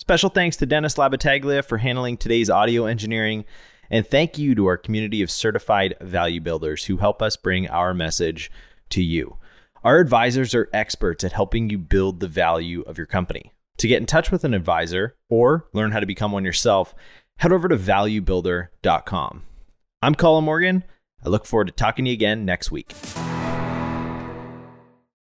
Special 0.09 0.31
thanks 0.31 0.57
to 0.57 0.65
Dennis 0.65 0.95
Labataglia 0.95 1.63
for 1.63 1.77
handling 1.77 2.17
today's 2.17 2.49
audio 2.49 2.85
engineering. 2.85 3.45
And 3.91 4.07
thank 4.07 4.39
you 4.39 4.55
to 4.55 4.65
our 4.65 4.75
community 4.75 5.21
of 5.21 5.29
certified 5.29 5.93
value 6.01 6.41
builders 6.41 6.85
who 6.85 6.97
help 6.97 7.21
us 7.21 7.37
bring 7.37 7.69
our 7.69 7.93
message 7.93 8.49
to 8.89 9.03
you. 9.03 9.37
Our 9.83 9.99
advisors 9.99 10.55
are 10.55 10.67
experts 10.73 11.23
at 11.23 11.33
helping 11.33 11.69
you 11.69 11.77
build 11.77 12.21
the 12.21 12.27
value 12.27 12.81
of 12.87 12.97
your 12.97 13.05
company. 13.05 13.53
To 13.77 13.87
get 13.87 13.99
in 13.99 14.07
touch 14.07 14.31
with 14.31 14.43
an 14.43 14.55
advisor 14.55 15.15
or 15.29 15.67
learn 15.73 15.91
how 15.91 15.99
to 15.99 16.07
become 16.07 16.31
one 16.31 16.43
yourself, 16.43 16.95
head 17.37 17.51
over 17.51 17.67
to 17.67 17.77
valuebuilder.com. 17.77 19.43
I'm 20.01 20.15
Colin 20.15 20.43
Morgan. 20.43 20.85
I 21.23 21.29
look 21.29 21.45
forward 21.45 21.67
to 21.67 21.71
talking 21.71 22.05
to 22.05 22.09
you 22.09 22.15
again 22.15 22.45
next 22.45 22.71
week. 22.71 22.95